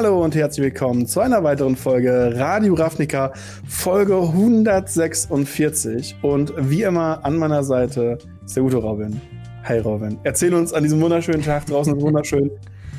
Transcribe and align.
Hallo 0.00 0.22
und 0.22 0.36
herzlich 0.36 0.62
willkommen 0.62 1.08
zu 1.08 1.18
einer 1.18 1.42
weiteren 1.42 1.74
Folge 1.74 2.32
Radio 2.36 2.74
Ravnica, 2.74 3.32
Folge 3.66 4.14
146. 4.16 6.14
Und 6.22 6.54
wie 6.56 6.82
immer 6.84 7.24
an 7.24 7.36
meiner 7.36 7.64
Seite 7.64 8.16
ist 8.44 8.54
der 8.54 8.62
gute 8.62 8.76
Robin. 8.76 9.20
Hi 9.64 9.80
Robin. 9.80 10.16
Erzähl 10.22 10.54
uns 10.54 10.72
an 10.72 10.84
diesem 10.84 11.00
wunderschönen 11.00 11.42
Tag 11.42 11.66
draußen 11.66 12.00
wunderschön. 12.00 12.48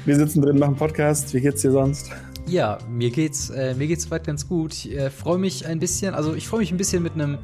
Wir 0.04 0.18
sitzen 0.18 0.42
drin, 0.42 0.60
machen 0.60 0.76
Podcast. 0.76 1.34
Wie 1.34 1.40
geht's 1.40 1.62
dir 1.62 1.72
sonst? 1.72 2.12
Ja, 2.48 2.80
mir 2.90 3.12
geht's, 3.12 3.50
äh, 3.50 3.76
mir 3.76 3.88
geht's 3.88 4.04
soweit 4.04 4.26
ganz 4.26 4.46
gut. 4.46 4.74
Ich 4.74 4.92
äh, 4.92 5.10
freue 5.10 5.38
mich 5.38 5.68
ein 5.68 5.80
bisschen, 5.80 6.14
also 6.14 6.36
ich 6.36 6.50
freue 6.50 6.60
mich 6.60 6.74
ein 6.74 6.78
bisschen 6.78 7.02
mit 7.02 7.14
einem 7.14 7.38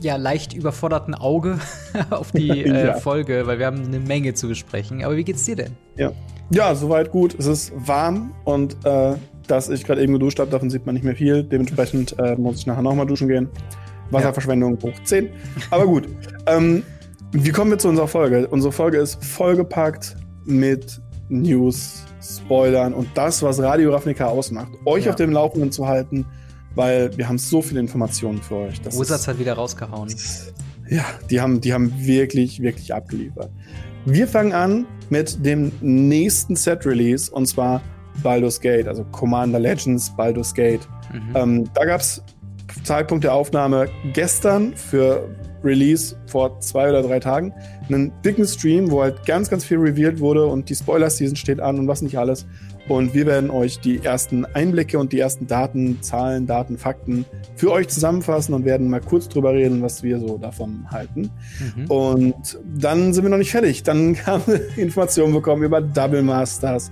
ja 0.00 0.16
leicht 0.16 0.52
überforderten 0.52 1.14
Auge 1.14 1.58
auf 2.10 2.32
die 2.32 2.50
äh, 2.64 2.86
ja. 2.86 2.94
Folge, 2.94 3.46
weil 3.46 3.58
wir 3.58 3.66
haben 3.66 3.84
eine 3.84 4.00
Menge 4.00 4.34
zu 4.34 4.48
besprechen. 4.48 5.04
Aber 5.04 5.16
wie 5.16 5.24
geht's 5.24 5.44
dir 5.44 5.56
denn? 5.56 5.76
Ja, 5.96 6.12
ja, 6.50 6.74
soweit 6.74 7.10
gut. 7.10 7.34
Es 7.38 7.46
ist 7.46 7.72
warm 7.76 8.34
und 8.44 8.76
äh, 8.84 9.14
dass 9.46 9.68
ich 9.68 9.84
gerade 9.84 10.02
eben 10.02 10.12
geduscht 10.12 10.38
habe, 10.38 10.50
davon 10.50 10.70
sieht 10.70 10.86
man 10.86 10.94
nicht 10.94 11.04
mehr 11.04 11.16
viel. 11.16 11.42
Dementsprechend 11.42 12.18
äh, 12.18 12.36
muss 12.36 12.58
ich 12.58 12.66
nachher 12.66 12.82
nochmal 12.82 13.06
duschen 13.06 13.28
gehen. 13.28 13.48
Wasserverschwendung 14.10 14.78
hoch 14.82 14.92
10. 15.04 15.28
Aber 15.70 15.86
gut. 15.86 16.08
ähm, 16.46 16.82
wie 17.32 17.50
kommen 17.50 17.70
wir 17.70 17.78
zu 17.78 17.88
unserer 17.88 18.08
Folge? 18.08 18.48
Unsere 18.48 18.72
Folge 18.72 18.98
ist 18.98 19.22
vollgepackt 19.22 20.16
mit 20.46 21.00
News, 21.28 22.04
Spoilern 22.22 22.94
und 22.94 23.08
das, 23.14 23.42
was 23.42 23.60
Radio 23.60 23.92
Ravnica 23.92 24.26
ausmacht. 24.26 24.72
Euch 24.86 25.04
ja. 25.04 25.10
auf 25.10 25.16
dem 25.16 25.32
Laufenden 25.32 25.70
zu 25.70 25.86
halten, 25.86 26.24
weil 26.78 27.18
wir 27.18 27.28
haben 27.28 27.38
so 27.38 27.60
viele 27.60 27.80
Informationen 27.80 28.40
für 28.40 28.54
euch. 28.54 28.80
Das 28.80 28.98
Wizards 28.98 29.26
hat 29.26 29.40
wieder 29.40 29.54
rausgehauen. 29.54 30.14
Ja, 30.88 31.04
die 31.28 31.40
haben, 31.40 31.60
die 31.60 31.72
haben 31.72 31.92
wirklich, 31.98 32.62
wirklich 32.62 32.94
abgeliefert. 32.94 33.50
Wir 34.06 34.28
fangen 34.28 34.52
an 34.52 34.86
mit 35.10 35.44
dem 35.44 35.72
nächsten 35.80 36.54
Set-Release 36.54 37.32
und 37.32 37.46
zwar 37.46 37.82
Baldur's 38.22 38.60
Gate, 38.60 38.86
also 38.86 39.04
Commander 39.10 39.58
Legends 39.58 40.14
Baldur's 40.16 40.54
Gate. 40.54 40.88
Mhm. 41.12 41.36
Ähm, 41.36 41.70
da 41.74 41.84
gab 41.84 42.00
es 42.00 42.22
Zeitpunkt 42.84 43.24
der 43.24 43.34
Aufnahme 43.34 43.88
gestern 44.12 44.74
für 44.76 45.28
Release 45.64 46.14
vor 46.26 46.60
zwei 46.60 46.88
oder 46.90 47.02
drei 47.02 47.18
Tagen 47.18 47.52
einen 47.88 48.12
dicken 48.24 48.46
Stream, 48.46 48.88
wo 48.90 49.02
halt 49.02 49.26
ganz, 49.26 49.50
ganz 49.50 49.64
viel 49.64 49.78
revealed 49.78 50.20
wurde 50.20 50.46
und 50.46 50.68
die 50.70 50.76
Spoiler-Season 50.76 51.34
steht 51.34 51.58
an 51.58 51.80
und 51.80 51.88
was 51.88 52.02
nicht 52.02 52.16
alles. 52.16 52.46
Und 52.88 53.12
wir 53.12 53.26
werden 53.26 53.50
euch 53.50 53.80
die 53.80 54.02
ersten 54.02 54.46
Einblicke 54.46 54.98
und 54.98 55.12
die 55.12 55.20
ersten 55.20 55.46
Daten, 55.46 56.00
Zahlen, 56.00 56.46
Daten, 56.46 56.78
Fakten 56.78 57.26
für 57.54 57.70
euch 57.70 57.88
zusammenfassen 57.88 58.54
und 58.54 58.64
werden 58.64 58.88
mal 58.88 59.02
kurz 59.02 59.28
drüber 59.28 59.52
reden, 59.52 59.82
was 59.82 60.02
wir 60.02 60.18
so 60.18 60.38
davon 60.38 60.90
halten. 60.90 61.30
Mhm. 61.76 61.90
Und 61.90 62.58
dann 62.64 63.12
sind 63.12 63.24
wir 63.24 63.30
noch 63.30 63.36
nicht 63.36 63.50
fertig. 63.50 63.82
Dann 63.82 64.16
haben 64.26 64.42
wir 64.46 64.78
Informationen 64.78 65.34
bekommen 65.34 65.64
über 65.64 65.82
Double 65.82 66.22
Masters 66.22 66.88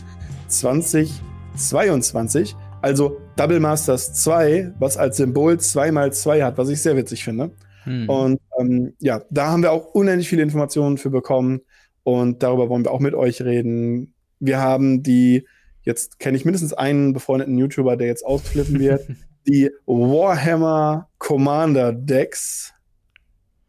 2022. 0.49 2.55
Also 2.83 3.17
Double 3.37 3.59
Masters 3.59 4.13
2, 4.23 4.73
was 4.79 4.99
als 4.99 5.17
Symbol 5.17 5.55
2x2 5.55 6.45
hat, 6.45 6.59
was 6.59 6.69
ich 6.69 6.83
sehr 6.83 6.97
witzig 6.97 7.25
finde. 7.25 7.53
Mhm. 7.87 8.11
Und 8.11 8.39
ähm, 8.61 8.93
ja, 9.01 9.23
da 9.31 9.49
haben 9.49 9.63
wir 9.63 9.73
auch 9.73 9.95
unendlich 9.95 10.29
viele 10.29 10.43
Informationen 10.43 10.99
für 10.99 11.09
bekommen. 11.09 11.63
Und 12.03 12.43
darüber 12.43 12.69
wollen 12.69 12.85
wir 12.85 12.93
auch 12.93 13.01
mit 13.01 13.15
euch 13.15 13.41
reden. 13.41 14.13
Wir 14.39 14.61
haben 14.61 15.03
die 15.03 15.47
Jetzt 15.87 16.19
kenne 16.19 16.37
ich 16.37 16.45
mindestens 16.45 16.75
einen 16.75 17.13
befreundeten 17.13 17.57
YouTuber, 17.57 17.97
der 17.97 18.09
jetzt 18.09 18.27
ausflippen 18.27 18.79
wird. 18.79 19.07
die 19.47 19.71
Warhammer 19.87 21.09
Commander 21.19 21.93
Decks. 21.93 22.75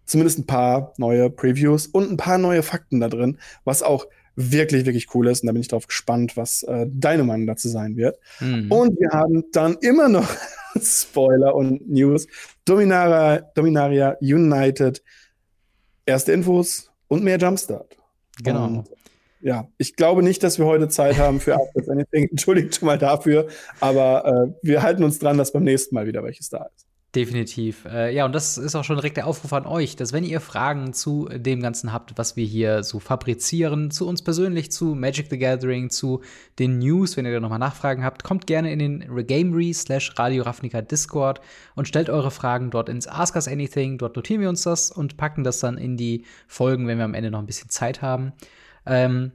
Zumindest 0.06 0.40
ein 0.40 0.48
paar 0.48 0.94
neue 0.98 1.30
Previews 1.30 1.86
und 1.86 2.10
ein 2.10 2.18
paar 2.18 2.38
neue 2.38 2.64
Fakten 2.64 3.00
da 3.00 3.10
drin, 3.10 3.38
was 3.66 3.84
auch 3.84 4.08
wirklich, 4.36 4.86
wirklich 4.86 5.14
cool 5.14 5.28
ist. 5.28 5.42
Und 5.42 5.48
da 5.48 5.54
bin 5.54 5.62
ich 5.62 5.68
drauf 5.68 5.86
gespannt, 5.86 6.38
was 6.38 6.64
äh, 6.64 6.88
deine 6.90 7.24
Meinung 7.24 7.46
dazu 7.46 7.70
sein 7.70 7.98
wird. 7.98 8.18
Mhm. 8.40 8.72
Und 8.72 9.00
wir 9.00 9.10
haben 9.10 9.44
dann 9.52 9.78
immer 9.82 10.10
noch 10.10 10.30
Spoiler 10.82 11.54
und 11.54 11.88
News. 11.88 12.28
Dominaria, 12.66 13.42
Dominaria 13.54 14.16
United. 14.22 15.04
Erste 16.06 16.32
Infos 16.32 16.90
und 17.10 17.24
mehr 17.24 17.38
Jumpstart. 17.38 17.98
Genau. 18.44 18.66
Und 18.66 18.90
ja, 19.48 19.66
ich 19.78 19.96
glaube 19.96 20.24
nicht, 20.24 20.44
dass 20.44 20.60
wir 20.60 20.66
heute 20.66 20.90
Zeit 20.90 21.18
haben 21.18 21.40
für 21.40 21.56
Ask 21.56 21.72
Anything. 21.90 22.28
Entschuldigt 22.32 22.76
schon 22.76 22.86
mal 22.86 22.98
dafür, 22.98 23.48
aber 23.80 24.26
äh, 24.26 24.54
wir 24.62 24.84
halten 24.84 25.06
uns 25.06 25.20
dran, 25.20 25.38
dass 25.38 25.54
beim 25.54 25.64
nächsten 25.64 25.96
Mal 25.96 26.06
wieder 26.06 26.22
welches 26.22 26.50
da 26.50 26.66
ist. 26.76 26.86
Definitiv. 27.16 27.86
Äh, 27.86 28.14
ja, 28.14 28.26
und 28.26 28.36
das 28.36 28.58
ist 28.58 28.76
auch 28.76 28.84
schon 28.84 28.98
direkt 28.98 29.16
der 29.16 29.26
Aufruf 29.26 29.54
an 29.54 29.66
euch, 29.66 29.96
dass 29.96 30.12
wenn 30.12 30.26
ihr 30.26 30.42
Fragen 30.42 30.92
zu 30.92 31.30
dem 31.34 31.62
Ganzen 31.62 31.94
habt, 31.94 32.18
was 32.18 32.36
wir 32.36 32.46
hier 32.46 32.84
so 32.84 33.00
fabrizieren, 33.00 33.90
zu 33.90 34.06
uns 34.06 34.22
persönlich, 34.22 34.70
zu 34.70 34.96
Magic 34.96 35.28
the 35.30 35.38
Gathering, 35.38 35.90
zu 35.90 36.22
den 36.60 36.80
News, 36.80 37.16
wenn 37.16 37.26
ihr 37.26 37.32
da 37.32 37.40
nochmal 37.40 37.58
Nachfragen 37.58 38.04
habt, 38.04 38.26
kommt 38.26 38.48
gerne 38.48 38.74
in 38.74 38.80
den 38.80 39.04
Regamery 39.04 39.74
slash 39.74 40.14
Radio 40.18 40.44
Ravnica 40.44 40.82
Discord 40.82 41.40
und 41.74 41.88
stellt 41.88 42.10
eure 42.10 42.32
Fragen 42.32 42.70
dort 42.70 42.90
ins 42.90 43.08
Ask 43.08 43.36
Us 43.36 43.48
Anything. 43.48 43.98
Dort 43.98 44.18
notieren 44.18 44.42
wir 44.42 44.50
uns 44.50 44.64
das 44.64 44.92
und 44.92 45.16
packen 45.16 45.46
das 45.46 45.62
dann 45.62 45.78
in 45.78 45.96
die 45.96 46.26
Folgen, 46.48 46.86
wenn 46.88 46.98
wir 46.98 47.06
am 47.06 47.14
Ende 47.14 47.32
noch 47.32 47.40
ein 47.40 47.46
bisschen 47.46 47.70
Zeit 47.70 48.02
haben. 48.02 48.34
Ähm, 48.88 49.32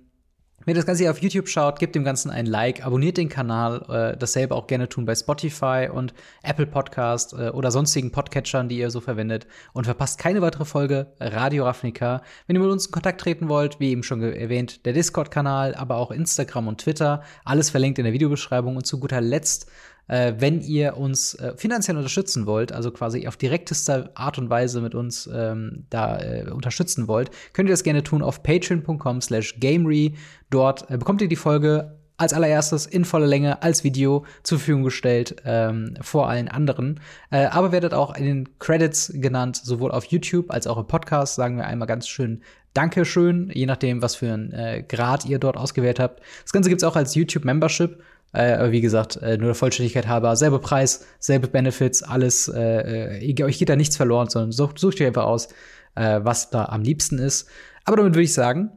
wenn 0.64 0.76
ihr 0.76 0.78
das 0.78 0.86
Ganze 0.86 1.02
hier 1.02 1.10
auf 1.10 1.18
YouTube 1.18 1.48
schaut, 1.48 1.80
gebt 1.80 1.96
dem 1.96 2.04
Ganzen 2.04 2.30
ein 2.30 2.46
Like, 2.46 2.86
abonniert 2.86 3.16
den 3.16 3.28
Kanal, 3.28 3.84
äh, 3.88 4.16
dasselbe 4.16 4.54
auch 4.54 4.68
gerne 4.68 4.88
tun 4.88 5.04
bei 5.04 5.14
Spotify 5.16 5.88
und 5.92 6.14
Apple 6.44 6.66
Podcast 6.66 7.32
äh, 7.32 7.48
oder 7.48 7.72
sonstigen 7.72 8.12
Podcatchern, 8.12 8.68
die 8.68 8.78
ihr 8.78 8.90
so 8.90 9.00
verwendet. 9.00 9.48
Und 9.72 9.86
verpasst 9.86 10.20
keine 10.20 10.40
weitere 10.40 10.64
Folge 10.64 11.08
Radio 11.18 11.64
Ravnica. 11.64 12.22
Wenn 12.46 12.54
ihr 12.54 12.62
mit 12.62 12.70
uns 12.70 12.86
in 12.86 12.92
Kontakt 12.92 13.20
treten 13.20 13.48
wollt, 13.48 13.80
wie 13.80 13.90
eben 13.90 14.04
schon 14.04 14.22
erwähnt, 14.22 14.86
der 14.86 14.92
Discord-Kanal, 14.92 15.74
aber 15.74 15.96
auch 15.96 16.12
Instagram 16.12 16.68
und 16.68 16.80
Twitter, 16.80 17.24
alles 17.44 17.70
verlinkt 17.70 17.98
in 17.98 18.04
der 18.04 18.12
Videobeschreibung. 18.12 18.76
Und 18.76 18.86
zu 18.86 19.00
guter 19.00 19.20
Letzt 19.20 19.68
äh, 20.08 20.34
wenn 20.38 20.60
ihr 20.60 20.96
uns 20.96 21.34
äh, 21.34 21.54
finanziell 21.56 21.96
unterstützen 21.96 22.46
wollt, 22.46 22.72
also 22.72 22.90
quasi 22.90 23.26
auf 23.26 23.36
direkteste 23.36 24.10
Art 24.16 24.38
und 24.38 24.50
Weise 24.50 24.80
mit 24.80 24.94
uns 24.94 25.28
ähm, 25.32 25.86
da 25.90 26.18
äh, 26.20 26.50
unterstützen 26.50 27.08
wollt, 27.08 27.30
könnt 27.52 27.68
ihr 27.68 27.72
das 27.72 27.82
gerne 27.82 28.02
tun 28.02 28.22
auf 28.22 28.42
patreon.com 28.42 29.20
slash 29.20 29.58
gamery. 29.60 30.14
Dort 30.50 30.90
äh, 30.90 30.98
bekommt 30.98 31.22
ihr 31.22 31.28
die 31.28 31.36
Folge 31.36 31.98
als 32.18 32.32
allererstes 32.32 32.86
in 32.86 33.04
voller 33.04 33.26
Länge 33.26 33.62
als 33.62 33.84
Video 33.84 34.24
zur 34.42 34.58
Verfügung 34.58 34.84
gestellt 34.84 35.36
ähm, 35.44 35.94
vor 36.00 36.28
allen 36.28 36.48
anderen. 36.48 37.00
Äh, 37.30 37.46
aber 37.46 37.72
werdet 37.72 37.94
auch 37.94 38.14
in 38.14 38.24
den 38.24 38.58
Credits 38.58 39.12
genannt, 39.16 39.56
sowohl 39.56 39.90
auf 39.90 40.04
YouTube 40.04 40.50
als 40.50 40.66
auch 40.66 40.78
im 40.78 40.86
Podcast. 40.86 41.34
Sagen 41.34 41.56
wir 41.56 41.66
einmal 41.66 41.88
ganz 41.88 42.06
schön 42.06 42.42
Dankeschön, 42.74 43.50
je 43.52 43.66
nachdem, 43.66 44.00
was 44.00 44.14
für 44.14 44.32
einen 44.32 44.52
äh, 44.52 44.82
Grad 44.88 45.26
ihr 45.26 45.38
dort 45.38 45.58
ausgewählt 45.58 46.00
habt. 46.00 46.22
Das 46.42 46.52
Ganze 46.52 46.70
gibt's 46.70 46.84
auch 46.84 46.96
als 46.96 47.14
YouTube 47.14 47.44
Membership. 47.44 48.02
Äh, 48.32 48.70
wie 48.70 48.80
gesagt, 48.80 49.16
äh, 49.16 49.36
nur 49.36 49.48
der 49.48 49.54
Vollständigkeit 49.54 50.08
halber, 50.08 50.36
selber 50.36 50.58
Preis, 50.58 51.04
selbe 51.18 51.48
Benefits, 51.48 52.02
alles, 52.02 52.48
äh, 52.48 53.20
äh 53.20 53.44
euch 53.44 53.58
geht 53.58 53.68
da 53.68 53.76
nichts 53.76 53.96
verloren, 53.96 54.30
sondern 54.30 54.52
sucht, 54.52 54.78
sucht 54.78 55.00
euch 55.00 55.06
einfach 55.06 55.24
aus, 55.24 55.48
äh, 55.94 56.20
was 56.22 56.50
da 56.50 56.64
am 56.66 56.82
liebsten 56.82 57.18
ist. 57.18 57.48
Aber 57.84 57.98
damit 57.98 58.14
würde 58.14 58.24
ich 58.24 58.32
sagen, 58.32 58.70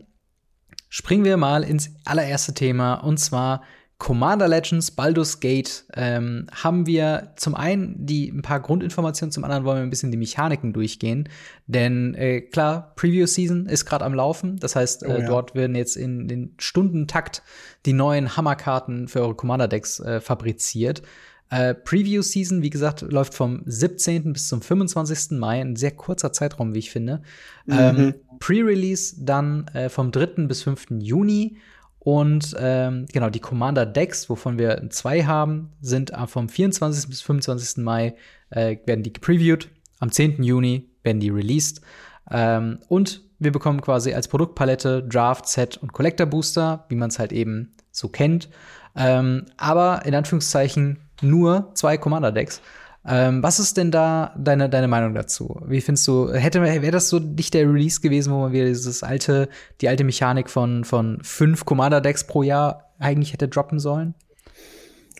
springen 0.90 1.24
wir 1.24 1.38
mal 1.38 1.64
ins 1.64 1.92
allererste 2.04 2.54
Thema 2.54 2.96
und 2.96 3.18
zwar 3.18 3.64
Commander 3.98 4.50
Legends, 4.50 4.92
Baldur's 4.92 5.40
Gate, 5.40 5.86
ähm, 5.94 6.48
haben 6.52 6.86
wir 6.86 7.32
zum 7.38 7.56
einen 7.56 8.06
die 8.06 8.30
ein 8.30 8.42
paar 8.42 8.60
Grundinformationen, 8.60 9.32
zum 9.32 9.46
anderen 9.46 9.64
wollen 9.64 9.78
wir 9.78 9.84
ein 9.84 9.90
bisschen 9.90 10.12
die 10.12 10.18
Mechaniken 10.18 10.74
durchgehen. 10.74 11.30
Denn 11.68 12.14
äh, 12.16 12.42
klar, 12.42 12.94
Preview 12.98 13.26
Season 13.26 13.68
ist 13.68 13.86
gerade 13.86 14.04
am 14.04 14.14
Laufen. 14.14 14.58
Das 14.58 14.76
heißt, 14.76 15.04
äh, 15.04 15.08
oh, 15.08 15.20
ja. 15.20 15.28
dort 15.28 15.56
werden 15.56 15.76
jetzt 15.76 15.96
in 15.96 16.28
den 16.28 16.56
Stundentakt 16.58 17.42
die 17.86 17.94
neuen 17.94 18.36
Hammerkarten 18.36 19.08
für 19.08 19.22
eure 19.22 19.36
Commander-Decks 19.36 20.02
äh, 20.02 20.20
fabriziert. 20.20 21.02
Äh, 21.50 21.74
Preview 21.74 22.22
Season, 22.22 22.62
wie 22.64 22.72
gesagt, 22.72 23.02
läuft 23.02 23.34
vom 23.34 23.62
17. 23.66 24.34
bis 24.34 24.50
zum 24.50 24.62
25. 24.62 25.38
Mai, 25.40 25.62
ein 25.62 25.78
sehr 25.78 25.92
kurzer 25.92 26.34
Zeitraum, 26.34 26.74
wie 26.74 26.80
ich 26.80 26.92
finde. 26.92 27.22
Mhm. 27.66 27.74
Ähm, 27.78 28.16
Pre-Release 28.40 29.16
dann 29.24 29.68
äh, 29.74 29.88
vom 29.90 30.12
3. 30.12 30.48
bis 30.48 30.64
5. 30.64 30.88
Juni 31.00 31.58
und 32.06 32.56
ähm, 32.60 33.08
genau, 33.12 33.32
die 33.32 33.40
Commander 33.40 33.88
Decks, 33.88 34.30
wovon 34.30 34.60
wir 34.60 34.92
zwei 34.92 35.24
haben, 35.24 35.72
sind 35.82 36.12
vom 36.28 36.50
24. 36.50 37.10
bis 37.10 37.24
25. 37.24 37.84
Mai 37.84 38.14
äh, 38.52 38.78
werden 38.86 39.02
die 39.02 39.12
gepreviewt. 39.12 39.70
Am 40.00 40.12
10. 40.12 40.44
Juni 40.44 40.88
werden 41.02 41.20
die 41.20 41.32
released. 41.32 41.82
Ähm, 42.30 42.78
und 42.90 43.24
wir 43.40 43.52
bekommen 43.52 43.82
quasi 43.82 44.14
als 44.14 44.28
Produktpalette 44.28 45.02
Draft, 45.02 45.48
Set 45.48 45.78
und 45.78 45.94
Collector 45.94 46.28
Booster, 46.28 46.86
wie 46.90 46.96
man 46.96 47.10
es 47.10 47.18
halt 47.18 47.34
eben 47.34 47.72
so 47.90 48.08
kennt. 48.08 48.50
Ähm, 48.96 49.46
aber 49.58 50.06
in 50.06 50.14
Anführungszeichen 50.14 51.00
nur 51.24 51.72
zwei 51.74 51.98
Commander 51.98 52.32
Decks. 52.32 52.62
Ähm, 53.08 53.44
was 53.44 53.60
ist 53.60 53.78
denn 53.78 53.92
da 53.92 54.34
deine, 54.38 54.70
deine 54.70 54.88
Meinung 54.88 55.14
dazu? 55.14 55.62
Wie 55.68 55.82
findest 55.82 56.08
du, 56.08 56.34
hätte 56.34 56.62
wäre 56.62 56.92
das 56.92 57.10
so 57.10 57.20
nicht 57.20 57.54
der 57.54 57.72
Release 57.72 58.02
gewesen, 58.02 58.34
wo 58.34 58.40
man 58.40 58.52
wieder 58.52 58.66
dieses 58.66 59.04
alte, 59.04 59.48
die 59.82 59.90
alte 59.90 60.04
Mechanik 60.04 60.50
von, 60.50 60.84
von 60.84 61.20
fünf 61.22 61.66
Commander-Decks 61.66 62.26
pro 62.26 62.42
Jahr 62.42 62.94
eigentlich 62.98 63.34
hätte 63.34 63.48
droppen 63.48 63.80
sollen? 63.80 64.16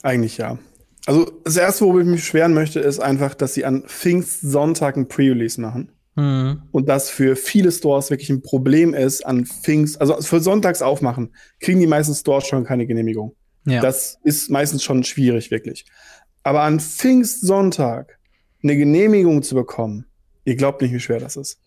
Eigentlich 0.02 0.38
ja. 0.38 0.58
Also 1.06 1.32
das 1.44 1.58
erste, 1.58 1.86
worüber 1.86 2.02
ich 2.02 2.08
mich 2.08 2.22
beschweren 2.22 2.54
möchte, 2.54 2.80
ist 2.80 3.00
einfach, 3.00 3.36
dass 3.36 3.54
sie 3.54 3.66
an 3.66 3.84
Pfingstsonntag 3.84 4.98
ein 4.98 5.08
Pre-Release 5.08 5.62
machen. 5.62 5.92
Mhm. 6.16 6.64
Und 6.72 6.90
das 6.90 7.10
für 7.10 7.36
viele 7.36 7.72
Stores 7.72 8.10
wirklich 8.10 8.30
ein 8.30 8.42
Problem 8.42 8.94
ist 8.94 9.26
an 9.26 9.46
Pfingst, 9.46 10.02
also 10.02 10.20
für 10.22 10.40
Sonntags 10.40 10.82
aufmachen, 10.82 11.36
kriegen 11.60 11.80
die 11.80 11.88
meisten 11.88 12.16
Stores 12.16 12.48
schon 12.48 12.64
keine 12.64 12.88
Genehmigung. 12.88 13.36
Ja. 13.66 13.82
Das 13.82 14.20
ist 14.24 14.50
meistens 14.50 14.84
schon 14.84 15.04
schwierig, 15.04 15.52
wirklich. 15.52 15.86
Aber 16.46 16.62
an 16.62 16.80
Pfingstsonntag 16.80 18.20
eine 18.62 18.78
Genehmigung 18.78 19.42
zu 19.42 19.56
bekommen, 19.56 20.06
ihr 20.44 20.56
glaubt 20.56 20.80
nicht, 20.80 20.94
wie 20.94 21.00
schwer 21.00 21.20
das 21.20 21.38
ist. 21.38 21.58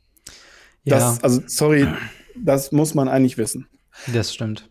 Ja. 0.85 0.95
Das, 0.95 1.25
also, 1.25 1.43
sorry, 1.49 1.89
das 2.37 2.71
muss 2.71 2.95
man 2.95 3.09
eigentlich 3.09 3.37
wissen. 3.39 3.67
Das 4.15 4.33
stimmt. 4.33 4.71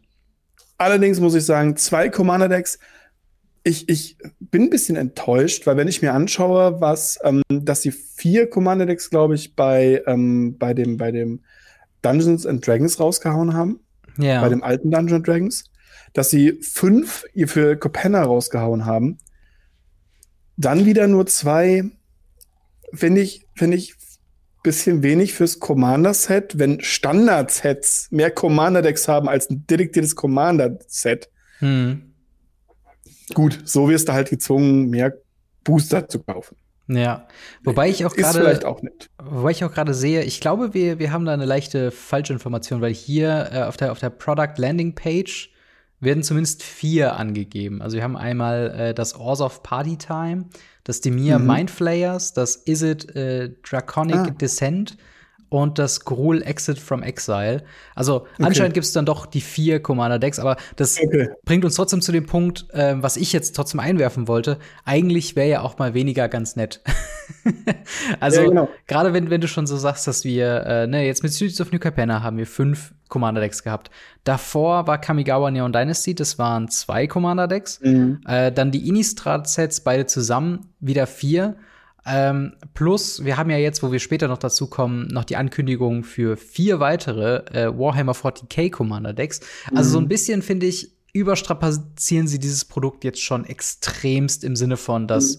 Allerdings 0.78 1.20
muss 1.20 1.36
ich 1.36 1.44
sagen, 1.44 1.76
zwei 1.76 2.08
Commander-Decks, 2.08 2.80
ich, 3.64 3.90
ich 3.90 4.18
bin 4.40 4.64
ein 4.64 4.70
bisschen 4.70 4.96
enttäuscht, 4.96 5.68
weil 5.68 5.76
wenn 5.76 5.90
ich 5.90 6.02
mir 6.02 6.14
anschaue, 6.14 6.80
was, 6.80 7.20
ähm, 7.24 7.42
dass 7.50 7.82
die 7.82 7.92
vier 7.92 8.50
Commander-Decks, 8.50 9.10
glaube 9.10 9.36
ich, 9.36 9.58
bei, 9.58 10.02
ähm, 10.08 10.58
bei, 10.58 10.74
dem, 10.74 10.96
bei 10.96 11.12
dem 11.12 11.42
Dungeons 12.02 12.46
and 12.46 12.66
Dragons 12.66 12.98
rausgehauen 12.98 13.54
haben. 13.54 13.82
Ja. 14.18 14.40
Bei 14.40 14.48
dem 14.48 14.64
alten 14.64 14.90
Dungeons 14.90 15.26
Dragons. 15.26 15.66
Dass 16.14 16.30
sie 16.30 16.62
fünf 16.62 17.26
für 17.48 17.76
Copenna 17.76 18.24
rausgehauen 18.24 18.86
haben. 18.86 19.18
Dann 20.58 20.86
wieder 20.86 21.08
nur 21.08 21.26
zwei, 21.28 21.84
finde 22.94 23.22
ich, 23.22 23.46
finde 23.56 23.78
ich 23.78 23.96
bisschen 24.68 25.02
wenig 25.02 25.34
fürs 25.34 25.60
Commander-Set, 25.60 26.60
wenn 26.60 26.82
Standard-Sets 26.82 28.10
mehr 28.12 28.32
Commander-Decks 28.32 29.08
haben 29.08 29.30
als 29.30 29.50
ein 29.50 29.66
dediziertes 29.66 30.16
Commander-Set. 30.16 31.30
Hm. 31.60 32.14
Gut, 33.34 33.62
so 33.64 33.88
wirst 33.88 34.10
du 34.10 34.14
halt 34.14 34.30
gezwungen, 34.30 34.90
mehr 34.90 35.14
Booster 35.64 36.10
zu 36.10 36.22
kaufen. 36.22 36.58
Ja, 36.90 37.28
wobei 37.64 37.90
ich 37.90 38.06
auch 38.06 38.16
gerade, 38.16 38.60
wobei 39.22 39.52
ich 39.52 39.64
auch 39.64 39.74
gerade 39.74 39.94
sehe, 39.94 40.24
ich 40.24 40.40
glaube, 40.42 40.74
wir, 40.74 41.00
wir 41.00 41.12
haben 41.12 41.26
da 41.26 41.34
eine 41.34 41.46
leichte 41.46 41.92
Falschinformation, 41.92 42.82
weil 42.82 42.94
hier 42.94 43.50
äh, 43.52 43.62
auf 43.64 43.76
der 43.78 43.92
auf 43.92 44.00
der 44.00 44.10
Product 44.10 44.54
Landing 44.58 44.96
Page 44.96 45.50
werden 46.00 46.24
zumindest 46.24 46.64
vier 46.64 47.16
angegeben. 47.16 47.82
Also 47.82 47.96
wir 47.96 48.04
haben 48.04 48.18
einmal 48.18 48.72
äh, 48.78 48.94
das 48.94 49.16
of 49.42 49.64
Party 49.64 49.98
Time, 49.98 50.46
das 50.84 51.02
Demir 51.02 51.40
mhm. 51.40 51.48
Mindflayers, 51.48 52.34
das 52.34 52.56
Is 52.56 52.82
It 52.82 53.16
äh, 53.16 53.52
Draconic 53.64 54.16
ah. 54.16 54.30
Descent 54.30 54.98
und 55.50 55.80
das 55.80 56.04
Gruul 56.04 56.42
Exit 56.42 56.78
from 56.80 57.04
Exile. 57.04 57.64
Also 57.96 58.22
okay. 58.22 58.28
anscheinend 58.40 58.74
gibt 58.74 58.86
es 58.86 58.92
dann 58.92 59.06
doch 59.06 59.26
die 59.26 59.42
vier 59.42 59.82
Commander-Decks, 59.82 60.40
aber 60.40 60.58
das 60.76 61.00
okay. 61.02 61.30
bringt 61.46 61.64
uns 61.64 61.76
trotzdem 61.76 62.02
zu 62.02 62.12
dem 62.12 62.26
Punkt, 62.26 62.66
äh, 62.72 62.96
was 62.98 63.18
ich 63.18 63.32
jetzt 63.34 63.56
trotzdem 63.56 63.80
einwerfen 63.80 64.28
wollte. 64.28 64.60
Eigentlich 64.84 65.36
wäre 65.36 65.50
ja 65.50 65.62
auch 65.62 65.78
mal 65.78 65.94
weniger 65.94 66.28
ganz 66.28 66.56
nett. 66.56 66.82
also 68.20 68.42
ja, 68.42 68.48
genau. 68.48 68.70
gerade 68.88 69.14
wenn, 69.14 69.30
wenn 69.30 69.42
du 69.42 69.48
schon 69.48 69.68
so 69.68 69.78
sagst, 69.78 70.08
dass 70.08 70.26
wir, 70.26 70.66
äh, 70.66 70.88
ne, 70.88 71.06
jetzt 71.06 71.24
mit 71.24 71.34
Streets 71.34 71.62
of 71.62 71.72
New 71.72 71.80
Capenna 71.80 72.22
haben 72.24 72.38
wir 72.38 72.48
fünf 72.48 72.94
Commander-Decks 73.08 73.64
gehabt. 73.64 73.90
Davor 74.26 74.88
war 74.88 75.00
Kamigawa 75.00 75.50
Neon 75.50 75.72
Dynasty, 75.72 76.14
das 76.14 76.38
waren 76.38 76.68
zwei 76.68 77.08
Commander-Decks. 77.08 77.80
Mhm. 77.82 78.20
Äh, 78.28 78.52
dann 78.52 78.72
die 78.72 78.88
Innistrad-Sets, 78.90 79.82
beide 79.82 80.06
zusammen, 80.06 80.74
wieder 80.82 81.08
vier. 81.08 81.56
Ähm, 82.08 82.54
plus, 82.74 83.26
wir 83.26 83.38
haben 83.38 83.50
ja 83.50 83.58
jetzt, 83.58 83.84
wo 83.84 83.92
wir 83.92 84.00
später 84.00 84.28
noch 84.30 84.38
dazu 84.38 84.68
kommen, 84.68 85.08
noch 85.08 85.26
die 85.26 85.36
Ankündigung 85.36 86.04
für 86.04 86.38
vier 86.38 86.80
weitere 86.80 87.44
äh, 87.52 87.78
Warhammer 87.78 88.14
40k 88.14 88.72
Commander 88.72 89.14
Decks. 89.14 89.42
Mhm. 89.72 89.78
Also 89.78 89.90
so 89.92 89.98
ein 89.98 90.06
mhm. 90.06 90.10
bisschen 90.10 90.42
finde 90.42 90.68
ich, 90.68 90.92
überstrapazieren 91.12 92.28
sie 92.28 92.40
dieses 92.40 92.64
Produkt 92.64 93.04
jetzt 93.04 93.22
schon 93.22 93.46
extremst 93.46 94.44
im 94.44 94.56
Sinne 94.56 94.78
von, 94.78 95.08
dass 95.08 95.38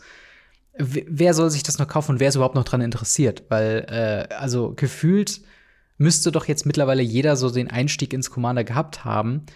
mhm. 0.79 1.05
wer 1.09 1.32
soll 1.32 1.50
sich 1.50 1.62
das 1.62 1.79
noch 1.79 1.88
kaufen 1.88 2.12
und 2.12 2.20
wer 2.20 2.29
ist 2.29 2.35
überhaupt 2.35 2.55
noch 2.55 2.65
dran 2.65 2.82
interessiert? 2.82 3.44
Weil, 3.49 3.87
äh, 3.88 4.35
also 4.35 4.75
gefühlt 4.76 5.41
müsste 5.97 6.32
doch 6.32 6.47
jetzt 6.47 6.67
mittlerweile 6.67 7.03
jeder 7.03 7.37
so 7.37 7.50
den 7.50 7.71
Einstieg 7.71 8.12
ins 8.12 8.31
Commander 8.31 8.64
gehabt 8.64 9.05
haben. 9.05 9.47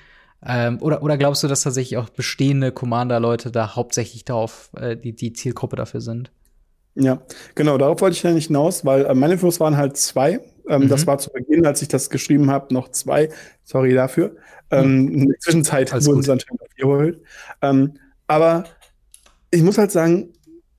Ähm, 0.44 0.80
oder, 0.80 1.02
oder 1.02 1.18
glaubst 1.18 1.42
du, 1.42 1.48
dass 1.48 1.62
tatsächlich 1.62 1.98
auch 1.98 2.08
bestehende 2.08 2.72
Commander-Leute 2.72 3.52
da 3.52 3.76
hauptsächlich 3.76 4.24
darauf 4.24 4.70
äh, 4.76 4.96
die, 4.96 5.14
die 5.14 5.34
Zielgruppe 5.34 5.76
dafür 5.76 6.00
sind? 6.00 6.32
Ja, 6.94 7.22
genau, 7.54 7.78
darauf 7.78 8.00
wollte 8.00 8.16
ich 8.16 8.22
ja 8.22 8.32
nicht 8.32 8.48
hinaus, 8.48 8.84
weil 8.84 9.06
äh, 9.06 9.14
meine 9.14 9.34
Infos 9.34 9.60
waren 9.60 9.76
halt 9.76 9.96
zwei. 9.96 10.40
Ähm, 10.68 10.82
mhm. 10.82 10.88
Das 10.88 11.06
war 11.06 11.18
zu 11.18 11.30
Beginn, 11.30 11.66
als 11.66 11.82
ich 11.82 11.88
das 11.88 12.10
geschrieben 12.10 12.50
habe, 12.50 12.72
noch 12.72 12.88
zwei. 12.90 13.30
Sorry 13.64 13.94
dafür. 13.94 14.36
Ähm, 14.70 15.04
mhm. 15.04 15.08
In 15.14 15.28
der 15.28 15.38
Zwischenzeit 15.38 15.92
Alles 15.92 16.06
wurden 16.06 16.16
gut. 16.16 16.24
sie 16.24 16.32
anscheinend 16.32 16.62
auf 16.62 16.68
vier 16.74 16.86
geholt. 16.86 17.20
Ähm, 17.62 17.94
aber 18.26 18.64
ich 19.50 19.62
muss 19.62 19.78
halt 19.78 19.90
sagen, 19.90 20.32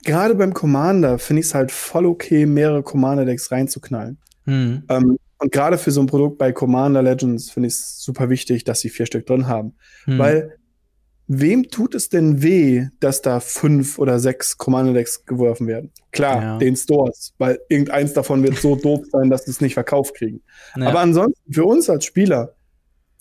gerade 0.03 0.35
beim 0.35 0.53
Commander 0.53 1.19
finde 1.19 1.41
ich 1.41 1.47
es 1.47 1.55
halt 1.55 1.71
voll 1.71 2.05
okay, 2.05 2.45
mehrere 2.45 2.83
Commander-Decks 2.83 3.51
reinzuknallen. 3.51 4.17
Mhm. 4.45 4.83
Ähm, 4.89 5.17
und 5.39 5.51
gerade 5.51 5.77
für 5.77 5.91
so 5.91 5.99
ein 5.99 6.07
Produkt 6.07 6.37
bei 6.37 6.51
Commander 6.51 7.01
Legends 7.01 7.51
finde 7.51 7.67
ich 7.67 7.73
es 7.73 8.01
super 8.01 8.29
wichtig, 8.29 8.63
dass 8.63 8.79
sie 8.79 8.89
vier 8.89 9.05
Stück 9.05 9.25
drin 9.25 9.47
haben. 9.47 9.73
Mhm. 10.05 10.17
Weil 10.17 10.57
wem 11.27 11.69
tut 11.69 11.95
es 11.95 12.09
denn 12.09 12.41
weh, 12.41 12.87
dass 12.99 13.21
da 13.21 13.39
fünf 13.39 13.97
oder 13.97 14.19
sechs 14.19 14.57
Commander-Decks 14.57 15.25
geworfen 15.25 15.67
werden? 15.67 15.91
Klar, 16.11 16.41
ja. 16.41 16.57
den 16.57 16.75
Stores, 16.75 17.33
weil 17.37 17.59
irgendeins 17.69 18.13
davon 18.13 18.43
wird 18.43 18.57
so 18.57 18.75
doof 18.75 19.01
sein, 19.11 19.29
dass 19.29 19.45
sie 19.45 19.51
es 19.51 19.61
nicht 19.61 19.73
verkauft 19.73 20.15
kriegen. 20.15 20.41
Ja. 20.75 20.87
Aber 20.87 20.99
ansonsten, 20.99 21.53
für 21.53 21.65
uns 21.65 21.89
als 21.89 22.05
Spieler, 22.05 22.55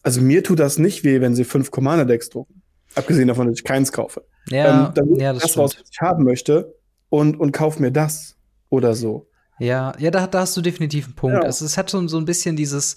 also 0.03 0.21
mir 0.21 0.43
tut 0.43 0.59
das 0.59 0.79
nicht 0.79 1.05
weh, 1.05 1.21
wenn 1.21 1.35
sie 1.35 1.45
fünf 1.45 1.71
Commander-Decks 1.71 2.31
drucken. 2.31 2.63
Abgesehen 2.95 3.29
davon, 3.29 3.47
dass 3.47 3.59
ich 3.59 3.65
keins 3.65 3.93
kaufe. 3.93 4.25
Ja, 4.49 4.89
ähm, 4.89 4.95
dann 4.95 5.17
ja, 5.17 5.33
das, 5.33 5.45
das 5.45 5.57
raus, 5.57 5.77
was 5.79 5.89
ich 5.91 6.01
haben 6.01 6.25
möchte 6.25 6.75
und, 7.09 7.39
und 7.39 7.53
kauf 7.53 7.79
mir 7.79 7.91
das 7.91 8.37
oder 8.69 8.95
so. 8.95 9.29
Ja, 9.59 9.95
ja, 9.99 10.11
da, 10.11 10.27
da 10.27 10.41
hast 10.41 10.57
du 10.57 10.61
definitiv 10.61 11.07
einen 11.07 11.15
Punkt. 11.15 11.37
Ja. 11.37 11.43
Also, 11.43 11.65
es 11.65 11.79
hat 11.79 11.89
so, 11.89 12.07
so 12.09 12.19
ein 12.19 12.25
bisschen 12.25 12.57
dieses, 12.57 12.97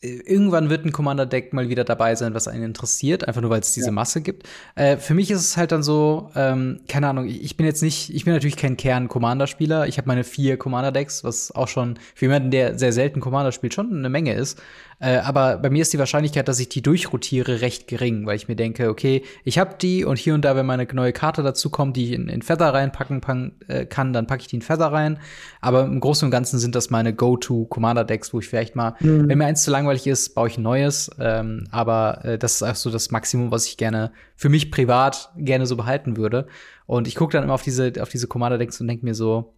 irgendwann 0.00 0.68
wird 0.70 0.84
ein 0.84 0.92
Commander-Deck 0.92 1.52
mal 1.52 1.68
wieder 1.68 1.84
dabei 1.84 2.14
sein, 2.14 2.34
was 2.34 2.48
einen 2.48 2.64
interessiert, 2.64 3.26
einfach 3.26 3.40
nur 3.40 3.50
weil 3.50 3.60
es 3.60 3.72
diese 3.72 3.86
ja. 3.86 3.92
Masse 3.92 4.20
gibt. 4.20 4.46
Äh, 4.74 4.96
für 4.98 5.14
mich 5.14 5.30
ist 5.30 5.40
es 5.40 5.56
halt 5.56 5.72
dann 5.72 5.82
so, 5.82 6.30
ähm, 6.34 6.80
keine 6.88 7.08
Ahnung, 7.08 7.26
ich 7.26 7.56
bin 7.56 7.66
jetzt 7.66 7.82
nicht, 7.82 8.14
ich 8.14 8.24
bin 8.24 8.34
natürlich 8.34 8.56
kein 8.56 8.76
Kern-Commander-Spieler. 8.76 9.86
Ich 9.86 9.98
habe 9.98 10.08
meine 10.08 10.24
vier 10.24 10.58
Commander-Decks, 10.58 11.24
was 11.24 11.50
auch 11.52 11.68
schon 11.68 11.98
für 12.14 12.26
jemanden, 12.26 12.50
der 12.50 12.78
sehr 12.78 12.92
selten 12.92 13.20
Commander 13.20 13.52
spielt, 13.52 13.74
schon 13.74 13.96
eine 13.96 14.10
Menge 14.10 14.34
ist. 14.34 14.60
Äh, 14.98 15.18
aber 15.18 15.58
bei 15.58 15.68
mir 15.68 15.82
ist 15.82 15.92
die 15.92 15.98
Wahrscheinlichkeit, 15.98 16.48
dass 16.48 16.58
ich 16.58 16.68
die 16.68 16.80
durchrotiere, 16.80 17.60
recht 17.60 17.86
gering, 17.86 18.26
weil 18.26 18.36
ich 18.36 18.48
mir 18.48 18.56
denke, 18.56 18.88
okay, 18.88 19.22
ich 19.44 19.58
habe 19.58 19.76
die 19.80 20.04
und 20.04 20.18
hier 20.18 20.34
und 20.34 20.42
da, 20.42 20.56
wenn 20.56 20.64
meine 20.64 20.86
neue 20.92 21.12
Karte 21.12 21.42
dazu 21.42 21.68
kommt, 21.68 21.96
die 21.96 22.06
ich 22.06 22.12
in, 22.12 22.28
in 22.28 22.40
Feather 22.40 22.72
reinpacken 22.72 23.60
äh, 23.68 23.84
kann, 23.84 24.12
dann 24.12 24.26
packe 24.26 24.40
ich 24.42 24.46
die 24.46 24.56
in 24.56 24.62
Feather 24.62 24.86
rein. 24.86 25.18
Aber 25.60 25.84
im 25.84 26.00
Großen 26.00 26.24
und 26.24 26.30
Ganzen 26.30 26.58
sind 26.58 26.74
das 26.74 26.88
meine 26.88 27.14
Go-To-Commander-Decks, 27.14 28.32
wo 28.32 28.40
ich 28.40 28.48
vielleicht 28.48 28.74
mal, 28.74 28.94
mhm. 29.00 29.28
wenn 29.28 29.38
mir 29.38 29.46
eins 29.46 29.64
zu 29.64 29.70
langweilig 29.70 30.06
ist, 30.06 30.34
baue 30.34 30.48
ich 30.48 30.56
ein 30.56 30.62
neues. 30.62 31.10
Ähm, 31.20 31.66
aber 31.70 32.24
äh, 32.24 32.38
das 32.38 32.56
ist 32.56 32.62
auch 32.62 32.74
so 32.74 32.90
das 32.90 33.10
Maximum, 33.10 33.50
was 33.50 33.66
ich 33.66 33.76
gerne 33.76 34.12
für 34.34 34.48
mich 34.48 34.70
privat 34.70 35.30
gerne 35.36 35.66
so 35.66 35.76
behalten 35.76 36.16
würde. 36.16 36.46
Und 36.86 37.06
ich 37.06 37.16
gucke 37.16 37.32
dann 37.32 37.44
immer 37.44 37.54
auf 37.54 37.62
diese, 37.62 37.92
auf 38.00 38.08
diese 38.08 38.28
Commander-Decks 38.28 38.80
und 38.80 38.88
denke 38.88 39.04
mir 39.04 39.14
so, 39.14 39.52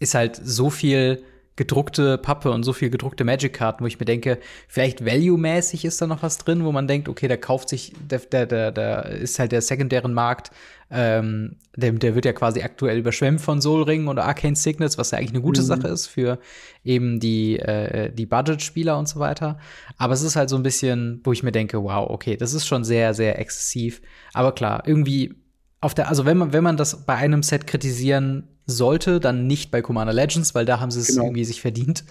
ist 0.00 0.14
halt 0.14 0.40
so 0.42 0.68
viel 0.68 1.22
gedruckte 1.62 2.18
Pappe 2.18 2.50
und 2.50 2.64
so 2.64 2.72
viel 2.72 2.90
gedruckte 2.90 3.22
Magic-Karten, 3.22 3.84
wo 3.84 3.86
ich 3.86 4.00
mir 4.00 4.04
denke, 4.04 4.38
vielleicht 4.66 5.04
value-mäßig 5.04 5.84
ist 5.84 6.02
da 6.02 6.08
noch 6.08 6.24
was 6.24 6.38
drin, 6.38 6.64
wo 6.64 6.72
man 6.72 6.88
denkt, 6.88 7.08
okay, 7.08 7.28
da 7.28 7.36
kauft 7.36 7.68
sich, 7.68 7.92
der, 8.10 8.18
der, 8.18 8.46
der, 8.46 8.72
der 8.72 9.04
ist 9.06 9.38
halt 9.38 9.52
der 9.52 9.62
sekundären 9.62 10.12
Markt, 10.12 10.50
ähm, 10.90 11.54
der, 11.76 11.92
der 11.92 12.16
wird 12.16 12.24
ja 12.24 12.32
quasi 12.32 12.62
aktuell 12.62 12.98
überschwemmt 12.98 13.40
von 13.40 13.62
Soul 13.62 13.84
Ring 13.84 14.08
oder 14.08 14.24
Arcane 14.24 14.56
Signets, 14.56 14.98
was 14.98 15.12
ja 15.12 15.18
eigentlich 15.18 15.30
eine 15.30 15.40
gute 15.40 15.62
mhm. 15.62 15.66
Sache 15.66 15.86
ist 15.86 16.08
für 16.08 16.40
eben 16.82 17.20
die, 17.20 17.60
äh, 17.60 18.12
die 18.12 18.26
Budget-Spieler 18.26 18.98
und 18.98 19.08
so 19.08 19.20
weiter. 19.20 19.58
Aber 19.98 20.14
es 20.14 20.22
ist 20.22 20.34
halt 20.34 20.50
so 20.50 20.56
ein 20.56 20.64
bisschen, 20.64 21.20
wo 21.22 21.30
ich 21.30 21.44
mir 21.44 21.52
denke, 21.52 21.80
wow, 21.80 22.10
okay, 22.10 22.36
das 22.36 22.54
ist 22.54 22.66
schon 22.66 22.82
sehr, 22.82 23.14
sehr 23.14 23.38
exzessiv. 23.38 24.02
Aber 24.32 24.52
klar, 24.52 24.82
irgendwie 24.84 25.36
auf 25.80 25.94
der, 25.94 26.08
also 26.08 26.24
wenn 26.24 26.38
man, 26.38 26.52
wenn 26.52 26.64
man 26.64 26.76
das 26.76 27.06
bei 27.06 27.14
einem 27.14 27.44
Set 27.44 27.68
kritisieren 27.68 28.48
sollte, 28.72 29.20
dann 29.20 29.46
nicht 29.46 29.70
bei 29.70 29.82
Commander 29.82 30.12
Legends, 30.12 30.54
weil 30.54 30.64
da 30.64 30.80
haben 30.80 30.90
sie 30.90 31.00
es 31.00 31.08
genau. 31.08 31.24
irgendwie 31.24 31.44
sich 31.44 31.60
verdient. 31.60 32.04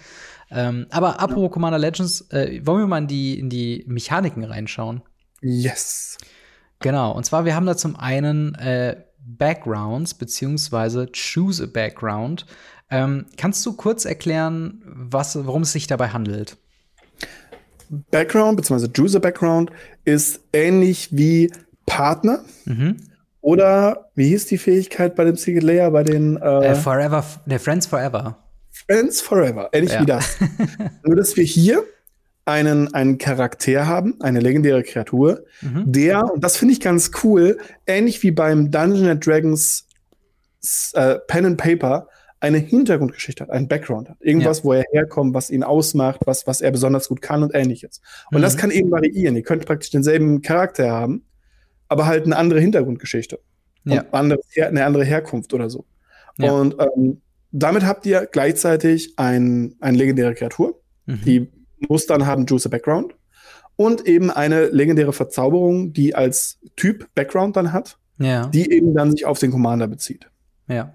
Ähm, 0.50 0.88
aber 0.90 1.20
apropos 1.20 1.44
ja. 1.44 1.50
Commander 1.50 1.80
Legends, 1.80 2.30
äh, 2.32 2.62
wollen 2.66 2.82
wir 2.82 2.88
mal 2.88 3.00
in 3.00 3.08
die, 3.08 3.40
in 3.40 3.50
die 3.50 3.84
Mechaniken 3.88 4.44
reinschauen? 4.44 5.02
Yes. 5.42 6.18
Genau, 6.80 7.12
und 7.12 7.26
zwar, 7.26 7.46
wir 7.46 7.56
haben 7.56 7.66
da 7.66 7.78
zum 7.78 7.96
einen 7.96 8.56
äh, 8.56 8.98
Backgrounds, 9.20 10.14
beziehungsweise 10.14 11.08
Choose 11.12 11.64
a 11.64 11.68
Background. 11.68 12.46
Ähm, 12.90 13.26
kannst 13.38 13.66
du 13.66 13.74
kurz 13.74 14.06
erklären, 14.06 14.82
was, 14.86 15.46
worum 15.46 15.62
es 15.62 15.72
sich 15.72 15.88
dabei 15.88 16.10
handelt? 16.10 16.58
Background, 18.10 18.58
beziehungsweise 18.58 18.92
Choose 18.92 19.18
a 19.18 19.20
Background 19.20 19.72
ist 20.06 20.42
ähnlich 20.54 21.10
wie 21.12 21.52
Partner. 21.86 22.44
Mhm. 22.66 22.98
Oder 23.42 24.12
wie 24.16 24.30
hieß 24.30 24.46
die 24.46 24.58
Fähigkeit 24.58 25.16
bei 25.16 25.24
dem 25.24 25.36
Secret 25.36 25.64
Layer, 25.64 25.90
bei 25.92 26.04
den 26.04 26.38
äh, 26.38 26.68
äh, 26.68 26.76
Forever, 26.76 27.24
der 27.46 27.60
Friends 27.60 27.88
Forever. 27.88 28.38
Friends 28.70 29.22
Forever, 29.22 29.70
ähnlich 29.74 29.94
ja. 29.94 30.02
wie 30.02 30.06
das. 30.06 30.38
Nur, 31.04 31.16
dass 31.16 31.36
wir 31.36 31.44
hier 31.44 31.84
einen, 32.46 32.94
einen 32.94 33.18
Charakter 33.18 33.88
haben, 33.88 34.16
eine 34.22 34.40
legendäre 34.40 34.84
Kreatur, 34.84 35.44
mhm. 35.62 35.92
der, 35.92 36.32
und 36.32 36.44
das 36.44 36.58
finde 36.58 36.74
ich 36.74 36.80
ganz 36.82 37.12
cool, 37.24 37.58
ähnlich 37.88 38.22
wie 38.24 38.32
beim 38.32 38.70
Dungeon 38.70 39.08
and 39.08 39.26
Dragons 39.26 39.88
äh, 40.94 41.16
Pen 41.28 41.46
and 41.46 41.58
Paper, 41.58 42.08
eine 42.40 42.58
Hintergrundgeschichte 42.58 43.44
hat, 43.44 43.52
einen 43.52 43.68
Background 43.68 44.10
hat. 44.10 44.18
Irgendwas, 44.20 44.60
ja. 44.60 44.64
wo 44.64 44.74
er 44.74 44.84
herkommt, 44.92 45.36
was 45.36 45.52
ihn 45.52 45.64
ausmacht, 45.64 46.22
was, 46.26 46.48
was 46.48 46.62
er 46.62 46.72
besonders 46.72 47.08
gut 47.08 47.22
kann 47.22 47.44
und 47.44 47.54
ähnliches. 47.54 48.02
Und 48.32 48.40
mhm. 48.40 48.42
das 48.42 48.58
kann 48.58 48.72
eben 48.72 48.90
variieren. 48.90 49.36
Ihr 49.36 49.44
könnt 49.44 49.66
praktisch 49.66 49.92
denselben 49.92 50.42
Charakter 50.42 50.90
haben, 50.90 51.24
aber 51.92 52.06
halt 52.06 52.26
eine 52.26 52.38
andere 52.38 52.62
Hintergrundgeschichte. 52.62 53.40
Ja. 53.84 54.06
Andere, 54.12 54.40
eine 54.62 54.86
andere 54.86 55.04
Herkunft 55.04 55.54
oder 55.54 55.70
so. 55.70 55.86
Ja. 56.38 56.54
Und 56.54 56.78
ähm, 56.80 57.22
damit 57.52 57.86
habt 57.86 58.06
ihr 58.06 58.30
gleichzeitig 58.32 59.14
ein, 59.18 59.76
eine 59.82 59.98
legendäre 59.98 60.34
Kreatur, 60.34 60.80
mhm. 61.06 61.22
die 61.26 61.52
muss 61.90 62.06
dann 62.06 62.26
haben 62.26 62.46
Juice 62.46 62.70
Background 62.70 63.14
und 63.76 64.08
eben 64.08 64.32
eine 64.32 64.68
legendäre 64.68 65.12
Verzauberung, 65.12 65.92
die 65.92 66.16
als 66.16 66.60
Typ 66.78 67.10
Background 67.14 67.58
dann 67.58 67.74
hat, 67.74 67.98
ja. 68.20 68.46
die 68.48 68.72
eben 68.72 68.94
dann 68.94 69.12
sich 69.12 69.26
auf 69.26 69.40
den 69.40 69.52
Commander 69.52 69.88
bezieht. 69.88 70.30
Ja. 70.70 70.94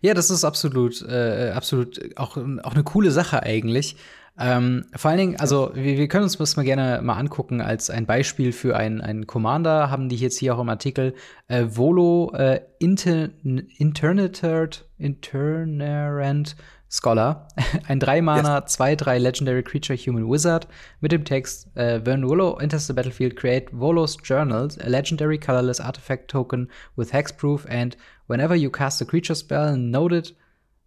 Ja, 0.00 0.12
das 0.14 0.30
ist 0.30 0.44
absolut, 0.44 1.02
äh, 1.02 1.52
absolut 1.54 2.00
auch, 2.16 2.36
auch 2.36 2.74
eine 2.74 2.84
coole 2.84 3.12
Sache 3.12 3.42
eigentlich. 3.44 3.96
Ähm, 4.42 4.86
vor 4.96 5.10
allen 5.10 5.18
Dingen, 5.18 5.36
also 5.36 5.70
wir, 5.72 5.96
wir, 5.96 6.08
können 6.08 6.24
uns 6.24 6.36
das 6.36 6.56
mal 6.56 6.64
gerne 6.64 7.00
mal 7.00 7.14
angucken 7.14 7.60
als 7.60 7.90
ein 7.90 8.06
Beispiel 8.06 8.52
für 8.52 8.76
einen, 8.76 9.00
einen 9.00 9.28
Commander, 9.28 9.88
haben 9.88 10.08
die 10.08 10.16
jetzt 10.16 10.38
hier 10.38 10.56
auch 10.56 10.58
im 10.58 10.68
Artikel. 10.68 11.14
Äh, 11.46 11.66
Volo 11.68 12.32
äh, 12.34 12.60
Inter 12.80 13.28
Interneted 13.44 14.84
Internerant 14.98 16.56
Scholar, 16.90 17.46
ein 17.86 18.00
3-Mana, 18.00 18.58
2-3 18.66 19.18
Legendary 19.18 19.62
Creature 19.62 19.96
Human 19.96 20.28
Wizard. 20.28 20.66
Mit 21.00 21.12
dem 21.12 21.24
Text 21.24 21.68
äh, 21.76 22.04
When 22.04 22.28
Volo 22.28 22.58
enters 22.58 22.88
the 22.88 22.94
battlefield, 22.94 23.36
create 23.36 23.68
Volo's 23.70 24.16
Journal, 24.24 24.68
a 24.84 24.88
legendary 24.88 25.38
colorless 25.38 25.78
artifact 25.78 26.28
token 26.28 26.68
with 26.96 27.12
hexproof 27.12 27.64
and 27.68 27.96
whenever 28.26 28.56
you 28.56 28.70
cast 28.70 29.00
a 29.00 29.04
creature 29.04 29.36
spell, 29.36 29.76
note 29.76 30.12
it 30.12 30.34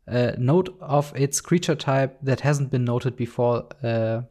uh, 0.07 0.31
note 0.37 0.71
of 0.79 1.13
its 1.15 1.41
creature 1.41 1.77
type 1.77 2.17
that 2.23 2.43
hasn't 2.43 2.69
been 2.69 2.83
noted 2.83 3.15
before 3.15 3.65
uh, 3.83 4.23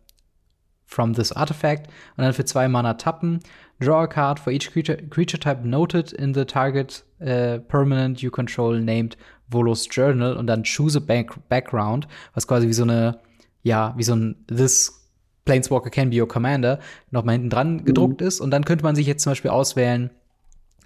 from 0.86 1.14
this 1.14 1.32
artifact. 1.32 1.88
Und 2.16 2.24
dann 2.24 2.32
für 2.32 2.44
zwei 2.44 2.68
Mana 2.68 2.94
tappen. 2.94 3.40
Draw 3.80 4.02
a 4.02 4.06
card 4.06 4.38
for 4.38 4.52
each 4.52 4.70
creature, 4.70 4.96
creature 5.08 5.38
type 5.38 5.64
noted 5.64 6.12
in 6.12 6.32
the 6.32 6.44
target 6.44 7.04
uh, 7.20 7.58
permanent 7.68 8.22
you 8.22 8.30
control 8.30 8.78
named 8.78 9.16
Volos 9.48 9.88
Journal 9.90 10.36
und 10.36 10.46
dann 10.46 10.62
choose 10.62 10.96
a 10.96 11.00
back 11.00 11.32
background, 11.48 12.06
was 12.34 12.46
quasi 12.46 12.68
wie 12.68 12.72
so 12.72 12.84
eine, 12.84 13.20
ja, 13.62 13.92
wie 13.96 14.04
so 14.04 14.14
ein 14.14 14.36
This 14.46 15.00
Planeswalker 15.44 15.90
can 15.90 16.10
be 16.10 16.20
your 16.20 16.28
commander 16.28 16.78
nochmal 17.10 17.34
hinten 17.34 17.50
dran 17.50 17.76
mhm. 17.76 17.84
gedruckt 17.84 18.22
ist. 18.22 18.40
Und 18.40 18.50
dann 18.50 18.64
könnte 18.64 18.84
man 18.84 18.96
sich 18.96 19.06
jetzt 19.06 19.22
zum 19.22 19.32
Beispiel 19.32 19.50
auswählen, 19.50 20.10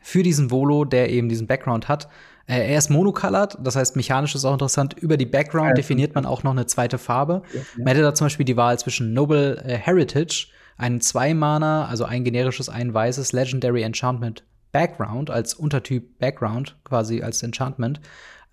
für 0.01 0.23
diesen 0.23 0.51
Volo, 0.51 0.85
der 0.85 1.11
eben 1.11 1.29
diesen 1.29 1.47
Background 1.47 1.89
hat, 1.89 2.09
äh, 2.49 2.73
er 2.73 2.79
ist 2.79 2.89
monocolored, 2.89 3.59
das 3.63 3.77
heißt, 3.77 3.95
mechanisch 3.95 4.35
ist 4.35 4.45
auch 4.45 4.55
interessant. 4.55 4.95
Über 4.95 5.17
die 5.17 5.27
Background 5.27 5.77
definiert 5.77 6.15
man 6.15 6.25
auch 6.25 6.43
noch 6.43 6.53
eine 6.53 6.67
zweite 6.67 6.97
Farbe. 6.99 7.43
Man 7.77 7.89
hätte 7.89 8.03
da 8.03 8.15
zum 8.15 8.25
Beispiel 8.25 8.47
die 8.47 8.57
Wahl 8.57 8.79
zwischen 8.79 9.13
Noble 9.13 9.63
äh, 9.65 9.77
Heritage, 9.77 10.49
ein 10.79 11.01
Zwei-Mana, 11.01 11.87
also 11.87 12.05
ein 12.05 12.25
generisches, 12.25 12.69
ein 12.69 12.95
weißes 12.95 13.33
Legendary 13.33 13.83
Enchantment 13.83 14.45
Background 14.73 15.31
als 15.31 15.55
Untertyp 15.55 16.19
Background, 16.19 16.77
quasi 16.85 17.23
als 17.23 17.43
Enchantment. 17.43 18.01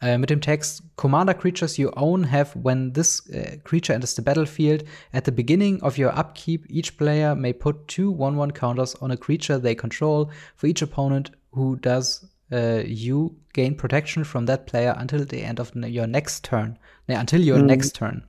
Äh, 0.02 0.18
mit 0.18 0.30
dem 0.30 0.42
Text 0.42 0.84
Commander 0.98 1.34
creatures 1.34 1.78
you 1.78 1.90
own 1.96 2.30
have 2.30 2.52
when 2.62 2.94
this 2.94 3.24
uh, 3.30 3.58
creature 3.64 3.94
enters 3.94 4.14
the 4.14 4.22
battlefield. 4.22 4.84
At 5.14 5.24
the 5.25 5.32
beginning 5.32 5.82
of 5.82 5.98
your 5.98 6.18
upkeep, 6.18 6.66
each 6.70 6.98
player 6.98 7.34
may 7.34 7.54
put 7.54 7.88
two 7.88 8.14
1-1 8.14 8.54
counters 8.54 9.02
on 9.02 9.12
a 9.12 9.18
creature 9.18 9.58
they 9.58 9.74
control 9.74 10.30
for 10.58 10.68
each 10.68 10.82
opponent 10.82 11.32
who 11.52 11.78
does 11.78 12.28
uh, 12.52 12.84
you 12.86 13.36
gain 13.54 13.75
protection 13.75 14.24
from 14.24 14.46
that 14.46 14.66
player 14.66 14.96
until 14.98 15.25
the 15.25 15.42
end 15.42 15.60
of 15.60 15.72
your 15.75 16.08
next 16.08 16.44
turn. 16.44 16.78
Ne, 17.08 17.16
until 17.16 17.42
your 17.42 17.60
mhm. 17.60 17.68
next 17.68 17.96
turn. 17.96 18.24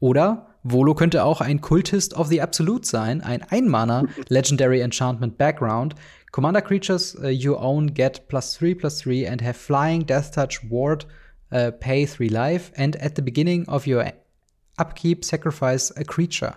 Oder 0.00 0.46
Volo 0.62 0.94
könnte 0.94 1.22
auch 1.24 1.40
ein 1.40 1.60
Cultist 1.60 2.14
of 2.14 2.28
the 2.28 2.40
Absolute 2.40 2.84
sein, 2.84 3.20
ein 3.22 3.42
Einmaner 3.42 4.06
Legendary 4.28 4.80
Enchantment 4.80 5.38
Background. 5.38 5.94
Commander 6.32 6.60
creatures 6.60 7.16
uh, 7.22 7.28
you 7.28 7.56
own 7.56 7.94
get 7.94 8.28
plus 8.28 8.56
3 8.56 8.74
plus 8.74 9.00
3 9.00 9.26
and 9.26 9.40
have 9.40 9.56
flying, 9.56 10.04
death 10.04 10.32
touch, 10.32 10.60
ward, 10.68 11.06
uh, 11.52 11.70
pay 11.78 12.04
3 12.04 12.28
life 12.28 12.72
and 12.76 12.96
at 12.96 13.14
the 13.14 13.22
beginning 13.22 13.66
of 13.68 13.86
your 13.86 14.04
upkeep 14.76 15.24
sacrifice 15.24 15.94
a 15.96 16.04
creature. 16.04 16.54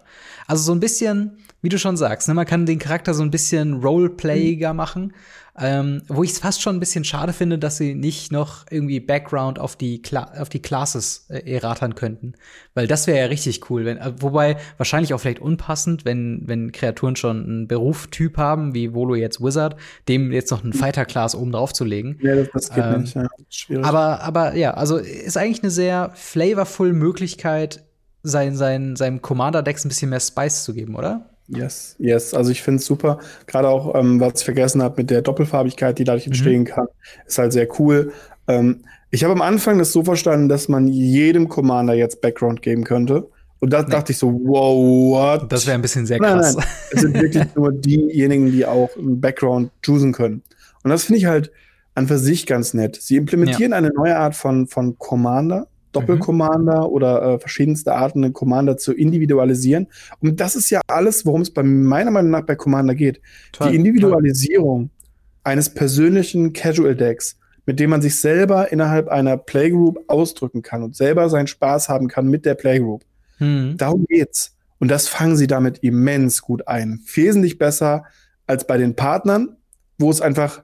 Also 0.47 0.63
so 0.63 0.71
ein 0.73 0.79
bisschen, 0.79 1.37
wie 1.61 1.69
du 1.69 1.77
schon 1.77 1.97
sagst, 1.97 2.27
ne, 2.27 2.33
man 2.33 2.45
kann 2.45 2.65
den 2.65 2.79
Charakter 2.79 3.13
so 3.13 3.23
ein 3.23 3.31
bisschen 3.31 3.81
roleplayiger 3.81 4.73
mhm. 4.73 4.77
machen. 4.77 5.13
Ähm, 5.61 6.03
wo 6.07 6.23
ich 6.23 6.31
es 6.31 6.39
fast 6.39 6.61
schon 6.61 6.77
ein 6.77 6.79
bisschen 6.79 7.03
schade 7.03 7.33
finde, 7.33 7.59
dass 7.59 7.75
sie 7.75 7.93
nicht 7.93 8.31
noch 8.31 8.65
irgendwie 8.69 9.01
Background 9.01 9.59
auf 9.59 9.75
die, 9.75 10.01
Kla 10.01 10.31
auf 10.39 10.47
die 10.47 10.61
Classes 10.61 11.25
äh, 11.29 11.39
erratern 11.51 11.95
könnten. 11.95 12.35
Weil 12.75 12.87
das 12.87 13.07
wäre 13.07 13.19
ja 13.19 13.25
richtig 13.25 13.69
cool. 13.69 13.83
Wenn, 13.83 13.97
äh, 13.97 14.13
wobei 14.19 14.55
wahrscheinlich 14.77 15.13
auch 15.13 15.19
vielleicht 15.19 15.39
unpassend, 15.39 16.05
wenn, 16.05 16.43
wenn 16.45 16.71
Kreaturen 16.71 17.17
schon 17.17 17.43
einen 17.43 17.67
Beruftyp 17.67 18.37
haben, 18.37 18.73
wie 18.73 18.93
Volo 18.93 19.15
jetzt 19.15 19.41
Wizard, 19.41 19.75
dem 20.07 20.31
jetzt 20.31 20.49
noch 20.51 20.63
einen 20.63 20.71
Fighter-Class 20.71 21.35
oben 21.35 21.51
drauf 21.51 21.73
zu 21.73 21.83
legen. 21.83 22.19
Ja, 22.21 22.35
das, 22.35 22.47
das 22.53 22.69
geht 22.69 22.85
ähm, 22.85 23.01
nicht. 23.01 23.15
Ja. 23.15 23.27
Schwierig. 23.49 23.85
Aber, 23.85 24.21
aber 24.21 24.55
ja, 24.55 24.75
also 24.75 24.95
ist 24.95 25.35
eigentlich 25.35 25.61
eine 25.61 25.71
sehr 25.71 26.11
flavorful 26.13 26.93
Möglichkeit, 26.93 27.83
sein, 28.23 28.55
sein, 28.55 28.95
seinem 28.95 29.21
Commander-Decks 29.21 29.85
ein 29.85 29.89
bisschen 29.89 30.09
mehr 30.09 30.19
Spice 30.19 30.63
zu 30.63 30.73
geben, 30.73 30.95
oder? 30.95 31.29
Yes, 31.47 31.95
yes. 31.97 32.33
Also 32.33 32.51
ich 32.51 32.61
finde 32.61 32.79
es 32.79 32.85
super. 32.85 33.19
Gerade 33.47 33.69
auch, 33.69 33.95
ähm, 33.95 34.19
was 34.19 34.39
ich 34.39 34.45
vergessen 34.45 34.83
habe 34.83 35.01
mit 35.01 35.09
der 35.09 35.21
Doppelfarbigkeit, 35.21 35.97
die 35.97 36.03
dadurch 36.03 36.27
entstehen 36.27 36.61
mhm. 36.61 36.65
kann, 36.65 36.87
ist 37.25 37.37
halt 37.37 37.53
sehr 37.53 37.67
cool. 37.79 38.13
Ähm, 38.47 38.83
ich 39.11 39.23
habe 39.23 39.33
am 39.33 39.41
Anfang 39.41 39.79
das 39.79 39.91
so 39.91 40.03
verstanden, 40.03 40.49
dass 40.49 40.67
man 40.67 40.87
jedem 40.87 41.49
Commander 41.49 41.93
jetzt 41.93 42.21
Background 42.21 42.61
geben 42.61 42.83
könnte. 42.83 43.27
Und 43.59 43.73
da 43.73 43.81
nee. 43.81 43.89
dachte 43.89 44.11
ich 44.11 44.17
so, 44.17 44.31
wow, 44.31 45.41
what? 45.41 45.51
Das 45.51 45.65
wäre 45.65 45.75
ein 45.75 45.81
bisschen 45.81 46.05
sehr 46.05 46.19
krass. 46.19 46.55
Nein, 46.55 46.63
nein. 46.63 46.67
Es 46.91 47.01
sind 47.01 47.13
wirklich 47.15 47.45
nur 47.55 47.71
diejenigen, 47.71 48.51
die 48.51 48.65
auch 48.65 48.89
einen 48.95 49.19
Background 49.19 49.71
choosen 49.81 50.13
können. 50.13 50.43
Und 50.83 50.91
das 50.91 51.05
finde 51.05 51.19
ich 51.19 51.25
halt 51.25 51.51
an 51.95 52.07
für 52.07 52.19
sich 52.19 52.45
ganz 52.45 52.73
nett. 52.73 52.97
Sie 53.01 53.17
implementieren 53.17 53.71
ja. 53.71 53.77
eine 53.77 53.89
neue 53.89 54.15
Art 54.15 54.35
von, 54.35 54.67
von 54.67 54.97
Commander, 54.97 55.67
Doppelcommander 55.91 56.81
mhm. 56.81 56.93
oder 56.93 57.21
äh, 57.21 57.39
verschiedenste 57.39 57.93
Arten, 57.95 58.23
einen 58.23 58.33
Commander 58.33 58.77
zu 58.77 58.93
individualisieren. 58.93 59.87
Und 60.19 60.39
das 60.39 60.55
ist 60.55 60.69
ja 60.69 60.81
alles, 60.87 61.25
worum 61.25 61.41
es 61.41 61.51
bei 61.51 61.63
meiner 61.63 62.11
Meinung 62.11 62.31
nach 62.31 62.45
bei 62.45 62.55
Commander 62.55 62.95
geht. 62.95 63.21
Toll, 63.51 63.71
Die 63.71 63.75
Individualisierung 63.75 64.89
toll. 64.89 65.09
eines 65.43 65.73
persönlichen 65.73 66.53
Casual 66.53 66.95
Decks, 66.95 67.37
mit 67.65 67.79
dem 67.79 67.89
man 67.89 68.01
sich 68.01 68.19
selber 68.19 68.71
innerhalb 68.71 69.07
einer 69.07 69.37
Playgroup 69.37 69.99
ausdrücken 70.07 70.61
kann 70.61 70.83
und 70.83 70.95
selber 70.95 71.29
seinen 71.29 71.47
Spaß 71.47 71.89
haben 71.89 72.07
kann 72.07 72.27
mit 72.27 72.45
der 72.45 72.55
Playgroup. 72.55 73.03
Mhm. 73.39 73.75
Darum 73.77 74.05
geht's. 74.05 74.55
Und 74.79 74.89
das 74.89 75.07
fangen 75.07 75.35
sie 75.35 75.47
damit 75.47 75.79
immens 75.79 76.41
gut 76.41 76.67
ein. 76.67 77.01
Wesentlich 77.13 77.57
besser 77.57 78.05
als 78.47 78.65
bei 78.65 78.77
den 78.77 78.95
Partnern, 78.95 79.57
wo 79.97 80.09
es 80.09 80.21
einfach 80.21 80.63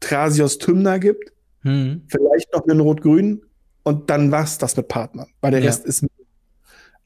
Trasios 0.00 0.58
Tymna 0.58 0.98
gibt, 0.98 1.32
mhm. 1.62 2.02
vielleicht 2.08 2.52
noch 2.52 2.66
einen 2.66 2.80
Rot-Grün, 2.80 3.42
und 3.86 4.10
dann 4.10 4.32
war's 4.32 4.58
das 4.58 4.76
mit 4.76 4.88
Partnern, 4.88 5.28
weil 5.40 5.52
der 5.52 5.60
ja. 5.60 5.66
Rest 5.66 5.86
ist. 5.86 6.04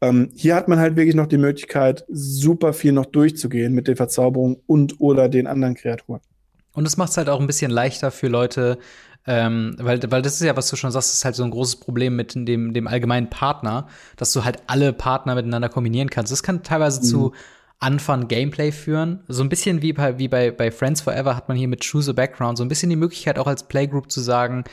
Ähm, 0.01 0.31
hier 0.35 0.55
hat 0.55 0.67
man 0.67 0.79
halt 0.79 0.97
wirklich 0.97 1.15
noch 1.15 1.27
die 1.27 1.37
Möglichkeit, 1.37 2.07
super 2.09 2.73
viel 2.73 2.93
noch 2.93 3.05
durchzugehen 3.05 3.75
mit 3.75 3.87
den 3.87 3.97
Verzauberungen 3.97 4.57
und 4.67 4.99
oder 4.99 5.29
den 5.29 5.47
anderen 5.47 5.75
Kreaturen. 5.75 6.23
Und 6.73 6.87
es 6.87 6.97
macht 6.97 7.11
es 7.11 7.19
halt 7.19 7.29
auch 7.29 7.39
ein 7.39 7.47
bisschen 7.47 7.71
leichter 7.71 8.11
für 8.11 8.29
Leute, 8.29 8.79
ähm, 9.27 9.77
weil, 9.79 10.01
weil 10.11 10.23
das 10.23 10.41
ist 10.41 10.47
ja, 10.47 10.57
was 10.57 10.71
du 10.71 10.77
schon 10.77 10.91
sagst, 10.91 11.13
ist 11.13 11.27
halt 11.27 11.35
so 11.35 11.45
ein 11.45 11.51
großes 11.51 11.81
Problem 11.81 12.17
mit 12.17 12.35
dem, 12.35 12.73
dem 12.73 12.87
allgemeinen 12.87 13.29
Partner, 13.29 13.87
dass 14.17 14.33
du 14.33 14.47
halt 14.47 14.63
alle 14.67 14.95
Partner 14.95 15.35
miteinander 15.35 15.69
kombinieren 15.69 16.09
kannst. 16.09 16.33
Das 16.33 16.43
kann 16.43 16.63
teilweise 16.63 17.01
mhm. 17.03 17.05
zu 17.05 17.33
Anfang 17.79 18.27
Gameplay 18.27 18.73
führen. 18.73 19.23
So 19.29 19.43
ein 19.43 19.51
bisschen 19.51 19.83
wie 19.83 19.93
bei, 19.93 20.19
wie 20.19 20.29
bei, 20.29 20.51
bei 20.51 20.71
Friends 20.71 21.03
Forever 21.03 21.37
hat 21.37 21.49
man 21.49 21.59
hier 21.59 21.69
mit 21.69 21.85
Choose 21.85 22.13
a 22.13 22.15
Background 22.15 22.57
so 22.57 22.65
ein 22.65 22.69
bisschen 22.69 22.89
die 22.89 22.97
Möglichkeit, 22.97 23.39
auch 23.39 23.47
als 23.47 23.69
Playgroup 23.69 24.11
zu 24.11 24.23
sagen, 24.23 24.65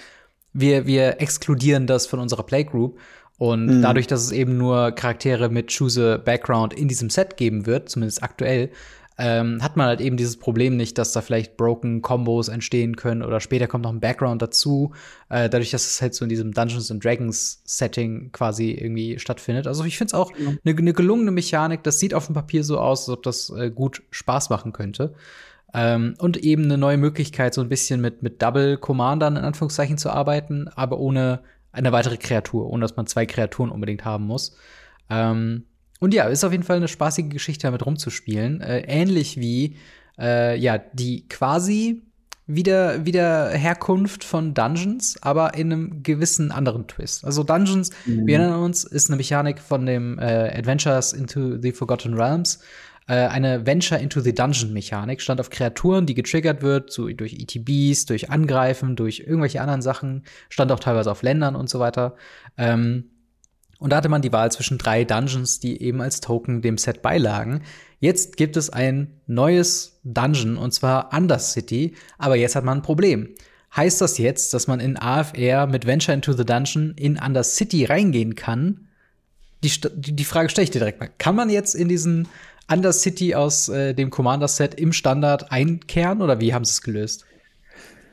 wir, 0.60 0.88
wir 0.88 1.22
exkludieren 1.22 1.88
das 1.88 2.08
von 2.08 2.20
unserer 2.20 2.44
Playgroup. 2.44 3.00
Und 3.38 3.68
mhm. 3.68 3.82
dadurch, 3.84 4.08
dass 4.08 4.24
es 4.24 4.32
eben 4.32 4.58
nur 4.58 4.92
Charaktere 4.92 5.50
mit 5.50 5.76
Choose 5.76 6.16
a 6.16 6.18
Background 6.18 6.74
in 6.74 6.88
diesem 6.88 7.12
Set 7.12 7.38
geben 7.38 7.68
wird, 7.68 7.90
zumindest 7.90 8.24
aktuell, 8.24 8.72
ähm, 9.20 9.64
hat 9.64 9.78
man 9.78 9.88
halt 9.88 10.02
eben 10.02 10.18
dieses 10.18 10.38
Problem 10.38 10.78
nicht, 10.78 10.98
dass 10.98 11.12
da 11.12 11.22
vielleicht 11.22 11.58
broken 11.58 12.02
Combos 12.02 12.50
entstehen 12.50 12.96
können 12.96 13.24
oder 13.24 13.40
später 13.40 13.68
kommt 13.68 13.84
noch 13.84 13.92
ein 13.92 14.00
Background 14.00 14.42
dazu, 14.42 14.92
äh, 15.30 15.50
dadurch, 15.50 15.72
dass 15.72 15.88
es 15.88 16.02
halt 16.02 16.14
so 16.14 16.24
in 16.26 16.30
diesem 16.30 16.52
Dungeons 16.52 16.92
and 16.92 17.04
Dragons 17.04 17.62
Setting 17.66 18.32
quasi 18.32 18.72
irgendwie 18.72 19.18
stattfindet. 19.18 19.66
Also 19.66 19.84
ich 19.86 19.98
finde 19.98 20.10
es 20.10 20.14
auch 20.14 20.32
eine 20.34 20.52
ja. 20.52 20.74
ne 20.82 20.94
gelungene 20.94 21.32
Mechanik. 21.32 21.84
Das 21.84 22.00
sieht 22.00 22.14
auf 22.14 22.28
dem 22.28 22.36
Papier 22.36 22.64
so 22.64 22.80
aus, 22.80 23.08
als 23.08 23.18
ob 23.18 23.24
das 23.24 23.50
äh, 23.50 23.72
gut 23.72 24.04
Spaß 24.12 24.50
machen 24.50 24.72
könnte. 24.72 25.14
Ähm, 25.74 26.16
und 26.20 26.38
eben 26.38 26.64
eine 26.64 26.78
neue 26.78 26.98
Möglichkeit, 26.98 27.54
so 27.54 27.62
ein 27.62 27.70
bisschen 27.70 28.02
mit, 28.02 28.24
mit 28.24 28.42
Double-Commandern 28.42 29.36
in 29.36 29.44
Anführungszeichen 29.44 29.98
zu 29.98 30.10
arbeiten, 30.10 30.68
aber 30.70 31.00
ohne 31.00 31.42
eine 31.72 31.92
weitere 31.92 32.18
Kreatur, 32.18 32.68
ohne 32.68 32.82
dass 32.82 32.96
man 32.96 33.08
zwei 33.08 33.26
Kreaturen 33.26 33.72
unbedingt 33.72 34.06
haben 34.06 34.26
muss. 34.26 34.56
Ähm, 35.10 35.66
und 36.00 36.14
ja, 36.14 36.26
ist 36.26 36.44
auf 36.44 36.52
jeden 36.52 36.64
Fall 36.64 36.78
eine 36.78 36.88
spaßige 36.88 37.30
Geschichte, 37.30 37.68
damit 37.68 37.86
rumzuspielen. 37.86 38.62
Äh, 38.62 38.82
ähnlich 38.88 39.38
wie 39.38 39.78
äh, 40.20 40.58
ja, 40.58 40.78
die 40.78 41.28
quasi 41.28 42.04
wieder, 42.46 43.06
wieder 43.06 43.50
Herkunft 43.50 44.24
von 44.24 44.54
Dungeons, 44.54 45.22
aber 45.22 45.54
in 45.56 45.72
einem 45.72 46.04
gewissen 46.04 46.52
anderen 46.52 46.88
Twist. 46.88 47.26
Also 47.26 47.44
Dungeons, 47.44 47.92
mhm. 48.06 48.26
wir 48.26 48.40
erinnern 48.40 48.64
uns, 48.64 48.86
ist 48.86 49.10
eine 49.10 49.18
Mechanik 49.18 49.60
von 49.60 49.86
dem 49.86 50.18
äh, 50.18 50.58
Adventures 50.58 51.14
into 51.14 51.58
the 51.62 51.74
Forgotten 51.74 52.14
Realms. 52.14 52.60
Äh, 53.08 53.28
eine 53.28 53.66
Venture 53.66 54.00
into 54.00 54.20
the 54.20 54.34
Dungeon 54.34 54.74
Mechanik 54.74 55.22
stand 55.22 55.40
auf 55.40 55.50
Kreaturen, 55.50 56.06
die 56.06 56.14
getriggert 56.14 56.62
wird, 56.62 56.92
so 56.92 57.08
durch 57.08 57.34
ETBs, 57.34 58.06
durch 58.06 58.30
Angreifen, 58.30 58.96
durch 58.96 59.20
irgendwelche 59.22 59.62
anderen 59.62 59.82
Sachen, 59.82 60.24
stand 60.50 60.72
auch 60.72 60.80
teilweise 60.80 61.10
auf 61.10 61.22
Ländern 61.22 61.56
und 61.56 61.70
so 61.70 61.80
weiter. 61.80 62.16
Ähm, 62.58 63.06
und 63.80 63.92
da 63.92 63.98
hatte 63.98 64.10
man 64.10 64.22
die 64.22 64.34
Wahl 64.34 64.52
zwischen 64.52 64.78
drei 64.78 65.04
Dungeons, 65.04 65.60
die 65.60 65.82
eben 65.82 66.02
als 66.02 66.20
Token 66.20 66.62
dem 66.62 66.78
Set 66.78 67.02
beilagen. 67.02 67.62
Jetzt 68.00 68.36
gibt 68.36 68.58
es 68.58 68.70
ein 68.70 69.22
neues 69.28 70.00
Dungeon 70.04 70.58
und 70.58 70.74
zwar 70.74 71.14
Undercity, 71.14 71.96
aber 72.18 72.36
jetzt 72.36 72.56
hat 72.56 72.64
man 72.64 72.80
ein 72.80 72.84
Problem. 72.84 73.30
Heißt 73.76 74.02
das 74.02 74.18
jetzt, 74.18 74.54
dass 74.54 74.68
man 74.68 74.80
in 74.80 74.98
AFR 74.98 75.68
mit 75.68 75.86
Venture 75.86 76.14
into 76.14 76.34
the 76.34 76.46
Dungeon 76.46 76.94
in 76.98 77.18
Undercity 77.18 77.86
reingehen 77.86 78.36
kann? 78.36 78.88
Die, 79.64 79.72
die 79.96 80.26
Frage 80.26 80.50
stelle 80.50 80.64
ich 80.64 80.72
dir 80.72 80.80
direkt 80.80 81.00
mal. 81.00 81.10
Kann 81.18 81.36
man 81.36 81.50
jetzt 81.50 81.76
in 81.76 81.88
diesen 81.88 82.28
Undercity 82.72 83.36
aus 83.36 83.70
äh, 83.70 83.94
dem 83.94 84.10
Commander-Set 84.10 84.76
im 84.76 84.94
Standard 84.94 85.52
einkehren 85.52 86.22
oder 86.22 86.40
wie 86.40 86.54
haben 86.54 86.66
sie 86.66 86.72
es 86.72 86.82
gelöst? 86.82 87.26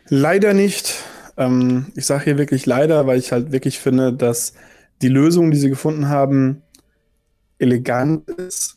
Leider 0.09 0.55
nicht. 0.55 0.95
Ähm, 1.37 1.87
ich 1.97 2.07
sage 2.07 2.25
hier 2.25 2.39
wirklich 2.39 2.67
leider, 2.67 3.07
weil 3.07 3.19
ich 3.19 3.33
halt 3.33 3.53
wirklich 3.53 3.79
finde, 3.79 4.13
dass 4.13 4.55
die 5.03 5.09
Lösung, 5.09 5.51
die 5.51 5.59
sie 5.59 5.71
gefunden 5.71 6.09
haben, 6.09 6.63
elegant 7.59 8.29
ist, 8.31 8.77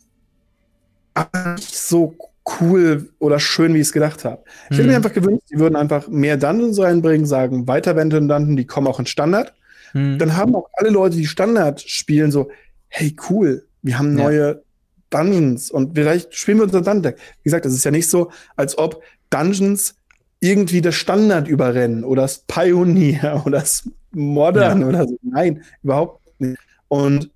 aber 1.14 1.54
nicht 1.54 1.76
so 1.76 2.16
cool 2.60 3.10
oder 3.18 3.38
schön, 3.38 3.74
wie 3.74 3.78
ich 3.78 3.88
es 3.88 3.92
gedacht 3.92 4.24
habe. 4.24 4.42
Ich 4.70 4.78
hätte 4.78 4.88
mir 4.88 4.98
mhm. 4.98 5.04
einfach 5.04 5.12
gewünscht, 5.12 5.44
sie 5.46 5.58
würden 5.58 5.76
einfach 5.76 6.08
mehr 6.08 6.36
Dungeons 6.36 6.78
reinbringen, 6.80 7.26
sagen, 7.26 7.68
weiter 7.68 7.94
Venton 7.94 8.28
Dungeon, 8.28 8.56
die 8.56 8.66
kommen 8.66 8.86
auch 8.86 8.98
in 8.98 9.06
Standard. 9.06 9.54
Mhm. 9.92 10.18
Dann 10.18 10.36
haben 10.36 10.54
auch 10.54 10.68
alle 10.74 10.90
Leute, 10.90 11.16
die 11.16 11.26
Standard 11.26 11.80
spielen, 11.80 12.30
so, 12.30 12.50
hey, 12.88 13.14
cool, 13.28 13.66
wir 13.82 13.98
haben 13.98 14.14
neue. 14.14 14.62
Dungeons 15.10 15.70
und 15.70 15.94
vielleicht 15.94 16.34
spielen 16.34 16.58
wir 16.58 16.64
unser 16.64 16.82
Dungeon 16.82 17.02
Deck. 17.02 17.16
Wie 17.42 17.44
gesagt, 17.44 17.66
es 17.66 17.74
ist 17.74 17.84
ja 17.84 17.90
nicht 17.90 18.08
so, 18.08 18.30
als 18.56 18.76
ob 18.78 19.02
Dungeons 19.30 19.96
irgendwie 20.40 20.80
das 20.80 20.94
Standard 20.94 21.48
überrennen 21.48 22.04
oder 22.04 22.22
das 22.22 22.40
Pioneer 22.46 23.42
oder 23.46 23.60
das 23.60 23.88
Modern 24.12 24.82
ja. 24.82 24.86
oder 24.86 25.06
so. 25.06 25.16
Nein, 25.22 25.62
überhaupt 25.82 26.20
nicht. 26.40 26.58
Und 26.88 27.30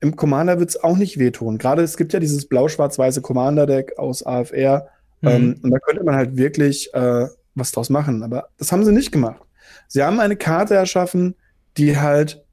im 0.00 0.16
Commander 0.16 0.58
wird 0.58 0.70
es 0.70 0.82
auch 0.82 0.96
nicht 0.96 1.18
wehtun. 1.18 1.58
Gerade 1.58 1.82
es 1.82 1.96
gibt 1.96 2.12
ja 2.12 2.20
dieses 2.20 2.46
blau-schwarz-weiße 2.46 3.22
Commander-Deck 3.22 3.98
aus 3.98 4.24
AFR. 4.24 4.88
Mhm. 5.22 5.28
Ähm, 5.28 5.60
und 5.62 5.70
da 5.70 5.78
könnte 5.78 6.04
man 6.04 6.14
halt 6.14 6.36
wirklich 6.36 6.92
äh, 6.94 7.26
was 7.54 7.72
draus 7.72 7.90
machen. 7.90 8.22
Aber 8.22 8.48
das 8.58 8.72
haben 8.72 8.84
sie 8.84 8.92
nicht 8.92 9.12
gemacht. 9.12 9.42
Sie 9.88 10.02
haben 10.02 10.20
eine 10.20 10.36
Karte 10.36 10.74
erschaffen, 10.74 11.34
die 11.76 11.98
halt 11.98 12.44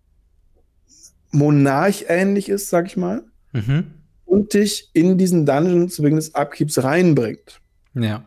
Monarch-ähnlich 1.31 2.49
ist, 2.49 2.69
sag 2.69 2.87
ich 2.87 2.97
mal. 2.97 3.23
Mhm. 3.51 3.91
Und 4.33 4.53
dich 4.53 4.89
in 4.93 5.17
diesen 5.17 5.45
Dungeon 5.45 5.89
zu 5.89 6.03
wegen 6.03 6.15
des 6.15 6.33
Upkeeps 6.33 6.83
reinbringt. 6.83 7.61
Ja. 7.93 8.23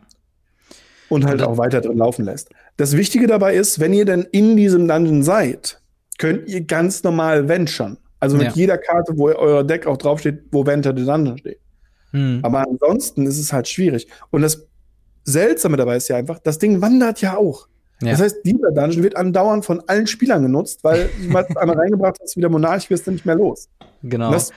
Und 1.09 1.25
halt 1.25 1.41
und 1.41 1.47
auch 1.47 1.57
weiter 1.57 1.81
drin 1.81 1.97
laufen 1.97 2.25
lässt. 2.25 2.49
Das 2.77 2.95
Wichtige 2.95 3.27
dabei 3.27 3.55
ist, 3.55 3.79
wenn 3.79 3.93
ihr 3.93 4.05
denn 4.05 4.23
in 4.31 4.55
diesem 4.55 4.87
Dungeon 4.87 5.23
seid, 5.23 5.81
könnt 6.17 6.47
ihr 6.47 6.61
ganz 6.61 7.03
normal 7.03 7.47
venturen. 7.47 7.97
Also 8.19 8.37
mit 8.37 8.47
ja. 8.47 8.53
jeder 8.53 8.77
Karte, 8.77 9.13
wo 9.17 9.27
euer 9.27 9.63
Deck 9.63 9.85
auch 9.85 9.97
draufsteht, 9.97 10.43
wo 10.51 10.65
Venter 10.65 10.93
the 10.95 11.05
Dungeon 11.05 11.37
steht. 11.37 11.59
Hm. 12.11 12.39
Aber 12.41 12.65
ansonsten 12.67 13.25
ist 13.27 13.37
es 13.37 13.53
halt 13.53 13.67
schwierig. 13.67 14.07
Und 14.31 14.41
das 14.41 14.65
Seltsame 15.23 15.77
dabei 15.77 15.97
ist 15.97 16.07
ja 16.07 16.15
einfach, 16.15 16.39
das 16.39 16.57
Ding 16.57 16.81
wandert 16.81 17.21
ja 17.21 17.37
auch. 17.37 17.67
Ja. 18.01 18.11
Das 18.11 18.21
heißt, 18.21 18.37
dieser 18.45 18.71
Dungeon 18.71 19.03
wird 19.03 19.15
andauernd 19.15 19.65
von 19.65 19.81
allen 19.87 20.07
Spielern 20.07 20.43
genutzt, 20.43 20.83
weil 20.83 21.09
du 21.21 21.29
mal 21.29 21.45
einmal 21.55 21.77
reingebracht 21.79 22.17
hast, 22.21 22.37
wieder 22.37 22.49
Monarch 22.49 22.89
wirst 22.89 23.07
du 23.07 23.11
nicht 23.11 23.25
mehr 23.25 23.35
los. 23.35 23.69
Genau. 24.03 24.27
Und 24.27 24.33
das 24.33 24.51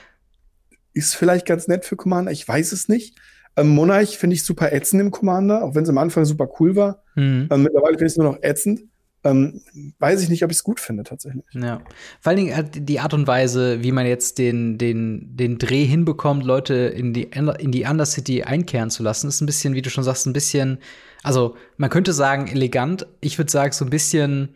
ist 0.93 1.15
vielleicht 1.15 1.45
ganz 1.45 1.67
nett 1.67 1.85
für 1.85 1.95
Commander, 1.95 2.31
ich 2.31 2.47
weiß 2.47 2.71
es 2.71 2.87
nicht. 2.87 3.17
Ähm, 3.57 3.69
Monarch 3.69 4.17
finde 4.17 4.35
ich 4.35 4.43
super 4.43 4.71
ätzend 4.71 5.01
im 5.01 5.11
Commander, 5.11 5.63
auch 5.63 5.75
wenn 5.75 5.83
es 5.83 5.89
am 5.89 5.97
Anfang 5.97 6.25
super 6.25 6.49
cool 6.59 6.75
war. 6.75 7.03
Mhm. 7.15 7.49
Ähm, 7.51 7.63
mittlerweile 7.63 7.97
finde 7.97 8.05
ich 8.05 8.13
es 8.13 8.17
nur 8.17 8.31
noch 8.31 8.41
ätzend 8.41 8.81
ähm, 9.23 9.61
weiß 9.99 10.21
ich 10.23 10.29
nicht, 10.29 10.43
ob 10.43 10.51
ich 10.51 10.57
es 10.57 10.63
gut 10.63 10.79
finde 10.79 11.03
tatsächlich. 11.03 11.43
Ja. 11.53 11.81
Vor 12.19 12.31
allen 12.31 12.37
Dingen 12.37 12.69
die 12.73 12.99
Art 12.99 13.13
und 13.13 13.27
Weise, 13.27 13.83
wie 13.83 13.91
man 13.91 14.05
jetzt 14.05 14.37
den, 14.37 14.77
den, 14.77 15.35
den 15.35 15.57
Dreh 15.57 15.85
hinbekommt, 15.85 16.43
Leute 16.43 16.73
in 16.73 17.13
die, 17.13 17.23
in 17.23 17.71
die 17.71 17.83
Undercity 17.83 18.43
einkehren 18.43 18.89
zu 18.89 19.03
lassen, 19.03 19.27
ist 19.27 19.41
ein 19.41 19.45
bisschen, 19.45 19.75
wie 19.75 19.81
du 19.81 19.89
schon 19.89 20.03
sagst, 20.03 20.25
ein 20.25 20.33
bisschen, 20.33 20.79
also 21.23 21.55
man 21.77 21.89
könnte 21.89 22.13
sagen 22.13 22.47
elegant, 22.47 23.05
ich 23.19 23.37
würde 23.37 23.51
sagen 23.51 23.73
so 23.73 23.85
ein 23.85 23.91
bisschen 23.91 24.55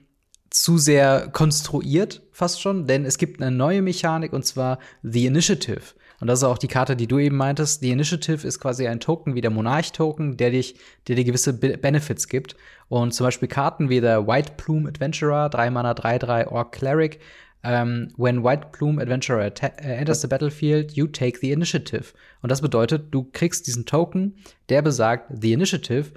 zu 0.49 0.77
sehr 0.77 1.29
konstruiert 1.31 2.23
fast 2.31 2.61
schon, 2.61 2.87
denn 2.87 3.05
es 3.05 3.17
gibt 3.17 3.41
eine 3.41 3.55
neue 3.55 3.81
Mechanik 3.81 4.33
und 4.33 4.45
zwar 4.45 4.79
The 5.03 5.25
Initiative. 5.25 5.81
Und 6.25 6.29
das 6.29 6.39
ist 6.39 6.45
auch 6.45 6.57
die 6.57 6.67
Karte, 6.67 6.95
die 6.95 7.05
du 7.05 7.19
eben 7.19 7.37
meintest. 7.37 7.83
Die 7.83 7.91
Initiative 7.91 8.47
ist 8.47 8.59
quasi 8.59 8.87
ein 8.87 8.99
Token 8.99 9.35
wie 9.35 9.41
der 9.41 9.51
Monarch-Token, 9.51 10.37
der 10.37 10.49
dich, 10.49 10.75
der 11.07 11.15
dir 11.15 11.23
gewisse 11.23 11.53
Be 11.53 11.77
Benefits 11.77 12.27
gibt. 12.27 12.55
Und 12.87 13.13
zum 13.13 13.27
Beispiel 13.27 13.47
Karten 13.47 13.89
wie 13.89 14.01
der 14.01 14.25
White 14.25 14.53
Plume 14.57 14.89
Adventurer, 14.89 15.49
3 15.49 15.69
Mana, 15.69 15.91
3-3 15.91 16.47
Orc 16.47 16.71
Cleric. 16.71 17.19
Um, 17.63 17.71
ähm, 17.71 18.13
when 18.17 18.43
White 18.43 18.69
Plume 18.71 18.99
Adventurer 18.99 19.51
uh, 19.51 19.67
enters 19.83 20.21
the 20.21 20.27
battlefield, 20.27 20.93
you 20.93 21.05
take 21.05 21.37
the 21.41 21.51
initiative. 21.51 22.15
Und 22.41 22.51
das 22.51 22.59
bedeutet, 22.59 23.13
du 23.13 23.29
kriegst 23.31 23.67
diesen 23.67 23.85
Token, 23.85 24.35
der 24.69 24.81
besagt, 24.81 25.27
the 25.29 25.53
initiative. 25.53 26.11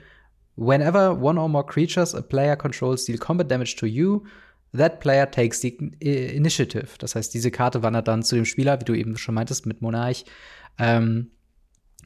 Whenever 0.57 1.21
one 1.23 1.39
or 1.39 1.51
more 1.51 1.67
creatures 1.67 2.15
a 2.15 2.23
player 2.23 2.57
controls 2.57 3.05
deal 3.05 3.19
combat 3.19 3.51
damage 3.51 3.77
to 3.77 3.85
you, 3.85 4.23
That 4.77 5.01
player 5.01 5.31
takes 5.31 5.61
the 5.61 5.77
initiative. 6.01 6.89
Das 6.99 7.15
heißt, 7.15 7.33
diese 7.33 7.51
Karte 7.51 7.83
wandert 7.83 8.09
dann 8.09 8.23
zu 8.23 8.35
dem 8.35 8.45
Spieler, 8.45 8.81
wie 8.81 8.85
du 8.85 8.95
eben 8.95 9.17
schon 9.17 9.35
meintest, 9.35 9.67
mit 9.67 9.81
Monarch. 9.81 10.25
Ähm, 10.79 11.31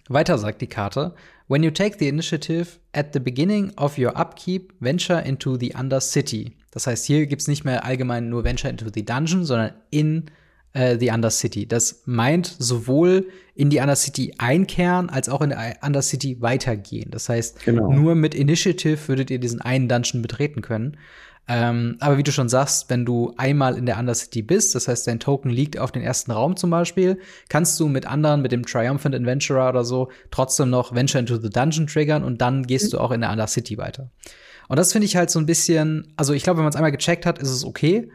weiter 0.09 0.39
sagt 0.39 0.61
die 0.61 0.69
Karte: 0.69 1.15
When 1.49 1.63
you 1.63 1.71
take 1.71 1.97
the 1.99 2.09
initiative 2.09 2.79
at 2.93 3.13
the 3.13 3.21
beginning 3.21 3.73
of 3.77 3.99
your 3.99 4.17
upkeep, 4.19 4.73
venture 4.81 5.21
into 5.21 5.57
the 5.59 5.75
Undercity. 5.75 6.57
Das 6.71 6.87
heißt, 6.87 7.05
hier 7.05 7.27
gibt 7.27 7.43
es 7.43 7.49
nicht 7.49 7.65
mehr 7.65 7.85
allgemein 7.85 8.29
nur 8.29 8.45
Venture 8.45 8.71
into 8.71 8.87
the 8.93 9.05
Dungeon, 9.05 9.45
sondern 9.45 9.73
in 9.91 10.31
äh, 10.73 10.99
the 10.99 11.11
Undercity. 11.11 11.67
Das 11.67 12.03
meint 12.07 12.47
sowohl 12.59 13.29
in 13.55 13.69
die 13.71 13.79
Undercity 13.79 14.35
einkehren, 14.39 15.11
als 15.11 15.29
auch 15.29 15.43
in 15.43 15.51
die 15.51 15.57
Undercity 15.85 16.41
weitergehen. 16.41 17.11
Das 17.11 17.29
heißt, 17.29 17.65
genau. 17.65 17.93
nur 17.93 18.15
mit 18.15 18.35
Initiative 18.35 19.09
würdet 19.09 19.31
ihr 19.31 19.39
diesen 19.39 19.61
einen 19.61 19.89
Dungeon 19.89 20.23
betreten 20.23 20.63
können. 20.63 20.97
Ähm, 21.49 21.97
aber 21.99 22.19
wie 22.19 22.23
du 22.23 22.31
schon 22.31 22.49
sagst, 22.49 22.89
wenn 22.89 23.05
du 23.05 23.35
einmal 23.37 23.77
in 23.77 23.85
der 23.85 23.99
Undercity 23.99 24.43
bist, 24.43 24.75
das 24.75 24.87
heißt, 24.87 25.07
dein 25.07 25.19
Token 25.19 25.51
liegt 25.51 25.77
auf 25.77 25.91
den 25.91 26.03
ersten 26.03 26.31
Raum 26.31 26.57
zum 26.57 26.71
Beispiel, 26.71 27.19
kannst 27.49 27.79
du 27.81 27.89
mit 27.89 28.07
anderen, 28.07 28.43
mit 28.43 28.53
dem 28.53 28.65
Triumphant 28.65 29.15
Adventurer 29.15 29.69
oder 29.69 29.85
so, 29.85 30.09
trotzdem 30.31 30.71
noch 30.71 30.95
Venture 30.95 31.21
into 31.21 31.37
the 31.37 31.51
Dungeon 31.51 31.89
triggern 31.89 32.23
und 32.23 32.41
dann 32.41 32.65
gehst 32.65 32.87
mhm. 32.87 32.91
du 32.91 33.01
auch 33.01 33.11
in 33.11 33.23
der 33.23 33.31
Undercity 33.31 33.77
weiter. 33.77 34.11
Und 34.69 34.79
das 34.79 34.93
finde 34.93 35.07
ich 35.07 35.17
halt 35.17 35.31
so 35.31 35.41
ein 35.41 35.47
bisschen, 35.47 36.13
also 36.17 36.33
ich 36.33 36.45
glaube, 36.45 36.59
wenn 36.59 36.65
man 36.65 36.71
es 36.71 36.77
einmal 36.77 36.93
gecheckt 36.93 37.27
hat, 37.27 37.39
ist 37.39 37.51
es 37.51 37.65
okay 37.65 38.09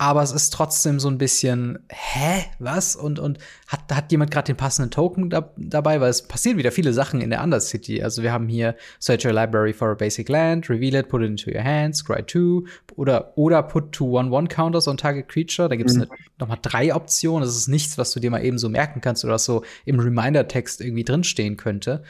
aber 0.00 0.22
es 0.22 0.32
ist 0.32 0.54
trotzdem 0.54 0.98
so 0.98 1.08
ein 1.08 1.18
bisschen, 1.18 1.78
hä, 1.90 2.46
was? 2.58 2.96
Und, 2.96 3.18
und 3.18 3.36
hat, 3.68 3.80
hat 3.94 4.10
jemand 4.10 4.30
gerade 4.30 4.46
den 4.46 4.56
passenden 4.56 4.90
Token 4.90 5.28
da, 5.28 5.52
dabei? 5.58 6.00
Weil 6.00 6.08
es 6.08 6.26
passieren 6.26 6.56
wieder 6.56 6.72
viele 6.72 6.94
Sachen 6.94 7.20
in 7.20 7.28
der 7.28 7.44
Undercity. 7.44 8.02
Also 8.02 8.22
wir 8.22 8.32
haben 8.32 8.48
hier 8.48 8.76
Search 8.98 9.26
your 9.26 9.34
library 9.34 9.74
for 9.74 9.90
a 9.90 9.94
basic 9.94 10.30
land, 10.30 10.70
reveal 10.70 10.94
it, 10.94 11.10
put 11.10 11.20
it 11.20 11.28
into 11.28 11.50
your 11.50 11.62
hands, 11.62 11.98
scry 11.98 12.22
two 12.22 12.64
oder, 12.96 13.36
oder 13.36 13.62
put 13.62 13.92
two 13.92 14.06
one-one 14.06 14.48
counters 14.48 14.88
on 14.88 14.96
target 14.96 15.28
creature. 15.28 15.68
Da 15.68 15.76
gibt 15.76 15.90
es 15.90 15.98
mhm. 15.98 16.06
nochmal 16.38 16.58
drei 16.62 16.94
Optionen. 16.94 17.42
Das 17.42 17.54
ist 17.54 17.68
nichts, 17.68 17.98
was 17.98 18.10
du 18.12 18.20
dir 18.20 18.30
mal 18.30 18.42
eben 18.42 18.56
so 18.56 18.70
merken 18.70 19.02
kannst 19.02 19.22
oder 19.24 19.34
was 19.34 19.44
so 19.44 19.64
im 19.84 20.00
Reminder-Text 20.00 20.80
irgendwie 20.80 21.04
drinstehen 21.04 21.58
könnte. 21.58 22.04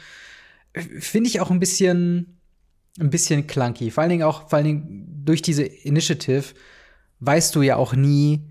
Finde 0.73 1.29
ich 1.29 1.41
auch 1.41 1.51
ein 1.51 1.59
bisschen, 1.59 2.37
ein 3.01 3.09
bisschen 3.09 3.47
clunky. 3.47 3.91
Vor 3.91 4.03
allen 4.03 4.11
Dingen 4.11 4.23
auch, 4.23 4.47
vor 4.47 4.55
allen 4.55 4.65
Dingen 4.65 5.23
durch 5.25 5.41
diese 5.41 5.63
Initiative 5.63 6.53
weißt 7.21 7.55
du 7.55 7.61
ja 7.61 7.77
auch 7.77 7.95
nie 7.95 8.41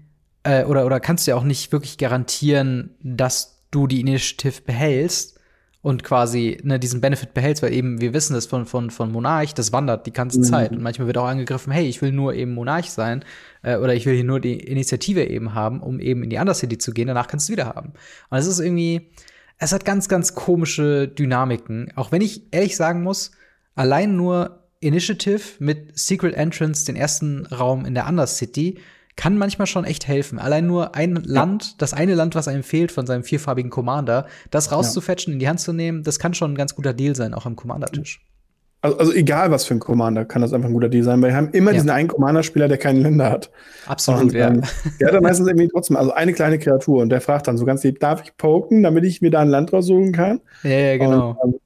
äh, 0.42 0.64
oder, 0.64 0.86
oder 0.86 1.00
kannst 1.00 1.26
du 1.26 1.32
ja 1.32 1.36
auch 1.36 1.44
nicht 1.44 1.70
wirklich 1.72 1.98
garantieren, 1.98 2.94
dass 3.02 3.62
du 3.70 3.86
die 3.86 4.00
Initiative 4.00 4.62
behältst 4.62 5.38
und 5.82 6.04
quasi 6.04 6.58
ne, 6.62 6.78
diesen 6.78 7.00
Benefit 7.00 7.32
behältst, 7.32 7.62
weil 7.62 7.72
eben 7.72 8.00
wir 8.00 8.12
wissen 8.12 8.34
das 8.34 8.46
von, 8.46 8.66
von, 8.66 8.90
von 8.90 9.10
Monarch, 9.12 9.54
das 9.54 9.72
wandert 9.72 10.06
die 10.06 10.12
ganze 10.12 10.38
mhm. 10.38 10.44
Zeit. 10.44 10.72
Und 10.72 10.82
manchmal 10.82 11.06
wird 11.06 11.18
auch 11.18 11.26
angegriffen, 11.26 11.72
hey, 11.72 11.86
ich 11.86 12.02
will 12.02 12.12
nur 12.12 12.34
eben 12.34 12.52
Monarch 12.52 12.90
sein 12.90 13.24
äh, 13.62 13.76
oder 13.76 13.94
ich 13.94 14.06
will 14.06 14.14
hier 14.14 14.24
nur 14.24 14.40
die 14.40 14.58
Initiative 14.58 15.24
eben 15.24 15.54
haben, 15.54 15.80
um 15.80 16.00
eben 16.00 16.22
in 16.22 16.30
die 16.30 16.36
Undercity 16.36 16.78
zu 16.78 16.92
gehen, 16.92 17.08
danach 17.08 17.28
kannst 17.28 17.48
du 17.48 17.52
wieder 17.52 17.66
haben. 17.66 17.92
Und 18.28 18.38
es 18.38 18.46
ist 18.46 18.60
irgendwie, 18.60 19.10
es 19.58 19.72
hat 19.72 19.84
ganz, 19.84 20.08
ganz 20.08 20.34
komische 20.34 21.08
Dynamiken. 21.08 21.92
Auch 21.96 22.12
wenn 22.12 22.22
ich 22.22 22.52
ehrlich 22.52 22.76
sagen 22.76 23.02
muss, 23.02 23.30
allein 23.74 24.16
nur 24.16 24.59
Initiative 24.80 25.42
mit 25.58 25.98
Secret 25.98 26.34
Entrance, 26.34 26.84
den 26.86 26.96
ersten 26.96 27.46
Raum 27.46 27.84
in 27.84 27.94
der 27.94 28.08
Undercity, 28.08 28.78
kann 29.16 29.36
manchmal 29.36 29.66
schon 29.66 29.84
echt 29.84 30.08
helfen. 30.08 30.38
Allein 30.38 30.66
nur 30.66 30.94
ein 30.94 31.16
ja. 31.16 31.22
Land, 31.24 31.82
das 31.82 31.92
eine 31.92 32.14
Land, 32.14 32.34
was 32.34 32.48
einem 32.48 32.62
fehlt 32.62 32.90
von 32.90 33.06
seinem 33.06 33.22
vierfarbigen 33.22 33.70
Commander, 33.70 34.26
das 34.50 34.72
rauszufetchen, 34.72 35.32
ja. 35.32 35.34
in 35.34 35.38
die 35.40 35.48
Hand 35.48 35.60
zu 35.60 35.72
nehmen, 35.72 36.02
das 36.02 36.18
kann 36.18 36.32
schon 36.32 36.52
ein 36.52 36.56
ganz 36.56 36.74
guter 36.74 36.94
Deal 36.94 37.14
sein, 37.14 37.34
auch 37.34 37.44
am 37.44 37.56
Commander-Tisch. 37.56 38.24
Also, 38.82 38.96
also, 38.96 39.12
egal 39.12 39.50
was 39.50 39.66
für 39.66 39.74
ein 39.74 39.78
Commander, 39.78 40.24
kann 40.24 40.40
das 40.40 40.54
einfach 40.54 40.70
ein 40.70 40.72
guter 40.72 40.88
Deal 40.88 41.04
sein, 41.04 41.20
weil 41.20 41.30
wir 41.30 41.36
haben 41.36 41.50
immer 41.50 41.72
ja. 41.72 41.74
diesen 41.74 41.90
einen 41.90 42.08
Commander-Spieler, 42.08 42.66
der 42.66 42.78
keine 42.78 43.00
Länder 43.00 43.30
hat. 43.30 43.50
Absolut, 43.84 44.22
und, 44.22 44.32
ja. 44.32 44.48
Ähm, 44.48 44.62
der 44.98 45.08
hat 45.08 45.14
dann 45.14 45.22
meistens 45.22 45.48
irgendwie 45.48 45.68
trotzdem, 45.68 45.96
also 45.98 46.12
eine 46.12 46.32
kleine 46.32 46.58
Kreatur 46.58 47.02
und 47.02 47.10
der 47.10 47.20
fragt 47.20 47.46
dann 47.46 47.58
so 47.58 47.66
ganz 47.66 47.84
lieb, 47.84 48.00
darf 48.00 48.22
ich 48.22 48.34
poken, 48.38 48.82
damit 48.82 49.04
ich 49.04 49.20
mir 49.20 49.30
da 49.30 49.40
ein 49.40 49.48
Land 49.48 49.74
raussuchen 49.74 50.12
kann? 50.12 50.40
Ja, 50.62 50.70
ja 50.70 50.96
genau. 50.96 51.36
Und, 51.42 51.56
ähm, 51.56 51.60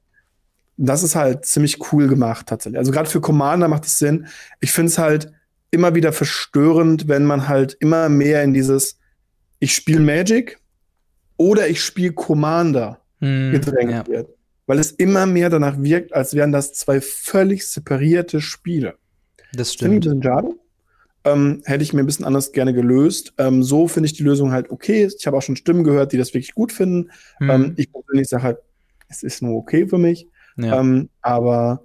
das 0.77 1.03
ist 1.03 1.15
halt 1.15 1.45
ziemlich 1.45 1.91
cool 1.91 2.07
gemacht 2.07 2.47
tatsächlich. 2.47 2.77
Also 2.77 2.91
gerade 2.91 3.09
für 3.09 3.21
Commander 3.21 3.67
macht 3.67 3.85
es 3.85 3.97
Sinn. 3.97 4.27
Ich 4.59 4.71
finde 4.71 4.89
es 4.89 4.97
halt 4.97 5.31
immer 5.71 5.95
wieder 5.95 6.13
verstörend, 6.13 7.07
wenn 7.07 7.25
man 7.25 7.47
halt 7.47 7.77
immer 7.79 8.09
mehr 8.09 8.43
in 8.43 8.53
dieses 8.53 8.97
ich 9.59 9.73
spiele 9.73 10.01
Magic 10.01 10.59
oder 11.37 11.67
ich 11.67 11.83
spiele 11.83 12.13
Commander 12.13 12.99
hm, 13.19 13.51
gedrängt 13.51 13.91
ja. 13.91 14.07
wird 14.07 14.35
weil 14.67 14.79
es 14.79 14.91
immer 14.91 15.25
mehr 15.25 15.49
danach 15.49 15.81
wirkt, 15.81 16.13
als 16.13 16.33
wären 16.33 16.51
das 16.51 16.73
zwei 16.73 17.01
völlig 17.01 17.67
separierte 17.67 18.41
Spiele. 18.41 18.95
Das 19.53 19.73
stimmt. 19.73 20.03
Finde 20.03 20.07
ich 20.07 20.13
ein 20.13 20.19
bisschen 20.19 20.23
schade. 20.23 20.59
Ähm, 21.23 21.61
hätte 21.65 21.83
ich 21.83 21.93
mir 21.93 22.01
ein 22.01 22.05
bisschen 22.05 22.25
anders 22.25 22.51
gerne 22.51 22.73
gelöst. 22.73 23.33
Ähm, 23.37 23.63
so 23.63 23.87
finde 23.87 24.07
ich 24.07 24.13
die 24.13 24.23
Lösung 24.23 24.51
halt 24.51 24.69
okay. 24.69 25.07
Ich 25.17 25.25
habe 25.25 25.37
auch 25.37 25.41
schon 25.41 25.55
Stimmen 25.55 25.83
gehört, 25.83 26.11
die 26.11 26.17
das 26.17 26.33
wirklich 26.33 26.53
gut 26.53 26.71
finden. 26.71 27.11
Hm. 27.37 27.49
Ähm, 27.49 27.73
ich 27.77 27.91
persönlich 27.91 28.27
sage 28.27 28.43
halt, 28.43 28.57
es 29.07 29.23
ist 29.23 29.41
nur 29.41 29.55
okay 29.55 29.87
für 29.87 29.97
mich. 29.97 30.27
Ja. 30.57 30.79
Ähm, 30.79 31.09
aber 31.21 31.81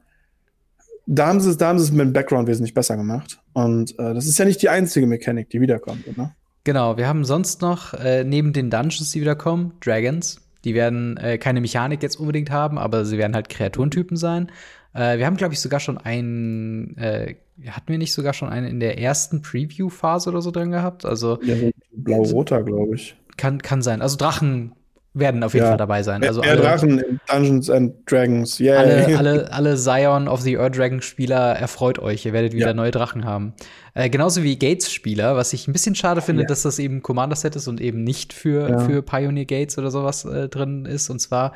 da 1.07 1.27
haben 1.27 1.41
sie 1.41 1.51
es, 1.51 1.57
da 1.57 1.69
haben 1.69 1.79
sie 1.79 1.85
es 1.85 1.91
mit 1.91 2.01
dem 2.01 2.13
Background 2.13 2.49
wesentlich 2.49 2.75
besser 2.75 2.97
gemacht. 2.97 3.41
Und 3.53 3.99
äh, 3.99 4.15
das 4.15 4.27
ist 4.27 4.39
ja 4.39 4.45
nicht 4.45 4.63
die 4.63 4.69
einzige 4.69 5.07
Mechanik, 5.07 5.51
die 5.51 5.61
wiederkommt, 5.61 6.07
oder? 6.07 6.35
Genau, 6.65 6.97
wir 6.97 7.09
haben 7.09 7.25
sonst 7.25 7.63
noch 7.63 7.95
äh, 7.95 8.23
neben 8.23 8.53
den 8.53 8.71
Dungeons, 8.71 9.11
die 9.11 9.21
wiederkommen, 9.21 9.73
Dragons. 9.81 10.41
Die 10.65 10.75
werden 10.75 11.17
äh, 11.17 11.39
keine 11.39 11.61
Mechanik 11.61 12.03
jetzt 12.03 12.21
unbedingt 12.21 12.51
haben, 12.51 12.79
aber 12.79 13.05
sie 13.05 13.19
werden 13.19 13.35
halt 13.35 13.49
Kreaturentypen 13.49 14.17
sein. 14.17 14.53
Äh, 14.93 15.19
wir 15.19 15.27
haben, 15.27 15.37
glaube 15.37 15.55
ich, 15.55 15.61
sogar 15.61 15.81
schon 15.81 15.99
einen, 15.99 16.97
äh, 16.99 17.37
hatten 17.67 17.89
wir 17.89 17.99
nicht 17.99 18.13
sogar 18.13 18.35
schon 18.35 18.51
einen 18.51 18.67
in 18.67 18.79
der 18.79 18.99
ersten 18.99 19.43
Preview-Phase 19.43 20.29
oder 20.29 20.43
so 20.43 20.51
drin 20.51 20.71
gehabt? 20.71 21.05
Also 21.05 21.39
ja, 21.43 21.55
blau-roter, 21.93 22.63
glaube 22.63 22.95
ich. 22.95 23.17
Kann, 23.37 23.63
kann 23.63 23.81
sein. 23.81 24.03
Also 24.03 24.17
Drachen 24.17 24.73
werden 25.13 25.43
auf 25.43 25.55
jeden 25.55 25.65
ja. 25.65 25.71
Fall 25.71 25.79
dabei 25.79 26.03
sein. 26.03 26.23
Also 26.23 26.41
alle, 26.41 26.61
Drachen 26.61 26.99
in 26.99 27.21
Dungeons 27.27 27.69
and 27.69 27.95
Dragons. 28.07 28.61
Yeah. 28.61 28.79
Alle, 28.81 29.19
alle, 29.19 29.53
alle 29.53 29.77
Scion 29.77 30.29
of 30.29 30.41
the 30.43 30.57
Earth 30.57 30.77
Dragon 30.77 31.03
Spieler 31.03 31.57
erfreut 31.57 31.99
euch. 31.99 32.25
Ihr 32.25 32.33
werdet 32.33 32.53
wieder 32.53 32.69
ja. 32.69 32.75
neue 32.75 32.93
Drachen 32.93 33.25
haben. 33.25 33.55
Äh, 33.95 34.09
genauso 34.09 34.43
wie 34.45 34.57
Gates 34.57 34.93
Spieler, 34.93 35.35
was 35.35 35.53
ich 35.53 35.67
ein 35.67 35.73
bisschen 35.73 35.97
schade 35.97 36.21
finde, 36.21 36.43
ja. 36.43 36.49
dass 36.49 36.63
das 36.63 36.79
eben 36.79 37.03
Commander 37.03 37.35
Set 37.35 37.57
ist 37.57 37.67
und 37.67 37.81
eben 37.81 38.05
nicht 38.05 38.33
für, 38.33 38.81
für 38.87 39.03
Pioneer 39.03 39.47
Gates 39.47 39.79
oder 39.79 39.91
sowas 39.91 40.25
äh, 40.25 40.49
drin 40.49 40.85
ist. 40.85 41.11
Und 41.11 41.19
zwar 41.21 41.55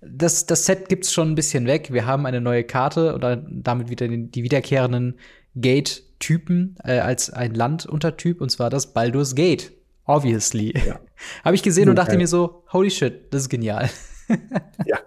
das, 0.00 0.46
das 0.46 0.66
Set 0.66 0.88
gibt's 0.88 1.12
schon 1.12 1.32
ein 1.32 1.34
bisschen 1.34 1.66
weg. 1.66 1.92
Wir 1.92 2.06
haben 2.06 2.26
eine 2.26 2.40
neue 2.40 2.64
Karte 2.64 3.14
oder 3.14 3.36
damit 3.36 3.90
wieder 3.90 4.08
die, 4.08 4.30
die 4.30 4.42
wiederkehrenden 4.42 5.18
Gate-Typen 5.56 6.76
äh, 6.84 6.98
als 6.98 7.30
ein 7.30 7.54
Landuntertyp, 7.54 8.40
und 8.40 8.50
zwar 8.50 8.70
das 8.70 8.92
Baldur's 8.92 9.34
Gate. 9.34 9.72
Obviously. 10.04 10.74
Ja. 10.86 11.00
Habe 11.44 11.54
ich 11.54 11.62
gesehen 11.62 11.88
und 11.88 11.96
dachte 11.96 12.16
mir 12.16 12.26
so, 12.26 12.64
holy 12.72 12.90
shit, 12.90 13.32
das 13.32 13.42
ist 13.42 13.48
genial. 13.48 13.90
ja. 14.86 14.98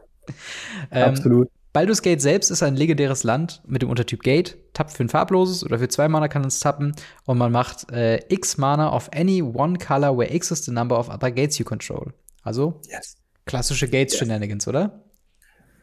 ähm, 0.91 1.09
Absolut. 1.09 1.49
Baldur's 1.73 2.03
Gate 2.03 2.21
selbst 2.21 2.51
ist 2.51 2.61
ein 2.61 2.75
legendäres 2.75 3.23
Land 3.23 3.63
mit 3.65 3.81
dem 3.81 3.89
Untertyp 3.89 4.21
Gate. 4.21 4.57
Tappt 4.73 4.91
für 4.91 5.03
ein 5.03 5.09
farbloses 5.09 5.63
oder 5.63 5.79
für 5.79 5.87
zwei 5.87 6.07
Mana 6.07 6.27
kann 6.27 6.45
es 6.45 6.59
tappen. 6.59 6.95
Und 7.25 7.39
man 7.39 7.51
macht 7.51 7.91
äh, 7.91 8.19
X 8.29 8.57
Mana 8.57 8.95
of 8.95 9.09
any 9.13 9.41
one 9.41 9.79
color 9.79 10.15
where 10.15 10.31
X 10.31 10.51
is 10.51 10.63
the 10.65 10.71
number 10.71 10.99
of 10.99 11.09
other 11.09 11.31
gates 11.31 11.57
you 11.57 11.65
control. 11.65 12.13
Also 12.43 12.79
yes. 12.91 13.17
klassische 13.45 13.87
Gates-Shenanigans, 13.87 14.65
yes. 14.65 14.67
oder? 14.67 15.03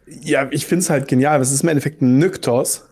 Ja, 0.06 0.48
ich 0.52 0.66
finde 0.66 0.82
es 0.82 0.90
halt 0.90 1.08
genial. 1.08 1.40
Es 1.40 1.50
ist 1.50 1.62
im 1.62 1.68
Endeffekt 1.68 2.02
ein 2.02 2.18
Nyktos 2.18 2.84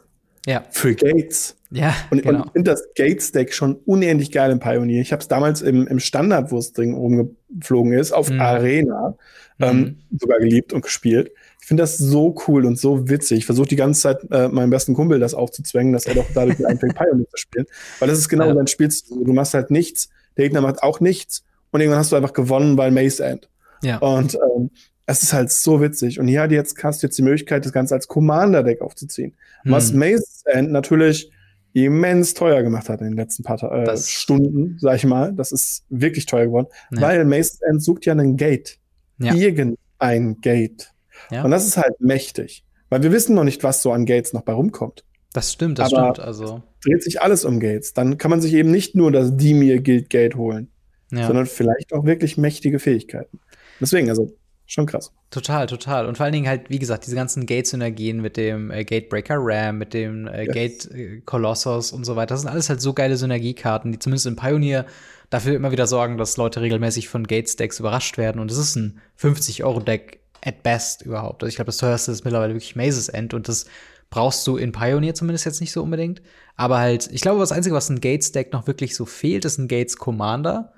ja. 0.47 0.65
für 0.71 0.95
Gates. 0.95 1.57
Ja, 1.71 1.95
und, 2.11 2.23
genau. 2.23 2.41
und 2.41 2.47
ich 2.47 2.53
finde 2.53 2.71
das 2.71 2.83
Gates-Deck 2.95 3.53
schon 3.53 3.75
unendlich 3.85 4.33
geil 4.33 4.51
im 4.51 4.59
Pioneer. 4.59 5.03
Ich 5.03 5.13
habe 5.13 5.21
es 5.21 5.29
damals 5.29 5.61
im, 5.61 5.87
im 5.87 5.99
Standard, 5.99 6.51
wo 6.51 6.59
es 6.59 6.73
drin 6.73 6.95
rumgeflogen 6.95 7.93
ist, 7.93 8.13
auf 8.13 8.31
mhm. 8.31 8.41
Arena 8.41 9.17
ähm, 9.61 9.79
mhm. 9.79 10.19
sogar 10.19 10.39
geliebt 10.39 10.73
und 10.73 10.83
gespielt. 10.83 11.31
Ich 11.61 11.67
finde 11.67 11.83
das 11.83 11.99
so 11.99 12.35
cool 12.47 12.65
und 12.65 12.79
so 12.79 13.11
witzig. 13.11 13.39
Ich 13.39 13.47
versuche 13.47 13.69
die 13.69 13.77
ganze 13.77 14.01
Zeit 14.01 14.19
äh, 14.31 14.49
meinem 14.49 14.71
besten 14.71 14.95
Kumpel 14.95 15.21
das 15.21 15.35
aufzuzwängen, 15.35 15.93
dass 15.93 16.07
er 16.07 16.15
doch 16.15 16.27
dadurch 16.33 16.67
anfängt, 16.67 16.95
Pioneer 16.99 17.29
zu 17.29 17.37
spielen. 17.37 17.67
Weil 17.99 18.09
das 18.09 18.19
ist 18.19 18.31
genau 18.31 18.47
ja. 18.47 18.55
sein 18.55 18.67
Spiel. 18.67 18.89
Du 19.11 19.33
machst 19.35 19.53
halt 19.53 19.71
nichts, 19.71 20.09
der 20.39 20.45
Gegner 20.45 20.63
macht 20.63 20.83
auch 20.83 21.01
nichts 21.01 21.45
und 21.71 21.81
irgendwann 21.81 21.99
hast 21.99 22.13
du 22.13 22.17
einfach 22.17 22.33
gewonnen 22.33 22.77
bei 22.77 22.91
Maze 22.91 23.25
End. 23.25 23.51
Ja. 23.83 23.99
Und 23.99 24.35
ähm, 24.35 24.71
es 25.09 25.23
ist 25.23 25.33
halt 25.33 25.51
so 25.51 25.81
witzig. 25.81 26.21
Und 26.21 26.29
hier 26.29 26.43
hat 26.43 26.53
jetzt 26.53 26.77
hast 26.85 27.03
du 27.03 27.07
jetzt 27.07 27.17
die 27.17 27.23
Möglichkeit, 27.23 27.65
das 27.65 27.73
Ganze 27.73 27.95
als 27.95 28.09
Commander-Deck 28.09 28.83
aufzuziehen. 28.83 29.35
Mhm. 29.65 29.71
Was 29.71 29.93
Maze 29.95 30.23
End 30.45 30.71
natürlich 30.71 31.33
immens 31.73 32.35
teuer 32.35 32.63
gemacht 32.63 32.91
hat 32.91 33.01
in 33.01 33.09
den 33.09 33.17
letzten 33.17 33.43
paar 33.43 33.63
äh, 33.63 33.97
Stunden, 33.97 34.77
sag 34.79 34.97
ich 34.97 35.07
mal. 35.07 35.33
Das 35.33 35.51
ist 35.51 35.85
wirklich 35.89 36.27
teuer 36.27 36.47
geworden, 36.47 36.67
ja. 36.91 37.01
weil 37.01 37.25
Maze 37.25 37.59
End 37.67 37.83
sucht 37.83 38.05
ja 38.05 38.13
einen 38.13 38.37
Gate. 38.37 38.79
Ja. 39.19 39.35
Irgendein 39.35 40.41
Gate. 40.43 40.93
Ja. 41.31 41.43
Und 41.43 41.53
das 41.53 41.67
ist 41.67 41.79
halt 41.79 41.99
mächtig. 42.01 42.65
Weil 42.91 43.03
wir 43.03 43.11
wissen 43.11 43.35
noch 43.35 43.45
nicht, 43.45 43.65
was 43.65 43.81
so 43.81 43.93
an 43.93 44.05
Gates 44.05 44.35
noch 44.35 44.43
bei 44.43 44.53
rumkommt. 44.53 45.05
Das 45.33 45.53
stimmt, 45.53 45.79
das 45.79 45.93
Aber 45.93 46.13
stimmt. 46.13 46.27
Also 46.27 46.63
dreht 46.85 47.03
sich 47.03 47.23
alles 47.23 47.47
um 47.47 47.61
Gates. 47.61 47.95
Dann 47.95 48.19
kann 48.19 48.31
man 48.31 48.43
sich 48.43 48.53
eben 48.53 48.71
nicht 48.71 48.95
nur 48.95 49.11
das 49.11 49.35
Dimir 49.37 49.81
Guild 49.81 50.11
Gate 50.11 50.37
holen, 50.37 50.69
ja. 51.11 51.27
sondern 51.27 51.47
vielleicht 51.47 51.95
auch 51.95 52.05
wirklich 52.05 52.37
mächtige 52.37 52.79
Fähigkeiten. 52.79 53.41
Deswegen, 53.81 54.11
also 54.11 54.33
schon 54.69 54.87
krass. 54.87 55.13
Total, 55.31 55.67
total. 55.67 56.07
Und 56.07 56.17
vor 56.17 56.25
allen 56.25 56.33
Dingen 56.33 56.47
halt, 56.47 56.71
wie 56.71 56.79
gesagt, 56.79 57.07
diese 57.07 57.17
ganzen 57.17 57.47
Gate-Synergien 57.47 58.21
mit 58.21 58.37
dem 58.37 58.71
äh, 58.71 58.85
Gatebreaker 58.85 59.37
Ram, 59.39 59.79
mit 59.79 59.95
dem 59.95 60.29
äh, 60.29 60.45
yes. 60.45 60.55
Gate 60.55 60.91
äh, 60.95 61.21
Colossus 61.25 61.91
und 61.91 62.05
so 62.05 62.15
weiter. 62.15 62.35
Das 62.35 62.43
sind 62.43 62.51
alles 62.51 62.69
halt 62.69 62.81
so 62.81 62.93
geile 62.93 63.17
Synergiekarten, 63.17 63.93
die 63.93 63.99
zumindest 63.99 64.27
im 64.27 64.37
Pioneer 64.37 64.87
dafür 65.31 65.57
immer 65.57 65.73
wieder 65.73 65.87
sorgen, 65.87 66.19
dass 66.19 66.37
Leute 66.37 66.61
regelmäßig 66.61 67.09
von 67.09 67.27
Gates-Decks 67.27 67.81
überrascht 67.81 68.19
werden. 68.19 68.41
Und 68.41 68.51
es 68.51 68.59
ist 68.59 68.77
ein 68.77 69.01
50-Euro-Deck 69.21 70.21
at 70.45 70.63
best 70.63 71.03
überhaupt. 71.03 71.43
Also 71.43 71.49
ich 71.49 71.57
glaube, 71.57 71.67
das 71.67 71.79
teuerste 71.79 72.13
ist 72.13 72.25
mittlerweile 72.25 72.55
wirklich 72.55 72.77
Mazes 72.77 73.09
End 73.09 73.35
und 73.35 73.49
das 73.49 73.67
brauchst 74.11 74.47
du 74.47 74.57
in 74.57 74.73
Pioneer 74.73 75.15
zumindest 75.15 75.45
jetzt 75.45 75.61
nicht 75.61 75.73
so 75.73 75.83
unbedingt. 75.83 76.23
Aber 76.57 76.79
halt, 76.79 77.09
ich 77.13 77.21
glaube, 77.21 77.41
das 77.41 77.53
Einzige, 77.53 77.75
was 77.75 77.89
ein 77.89 78.01
Gates-Deck 78.01 78.53
noch 78.53 78.67
wirklich 78.67 78.95
so 78.95 79.05
fehlt, 79.05 79.45
ist 79.45 79.59
ein 79.59 79.69
Gates 79.69 79.97
Commander. 79.97 80.73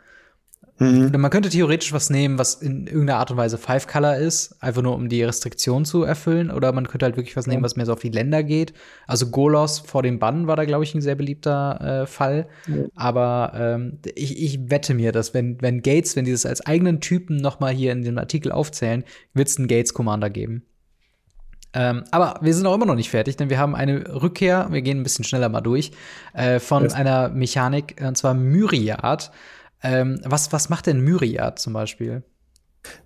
Mhm. 0.80 1.12
Man 1.12 1.30
könnte 1.30 1.50
theoretisch 1.50 1.92
was 1.92 2.08
nehmen, 2.08 2.38
was 2.38 2.54
in 2.54 2.86
irgendeiner 2.86 3.18
Art 3.18 3.30
und 3.30 3.36
Weise 3.36 3.58
Five 3.58 3.86
Color 3.86 4.16
ist, 4.16 4.56
einfach 4.62 4.80
nur 4.80 4.94
um 4.94 5.10
die 5.10 5.22
Restriktion 5.22 5.84
zu 5.84 6.04
erfüllen. 6.04 6.50
Oder 6.50 6.72
man 6.72 6.88
könnte 6.88 7.04
halt 7.04 7.18
wirklich 7.18 7.36
was 7.36 7.46
nehmen, 7.46 7.62
was 7.62 7.76
mehr 7.76 7.84
so 7.84 7.92
auf 7.92 8.00
die 8.00 8.08
Länder 8.08 8.42
geht. 8.42 8.72
Also 9.06 9.26
Golos 9.28 9.78
vor 9.78 10.02
dem 10.02 10.18
Bann 10.18 10.46
war 10.46 10.56
da, 10.56 10.64
glaube 10.64 10.84
ich, 10.84 10.94
ein 10.94 11.02
sehr 11.02 11.16
beliebter 11.16 12.02
äh, 12.02 12.06
Fall. 12.06 12.48
Mhm. 12.66 12.90
Aber 12.94 13.52
ähm, 13.54 13.98
ich, 14.14 14.42
ich 14.42 14.70
wette 14.70 14.94
mir, 14.94 15.12
dass 15.12 15.34
wenn, 15.34 15.60
wenn 15.60 15.82
Gates, 15.82 16.16
wenn 16.16 16.24
dieses 16.24 16.46
als 16.46 16.64
eigenen 16.64 17.00
Typen 17.00 17.36
noch 17.36 17.60
mal 17.60 17.72
hier 17.72 17.92
in 17.92 18.02
dem 18.02 18.16
Artikel 18.16 18.50
aufzählen, 18.50 19.04
wird 19.34 19.48
es 19.48 19.58
einen 19.58 19.68
Gates 19.68 19.92
Commander 19.92 20.30
geben. 20.30 20.64
Ähm, 21.74 22.04
aber 22.10 22.40
wir 22.40 22.54
sind 22.54 22.66
auch 22.66 22.74
immer 22.74 22.86
noch 22.86 22.96
nicht 22.96 23.10
fertig, 23.10 23.36
denn 23.36 23.50
wir 23.50 23.58
haben 23.58 23.76
eine 23.76 24.22
Rückkehr, 24.22 24.68
wir 24.70 24.80
gehen 24.80 25.00
ein 25.00 25.02
bisschen 25.02 25.24
schneller 25.24 25.50
mal 25.50 25.60
durch, 25.60 25.92
äh, 26.32 26.58
von 26.58 26.84
yes. 26.84 26.94
einer 26.94 27.28
Mechanik, 27.28 27.96
und 28.04 28.16
zwar 28.16 28.32
Myriad. 28.32 29.30
Ähm, 29.82 30.20
was, 30.24 30.52
was 30.52 30.68
macht 30.68 30.86
denn 30.86 31.00
Myriad 31.00 31.58
zum 31.58 31.72
Beispiel? 31.72 32.22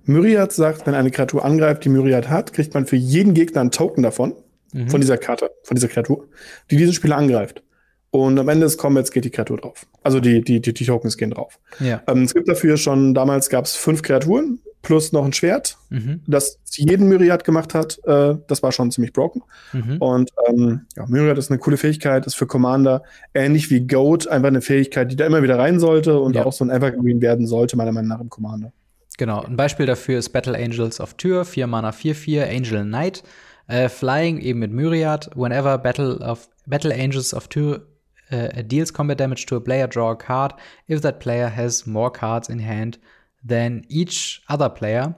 Myriad 0.04 0.52
sagt, 0.52 0.86
wenn 0.86 0.94
eine 0.94 1.10
Kreatur 1.10 1.44
angreift, 1.44 1.84
die 1.84 1.88
Myriad 1.88 2.28
hat, 2.28 2.52
kriegt 2.52 2.74
man 2.74 2.86
für 2.86 2.96
jeden 2.96 3.34
Gegner 3.34 3.60
einen 3.60 3.70
Token 3.70 4.02
davon, 4.02 4.34
mhm. 4.72 4.88
von 4.88 5.00
dieser 5.00 5.18
Karte, 5.18 5.50
von 5.62 5.74
dieser 5.74 5.88
Kreatur, 5.88 6.28
die 6.70 6.76
diesen 6.76 6.94
Spieler 6.94 7.16
angreift. 7.16 7.62
Und 8.10 8.38
am 8.38 8.48
Ende 8.48 8.66
des 8.66 8.78
Combats 8.78 9.10
geht 9.10 9.24
die 9.24 9.30
Kreatur 9.30 9.56
drauf. 9.56 9.86
Also 10.04 10.20
die, 10.20 10.40
die, 10.40 10.60
die, 10.60 10.72
die 10.72 10.84
Tokens 10.84 11.16
gehen 11.16 11.32
drauf. 11.32 11.58
Ja. 11.80 12.00
Ähm, 12.06 12.22
es 12.22 12.32
gibt 12.32 12.48
dafür 12.48 12.76
schon, 12.76 13.12
damals 13.12 13.48
gab 13.48 13.64
es 13.64 13.74
fünf 13.74 14.02
Kreaturen 14.02 14.60
plus 14.84 15.12
noch 15.12 15.24
ein 15.24 15.32
Schwert, 15.32 15.78
mhm. 15.90 16.20
das 16.28 16.60
jeden 16.70 17.08
Myriad 17.08 17.42
gemacht 17.42 17.74
hat. 17.74 17.98
Äh, 18.04 18.36
das 18.46 18.62
war 18.62 18.70
schon 18.70 18.92
ziemlich 18.92 19.12
broken. 19.12 19.42
Mhm. 19.72 19.96
Und 19.98 20.30
ähm, 20.48 20.82
ja, 20.96 21.04
Myriad 21.08 21.36
ist 21.38 21.50
eine 21.50 21.58
coole 21.58 21.76
Fähigkeit, 21.76 22.26
ist 22.26 22.36
für 22.36 22.46
Commander 22.46 23.02
ähnlich 23.34 23.70
wie 23.70 23.84
Goat 23.84 24.28
einfach 24.28 24.48
eine 24.48 24.60
Fähigkeit, 24.60 25.10
die 25.10 25.16
da 25.16 25.26
immer 25.26 25.42
wieder 25.42 25.58
rein 25.58 25.80
sollte 25.80 26.20
und 26.20 26.36
ja. 26.36 26.44
auch 26.44 26.52
so 26.52 26.64
ein 26.64 26.70
Evergreen 26.70 27.20
werden 27.20 27.48
sollte, 27.48 27.76
meiner 27.76 27.90
Meinung 27.90 28.10
nach 28.10 28.20
im 28.20 28.30
Commander. 28.30 28.72
Genau, 29.18 29.42
ein 29.42 29.56
Beispiel 29.56 29.86
dafür 29.86 30.18
ist 30.18 30.30
Battle 30.30 30.56
Angels 30.56 31.00
of 31.00 31.14
Tür, 31.14 31.44
4 31.44 31.66
Mana 31.66 31.90
4-4, 31.90 32.48
Angel 32.48 32.84
Knight. 32.84 33.24
Äh, 33.66 33.88
Flying 33.88 34.40
eben 34.40 34.58
mit 34.58 34.72
Myriad. 34.72 35.30
Whenever 35.34 35.78
Battle 35.78 36.18
of 36.18 36.48
Battle 36.66 36.94
Angels 36.94 37.32
of 37.32 37.48
Tür 37.48 37.86
uh, 38.30 38.62
deals 38.62 38.92
combat 38.92 39.18
damage 39.18 39.46
to 39.46 39.56
a 39.56 39.60
player, 39.60 39.86
draw 39.86 40.10
a 40.10 40.16
card 40.16 40.54
if 40.88 41.00
that 41.00 41.20
player 41.20 41.48
has 41.48 41.86
more 41.86 42.10
cards 42.10 42.48
in 42.48 42.58
hand 42.58 42.98
than 43.44 43.84
each 43.88 44.42
other 44.48 44.68
player. 44.68 45.14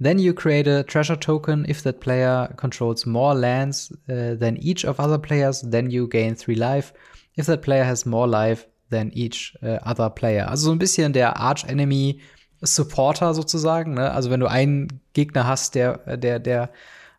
Then 0.00 0.18
you 0.18 0.34
create 0.34 0.66
a 0.66 0.82
treasure 0.82 1.16
token 1.16 1.66
if 1.68 1.82
that 1.82 2.00
player 2.00 2.52
controls 2.56 3.06
more 3.06 3.34
lands 3.34 3.92
uh, 4.08 4.34
than 4.34 4.56
each 4.58 4.84
of 4.84 4.98
other 4.98 5.18
players. 5.18 5.62
Then 5.62 5.90
you 5.90 6.08
gain 6.08 6.34
three 6.34 6.56
life. 6.56 6.92
If 7.36 7.46
that 7.46 7.62
player 7.62 7.84
has 7.84 8.04
more 8.04 8.26
life 8.26 8.66
than 8.90 9.10
each 9.12 9.56
uh, 9.62 9.78
other 9.82 10.10
player. 10.10 10.48
Also 10.48 10.66
so 10.66 10.72
ein 10.72 10.78
bisschen 10.78 11.12
der 11.12 11.36
Arch 11.36 11.64
Enemy 11.64 12.20
Supporter 12.60 13.34
sozusagen. 13.34 13.94
Ne? 13.94 14.10
Also 14.10 14.30
wenn 14.30 14.40
du 14.40 14.46
einen 14.46 15.00
Gegner 15.12 15.46
hast, 15.46 15.74
der, 15.74 16.16
der, 16.16 16.38
der 16.38 16.70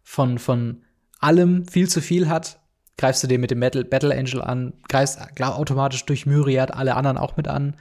von, 0.03 0.37
von 0.37 0.83
allem 1.19 1.67
viel 1.67 1.87
zu 1.89 2.01
viel 2.01 2.27
hat, 2.27 2.59
greifst 2.97 3.23
du 3.23 3.27
den 3.27 3.41
mit 3.41 3.51
dem 3.51 3.59
Metal 3.59 3.83
Battle 3.83 4.15
Angel 4.15 4.41
an, 4.41 4.73
greifst 4.87 5.35
klar, 5.35 5.57
automatisch 5.57 6.05
durch 6.05 6.25
Myriad 6.25 6.73
alle 6.73 6.95
anderen 6.95 7.17
auch 7.17 7.37
mit 7.37 7.47
an 7.47 7.75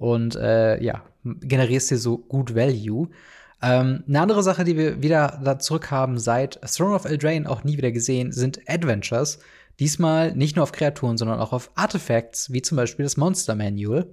und 0.00 0.34
äh, 0.34 0.82
ja, 0.82 1.02
generierst 1.24 1.90
dir 1.90 1.98
so 1.98 2.16
gut 2.16 2.54
Value. 2.54 3.08
Ähm, 3.62 4.02
eine 4.08 4.20
andere 4.20 4.42
Sache, 4.42 4.64
die 4.64 4.76
wir 4.76 5.02
wieder 5.02 5.38
da 5.44 5.58
zurück 5.58 5.90
haben 5.90 6.18
seit 6.18 6.58
Throne 6.62 6.94
of 6.94 7.04
Eldraine 7.04 7.48
auch 7.48 7.64
nie 7.64 7.76
wieder 7.76 7.92
gesehen, 7.92 8.32
sind 8.32 8.60
Adventures. 8.66 9.38
Diesmal 9.78 10.34
nicht 10.34 10.56
nur 10.56 10.62
auf 10.62 10.72
Kreaturen, 10.72 11.18
sondern 11.18 11.38
auch 11.38 11.52
auf 11.52 11.70
Artifacts, 11.74 12.50
wie 12.50 12.62
zum 12.62 12.76
Beispiel 12.76 13.04
das 13.04 13.18
Monster 13.18 13.54
Manual, 13.54 14.06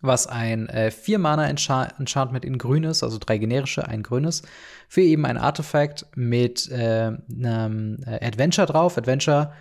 was 0.00 0.26
ein 0.26 0.68
äh, 0.68 0.90
4-Mana-Enchantment 0.92 2.44
in 2.44 2.58
grün 2.58 2.82
ist, 2.82 3.04
also 3.04 3.18
drei 3.18 3.38
generische, 3.38 3.86
ein 3.86 4.02
grünes, 4.02 4.42
für 4.88 5.02
eben 5.02 5.24
ein 5.24 5.38
Artifact 5.38 6.06
mit 6.16 6.68
äh, 6.68 7.12
einem 7.32 7.98
äh, 8.06 8.26
Adventure 8.26 8.66
drauf. 8.66 8.98
Adventure 8.98 9.52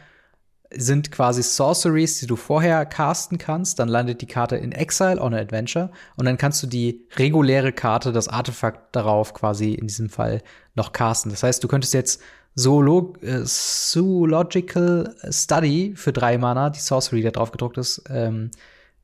sind 0.72 1.12
quasi 1.12 1.42
Sorceries, 1.42 2.20
die 2.20 2.28
du 2.28 2.36
vorher 2.36 2.86
casten 2.86 3.38
kannst. 3.38 3.80
Dann 3.80 3.90
landet 3.90 4.22
die 4.22 4.28
Karte 4.28 4.56
in 4.56 4.72
Exile 4.72 5.20
on 5.20 5.34
an 5.34 5.40
Adventure. 5.40 5.90
Und 6.16 6.26
dann 6.26 6.38
kannst 6.38 6.62
du 6.62 6.68
die 6.68 7.08
reguläre 7.16 7.72
Karte, 7.72 8.12
das 8.12 8.28
Artefakt 8.28 8.96
darauf 8.96 9.34
quasi 9.34 9.74
in 9.74 9.88
diesem 9.88 10.10
Fall 10.10 10.42
noch 10.76 10.92
casten. 10.92 11.32
Das 11.32 11.42
heißt, 11.44 11.64
du 11.64 11.68
könntest 11.68 11.94
jetzt 11.94 12.22
äh, 12.22 13.42
Zoological 13.44 15.16
Study 15.30 15.94
für 15.96 16.14
drei 16.14 16.38
Mana, 16.38 16.70
die 16.70 16.80
Sorcery, 16.80 17.18
die 17.18 17.24
da 17.24 17.32
drauf 17.32 17.52
gedruckt 17.52 17.78
ist, 17.78 18.04
ähm, 18.10 18.52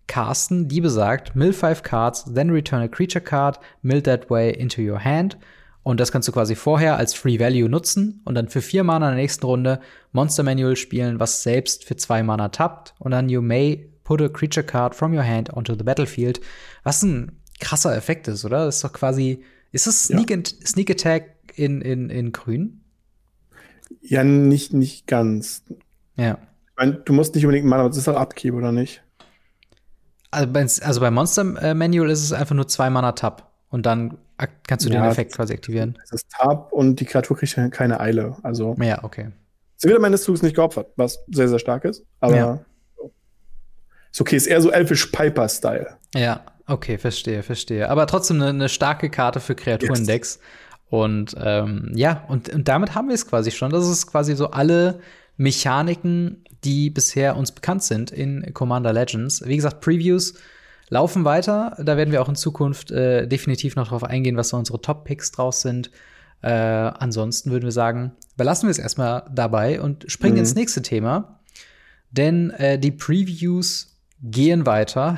casten. 0.08 0.67
Die 0.67 0.82
besagt, 0.82 1.36
mill 1.36 1.54
five 1.54 1.82
cards, 1.82 2.25
then 2.32 2.49
return 2.51 2.82
a 2.82 2.88
creature 2.88 3.23
card, 3.23 3.60
mill 3.82 4.01
that 4.04 4.30
way 4.30 4.51
into 4.51 4.82
your 4.82 5.04
hand. 5.04 5.38
Und 5.85 5.99
das 5.99 6.11
kannst 6.11 6.27
du 6.27 6.31
quasi 6.31 6.55
vorher 6.55 6.97
als 6.97 7.13
Free 7.13 7.39
Value 7.39 7.69
nutzen 7.69 8.19
und 8.25 8.33
dann 8.33 8.49
für 8.49 8.63
vier 8.63 8.83
Mana 8.83 9.07
in 9.07 9.15
der 9.15 9.21
nächsten 9.21 9.45
Runde 9.45 9.79
Monster 10.13 10.41
Manual 10.41 10.75
spielen, 10.75 11.19
was 11.19 11.43
selbst 11.43 11.83
für 11.83 11.95
zwei 11.95 12.23
Mana 12.23 12.49
tappt. 12.49 12.95
Und 12.97 13.11
dann 13.11 13.29
you 13.29 13.39
may 13.39 13.91
put 14.03 14.19
a 14.19 14.27
creature 14.27 14.65
card 14.65 14.95
from 14.95 15.13
your 15.13 15.23
hand 15.23 15.53
onto 15.53 15.75
the 15.75 15.83
battlefield. 15.83 16.41
Was 16.81 17.03
ein 17.03 17.39
krasser 17.59 17.95
Effekt 17.95 18.27
ist, 18.27 18.43
oder? 18.43 18.65
Das 18.65 18.77
ist 18.77 18.83
doch 18.83 18.93
quasi, 18.93 19.43
ist 19.73 19.85
es 19.85 20.05
Sneak, 20.05 20.31
ja. 20.31 20.37
Sneak 20.65 20.89
Attack 20.89 21.53
in, 21.53 21.81
in, 21.81 22.09
in 22.09 22.31
grün? 22.31 22.81
Ja, 24.01 24.23
nicht, 24.23 24.73
nicht 24.73 25.05
ganz. 25.05 25.65
Ja. 26.15 26.39
Ich 26.71 26.77
meine, 26.77 26.93
du 26.93 27.13
musst 27.13 27.35
nicht 27.35 27.45
unbedingt 27.45 27.67
Mana, 27.67 27.83
aber 27.83 27.91
es 27.91 27.97
ist 27.97 28.07
doch 28.07 28.19
Upkeep, 28.19 28.55
oder 28.55 28.71
nicht? 28.71 29.03
Also 30.31 30.51
bei, 30.51 30.61
also 30.61 30.99
bei 30.99 31.11
Monster 31.11 31.61
äh, 31.61 31.75
Manual 31.75 32.09
ist 32.09 32.23
es 32.23 32.33
einfach 32.33 32.55
nur 32.55 32.67
zwei 32.67 32.89
Mana 32.89 33.11
Tap. 33.11 33.51
Und 33.69 33.85
dann 33.85 34.17
kannst 34.37 34.85
du 34.85 34.89
ja, 34.89 35.01
den 35.01 35.09
Effekt 35.09 35.33
quasi 35.33 35.53
aktivieren. 35.53 35.97
Es 36.03 36.11
ist 36.11 36.29
Tab 36.29 36.71
und 36.71 36.99
die 36.99 37.05
Kreatur 37.05 37.37
kriegt 37.37 37.55
keine 37.71 37.99
Eile. 37.99 38.35
Also. 38.43 38.75
Ja, 38.79 39.03
okay. 39.03 39.31
Sie 39.77 39.87
wird 39.87 39.97
am 39.97 40.03
Ende 40.03 40.17
des 40.17 40.23
Zuges 40.23 40.41
nicht 40.41 40.55
geopfert, 40.55 40.87
was 40.95 41.23
sehr, 41.27 41.47
sehr 41.47 41.59
stark 41.59 41.85
ist. 41.85 42.05
Aber 42.19 42.35
ja. 42.35 42.59
ist 44.11 44.21
okay, 44.21 44.35
ist 44.35 44.47
eher 44.47 44.61
so 44.61 44.71
elfisch 44.71 45.07
Piper-Style. 45.07 45.97
Ja, 46.15 46.45
okay, 46.65 46.97
verstehe, 46.97 47.43
verstehe. 47.43 47.89
Aber 47.89 48.07
trotzdem 48.07 48.37
eine, 48.41 48.49
eine 48.49 48.69
starke 48.69 49.09
Karte 49.09 49.39
für 49.39 49.55
Kreaturendecks. 49.55 50.39
Und 50.89 51.35
ähm, 51.39 51.91
ja, 51.93 52.23
und, 52.29 52.49
und 52.49 52.67
damit 52.67 52.95
haben 52.95 53.07
wir 53.07 53.15
es 53.15 53.27
quasi 53.27 53.51
schon. 53.51 53.71
Das 53.71 53.87
ist 53.87 54.07
quasi 54.07 54.35
so 54.35 54.51
alle 54.51 54.99
Mechaniken, 55.37 56.43
die 56.63 56.89
bisher 56.89 57.35
uns 57.35 57.51
bekannt 57.51 57.83
sind 57.83 58.11
in 58.11 58.53
Commander 58.53 58.93
Legends. 58.93 59.45
Wie 59.45 59.55
gesagt, 59.55 59.81
Previews 59.81 60.35
laufen 60.89 61.25
weiter. 61.25 61.75
Da 61.83 61.97
werden 61.97 62.11
wir 62.11 62.21
auch 62.21 62.29
in 62.29 62.35
Zukunft 62.35 62.91
äh, 62.91 63.27
definitiv 63.27 63.75
noch 63.75 63.87
drauf 63.87 64.03
eingehen, 64.03 64.37
was 64.37 64.49
so 64.49 64.57
unsere 64.57 64.81
Top-Picks 64.81 65.31
draus 65.31 65.61
sind. 65.61 65.91
Äh, 66.41 66.49
ansonsten 66.49 67.51
würden 67.51 67.65
wir 67.65 67.71
sagen, 67.71 68.11
belassen 68.37 68.67
wir 68.67 68.71
es 68.71 68.77
erstmal 68.77 69.25
dabei 69.33 69.81
und 69.81 70.05
springen 70.11 70.35
mhm. 70.35 70.41
ins 70.41 70.55
nächste 70.55 70.81
Thema. 70.81 71.39
Denn 72.11 72.51
äh, 72.51 72.77
die 72.77 72.91
Previews 72.91 73.97
gehen 74.21 74.65
weiter. 74.65 75.17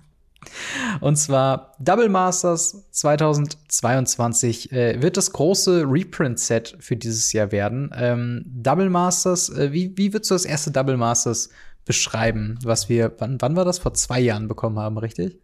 und 1.00 1.16
zwar 1.16 1.74
Double 1.78 2.08
Masters 2.08 2.84
2022 2.90 4.72
äh, 4.72 5.02
wird 5.02 5.16
das 5.16 5.32
große 5.32 5.84
Reprint-Set 5.86 6.76
für 6.80 6.96
dieses 6.96 7.32
Jahr 7.32 7.52
werden. 7.52 7.90
Ähm, 7.94 8.44
Double 8.46 8.90
Masters, 8.90 9.50
äh, 9.50 9.72
wie, 9.72 9.96
wie 9.96 10.12
würdest 10.12 10.30
du 10.30 10.34
das 10.34 10.44
erste 10.44 10.70
Double 10.70 10.96
Masters 10.96 11.50
beschreiben, 11.84 12.58
was 12.62 12.88
wir, 12.88 13.12
wann, 13.18 13.40
wann 13.40 13.56
war 13.56 13.64
das? 13.64 13.78
Vor 13.78 13.94
zwei 13.94 14.20
Jahren 14.20 14.48
bekommen 14.48 14.78
haben, 14.78 14.98
richtig? 14.98 15.38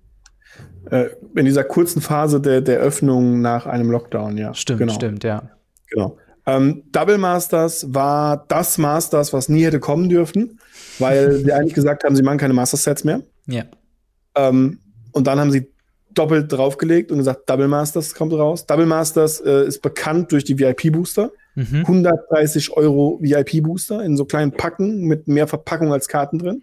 Äh, 0.91 1.09
in 1.35 1.45
dieser 1.45 1.65
kurzen 1.65 2.01
Phase 2.01 2.41
der, 2.41 2.61
der 2.61 2.79
Öffnung 2.79 3.41
nach 3.41 3.67
einem 3.67 3.91
Lockdown, 3.91 4.39
ja. 4.39 4.55
Stimmt, 4.55 4.79
genau. 4.81 4.93
stimmt, 4.93 5.25
ja. 5.25 5.51
Genau. 5.91 6.19
Ähm, 6.47 6.85
Double 6.93 7.19
Masters 7.19 7.93
war 7.93 8.45
das 8.49 8.79
Masters, 8.79 9.33
was 9.33 9.49
nie 9.49 9.65
hätte 9.65 9.81
kommen 9.81 10.09
dürfen, 10.09 10.61
weil 10.99 11.33
sie 11.45 11.53
eigentlich 11.53 11.75
gesagt 11.75 12.05
haben, 12.05 12.15
sie 12.15 12.23
machen 12.23 12.39
keine 12.39 12.55
Master 12.55 12.77
Sets 12.77 13.03
mehr. 13.05 13.23
Ja. 13.47 13.65
Ähm, 14.37 14.79
und 15.13 15.27
dann 15.27 15.41
haben 15.41 15.51
sie 15.51 15.73
doppelt 16.15 16.53
draufgelegt 16.53 17.11
und 17.11 17.19
gesagt, 17.19 17.51
Double 17.51 17.69
Masters 17.69 18.15
kommt 18.15 18.33
raus. 18.33 18.67
Double 18.67 18.87
Masters 18.87 19.41
äh, 19.41 19.67
ist 19.67 19.83
bekannt 19.83 20.33
durch 20.33 20.45
die 20.45 20.59
VIP-Booster. 20.59 21.31
Mhm. 21.57 21.81
130 21.87 22.71
Euro 22.77 23.19
VIP-Booster 23.21 24.05
in 24.05 24.17
so 24.17 24.25
kleinen 24.27 24.53
Packen 24.53 25.01
mit 25.03 25.27
mehr 25.27 25.49
Verpackung 25.49 25.93
als 25.93 26.07
Karten 26.07 26.39
drin. 26.39 26.63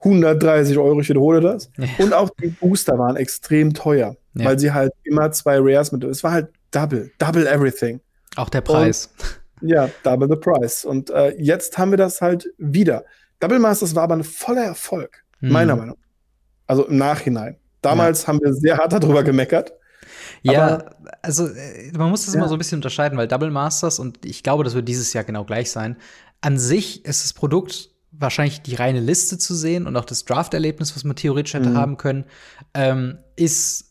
130 0.00 0.76
Euro, 0.78 1.00
ich 1.00 1.08
wiederhole 1.08 1.40
das. 1.40 1.70
Ja. 1.78 1.86
Und 1.98 2.12
auch 2.12 2.30
die 2.42 2.48
Booster 2.48 2.98
waren 2.98 3.16
extrem 3.16 3.72
teuer, 3.72 4.16
ja. 4.34 4.44
weil 4.44 4.58
sie 4.58 4.72
halt 4.72 4.92
immer 5.04 5.30
zwei 5.30 5.58
Rares 5.58 5.92
mit. 5.92 6.02
Es 6.04 6.24
war 6.24 6.32
halt 6.32 6.48
Double, 6.72 7.10
Double 7.18 7.46
Everything. 7.46 8.00
Auch 8.36 8.48
der 8.48 8.62
Preis. 8.62 9.10
Und, 9.60 9.70
ja, 9.70 9.88
Double 10.02 10.28
the 10.28 10.36
Price. 10.36 10.84
Und 10.84 11.10
äh, 11.10 11.34
jetzt 11.38 11.78
haben 11.78 11.92
wir 11.92 11.98
das 11.98 12.20
halt 12.20 12.48
wieder. 12.58 13.04
Double 13.38 13.58
Masters 13.58 13.94
war 13.94 14.04
aber 14.04 14.16
ein 14.16 14.24
voller 14.24 14.64
Erfolg, 14.64 15.22
mhm. 15.40 15.52
meiner 15.52 15.76
Meinung 15.76 15.96
nach. 15.96 16.10
Also 16.66 16.86
im 16.86 16.96
Nachhinein. 16.96 17.56
Damals 17.82 18.22
ja. 18.22 18.28
haben 18.28 18.40
wir 18.40 18.52
sehr 18.54 18.76
hart 18.76 18.92
darüber 18.92 19.22
gemeckert. 19.22 19.72
Ja, 20.42 20.84
also 21.22 21.46
äh, 21.46 21.92
man 21.96 22.10
muss 22.10 22.24
das 22.24 22.34
ja. 22.34 22.40
immer 22.40 22.48
so 22.48 22.54
ein 22.54 22.58
bisschen 22.58 22.78
unterscheiden, 22.78 23.18
weil 23.18 23.28
Double 23.28 23.50
Masters, 23.50 23.98
und 23.98 24.24
ich 24.24 24.42
glaube, 24.42 24.64
das 24.64 24.74
wird 24.74 24.88
dieses 24.88 25.12
Jahr 25.12 25.24
genau 25.24 25.44
gleich 25.44 25.70
sein, 25.70 25.96
an 26.40 26.58
sich 26.58 27.04
ist 27.04 27.24
das 27.24 27.32
Produkt 27.32 27.90
wahrscheinlich 28.12 28.62
die 28.62 28.74
reine 28.74 29.00
Liste 29.00 29.38
zu 29.38 29.54
sehen 29.54 29.86
und 29.86 29.96
auch 29.96 30.04
das 30.04 30.24
Draft-Erlebnis, 30.24 30.94
was 30.96 31.04
man 31.04 31.16
theoretisch 31.16 31.54
hätte 31.54 31.70
mhm. 31.70 31.76
haben 31.76 31.96
können, 31.96 32.24
ähm, 32.74 33.18
ist 33.36 33.90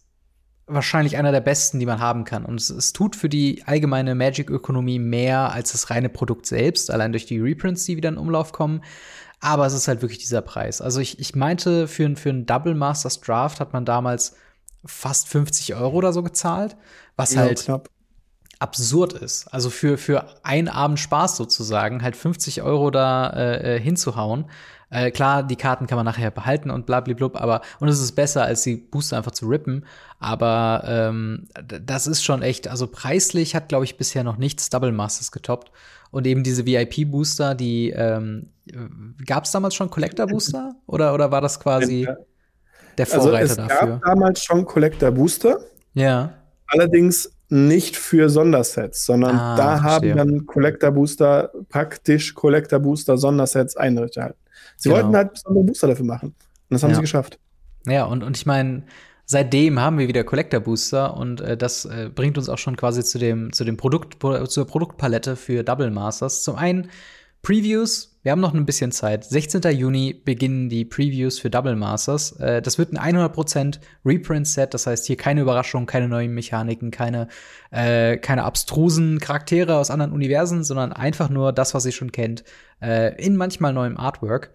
wahrscheinlich 0.68 1.18
einer 1.18 1.32
der 1.32 1.42
besten, 1.42 1.80
die 1.80 1.86
man 1.86 2.00
haben 2.00 2.26
kann. 2.26 2.46
Und 2.46 2.60
es, 2.60 2.70
es 2.70 2.94
tut 2.94 3.16
für 3.16 3.30
die 3.30 3.64
allgemeine 3.66 4.14
Magic-Ökonomie 4.16 5.00
mehr 5.00 5.52
als 5.52 5.72
das 5.72 5.90
reine 5.90 6.10
Produkt 6.10 6.46
selbst, 6.46 6.92
allein 6.92 7.12
durch 7.12 7.26
die 7.26 7.40
Reprints, 7.40 7.86
die 7.86 7.98
wieder 7.98 8.10
in 8.10 8.18
Umlauf 8.18 8.52
kommen. 8.52 8.84
Aber 9.40 9.66
es 9.66 9.74
ist 9.74 9.88
halt 9.88 10.02
wirklich 10.02 10.20
dieser 10.20 10.42
Preis. 10.42 10.82
Also 10.82 11.00
ich, 11.00 11.20
ich 11.20 11.34
meinte, 11.34 11.88
für, 11.88 12.16
für 12.16 12.30
einen 12.30 12.46
Double 12.46 12.76
Masters 12.76 13.22
Draft 13.22 13.60
hat 13.60 13.74
man 13.74 13.86
damals 13.86 14.36
fast 14.86 15.28
50 15.28 15.76
Euro 15.76 15.98
oder 15.98 16.14
so 16.14 16.24
gezahlt, 16.24 16.78
was 17.16 17.34
ja, 17.34 17.42
halt 17.42 17.64
knapp. 17.64 17.90
absurd 18.60 19.14
ist. 19.14 19.48
Also 19.54 19.70
für, 19.70 19.98
für 19.98 20.26
einen 20.44 20.68
Abend 20.68 21.00
Spaß 21.00 21.38
sozusagen, 21.38 22.02
halt 22.02 22.16
50 22.16 22.62
Euro 22.62 22.92
da 22.92 23.30
äh, 23.30 23.76
äh, 23.76 23.80
hinzuhauen. 23.80 24.46
Äh, 24.92 25.12
klar, 25.12 25.44
die 25.44 25.56
Karten 25.56 25.86
kann 25.86 25.98
man 25.98 26.06
nachher 26.06 26.32
behalten 26.32 26.72
und 26.72 26.88
blablablub, 26.88 27.40
aber 27.40 27.62
und 27.80 27.90
es 27.90 28.00
ist 28.00 28.14
besser, 28.14 28.44
als 28.44 28.64
die 28.64 28.76
Booster 28.76 29.18
einfach 29.18 29.32
zu 29.32 29.48
rippen. 29.48 29.86
Aber 30.20 30.84
ähm, 30.88 31.48
das 31.64 32.08
ist 32.08 32.24
schon 32.24 32.42
echt, 32.42 32.68
also 32.68 32.88
preislich 32.88 33.56
hat, 33.56 33.70
glaube 33.70 33.86
ich, 33.86 33.98
bisher 33.98 34.24
noch 34.24 34.38
nichts 34.38 34.70
Double 34.70 34.92
Masters 34.92 35.32
getoppt. 35.32 35.72
Und 36.12 36.26
eben 36.26 36.44
diese 36.44 36.66
VIP-Booster, 36.66 37.54
die 37.54 37.92
ähm, 37.92 38.50
gab 39.28 39.44
es 39.46 39.52
damals 39.52 39.76
schon 39.76 39.92
Collector-Booster? 39.92 40.76
Oder, 40.88 41.14
oder 41.14 41.30
war 41.30 41.40
das 41.40 41.60
quasi 41.60 42.08
der 43.00 43.08
Vorreiter 43.08 43.38
also 43.38 43.54
es 43.54 43.56
dafür? 43.58 43.96
Es 43.96 44.02
gab 44.02 44.02
damals 44.04 44.44
schon 44.44 44.66
Collector-Booster. 44.66 45.60
Ja. 45.94 46.34
Allerdings 46.68 47.32
nicht 47.50 47.98
für 47.98 48.30
Sondersets, 48.30 49.06
sondern 49.06 49.36
ah, 49.36 49.56
da 49.56 49.78
verstehe. 49.78 50.12
haben 50.12 50.18
dann 50.18 50.46
Collector 50.46 50.92
Booster 50.92 51.52
praktisch 51.70 52.36
Collector 52.36 52.80
Booster 52.80 53.18
Sondersets 53.18 53.76
einrichtet. 53.76 54.36
Sie 54.78 54.90
genau. 54.90 55.02
wollten 55.02 55.16
halt 55.16 55.34
besondere 55.34 55.64
Booster 55.64 55.88
dafür 55.88 56.06
machen. 56.06 56.28
Und 56.30 56.36
das 56.70 56.84
haben 56.84 56.92
ja. 56.92 56.96
sie 56.98 57.02
geschafft. 57.02 57.40
Ja, 57.88 58.06
und, 58.06 58.24
und 58.24 58.38
ich 58.38 58.46
meine, 58.46 58.84
seitdem 59.26 59.80
haben 59.80 59.98
wir 59.98 60.08
wieder 60.08 60.24
Collector 60.24 60.60
Booster 60.60 61.18
und 61.18 61.42
äh, 61.42 61.58
das 61.58 61.86
äh, 61.86 62.12
bringt 62.14 62.38
uns 62.38 62.50
auch 62.50 62.60
schon 62.60 62.78
quasi 62.78 63.04
zu 63.04 63.18
dem, 63.18 63.52
zu 63.52 63.64
dem 63.64 63.78
Produkt, 63.78 64.18
zur 64.48 64.68
Produktpalette 64.68 65.36
für 65.36 65.64
Double 65.64 65.90
Masters. 65.90 66.44
Zum 66.44 66.56
einen 66.56 66.90
Previews, 67.42 68.09
wir 68.22 68.32
haben 68.34 68.42
noch 68.42 68.54
ein 68.54 68.66
bisschen 68.66 68.92
Zeit. 68.92 69.24
16. 69.24 69.62
Juni 69.72 70.14
beginnen 70.14 70.68
die 70.68 70.84
Previews 70.84 71.40
für 71.40 71.50
Double 71.50 71.76
Masters. 71.76 72.34
Äh, 72.34 72.62
das 72.62 72.78
wird 72.78 72.94
ein 72.94 73.16
100% 73.16 73.80
Reprint-Set, 74.06 74.74
das 74.74 74.88
heißt 74.88 75.06
hier 75.06 75.16
keine 75.16 75.42
Überraschungen, 75.42 75.88
keine 75.88 76.10
neuen 76.10 76.34
Mechaniken, 76.34 76.92
keine, 76.92 77.30
äh, 77.72 78.18
keine 78.18 78.44
abstrusen 78.44 79.20
Charaktere 79.20 79.78
aus 79.78 79.90
anderen 79.90 80.12
Universen, 80.12 80.64
sondern 80.64 80.92
einfach 80.92 81.30
nur 81.30 81.54
das, 81.54 81.74
was 81.74 81.86
ihr 81.86 81.94
schon 81.94 82.12
kennt, 82.12 82.44
äh, 82.82 83.16
in 83.24 83.38
manchmal 83.38 83.72
neuem 83.72 83.98
Artwork. 83.98 84.54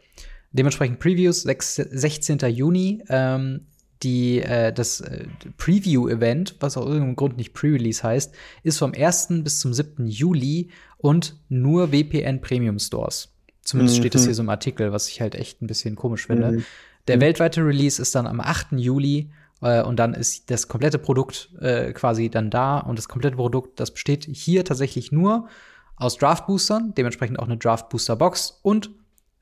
Dementsprechend 0.52 1.00
Previews 1.00 1.42
6, 1.42 1.76
16. 1.76 2.38
Juni. 2.50 3.02
Ähm, 3.08 3.66
die, 4.02 4.40
äh, 4.40 4.72
das 4.72 5.00
äh, 5.00 5.24
Preview-Event, 5.56 6.56
was 6.60 6.76
aus 6.76 6.84
irgendeinem 6.84 7.16
Grund 7.16 7.38
nicht 7.38 7.54
Pre-Release 7.54 8.02
heißt, 8.02 8.34
ist 8.62 8.78
vom 8.78 8.92
1. 8.92 9.28
bis 9.42 9.60
zum 9.60 9.72
7. 9.72 10.06
Juli 10.06 10.70
und 10.98 11.36
nur 11.48 11.90
WPN 11.90 12.40
Premium 12.40 12.78
Stores. 12.78 13.33
Zumindest 13.64 13.98
mhm. 13.98 14.02
steht 14.02 14.14
es 14.14 14.24
hier 14.24 14.34
so 14.34 14.42
im 14.42 14.50
Artikel, 14.50 14.92
was 14.92 15.08
ich 15.08 15.20
halt 15.20 15.34
echt 15.34 15.62
ein 15.62 15.66
bisschen 15.66 15.96
komisch 15.96 16.26
finde. 16.26 16.52
Mhm. 16.52 16.64
Der 17.08 17.16
mhm. 17.16 17.22
weltweite 17.22 17.64
Release 17.64 18.00
ist 18.00 18.14
dann 18.14 18.26
am 18.26 18.40
8. 18.40 18.72
Juli 18.72 19.30
äh, 19.62 19.82
und 19.82 19.98
dann 19.98 20.14
ist 20.14 20.50
das 20.50 20.68
komplette 20.68 20.98
Produkt 20.98 21.50
äh, 21.60 21.92
quasi 21.92 22.28
dann 22.28 22.50
da 22.50 22.78
und 22.78 22.98
das 22.98 23.08
komplette 23.08 23.36
Produkt, 23.36 23.80
das 23.80 23.90
besteht 23.90 24.26
hier 24.30 24.64
tatsächlich 24.64 25.12
nur 25.12 25.48
aus 25.96 26.16
Draft 26.16 26.46
Boostern, 26.46 26.92
dementsprechend 26.96 27.38
auch 27.38 27.46
eine 27.46 27.56
Draft 27.56 27.88
Booster 27.88 28.16
Box 28.16 28.58
und 28.62 28.90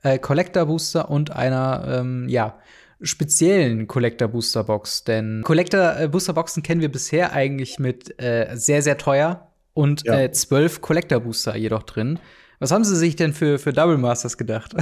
äh, 0.03 0.19
Collector 0.19 0.67
Booster 0.67 1.11
und 1.11 1.31
einer, 1.31 1.85
ähm, 1.89 2.29
ja, 2.29 2.59
speziellen 3.01 3.89
Collector 3.89 4.29
Booster 4.29 4.65
Box. 4.65 5.05
Denn 5.05 5.43
Collector 5.45 5.99
äh, 5.99 6.09
Booster 6.09 6.35
Boxen 6.35 6.63
kennen 6.63 6.81
wir 6.81 6.91
bisher 6.91 7.33
eigentlich 7.33 7.79
mit 7.79 8.21
äh, 8.23 8.51
sehr, 8.55 8.83
sehr 8.83 8.99
teuer 8.99 9.49
und 9.75 10.05
ja. 10.05 10.21
äh, 10.21 10.33
zwölf 10.33 10.81
Collector 10.81 11.21
Booster 11.21 11.57
jedoch 11.57 11.83
drin. 11.83 12.19
Was 12.63 12.71
haben 12.71 12.85
Sie 12.85 12.95
sich 12.95 13.17
denn 13.17 13.33
für, 13.33 13.59
für 13.59 13.73
Double 13.73 13.99
Masters 13.99 14.39
gedacht? 14.39 14.75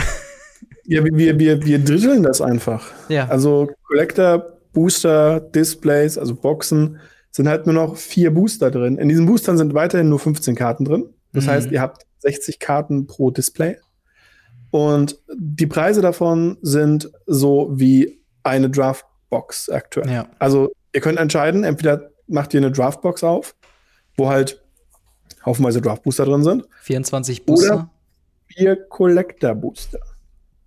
Ja, 0.85 1.03
wir, 1.03 1.39
wir, 1.39 1.65
wir 1.65 1.79
dritteln 1.79 2.23
das 2.25 2.43
einfach. 2.43 2.91
Ja. 3.09 3.29
Also 3.29 3.71
Collector, 3.87 4.59
Booster, 4.75 5.41
Displays, 5.41 6.19
also 6.19 6.35
Boxen, 6.35 6.99
sind 7.31 7.49
halt 7.49 7.65
nur 7.65 7.75
noch 7.75 7.97
vier 7.97 8.35
Booster 8.35 8.71
drin. 8.71 8.99
In 8.99 9.09
diesen 9.09 9.25
Boostern 9.25 9.57
sind 9.57 9.73
weiterhin 9.73 10.11
nur 10.11 10.19
15 10.19 10.57
Karten 10.57 10.85
drin. 10.85 11.09
Das 11.33 11.47
mhm. 11.47 11.51
heißt, 11.51 11.71
ihr 11.71 11.81
habt 11.81 12.03
60 12.19 12.59
Karten 12.59 13.07
pro 13.07 13.31
Display. 13.31 13.79
Und 14.71 15.19
die 15.35 15.67
Preise 15.67 16.03
davon 16.03 16.59
sind 16.61 17.11
so 17.27 17.71
wie 17.73 18.21
eine 18.43 18.69
Draftbox 18.69 19.71
aktuell. 19.71 20.11
Ja. 20.11 20.29
Also 20.39 20.71
ihr 20.93 21.01
könnt 21.01 21.19
entscheiden, 21.19 21.65
entweder 21.65 22.11
macht 22.27 22.53
ihr 22.53 22.61
eine 22.61 22.73
Draftbox 22.73 23.25
auf, 23.25 23.55
wo 24.17 24.29
halt 24.29 24.61
haufenweise 25.45 25.81
Draft-Booster 25.81 26.25
drin 26.25 26.45
sind. 26.45 26.65
24 26.83 27.45
Booster. 27.47 27.75
Oder 27.75 27.91
vier 28.47 28.77
Collector-Booster. 28.77 30.01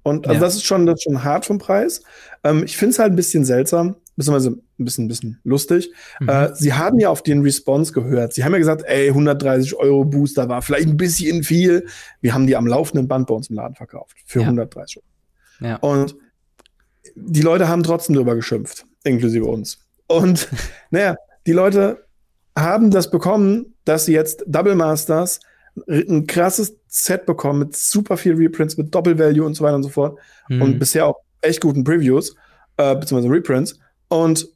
Und 0.04 0.28
also 0.28 0.36
ja. 0.36 0.46
das 0.46 0.56
ist 0.56 0.66
schon, 0.66 0.86
das 0.86 0.96
ist 0.96 1.04
schon 1.04 1.24
hart 1.24 1.46
vom 1.46 1.58
Preis. 1.58 2.04
Ähm, 2.44 2.64
ich 2.64 2.76
finde 2.76 2.92
es 2.92 3.00
halt 3.00 3.14
ein 3.14 3.16
bisschen 3.16 3.46
seltsam, 3.46 3.96
beziehungsweise 4.18 4.52
ein 4.52 4.86
bisschen, 4.86 5.06
ein 5.06 5.08
bisschen 5.08 5.40
lustig. 5.44 5.92
Mhm. 6.20 6.30
Äh, 6.30 6.56
sie 6.56 6.74
haben 6.74 7.00
ja 7.00 7.10
auf 7.10 7.24
den 7.24 7.42
Response 7.42 7.94
gehört. 7.94 8.34
Sie 8.34 8.44
haben 8.44 8.52
ja 8.52 8.58
gesagt, 8.58 8.84
ey, 8.86 9.08
130 9.08 9.76
Euro 9.76 10.04
Booster 10.04 10.50
war 10.50 10.62
vielleicht 10.62 10.90
ein 10.90 10.98
bisschen 10.98 11.44
viel. 11.44 11.88
Wir 12.20 12.34
haben 12.34 12.48
die 12.48 12.58
am 12.58 12.68
laufenden 12.68 13.08
Band 13.08 13.28
bei 13.28 13.34
uns 13.34 13.50
im 13.50 13.56
Laden 13.56 13.76
verkauft. 13.76 14.18
Für 14.26 14.40
ja. 14.40 14.46
130 14.46 14.98
Euro. 14.98 15.06
Ja. 15.70 15.78
Und 15.78 16.16
die 17.16 17.42
Leute 17.42 17.68
haben 17.68 17.84
trotzdem 17.84 18.16
drüber 18.16 18.36
geschimpft, 18.36 18.86
inklusive 19.04 19.46
uns. 19.46 19.80
Und 20.08 20.50
naja, 20.92 21.16
die 21.48 21.54
Leute 21.54 22.06
haben 22.58 22.92
das 22.92 23.10
bekommen, 23.10 23.76
dass 23.86 24.06
sie 24.06 24.14
jetzt 24.14 24.44
Double 24.48 24.76
Masters 24.76 25.40
ein 25.88 26.28
krasses 26.28 26.78
Set 26.88 27.26
bekommen 27.26 27.60
mit 27.60 27.76
super 27.76 28.18
viel 28.18 28.36
Reprints, 28.36 28.78
mit 28.78 28.94
Doppelvalue 28.94 29.44
und 29.44 29.56
so 29.56 29.64
weiter 29.64 29.76
und 29.76 29.84
so 29.84 29.90
fort. 29.90 30.20
Mhm. 30.50 30.62
Und 30.62 30.80
bisher 30.80 31.08
auch 31.08 31.18
echt 31.42 31.62
guten 31.62 31.84
Previews, 31.84 32.36
äh, 32.78 32.96
beziehungsweise 32.96 33.34
Reprints. 33.34 33.80
Und 34.08 34.48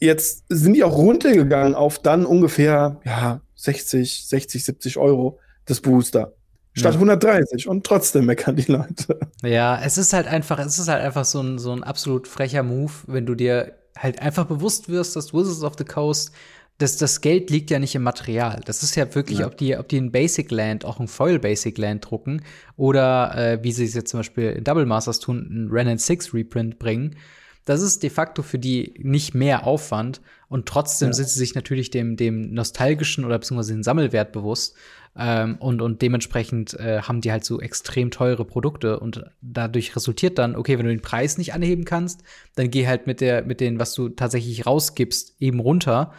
jetzt 0.00 0.44
sind 0.48 0.74
die 0.74 0.84
auch 0.84 0.96
runtergegangen 0.96 1.74
auf 1.74 1.98
dann 1.98 2.24
ungefähr, 2.24 3.00
ja, 3.04 3.40
60, 3.56 4.28
60, 4.28 4.64
70 4.64 4.98
Euro 4.98 5.40
das 5.64 5.80
Booster. 5.80 6.34
Statt 6.72 6.92
ja. 6.92 7.00
130 7.00 7.68
und 7.68 7.84
trotzdem 7.84 8.26
meckern 8.26 8.54
die 8.54 8.70
Leute. 8.70 9.18
Ja, 9.42 9.80
es 9.82 9.96
ist 9.96 10.12
halt 10.12 10.26
einfach, 10.26 10.58
es 10.58 10.78
ist 10.78 10.88
halt 10.88 11.02
einfach 11.02 11.24
so 11.24 11.40
ein, 11.40 11.58
so 11.58 11.72
ein 11.72 11.82
absolut 11.82 12.28
frecher 12.28 12.62
Move, 12.62 12.92
wenn 13.06 13.24
du 13.24 13.34
dir 13.34 13.72
halt 13.96 14.20
einfach 14.20 14.44
bewusst 14.44 14.90
wirst, 14.90 15.16
dass 15.16 15.32
Wizards 15.32 15.62
of 15.62 15.74
the 15.78 15.84
Coast 15.84 16.32
das, 16.78 16.98
das 16.98 17.22
Geld 17.22 17.50
liegt 17.50 17.70
ja 17.70 17.78
nicht 17.78 17.94
im 17.94 18.02
Material. 18.02 18.60
Das 18.64 18.82
ist 18.82 18.96
ja 18.96 19.14
wirklich, 19.14 19.38
ja. 19.38 19.46
ob 19.46 19.56
die, 19.56 19.76
ob 19.76 19.88
die 19.88 19.98
ein 19.98 20.12
Basic 20.12 20.50
Land, 20.50 20.84
auch 20.84 21.00
ein 21.00 21.08
Foil 21.08 21.38
Basic 21.38 21.78
Land 21.78 22.10
drucken 22.10 22.42
oder 22.76 23.34
äh, 23.36 23.64
wie 23.64 23.72
sie 23.72 23.84
es 23.84 23.94
jetzt 23.94 24.10
zum 24.10 24.20
Beispiel 24.20 24.50
in 24.50 24.64
Double 24.64 24.84
Masters 24.84 25.18
tun, 25.18 25.48
ein 25.50 25.68
Renan 25.70 25.98
6 25.98 26.34
Reprint 26.34 26.78
bringen. 26.78 27.16
Das 27.64 27.82
ist 27.82 28.02
de 28.02 28.10
facto 28.10 28.42
für 28.42 28.58
die 28.58 28.94
nicht 28.98 29.34
mehr 29.34 29.66
Aufwand 29.66 30.20
und 30.48 30.66
trotzdem 30.66 31.08
ja. 31.08 31.12
sind 31.14 31.28
sie 31.28 31.38
sich 31.38 31.54
natürlich 31.54 31.90
dem, 31.90 32.16
dem 32.16 32.52
nostalgischen 32.52 33.24
oder 33.24 33.38
beziehungsweise 33.38 33.72
den 33.72 33.82
Sammelwert 33.82 34.32
bewusst. 34.32 34.76
Ähm, 35.18 35.56
und, 35.56 35.80
und 35.80 36.02
dementsprechend 36.02 36.74
äh, 36.74 37.00
haben 37.00 37.22
die 37.22 37.32
halt 37.32 37.44
so 37.44 37.58
extrem 37.58 38.10
teure 38.10 38.44
Produkte 38.44 39.00
und 39.00 39.24
dadurch 39.40 39.96
resultiert 39.96 40.38
dann, 40.38 40.54
okay, 40.54 40.76
wenn 40.78 40.84
du 40.84 40.92
den 40.92 41.00
Preis 41.00 41.38
nicht 41.38 41.54
anheben 41.54 41.86
kannst, 41.86 42.22
dann 42.54 42.70
geh 42.70 42.86
halt 42.86 43.06
mit 43.06 43.22
der, 43.22 43.42
mit 43.42 43.60
den, 43.60 43.78
was 43.78 43.94
du 43.94 44.10
tatsächlich 44.10 44.66
rausgibst, 44.66 45.36
eben 45.40 45.58
runter 45.58 46.12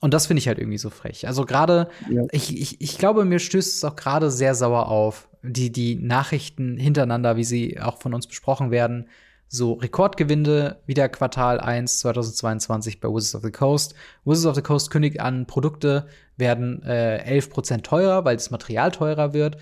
und 0.00 0.14
das 0.14 0.26
finde 0.26 0.38
ich 0.38 0.48
halt 0.48 0.58
irgendwie 0.58 0.78
so 0.78 0.90
frech. 0.90 1.26
Also 1.26 1.44
gerade, 1.44 1.88
ja. 2.08 2.22
ich, 2.30 2.56
ich, 2.56 2.80
ich 2.80 2.98
glaube, 2.98 3.24
mir 3.24 3.38
stößt 3.38 3.76
es 3.76 3.84
auch 3.84 3.96
gerade 3.96 4.30
sehr 4.30 4.54
sauer 4.54 4.88
auf, 4.88 5.28
die, 5.42 5.72
die 5.72 5.96
Nachrichten 5.96 6.76
hintereinander, 6.76 7.36
wie 7.36 7.44
sie 7.44 7.80
auch 7.80 7.98
von 7.98 8.14
uns 8.14 8.26
besprochen 8.26 8.70
werden. 8.70 9.08
So 9.48 9.72
Rekordgewinde, 9.74 10.80
wieder 10.86 11.08
Quartal 11.08 11.58
1 11.58 12.00
2022 12.00 13.00
bei 13.00 13.08
Wizards 13.08 13.34
of 13.34 13.42
the 13.42 13.50
Coast. 13.50 13.94
Wizards 14.24 14.46
of 14.46 14.54
the 14.56 14.62
Coast 14.62 14.90
kündigt 14.90 15.20
an, 15.20 15.46
Produkte 15.46 16.06
werden 16.36 16.82
äh, 16.82 17.40
11% 17.40 17.82
teurer, 17.82 18.24
weil 18.24 18.36
das 18.36 18.50
Material 18.50 18.90
teurer 18.90 19.32
wird. 19.32 19.56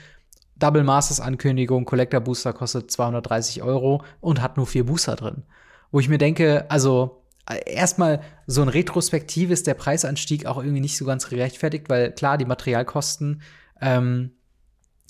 Double 0.57 0.83
Masters 0.83 1.21
Ankündigung, 1.21 1.85
Collector 1.85 2.21
Booster 2.21 2.53
kostet 2.53 2.91
230 2.91 3.63
Euro 3.63 4.03
und 4.21 4.43
hat 4.43 4.57
nur 4.57 4.67
vier 4.67 4.85
Booster 4.85 5.15
drin. 5.15 5.45
Wo 5.93 6.01
ich 6.01 6.09
mir 6.09 6.19
denke, 6.19 6.67
also 6.69 7.23
erstmal 7.55 8.21
so 8.47 8.63
ein 8.63 8.69
Retrospektiv 8.69 9.51
ist 9.51 9.67
der 9.67 9.75
Preisanstieg 9.75 10.47
auch 10.47 10.59
irgendwie 10.59 10.81
nicht 10.81 10.97
so 10.97 11.05
ganz 11.05 11.29
gerechtfertigt, 11.29 11.89
weil 11.89 12.13
klar, 12.13 12.39
die 12.39 12.45
Materialkosten, 12.45 13.43
ähm, 13.81 14.33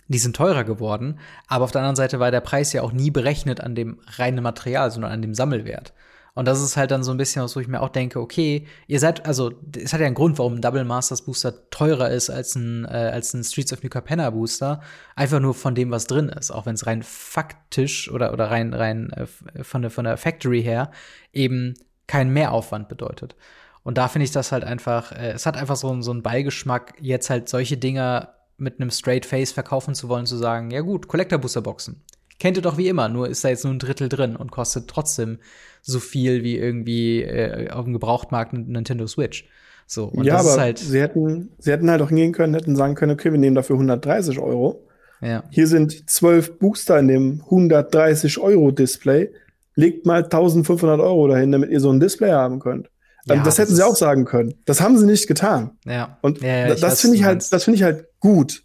die 0.09 0.18
sind 0.18 0.37
teurer 0.37 0.64
geworden, 0.64 1.18
aber 1.49 1.64
auf 1.64 1.72
der 1.72 1.81
anderen 1.81 1.96
Seite 1.96 2.20
war 2.20 2.31
der 2.31 2.40
Preis 2.40 2.72
ja 2.72 2.83
auch 2.83 2.92
nie 2.92 3.11
berechnet 3.11 3.61
an 3.61 3.75
dem 3.75 4.01
reinen 4.07 4.42
Material, 4.42 4.90
sondern 4.90 5.12
an 5.12 5.22
dem 5.22 5.35
Sammelwert. 5.35 5.92
Und 6.37 6.46
das 6.46 6.61
ist 6.61 6.77
halt 6.77 6.90
dann 6.90 7.03
so 7.03 7.12
ein 7.12 7.16
bisschen 7.16 7.42
was, 7.42 7.57
wo 7.57 7.61
ich 7.61 7.66
mir 7.66 7.81
auch 7.81 7.88
denke, 7.88 8.20
okay, 8.20 8.66
ihr 8.87 9.01
seid, 9.01 9.25
also 9.25 9.53
es 9.75 9.94
hat 9.94 10.01
ja 10.01 10.07
einen 10.07 10.14
Grund, 10.14 10.38
warum 10.38 10.57
ein 10.57 10.61
Double 10.61 10.85
Masters 10.85 11.22
Booster 11.22 11.70
teurer 11.70 12.11
ist 12.11 12.29
als 12.29 12.55
ein, 12.55 12.85
äh, 12.85 12.88
als 12.88 13.33
ein 13.33 13.42
Streets 13.42 13.72
of 13.72 13.83
New 13.83 13.88
Capenna 13.88 14.29
Booster. 14.29 14.83
Einfach 15.14 15.40
nur 15.40 15.55
von 15.55 15.75
dem, 15.75 15.90
was 15.90 16.07
drin 16.07 16.29
ist. 16.29 16.51
Auch 16.51 16.66
wenn 16.66 16.75
es 16.75 16.87
rein 16.87 17.03
faktisch 17.03 18.11
oder, 18.11 18.35
oder 18.35 18.51
rein, 18.51 18.75
rein 18.75 19.11
äh, 19.12 19.64
von, 19.64 19.81
der, 19.81 19.90
von 19.90 20.05
der 20.05 20.18
Factory 20.18 20.62
her 20.62 20.90
eben 21.33 21.72
keinen 22.07 22.33
Mehraufwand 22.33 22.88
bedeutet. 22.88 23.37
Und 23.83 23.99
da 23.99 24.09
finde 24.09 24.25
ich 24.25 24.33
das 24.33 24.51
halt 24.51 24.64
einfach, 24.64 25.12
äh, 25.12 25.31
es 25.31 25.47
hat 25.47 25.57
einfach 25.57 25.77
so, 25.77 26.03
so 26.03 26.11
einen 26.11 26.23
Beigeschmack, 26.23 26.95
jetzt 27.01 27.31
halt 27.31 27.49
solche 27.49 27.77
Dinger 27.77 28.35
mit 28.59 28.81
einem 28.81 28.90
Straight 28.90 29.27
Face 29.27 29.53
verkaufen 29.53 29.95
zu 29.95 30.09
wollen, 30.09 30.27
zu 30.27 30.37
sagen, 30.37 30.71
ja 30.71 30.81
gut, 30.81 31.09
Collector 31.09 31.38
Booster 31.38 31.61
Boxen. 31.61 32.03
Kennt 32.38 32.57
ihr 32.57 32.62
doch 32.62 32.77
wie 32.77 32.88
immer, 32.88 33.09
nur 33.09 33.29
ist 33.29 33.45
da 33.45 33.49
jetzt 33.49 33.64
nur 33.64 33.73
ein 33.73 33.79
Drittel 33.79 34.09
drin 34.09 34.37
und 34.37 34.51
kostet 34.51 34.88
trotzdem 34.88 35.38
so 35.83 36.01
viel 36.01 36.42
wie 36.42 36.57
irgendwie 36.57 37.23
äh, 37.23 37.71
auf 37.71 37.85
dem 37.85 37.92
Gebrauchtmarkt 37.92 38.53
Nintendo 38.53 39.07
Switch. 39.07 39.49
So, 39.87 40.07
und 40.07 40.25
ja, 40.25 40.38
aber 40.38 40.57
halt 40.57 40.79
sie 40.79 41.01
hätten, 41.01 41.51
sie 41.59 41.71
hätten 41.71 41.88
halt 41.88 42.03
auch 42.03 42.09
hingehen 42.09 42.33
können, 42.33 42.55
hätten 42.55 42.75
sagen 42.75 42.97
können, 42.97 43.12
okay, 43.12 43.31
wir 43.31 43.38
nehmen 43.38 43.55
dafür 43.55 43.77
130 43.77 44.38
Euro. 44.40 44.85
Ja. 45.21 45.45
Hier 45.51 45.66
sind 45.66 46.11
zwölf 46.11 46.59
Booster 46.59 46.99
in 46.99 47.09
dem 47.09 47.42
130 47.45 48.38
Euro 48.38 48.73
Display 48.73 49.31
legt 49.77 50.07
mal 50.07 50.25
1500 50.25 51.01
Euro 51.01 51.29
dahin, 51.29 51.53
damit 51.53 51.71
ihr 51.71 51.81
so 51.81 51.91
ein 51.91 52.01
Display 52.01 52.33
haben 52.33 52.59
könnt. 52.59 52.91
Ähm, 53.29 53.39
ja, 53.39 53.43
das 53.45 53.59
hätten 53.59 53.71
das 53.71 53.77
sie 53.77 53.87
auch 53.87 53.97
sagen 53.97 54.25
können. 54.25 54.55
Das 54.65 54.81
haben 54.81 54.99
sie 54.99 55.07
nicht 55.07 55.27
getan. 55.27 55.73
Ja. 55.85 56.19
Und 56.23 56.41
ja, 56.41 56.69
ja, 56.69 56.75
das 56.75 57.01
finde 57.01 57.17
ich 57.17 57.25
halt, 57.25 57.53
das 57.53 57.65
finde 57.65 57.77
ich 57.77 57.83
halt 57.83 58.07
gut, 58.21 58.65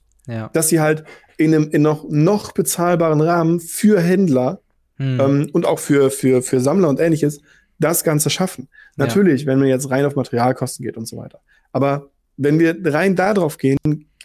dass 0.54 0.70
sie 0.70 0.80
halt 0.80 1.04
in 1.38 1.54
einem 1.54 1.70
in 1.72 1.82
noch 1.82 2.06
noch 2.10 2.52
bezahlbaren 2.54 3.22
Rahmen 3.22 3.60
für 3.60 4.00
Händler 4.00 4.62
hm. 4.98 5.20
ähm, 5.20 5.50
und 5.52 5.66
auch 5.66 5.80
für 5.80 6.12
für 6.12 6.42
für 6.42 6.60
Sammler 6.60 6.90
und 6.90 7.00
ähnliches 7.00 7.42
das 7.80 8.04
Ganze 8.04 8.30
schaffen. 8.30 8.70
Natürlich, 8.96 9.48
wenn 9.48 9.60
man 9.60 9.68
jetzt 9.68 9.90
rein 9.90 10.06
auf 10.06 10.16
Materialkosten 10.16 10.86
geht 10.86 10.98
und 10.98 11.08
so 11.08 11.18
weiter. 11.18 11.40
Aber 11.72 12.12
wenn 12.38 12.60
wir 12.60 12.78
rein 12.86 13.16
darauf 13.16 13.58
gehen, 13.58 13.78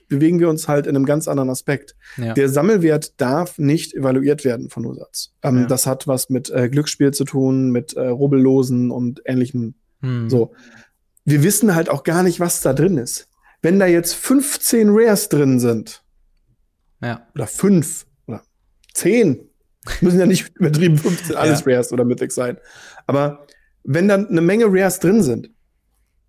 bewegen 0.08 0.40
wir 0.40 0.48
uns 0.48 0.68
halt 0.68 0.86
in 0.86 0.96
einem 0.96 1.06
ganz 1.06 1.28
anderen 1.28 1.50
Aspekt. 1.50 1.96
Ja. 2.16 2.34
Der 2.34 2.48
Sammelwert 2.48 3.20
darf 3.20 3.58
nicht 3.58 3.94
evaluiert 3.94 4.44
werden 4.44 4.70
von 4.70 4.86
Usatz. 4.86 5.32
Ähm, 5.42 5.60
ja. 5.60 5.66
Das 5.66 5.86
hat 5.86 6.06
was 6.06 6.30
mit 6.30 6.50
äh, 6.50 6.68
Glücksspiel 6.68 7.12
zu 7.12 7.24
tun, 7.24 7.70
mit 7.70 7.94
äh, 7.94 8.08
Rubbellosen 8.08 8.90
und 8.90 9.22
ähnlichem. 9.24 9.74
Hm. 10.00 10.30
So. 10.30 10.54
Wir 11.24 11.42
wissen 11.42 11.74
halt 11.74 11.88
auch 11.88 12.04
gar 12.04 12.22
nicht, 12.22 12.40
was 12.40 12.60
da 12.60 12.72
drin 12.72 12.98
ist. 12.98 13.28
Wenn 13.62 13.78
da 13.78 13.86
jetzt 13.86 14.14
15 14.14 14.88
Rares 14.90 15.28
drin 15.28 15.58
sind, 15.58 16.04
ja. 17.02 17.26
oder 17.34 17.46
5 17.46 18.06
oder 18.26 18.42
10, 18.94 19.40
müssen 20.00 20.20
ja 20.20 20.26
nicht 20.26 20.48
übertrieben 20.56 20.98
15 20.98 21.36
alles. 21.36 21.66
Rares 21.66 21.92
oder 21.92 22.04
Mythics 22.04 22.34
sein. 22.34 22.58
Aber 23.06 23.46
wenn 23.82 24.08
dann 24.08 24.28
eine 24.28 24.40
Menge 24.40 24.66
Rares 24.68 25.00
drin 25.00 25.22
sind, 25.22 25.50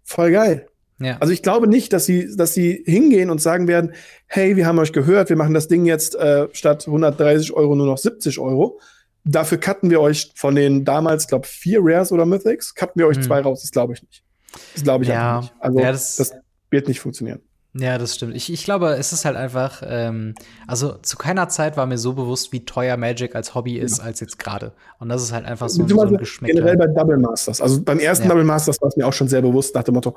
voll 0.03 0.31
geil. 0.31 0.67
Ja. 0.99 1.17
Also 1.19 1.31
ich 1.31 1.43
glaube 1.43 1.67
nicht, 1.67 1.93
dass 1.93 2.05
sie, 2.05 2.35
dass 2.35 2.53
sie 2.53 2.83
hingehen 2.85 3.29
und 3.29 3.39
sagen 3.39 3.67
werden, 3.67 3.93
hey, 4.25 4.55
wir 4.55 4.65
haben 4.65 4.79
euch 4.79 4.93
gehört, 4.93 5.29
wir 5.29 5.35
machen 5.35 5.53
das 5.53 5.67
Ding 5.67 5.85
jetzt 5.85 6.15
äh, 6.15 6.47
statt 6.53 6.87
130 6.87 7.53
Euro 7.53 7.75
nur 7.75 7.85
noch 7.85 7.97
70 7.97 8.39
Euro, 8.39 8.79
dafür 9.23 9.59
cutten 9.59 9.89
wir 9.89 10.01
euch 10.01 10.31
von 10.35 10.55
den 10.55 10.85
damals, 10.85 11.27
glaube 11.27 11.47
vier 11.47 11.79
Rares 11.81 12.11
oder 12.11 12.25
Mythics, 12.25 12.73
cutten 12.73 12.99
wir 12.99 13.07
euch 13.07 13.17
hm. 13.17 13.23
zwei 13.23 13.41
raus. 13.41 13.61
Das 13.61 13.71
glaube 13.71 13.93
ich 13.93 14.01
nicht. 14.01 14.23
Das 14.73 14.83
glaube 14.83 15.03
ich 15.03 15.09
ja. 15.09 15.41
nicht. 15.41 15.53
Also 15.59 15.79
ja, 15.79 15.91
das, 15.91 16.15
das 16.15 16.33
wird 16.71 16.87
nicht 16.87 16.99
funktionieren. 16.99 17.41
Ja, 17.79 17.97
das 17.97 18.15
stimmt. 18.15 18.35
Ich, 18.35 18.51
ich 18.51 18.63
glaube, 18.63 18.95
es 18.95 19.13
ist 19.13 19.25
halt 19.25 19.35
einfach, 19.35 19.83
ähm, 19.85 20.33
also 20.65 20.93
zu 20.93 21.15
keiner 21.15 21.47
Zeit 21.49 21.77
war 21.77 21.85
mir 21.85 21.97
so 21.97 22.13
bewusst, 22.13 22.51
wie 22.51 22.65
teuer 22.65 22.97
Magic 22.97 23.35
als 23.35 23.53
Hobby 23.53 23.77
ist, 23.77 23.99
ja. 23.99 24.05
als 24.05 24.19
jetzt 24.19 24.39
gerade. 24.39 24.71
Und 24.99 25.09
das 25.09 25.21
ist 25.21 25.31
halt 25.31 25.45
einfach 25.45 25.69
so, 25.69 25.87
so 25.87 26.01
ein 26.01 26.17
Geschmack. 26.17 26.49
Generell 26.49 26.77
bei 26.77 26.87
Double 26.87 27.17
Masters. 27.17 27.61
Also 27.61 27.83
beim 27.83 27.99
ersten 27.99 28.23
ja. 28.23 28.29
Double 28.29 28.45
Masters 28.45 28.81
war 28.81 28.89
es 28.89 28.95
mir 28.95 29.05
auch 29.05 29.13
schon 29.13 29.27
sehr 29.27 29.41
bewusst 29.41 29.75
nach 29.75 29.83
dem 29.83 29.93
Motto, 29.93 30.15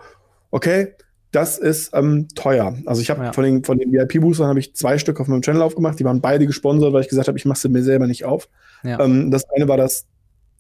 okay, 0.51 0.95
das 1.33 1.59
ist 1.59 1.95
ähm, 1.95 2.29
teuer. 2.35 2.77
Also 2.87 3.03
ich 3.03 3.11
habe 3.11 3.25
ja. 3.25 3.33
von 3.33 3.45
den, 3.45 3.65
von 3.65 3.79
den 3.79 3.93
VIP-Boostern 3.93 4.49
habe 4.49 4.59
ich 4.59 4.75
zwei 4.75 4.99
Stück 4.99 5.21
auf 5.21 5.29
meinem 5.29 5.43
Channel 5.43 5.63
aufgemacht. 5.63 6.01
Die 6.01 6.05
waren 6.05 6.21
beide 6.21 6.47
gesponsert, 6.47 6.93
weil 6.93 7.03
ich 7.03 7.09
gesagt 7.09 7.29
habe, 7.29 7.39
ich 7.39 7.45
mache 7.45 7.59
sie 7.59 7.69
mir 7.69 7.83
selber 7.83 8.07
nicht 8.07 8.25
auf. 8.25 8.49
Ja. 8.83 9.01
Ähm, 9.01 9.31
das 9.31 9.49
eine 9.51 9.69
war 9.69 9.77
das 9.77 10.07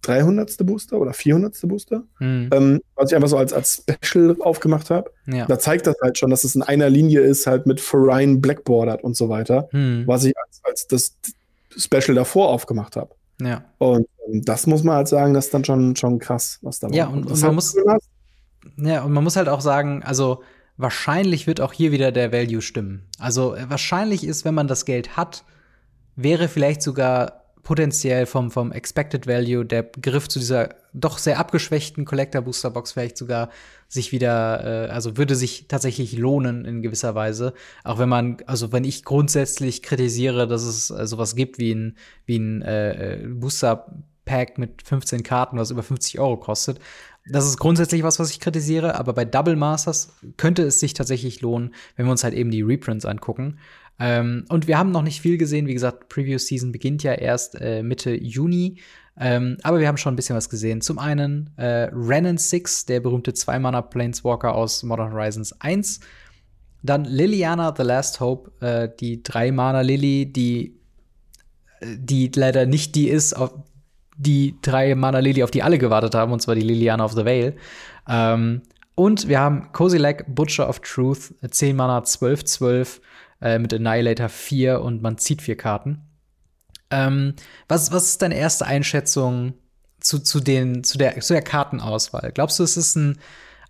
300. 0.02 0.56
Booster 0.64 0.98
oder 0.98 1.12
400. 1.12 1.60
Booster, 1.64 2.04
mhm. 2.20 2.50
ähm, 2.52 2.80
was 2.94 3.10
ich 3.10 3.16
einfach 3.16 3.28
so 3.28 3.36
als, 3.36 3.52
als 3.52 3.84
Special 4.02 4.36
aufgemacht 4.40 4.90
habe. 4.90 5.10
Ja. 5.26 5.46
Da 5.46 5.58
zeigt 5.58 5.86
das 5.86 5.96
halt 6.02 6.18
schon, 6.18 6.30
dass 6.30 6.44
es 6.44 6.54
in 6.54 6.62
einer 6.62 6.88
Linie 6.88 7.20
ist, 7.20 7.46
halt 7.46 7.66
mit 7.66 7.80
Foreign 7.80 8.40
Blackboarded 8.40 9.02
und 9.02 9.16
so 9.16 9.28
weiter, 9.28 9.68
mhm. 9.72 10.04
was 10.06 10.24
ich 10.24 10.34
als, 10.38 10.60
als 10.64 10.86
das 10.86 11.16
Special 11.76 12.14
davor 12.14 12.48
aufgemacht 12.48 12.96
habe. 12.96 13.14
Ja. 13.40 13.64
Und 13.78 14.06
ähm, 14.28 14.42
das 14.44 14.66
muss 14.66 14.82
man 14.84 14.96
halt 14.96 15.08
sagen, 15.08 15.34
das 15.34 15.46
ist 15.46 15.54
dann 15.54 15.64
schon, 15.64 15.96
schon 15.96 16.18
krass, 16.18 16.58
was 16.62 16.78
da 16.78 16.88
Ja, 16.88 17.08
und, 17.08 17.26
und 17.26 17.40
man 17.40 17.54
muss, 17.54 17.74
ja, 18.76 19.02
und 19.02 19.12
man 19.12 19.24
muss 19.24 19.36
halt 19.36 19.48
auch 19.48 19.60
sagen, 19.60 20.02
also 20.02 20.42
wahrscheinlich 20.76 21.46
wird 21.46 21.60
auch 21.60 21.72
hier 21.72 21.92
wieder 21.92 22.12
der 22.12 22.32
Value 22.32 22.62
stimmen. 22.62 23.06
Also 23.18 23.54
äh, 23.54 23.68
wahrscheinlich 23.68 24.24
ist, 24.24 24.44
wenn 24.44 24.54
man 24.54 24.68
das 24.68 24.84
Geld 24.84 25.16
hat, 25.16 25.44
wäre 26.16 26.48
vielleicht 26.48 26.82
sogar 26.82 27.40
potenziell 27.62 28.26
vom, 28.26 28.50
vom 28.50 28.72
Expected 28.72 29.26
Value 29.26 29.64
der 29.64 29.82
Griff 29.82 30.28
zu 30.28 30.38
dieser 30.38 30.70
doch 30.92 31.18
sehr 31.18 31.38
abgeschwächten 31.38 32.04
Collector 32.04 32.42
Booster 32.42 32.70
Box 32.70 32.92
vielleicht 32.92 33.16
sogar 33.16 33.50
sich 33.88 34.12
wieder, 34.12 34.88
äh, 34.88 34.90
also 34.90 35.16
würde 35.16 35.36
sich 35.36 35.68
tatsächlich 35.68 36.16
lohnen 36.16 36.64
in 36.64 36.82
gewisser 36.82 37.14
Weise. 37.14 37.52
Auch 37.84 37.98
wenn 37.98 38.08
man, 38.08 38.38
also 38.46 38.72
wenn 38.72 38.84
ich 38.84 39.04
grundsätzlich 39.04 39.82
kritisiere, 39.82 40.48
dass 40.48 40.62
es 40.62 40.90
äh, 40.90 41.06
sowas 41.06 41.36
gibt 41.36 41.58
wie 41.58 41.74
ein, 41.74 41.96
wie 42.24 42.38
ein 42.38 42.62
äh, 42.62 43.14
äh 43.14 43.26
Booster 43.26 43.86
Pack 44.24 44.58
mit 44.58 44.82
15 44.82 45.22
Karten, 45.22 45.58
was 45.58 45.70
über 45.70 45.82
50 45.82 46.20
Euro 46.20 46.36
kostet. 46.36 46.78
Das 47.26 47.46
ist 47.46 47.58
grundsätzlich 47.58 48.02
was, 48.02 48.18
was 48.18 48.30
ich 48.30 48.40
kritisiere, 48.40 48.98
aber 48.98 49.12
bei 49.12 49.24
Double 49.24 49.56
Masters 49.56 50.14
könnte 50.36 50.62
es 50.62 50.80
sich 50.80 50.94
tatsächlich 50.94 51.40
lohnen, 51.40 51.74
wenn 51.96 52.06
wir 52.06 52.12
uns 52.12 52.24
halt 52.24 52.34
eben 52.34 52.50
die 52.50 52.62
Reprints 52.62 53.04
angucken. 53.04 53.58
Ähm, 53.98 54.46
und 54.48 54.66
wir 54.66 54.78
haben 54.78 54.90
noch 54.90 55.02
nicht 55.02 55.20
viel 55.20 55.36
gesehen. 55.36 55.66
Wie 55.66 55.74
gesagt, 55.74 56.08
Preview 56.08 56.38
Season 56.38 56.72
beginnt 56.72 57.02
ja 57.02 57.12
erst 57.12 57.60
äh, 57.60 57.82
Mitte 57.82 58.14
Juni. 58.14 58.78
Ähm, 59.18 59.58
aber 59.62 59.80
wir 59.80 59.88
haben 59.88 59.98
schon 59.98 60.14
ein 60.14 60.16
bisschen 60.16 60.36
was 60.36 60.48
gesehen. 60.48 60.80
Zum 60.80 60.98
einen 60.98 61.50
äh, 61.56 61.90
Renan 61.92 62.38
6, 62.38 62.86
der 62.86 63.00
berühmte 63.00 63.34
Zwei-Mana 63.34 63.82
Planeswalker 63.82 64.54
aus 64.54 64.82
Modern 64.82 65.12
Horizons 65.12 65.60
1. 65.60 66.00
Dann 66.82 67.04
Liliana 67.04 67.74
The 67.76 67.82
Last 67.82 68.20
Hope, 68.20 68.50
äh, 68.66 68.88
die 68.98 69.22
Drei-Mana 69.22 69.82
Lily, 69.82 70.32
die, 70.32 70.80
äh, 71.80 71.96
die 71.98 72.30
leider 72.34 72.64
nicht 72.64 72.94
die 72.94 73.08
ist, 73.08 73.34
auf 73.34 73.52
die 74.20 74.56
Drei-Mana 74.60 75.18
Lily, 75.20 75.42
auf 75.42 75.50
die 75.50 75.62
alle 75.62 75.78
gewartet 75.78 76.14
haben, 76.14 76.32
und 76.32 76.40
zwar 76.40 76.54
die 76.54 76.60
Liliana 76.60 77.04
of 77.04 77.12
the 77.12 77.24
Veil. 77.24 77.56
Ähm, 78.08 78.62
und 78.94 79.28
wir 79.28 79.40
haben 79.40 79.72
Kozilek, 79.72 80.24
Butcher 80.28 80.68
of 80.68 80.80
Truth, 80.80 81.34
10 81.48 81.74
Mana, 81.74 82.00
12-12 82.00 83.00
äh, 83.40 83.58
mit 83.58 83.72
Annihilator 83.72 84.28
4 84.28 84.82
und 84.82 85.00
man 85.00 85.16
zieht 85.16 85.40
vier 85.40 85.56
Karten. 85.56 86.02
Ähm, 86.90 87.34
was, 87.66 87.92
was 87.92 88.04
ist 88.04 88.22
deine 88.22 88.36
erste 88.36 88.66
Einschätzung 88.66 89.54
zu, 90.00 90.18
zu, 90.18 90.40
den, 90.40 90.84
zu, 90.84 90.98
der, 90.98 91.18
zu 91.20 91.32
der 91.32 91.42
Kartenauswahl? 91.42 92.30
Glaubst 92.34 92.58
du, 92.58 92.62
es 92.62 92.76
ist 92.76 92.96
ein, 92.96 93.18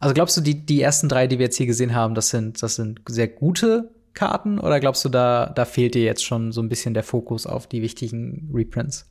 also 0.01 0.15
glaubst 0.15 0.37
du, 0.37 0.41
die, 0.41 0.67
die 0.67 0.83
ersten 0.83 1.09
drei, 1.09 1.29
die 1.29 1.39
wir 1.39 1.47
jetzt 1.47 1.57
hier 1.57 1.67
gesehen 1.67 1.95
haben, 1.95 2.17
das 2.17 2.31
sind, 2.31 2.61
das 2.61 2.75
sind 2.75 3.01
sehr 3.09 3.29
gute 3.29 3.93
Karten 4.15 4.59
oder 4.59 4.81
glaubst 4.81 5.05
du, 5.05 5.09
da, 5.09 5.47
da 5.55 5.65
fehlt 5.65 5.95
dir 5.95 6.03
jetzt 6.03 6.25
schon 6.25 6.51
so 6.51 6.61
ein 6.61 6.69
bisschen 6.69 6.95
der 6.95 7.05
Fokus 7.05 7.47
auf 7.47 7.69
die 7.69 7.83
wichtigen 7.83 8.51
Reprints? 8.53 9.10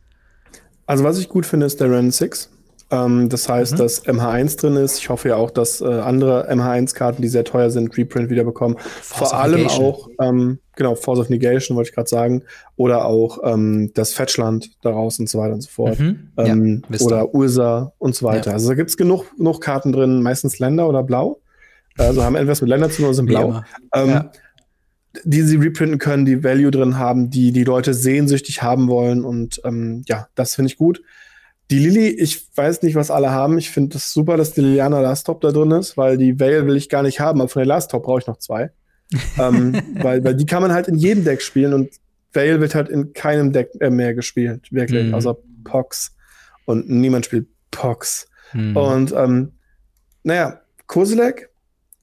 Also, 0.89 1.03
was 1.03 1.19
ich 1.19 1.29
gut 1.29 1.45
finde, 1.45 1.67
ist 1.67 1.79
der 1.79 1.91
Ren 1.91 2.09
6. 2.09 2.49
Ähm, 2.89 3.29
das 3.29 3.47
heißt, 3.47 3.73
mhm. 3.73 3.77
dass 3.77 4.07
MH1 4.07 4.59
drin 4.59 4.75
ist. 4.75 4.97
Ich 4.97 5.09
hoffe 5.09 5.29
ja 5.29 5.35
auch, 5.35 5.51
dass 5.51 5.81
äh, 5.81 5.85
andere 5.85 6.51
MH1-Karten, 6.51 7.21
die 7.21 7.27
sehr 7.27 7.43
teuer 7.43 7.69
sind, 7.69 7.95
Reprint 7.95 8.31
wiederbekommen. 8.31 8.75
Force 8.79 9.29
Vor 9.29 9.39
allem 9.39 9.67
auch, 9.67 10.09
ähm, 10.19 10.57
genau, 10.75 10.95
Force 10.95 11.19
of 11.19 11.29
Negation 11.29 11.77
wollte 11.77 11.91
ich 11.91 11.95
gerade 11.95 12.09
sagen. 12.09 12.41
Oder 12.75 13.05
auch 13.05 13.37
ähm, 13.43 13.91
das 13.93 14.13
Fetchland 14.13 14.71
daraus 14.81 15.19
und 15.19 15.29
so 15.29 15.37
weiter 15.37 15.53
und 15.53 15.61
so 15.61 15.69
fort. 15.69 15.99
Mhm. 15.99 16.31
Ähm, 16.37 16.81
ja, 16.89 16.99
oder 17.01 17.35
Ursa 17.35 17.93
und 17.99 18.15
so 18.15 18.25
weiter. 18.25 18.49
Ja. 18.49 18.53
Also 18.53 18.69
da 18.69 18.73
gibt 18.73 18.89
es 18.89 18.97
genug, 18.97 19.25
genug 19.37 19.61
Karten 19.61 19.91
drin, 19.91 20.23
meistens 20.23 20.57
Länder 20.57 20.89
oder 20.89 21.03
Blau. 21.03 21.39
Also 21.99 22.23
haben 22.23 22.35
entweder 22.35 22.59
mit 22.59 22.69
Länder 22.69 22.89
zu 22.89 22.95
tun 22.95 23.05
oder 23.05 23.13
sind 23.13 23.27
blau. 23.27 23.61
Ähm, 23.93 24.09
ja 24.09 24.31
die 25.23 25.41
sie 25.41 25.57
reprinten 25.57 25.97
können, 25.97 26.25
die 26.25 26.43
Value 26.43 26.71
drin 26.71 26.97
haben, 26.97 27.29
die 27.29 27.51
die 27.51 27.63
Leute 27.63 27.93
sehnsüchtig 27.93 28.61
haben 28.61 28.87
wollen. 28.87 29.23
Und 29.23 29.61
ähm, 29.65 30.03
ja, 30.07 30.27
das 30.35 30.55
finde 30.55 30.71
ich 30.71 30.77
gut. 30.77 31.01
Die 31.71 31.79
Lilly, 31.79 32.07
ich 32.07 32.47
weiß 32.55 32.81
nicht, 32.81 32.95
was 32.95 33.11
alle 33.11 33.31
haben. 33.31 33.57
Ich 33.57 33.69
finde 33.69 33.97
es 33.97 34.03
das 34.03 34.13
super, 34.13 34.37
dass 34.37 34.53
die 34.53 34.61
Liliana 34.61 35.01
Last 35.01 35.27
Top 35.27 35.41
da 35.41 35.51
drin 35.51 35.71
ist, 35.71 35.97
weil 35.97 36.17
die 36.17 36.39
Veil 36.39 36.65
will 36.65 36.75
ich 36.75 36.89
gar 36.89 37.03
nicht 37.03 37.19
haben, 37.19 37.41
aber 37.41 37.49
von 37.49 37.59
der 37.59 37.67
Last 37.67 37.91
Top 37.91 38.03
brauche 38.03 38.19
ich 38.19 38.27
noch 38.27 38.37
zwei. 38.37 38.71
ähm, 39.39 39.81
weil, 39.95 40.23
weil 40.23 40.35
die 40.35 40.45
kann 40.45 40.61
man 40.61 40.71
halt 40.71 40.87
in 40.87 40.95
jedem 40.95 41.23
Deck 41.23 41.41
spielen 41.41 41.73
und 41.73 41.89
Veil 42.31 42.59
wird 42.61 42.75
halt 42.75 42.89
in 42.89 43.13
keinem 43.13 43.51
Deck 43.51 43.71
äh, 43.79 43.89
mehr 43.89 44.13
gespielt, 44.13 44.71
wirklich, 44.71 45.07
mhm. 45.07 45.15
außer 45.15 45.35
Pox. 45.63 46.15
Und 46.65 46.87
niemand 46.89 47.25
spielt 47.25 47.47
Pox. 47.71 48.27
Mhm. 48.53 48.77
Und 48.77 49.11
ähm, 49.13 49.53
naja, 50.23 50.61
Kozilek, 50.85 51.49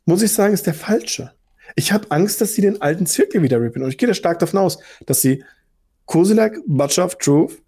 muss 0.04 0.22
ich 0.22 0.32
sagen, 0.32 0.54
ist 0.54 0.66
der 0.66 0.74
falsche. 0.74 1.32
Ich 1.76 1.92
habe 1.92 2.10
Angst, 2.10 2.40
dass 2.40 2.54
sie 2.54 2.62
den 2.62 2.80
alten 2.82 3.06
Zirkel 3.06 3.42
wieder 3.42 3.60
rippen. 3.60 3.82
Und 3.82 3.90
ich 3.90 3.98
gehe 3.98 4.08
da 4.08 4.14
stark 4.14 4.38
davon 4.38 4.58
aus, 4.58 4.78
dass 5.04 5.20
sie 5.20 5.44
Kozilek, 6.06 6.58
Butcher 6.66 7.04
of 7.04 7.16
Truth, 7.18 7.62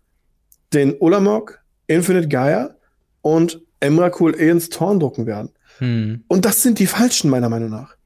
den 0.72 0.96
Ulamog, 0.98 1.60
Infinite 1.86 2.28
Gaia 2.28 2.74
und 3.22 3.62
Emrakul 3.80 4.34
Eons 4.34 4.70
Torn 4.70 4.98
drucken 4.98 5.26
werden. 5.26 5.50
Hm. 5.78 6.24
Und 6.26 6.44
das 6.44 6.62
sind 6.62 6.78
die 6.78 6.86
falschen, 6.86 7.30
meiner 7.30 7.48
Meinung 7.48 7.70
nach. 7.70 7.96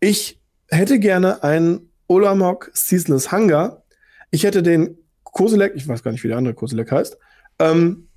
Ich 0.00 0.40
hätte 0.68 0.98
gerne 0.98 1.42
einen 1.42 1.90
Olamok 2.08 2.70
Ceaseless 2.74 3.32
Hunger. 3.32 3.82
Ich 4.30 4.44
hätte 4.44 4.62
den 4.62 4.98
Koselek, 5.22 5.72
ich 5.76 5.86
weiß 5.86 6.02
gar 6.02 6.12
nicht, 6.12 6.22
wie 6.24 6.28
der 6.28 6.36
andere 6.36 6.54
Koselek 6.54 6.90
heißt, 6.90 7.16
ähm, 7.58 8.08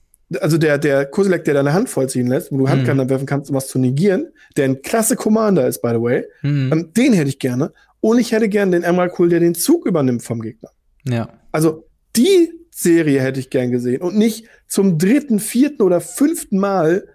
also 0.41 0.57
der, 0.57 0.77
der 0.77 1.05
Koselek, 1.05 1.45
der 1.45 1.53
deine 1.53 1.73
Hand 1.73 1.89
vollziehen 1.89 2.27
lässt, 2.27 2.51
wo 2.51 2.57
du. 2.57 2.69
Handkanten 2.69 3.09
werfen 3.09 3.25
kannst, 3.25 3.49
um 3.49 3.55
was 3.55 3.67
zu 3.67 3.79
negieren, 3.79 4.27
der 4.55 4.65
ein 4.65 4.81
klasse 4.81 5.15
Commander 5.15 5.67
ist, 5.67 5.81
by 5.81 5.89
the 5.89 6.01
way, 6.01 6.25
hm. 6.41 6.71
ähm, 6.71 6.93
den 6.93 7.13
hätte 7.13 7.29
ich 7.29 7.39
gerne. 7.39 7.71
Und 7.99 8.19
ich 8.19 8.31
hätte 8.31 8.49
gerne 8.49 8.71
den 8.71 8.83
Emrakul, 8.83 9.29
der 9.29 9.39
den 9.39 9.55
Zug 9.55 9.85
übernimmt 9.85 10.23
vom 10.23 10.41
Gegner. 10.41 10.69
Ja. 11.05 11.29
Also 11.51 11.87
die 12.15 12.51
Serie 12.71 13.21
hätte 13.21 13.39
ich 13.39 13.49
gern 13.49 13.71
gesehen 13.71 14.01
und 14.01 14.17
nicht 14.17 14.47
zum 14.67 14.97
dritten, 14.97 15.39
vierten 15.39 15.81
oder 15.81 15.99
fünften 15.99 16.59
Mal 16.59 17.07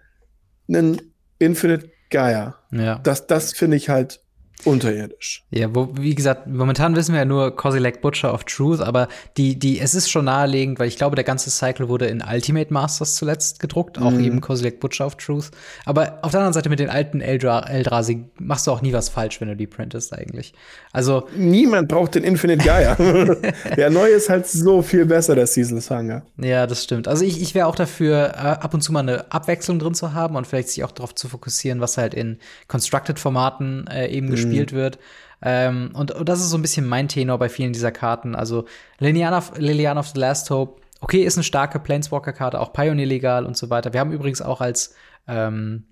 einen 0.68 1.00
Infinite 1.38 1.90
Gaia. 2.10 2.56
Ja. 2.72 2.98
Das, 2.98 3.26
das 3.26 3.52
finde 3.52 3.76
ich 3.76 3.88
halt 3.88 4.21
unterirdisch. 4.64 5.44
Ja, 5.50 5.74
wo, 5.74 5.90
wie 5.94 6.14
gesagt, 6.14 6.46
momentan 6.46 6.94
wissen 6.96 7.12
wir 7.12 7.20
ja 7.20 7.24
nur 7.24 7.56
Kozilek 7.56 8.00
Butcher 8.00 8.32
of 8.32 8.44
Truth, 8.44 8.80
aber 8.80 9.08
die, 9.36 9.58
die, 9.58 9.80
es 9.80 9.94
ist 9.94 10.10
schon 10.10 10.26
naheliegend, 10.26 10.78
weil 10.78 10.88
ich 10.88 10.96
glaube, 10.96 11.16
der 11.16 11.24
ganze 11.24 11.50
Cycle 11.50 11.88
wurde 11.88 12.06
in 12.06 12.22
Ultimate 12.22 12.72
Masters 12.72 13.16
zuletzt 13.16 13.58
gedruckt, 13.58 13.98
auch 13.98 14.12
mhm. 14.12 14.24
eben 14.24 14.40
Kozilek 14.40 14.80
Butcher 14.80 15.06
of 15.06 15.16
Truth. 15.16 15.50
Aber 15.84 16.18
auf 16.22 16.30
der 16.30 16.40
anderen 16.40 16.52
Seite 16.52 16.68
mit 16.68 16.78
den 16.78 16.88
alten 16.88 17.20
Eldra 17.20 17.60
Eldrazi 17.68 18.24
machst 18.38 18.66
du 18.66 18.70
auch 18.70 18.82
nie 18.82 18.92
was 18.92 19.08
falsch, 19.08 19.40
wenn 19.40 19.48
du 19.48 19.56
die 19.56 19.66
printest 19.66 20.12
eigentlich. 20.12 20.54
Also. 20.92 21.28
Niemand 21.36 21.88
braucht 21.88 22.14
den 22.14 22.24
Infinite 22.24 22.64
Gaia. 22.64 22.94
der 23.76 23.90
neue 23.90 24.12
ist 24.12 24.28
halt 24.28 24.46
so 24.46 24.82
viel 24.82 25.06
besser, 25.06 25.34
der 25.34 25.46
Seasonless 25.46 25.90
Hunger. 25.90 26.22
Ja, 26.38 26.66
das 26.66 26.84
stimmt. 26.84 27.08
Also 27.08 27.24
ich, 27.24 27.42
ich 27.42 27.54
wäre 27.54 27.66
auch 27.66 27.74
dafür, 27.74 28.32
äh, 28.34 28.38
ab 28.38 28.74
und 28.74 28.82
zu 28.82 28.92
mal 28.92 29.00
eine 29.00 29.32
Abwechslung 29.32 29.78
drin 29.78 29.94
zu 29.94 30.14
haben 30.14 30.36
und 30.36 30.46
vielleicht 30.46 30.68
sich 30.68 30.84
auch 30.84 30.92
darauf 30.92 31.14
zu 31.14 31.28
fokussieren, 31.28 31.80
was 31.80 31.98
halt 31.98 32.14
in 32.14 32.38
Constructed-Formaten 32.68 33.86
äh, 33.88 34.08
eben 34.08 34.26
mhm. 34.26 34.30
gespielt 34.32 34.51
gespielt 34.52 34.72
wird. 34.72 34.98
Ähm, 35.42 35.90
und, 35.94 36.12
und, 36.12 36.28
das 36.28 36.40
ist 36.40 36.50
so 36.50 36.56
ein 36.56 36.62
bisschen 36.62 36.86
mein 36.86 37.08
Tenor 37.08 37.38
bei 37.38 37.48
vielen 37.48 37.72
dieser 37.72 37.90
Karten. 37.90 38.34
Also 38.34 38.64
Liliana, 38.98 39.42
Liliana 39.56 40.00
of 40.00 40.08
the 40.08 40.20
Last 40.20 40.50
Hope, 40.50 40.80
okay, 41.00 41.22
ist 41.22 41.36
eine 41.36 41.44
starke 41.44 41.80
Planeswalker-Karte, 41.80 42.60
auch 42.60 42.72
Pioneer 42.72 43.06
legal 43.06 43.44
und 43.44 43.56
so 43.56 43.68
weiter. 43.68 43.92
Wir 43.92 44.00
haben 44.00 44.12
übrigens 44.12 44.40
auch 44.40 44.60
als, 44.60 44.94
ähm, 45.26 45.84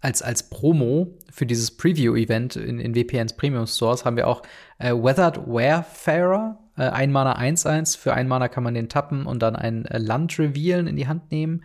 als, 0.00 0.22
als 0.22 0.48
Promo 0.48 1.18
für 1.30 1.44
dieses 1.44 1.76
Preview-Event 1.76 2.56
in, 2.56 2.80
in 2.80 2.94
WPNs 2.94 3.36
Premium 3.36 3.66
Stores 3.66 4.06
haben 4.06 4.16
wir 4.16 4.26
auch 4.26 4.42
äh, 4.78 4.94
Weathered 4.94 5.46
Warfarer, 5.46 6.58
äh, 6.78 6.84
ein 6.84 7.12
Mana 7.12 7.38
1-1. 7.38 7.98
Für 7.98 8.14
ein 8.14 8.28
Mana 8.28 8.48
kann 8.48 8.64
man 8.64 8.72
den 8.72 8.88
tappen 8.88 9.26
und 9.26 9.42
dann 9.42 9.56
ein 9.56 9.84
äh, 9.84 9.98
Land 9.98 10.38
revealen, 10.38 10.86
in 10.86 10.96
die 10.96 11.06
Hand 11.06 11.30
nehmen. 11.30 11.62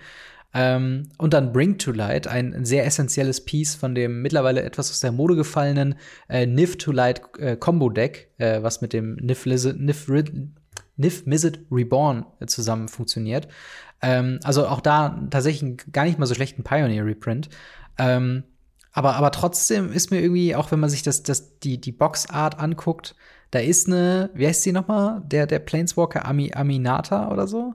Ähm, 0.58 1.10
und 1.18 1.34
dann 1.34 1.51
Bring 1.51 1.78
to 1.78 1.91
Light, 1.91 2.28
ein 2.28 2.64
sehr 2.64 2.86
essentielles 2.86 3.43
Piece 3.43 3.76
von 3.76 3.93
dem 3.93 4.22
mittlerweile 4.22 4.64
etwas 4.64 4.89
aus 4.89 5.01
der 5.01 5.12
Mode 5.12 5.36
gefallenen 5.36 5.95
äh, 6.30 6.45
Niv 6.45 6.78
to 6.78 6.93
Light 6.93 7.22
äh, 7.39 7.58
Combo 7.58 7.89
Deck, 7.89 8.32
äh, 8.38 8.64
was 8.64 8.80
mit 8.80 8.93
dem 8.93 9.18
Lizard, 9.18 9.78
Niv 9.78 10.08
Niv 10.97 11.26
Mizzet 11.26 11.60
Reborn 11.70 12.26
zusammen 12.47 12.88
funktioniert. 12.88 13.49
Ähm, 14.01 14.39
also 14.43 14.66
auch 14.68 14.80
da 14.80 15.28
tatsächlich 15.30 15.78
gar 15.91 16.06
nicht 16.06 16.20
mal 16.20 16.26
so 16.26 16.36
schlechten 16.36 16.64
Pioneer-Reprint. 16.64 17.49
Ähm, 17.97 18.43
aber, 18.93 19.18
aber 19.18 19.32
trotzdem 19.32 19.91
ist 19.91 20.10
mir 20.10 20.22
irgendwie, 20.22 20.56
auch 20.56 20.72
wenn 20.72 20.80
man 20.80 20.89
sich 20.89 21.03
das, 21.03 21.22
das, 21.22 21.60
die, 21.60 21.82
die 21.82 21.91
Boxart 21.91 22.60
anguckt, 22.60 23.14
da 23.51 23.60
ist 23.60 23.88
eine, 23.88 24.30
wie 24.34 24.47
heißt 24.47 24.64
sie 24.64 24.72
nochmal? 24.72 25.22
Der, 25.26 25.47
der 25.47 25.60
Planeswalker 25.60 26.26
Ami, 26.26 26.53
Aminata 26.53 27.30
oder 27.30 27.45
so? 27.45 27.74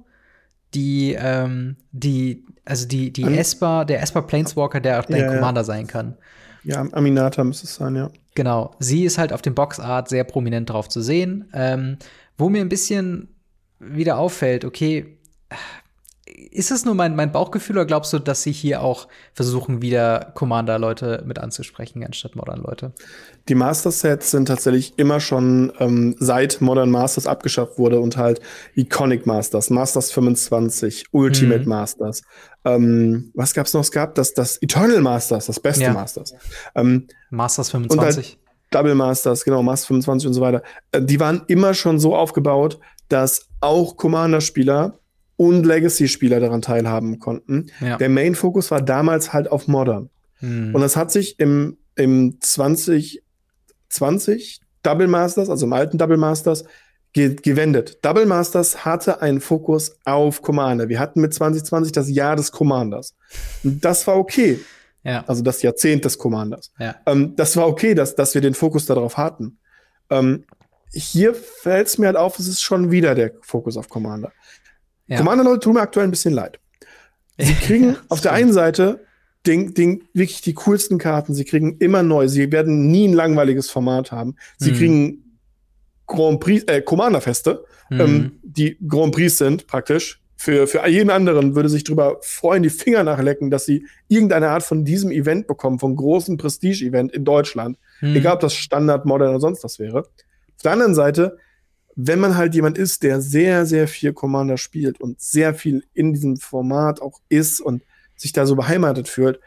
Die, 0.72 1.14
ähm, 1.18 1.76
die, 1.92 2.46
also 2.70 2.86
die, 2.86 3.12
die 3.12 3.24
Esper, 3.24 3.84
der 3.84 4.00
Esper 4.00 4.22
Planeswalker, 4.22 4.80
der 4.80 5.00
auch 5.00 5.04
dein 5.04 5.22
ja, 5.22 5.34
Commander 5.34 5.62
ja. 5.62 5.64
sein 5.64 5.88
kann. 5.88 6.16
Ja, 6.62 6.86
Aminata 6.92 7.42
müsste 7.42 7.66
es 7.66 7.74
sein, 7.74 7.96
ja. 7.96 8.10
Genau. 8.36 8.76
Sie 8.78 9.04
ist 9.04 9.18
halt 9.18 9.32
auf 9.32 9.42
dem 9.42 9.56
Boxart 9.56 10.08
sehr 10.08 10.22
prominent 10.22 10.70
drauf 10.70 10.88
zu 10.88 11.00
sehen. 11.00 11.50
Ähm, 11.52 11.96
wo 12.38 12.48
mir 12.48 12.60
ein 12.60 12.68
bisschen 12.68 13.34
wieder 13.80 14.18
auffällt, 14.18 14.64
okay, 14.64 15.18
ist 16.50 16.70
es 16.70 16.84
nur 16.84 16.94
mein, 16.94 17.16
mein 17.16 17.32
Bauchgefühl 17.32 17.76
oder 17.76 17.86
glaubst 17.86 18.12
du, 18.12 18.18
dass 18.18 18.42
sie 18.42 18.52
hier 18.52 18.82
auch 18.82 19.08
versuchen, 19.34 19.82
wieder 19.82 20.32
Commander-Leute 20.34 21.22
mit 21.26 21.38
anzusprechen, 21.38 22.04
anstatt 22.04 22.36
Modern-Leute? 22.36 22.92
Die 23.48 23.54
Master-Sets 23.54 24.30
sind 24.30 24.46
tatsächlich 24.46 24.98
immer 24.98 25.20
schon 25.20 25.72
ähm, 25.78 26.16
seit 26.18 26.60
Modern 26.60 26.90
Masters 26.90 27.26
abgeschafft 27.26 27.78
wurde 27.78 28.00
und 28.00 28.16
halt 28.16 28.40
Iconic 28.74 29.26
Masters, 29.26 29.70
Masters 29.70 30.12
25, 30.12 31.06
Ultimate 31.12 31.62
mhm. 31.62 31.68
Masters. 31.68 32.22
Ähm, 32.64 33.30
was 33.34 33.54
gab's 33.54 33.72
noch? 33.74 33.82
Es 33.82 33.90
gab 33.90 34.14
das, 34.14 34.34
das 34.34 34.60
Eternal 34.62 35.00
Masters, 35.00 35.46
das 35.46 35.60
beste 35.60 35.84
ja. 35.84 35.92
Masters. 35.92 36.34
Ähm, 36.74 37.06
Masters 37.30 37.70
25. 37.70 38.16
Halt 38.16 38.38
Double 38.70 38.94
Masters, 38.94 39.44
genau, 39.44 39.62
Masters 39.62 39.86
25 39.88 40.28
und 40.28 40.34
so 40.34 40.40
weiter. 40.40 40.62
Äh, 40.92 41.02
die 41.02 41.20
waren 41.20 41.42
immer 41.48 41.74
schon 41.74 41.98
so 41.98 42.14
aufgebaut, 42.14 42.78
dass 43.08 43.48
auch 43.60 43.96
Commander-Spieler 43.96 44.98
und 45.40 45.64
Legacy-Spieler 45.64 46.38
daran 46.38 46.60
teilhaben 46.60 47.18
konnten. 47.18 47.70
Ja. 47.80 47.96
Der 47.96 48.10
Main-Fokus 48.10 48.70
war 48.70 48.82
damals 48.82 49.32
halt 49.32 49.50
auf 49.50 49.68
Modern. 49.68 50.10
Hm. 50.40 50.74
Und 50.74 50.82
das 50.82 50.96
hat 50.96 51.10
sich 51.10 51.40
im, 51.40 51.78
im 51.96 52.36
2020 52.40 54.60
Double 54.82 55.08
Masters, 55.08 55.48
also 55.48 55.64
im 55.64 55.72
alten 55.72 55.96
Double 55.96 56.18
Masters, 56.18 56.64
ge 57.14 57.36
gewendet. 57.36 58.04
Double 58.04 58.26
Masters 58.26 58.84
hatte 58.84 59.22
einen 59.22 59.40
Fokus 59.40 59.96
auf 60.04 60.42
Commander. 60.42 60.90
Wir 60.90 61.00
hatten 61.00 61.22
mit 61.22 61.32
2020 61.32 61.92
das 61.92 62.10
Jahr 62.10 62.36
des 62.36 62.52
Commanders. 62.52 63.16
Und 63.64 63.82
das 63.82 64.06
war 64.06 64.18
okay. 64.18 64.60
Ja. 65.04 65.24
Also 65.26 65.42
das 65.42 65.62
Jahrzehnt 65.62 66.04
des 66.04 66.18
Commanders. 66.18 66.70
Ja. 66.78 66.96
Ähm, 67.06 67.34
das 67.36 67.56
war 67.56 67.66
okay, 67.66 67.94
dass, 67.94 68.14
dass 68.14 68.34
wir 68.34 68.42
den 68.42 68.52
Fokus 68.52 68.84
darauf 68.84 69.16
hatten. 69.16 69.56
Ähm, 70.10 70.44
hier 70.92 71.34
fällt 71.34 71.86
es 71.86 71.96
mir 71.96 72.08
halt 72.08 72.18
auf, 72.18 72.38
es 72.38 72.46
ist 72.46 72.60
schon 72.60 72.90
wieder 72.90 73.14
der 73.14 73.32
Fokus 73.40 73.78
auf 73.78 73.88
Commander. 73.88 74.32
Ja. 75.10 75.18
Commander-Leute 75.18 75.60
tun 75.60 75.74
mir 75.74 75.80
aktuell 75.80 76.06
ein 76.06 76.10
bisschen 76.10 76.32
leid. 76.32 76.58
Sie 77.36 77.54
kriegen 77.54 77.96
auf 78.08 78.20
der 78.20 78.32
einen 78.32 78.52
Seite 78.52 79.04
den, 79.46 79.74
den, 79.74 80.04
wirklich 80.12 80.40
die 80.40 80.54
coolsten 80.54 80.98
Karten. 80.98 81.34
Sie 81.34 81.44
kriegen 81.44 81.76
immer 81.78 82.02
neu. 82.02 82.28
Sie 82.28 82.52
werden 82.52 82.90
nie 82.90 83.08
ein 83.08 83.14
langweiliges 83.14 83.70
Format 83.70 84.12
haben. 84.12 84.36
Sie 84.58 84.72
mhm. 84.72 84.76
kriegen 84.76 85.38
Grand 86.06 86.40
Prix, 86.40 86.64
äh, 86.64 86.82
Commander-Feste, 86.82 87.64
mhm. 87.88 88.00
ähm, 88.00 88.32
die 88.42 88.76
Grand 88.86 89.14
Prix 89.14 89.38
sind 89.38 89.66
praktisch. 89.66 90.20
Für, 90.36 90.66
für 90.66 90.88
jeden 90.88 91.10
anderen 91.10 91.54
würde 91.54 91.68
sich 91.68 91.84
darüber 91.84 92.16
freuen, 92.22 92.62
die 92.62 92.70
Finger 92.70 93.04
nachlecken, 93.04 93.50
dass 93.50 93.66
sie 93.66 93.86
irgendeine 94.08 94.48
Art 94.48 94.62
von 94.62 94.86
diesem 94.86 95.10
Event 95.10 95.46
bekommen, 95.46 95.78
vom 95.78 95.96
großen 95.96 96.38
Prestige-Event 96.38 97.12
in 97.12 97.26
Deutschland. 97.26 97.78
Mhm. 98.00 98.16
Egal, 98.16 98.34
ob 98.34 98.40
das 98.40 98.54
Standard, 98.54 99.04
Modern 99.04 99.30
oder 99.30 99.40
sonst 99.40 99.62
was 99.64 99.78
wäre. 99.78 99.98
Auf 99.98 100.62
der 100.64 100.72
anderen 100.72 100.94
Seite 100.94 101.36
wenn 102.06 102.20
man 102.20 102.36
halt 102.36 102.54
jemand 102.54 102.78
ist, 102.78 103.02
der 103.02 103.20
sehr, 103.20 103.66
sehr 103.66 103.88
viel 103.88 104.12
Commander 104.12 104.56
spielt 104.56 105.00
und 105.00 105.20
sehr 105.20 105.54
viel 105.54 105.84
in 105.94 106.12
diesem 106.12 106.36
Format 106.36 107.00
auch 107.00 107.20
ist 107.28 107.60
und 107.60 107.82
sich 108.16 108.32
da 108.32 108.46
so 108.46 108.56
beheimatet 108.56 109.08
fühlt, 109.08 109.40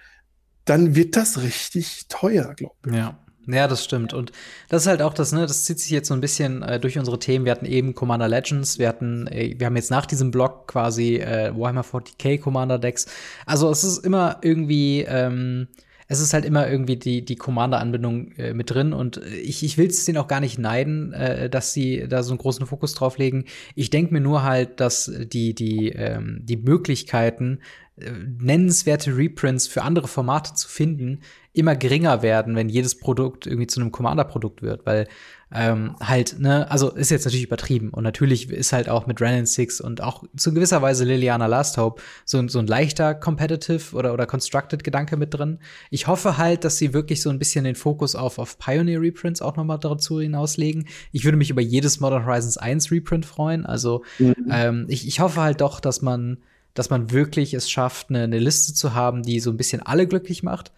dann 0.66 0.96
wird 0.96 1.16
das 1.16 1.42
richtig 1.42 2.08
teuer, 2.08 2.54
glaube 2.56 2.76
ich. 2.88 2.94
Ja. 2.96 3.20
Ja, 3.46 3.68
das 3.68 3.84
stimmt. 3.84 4.14
Und 4.14 4.32
das 4.70 4.84
ist 4.84 4.88
halt 4.88 5.02
auch 5.02 5.14
das, 5.14 5.34
ne, 5.34 5.42
das 5.42 5.66
zieht 5.66 5.78
sich 5.78 5.92
jetzt 5.92 6.08
so 6.08 6.14
ein 6.14 6.22
bisschen 6.22 6.62
äh, 6.62 6.80
durch 6.80 6.98
unsere 6.98 7.20
Themen. 7.20 7.44
Wir 7.44 7.52
hatten 7.52 7.66
eben 7.66 7.94
Commander 7.94 8.30
Legends, 8.30 8.80
wir 8.80 8.88
hatten, 8.88 9.28
äh, 9.28 9.56
wir 9.58 9.66
haben 9.68 9.76
jetzt 9.76 9.92
nach 9.92 10.06
diesem 10.06 10.32
Blog 10.32 10.68
quasi 10.68 11.18
äh, 11.18 11.52
Warhammer 11.54 11.84
40k 11.84 12.40
Commander 12.40 12.80
Decks. 12.80 13.06
Also 13.46 13.70
es 13.70 13.84
ist 13.84 14.06
immer 14.06 14.38
irgendwie, 14.44 15.02
ähm, 15.02 15.68
es 16.08 16.20
ist 16.20 16.34
halt 16.34 16.46
immer 16.46 16.70
irgendwie 16.70 16.98
die, 16.98 17.24
die 17.24 17.36
Commander-Anbindung 17.36 18.32
äh, 18.34 18.54
mit 18.54 18.70
drin 18.72 18.94
und 18.94 19.18
ich, 19.18 19.64
ich 19.64 19.78
will 19.78 19.88
es 19.88 20.06
denen 20.06 20.18
auch 20.18 20.28
gar 20.28 20.40
nicht 20.40 20.60
neiden, 20.60 21.14
äh, 21.14 21.50
dass 21.50 21.74
sie 21.74 22.08
da 22.08 22.24
so 22.24 22.32
einen 22.32 22.40
großen 22.40 22.66
Fokus 22.66 22.94
drauf 22.94 23.18
legen. 23.18 23.46
Ich 23.76 23.90
denke 23.90 24.14
mir 24.14 24.22
nur 24.22 24.44
halt, 24.44 24.80
dass 24.80 25.12
die, 25.18 25.54
die, 25.54 25.90
ähm, 25.90 26.40
die 26.44 26.58
Möglichkeiten, 26.58 27.60
äh, 27.96 28.12
nennenswerte 28.40 29.16
Reprints 29.16 29.68
für 29.68 29.84
andere 29.84 30.08
Formate 30.08 30.54
zu 30.56 30.68
finden, 30.68 31.20
immer 31.54 31.76
geringer 31.76 32.24
werden, 32.24 32.56
wenn 32.56 32.70
jedes 32.70 32.98
Produkt 32.98 33.46
irgendwie 33.46 33.68
zu 33.68 33.80
einem 33.80 33.92
Commander-Produkt 33.92 34.64
wird, 34.64 34.86
weil 34.86 35.08
ähm, 35.54 35.96
halt, 36.02 36.40
ne, 36.40 36.70
also 36.72 36.90
ist 36.92 37.12
jetzt 37.12 37.26
natürlich 37.26 37.46
übertrieben 37.46 37.90
und 37.92 38.04
natürlich 38.04 38.50
ist 38.50 38.74
halt 38.74 38.90
auch 38.90 39.06
mit 39.06 39.22
Ren 39.22 39.46
Six 39.46 39.82
und 39.82 40.02
auch 40.02 40.24
zu 40.36 40.54
gewisser 40.54 40.82
Weise 40.82 41.06
Liliana 41.06 41.46
Last 41.46 41.78
Hope 41.78 42.02
so, 42.26 42.46
so 42.48 42.60
ein 42.60 42.68
leichter 42.68 43.14
Competitive 43.14 43.96
oder, 43.96 44.14
oder 44.14 44.26
Constructed 44.26 44.84
Gedanke 44.84 45.16
mit 45.16 45.34
drin. 45.34 45.60
Ich 45.92 46.08
hoffe 46.08 46.38
halt, 46.38 46.64
dass 46.64 46.78
sie 46.78 46.94
wirklich 46.94 47.22
so 47.22 47.30
ein 47.30 47.38
bisschen 47.38 47.66
den 47.66 47.76
Fokus 47.76 48.16
auf, 48.16 48.40
auf 48.40 48.58
Pioneer 48.58 49.00
Reprints 49.02 49.42
auch 49.42 49.56
nochmal 49.56 49.80
dazu 49.80 50.20
hinauslegen. 50.20 50.88
Ich 51.12 51.24
würde 51.24 51.38
mich 51.38 51.52
über 51.52 51.62
jedes 51.62 52.00
Modern 52.00 52.26
Horizons 52.26 52.58
1 52.58 52.92
Reprint 52.92 53.26
freuen. 53.26 53.66
Also 53.66 54.04
mhm. 54.18 54.36
ähm, 54.50 54.86
ich, 54.88 55.08
ich 55.08 55.20
hoffe 55.20 55.42
halt 55.42 55.62
doch, 55.62 55.80
dass 55.80 56.02
man, 56.02 56.38
dass 56.74 56.90
man 56.90 57.12
wirklich 57.12 57.54
es 57.54 57.70
schafft, 57.70 58.10
eine, 58.10 58.24
eine 58.24 58.40
Liste 58.40 58.74
zu 58.74 58.96
haben, 58.96 59.22
die 59.22 59.40
so 59.40 59.52
ein 59.52 59.58
bisschen 59.58 59.84
alle 59.84 60.08
glücklich 60.08 60.42
macht. 60.42 60.72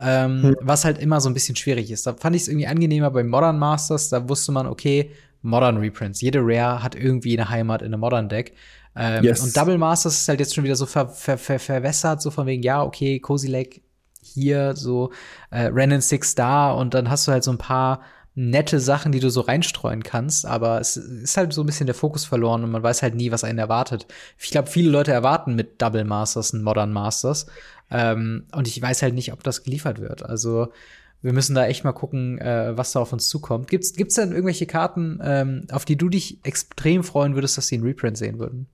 Ähm, 0.00 0.42
hm. 0.42 0.56
Was 0.60 0.84
halt 0.84 0.98
immer 0.98 1.20
so 1.20 1.28
ein 1.28 1.34
bisschen 1.34 1.56
schwierig 1.56 1.90
ist. 1.90 2.06
Da 2.06 2.14
fand 2.14 2.36
ich 2.36 2.42
es 2.42 2.48
irgendwie 2.48 2.66
angenehmer 2.66 3.10
bei 3.10 3.24
Modern 3.24 3.58
Masters. 3.58 4.08
Da 4.08 4.28
wusste 4.28 4.52
man, 4.52 4.66
okay, 4.66 5.10
Modern 5.42 5.78
Reprints. 5.78 6.20
Jede 6.20 6.40
Rare 6.42 6.82
hat 6.82 6.94
irgendwie 6.94 7.38
eine 7.38 7.48
Heimat 7.48 7.82
in 7.82 7.88
einem 7.88 8.00
Modern 8.00 8.28
Deck. 8.28 8.54
Ähm, 8.96 9.24
yes. 9.24 9.42
Und 9.42 9.56
Double 9.56 9.78
Masters 9.78 10.20
ist 10.20 10.28
halt 10.28 10.40
jetzt 10.40 10.54
schon 10.54 10.64
wieder 10.64 10.76
so 10.76 10.86
ver 10.86 11.08
ver 11.08 11.38
ver 11.38 11.58
verwässert, 11.58 12.20
so 12.20 12.30
von 12.30 12.46
wegen, 12.46 12.62
ja, 12.62 12.82
okay, 12.82 13.20
Cozy 13.20 13.46
Lake 13.46 13.80
hier, 14.20 14.74
so 14.74 15.12
äh, 15.50 15.66
Renan 15.66 16.00
Six 16.00 16.34
da 16.34 16.72
und 16.72 16.94
dann 16.94 17.08
hast 17.08 17.28
du 17.28 17.32
halt 17.32 17.44
so 17.44 17.52
ein 17.52 17.58
paar 17.58 18.00
nette 18.34 18.78
Sachen, 18.78 19.10
die 19.10 19.18
du 19.18 19.30
so 19.30 19.40
reinstreuen 19.40 20.04
kannst, 20.04 20.46
aber 20.46 20.80
es 20.80 20.96
ist 20.96 21.36
halt 21.36 21.52
so 21.52 21.62
ein 21.62 21.66
bisschen 21.66 21.86
der 21.86 21.94
Fokus 21.94 22.24
verloren 22.24 22.62
und 22.62 22.70
man 22.70 22.84
weiß 22.84 23.02
halt 23.02 23.16
nie, 23.16 23.32
was 23.32 23.42
einen 23.42 23.58
erwartet. 23.58 24.06
Ich 24.38 24.50
glaube, 24.50 24.68
viele 24.68 24.90
Leute 24.90 25.12
erwarten 25.12 25.56
mit 25.56 25.82
Double 25.82 26.04
Masters 26.04 26.52
ein 26.52 26.62
Modern 26.62 26.92
Masters 26.92 27.46
ähm, 27.90 28.46
und 28.52 28.68
ich 28.68 28.80
weiß 28.80 29.02
halt 29.02 29.14
nicht, 29.14 29.32
ob 29.32 29.42
das 29.42 29.62
geliefert 29.62 30.00
wird. 30.00 30.24
Also 30.24 30.72
wir 31.20 31.32
müssen 31.32 31.54
da 31.54 31.66
echt 31.66 31.84
mal 31.84 31.92
gucken, 31.92 32.38
äh, 32.38 32.76
was 32.76 32.92
da 32.92 33.00
auf 33.00 33.12
uns 33.12 33.28
zukommt. 33.28 33.68
Gibt's, 33.68 33.94
gibt's 33.94 34.14
denn 34.14 34.30
irgendwelche 34.30 34.66
Karten, 34.66 35.20
ähm, 35.22 35.66
auf 35.72 35.84
die 35.84 35.96
du 35.96 36.08
dich 36.08 36.38
extrem 36.44 37.02
freuen 37.02 37.34
würdest, 37.34 37.58
dass 37.58 37.66
sie 37.66 37.76
in 37.76 37.82
Reprint 37.82 38.16
sehen 38.16 38.38
würden? 38.38 38.66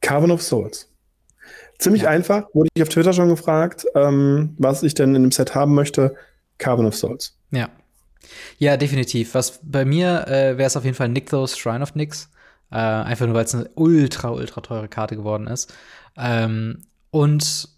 Carbon 0.00 0.30
of 0.30 0.42
Souls. 0.42 0.88
Ziemlich 1.78 2.04
ja. 2.04 2.10
einfach, 2.10 2.46
wurde 2.54 2.70
ich 2.74 2.82
auf 2.82 2.88
Twitter 2.88 3.12
schon 3.12 3.28
gefragt, 3.28 3.86
ähm, 3.94 4.54
was 4.56 4.82
ich 4.82 4.94
denn 4.94 5.14
in 5.14 5.22
dem 5.22 5.32
Set 5.32 5.54
haben 5.54 5.74
möchte. 5.74 6.14
Carbon 6.58 6.86
of 6.86 6.96
Souls. 6.96 7.36
Ja. 7.50 7.68
Ja, 8.58 8.76
definitiv. 8.76 9.34
Was 9.34 9.60
bei 9.62 9.84
mir 9.84 10.26
äh, 10.26 10.56
wäre 10.56 10.66
es 10.66 10.76
auf 10.76 10.84
jeden 10.84 10.96
Fall 10.96 11.08
Nykthos 11.08 11.58
Shrine 11.58 11.82
of 11.82 11.94
Nyx. 11.94 12.30
Äh, 12.70 12.76
einfach 12.76 13.26
nur, 13.26 13.34
weil 13.34 13.44
es 13.44 13.54
eine 13.54 13.68
ultra, 13.74 14.30
ultra 14.30 14.60
teure 14.62 14.88
Karte 14.88 15.16
geworden 15.16 15.46
ist. 15.46 15.72
Ähm, 16.16 16.82
und 17.10 17.68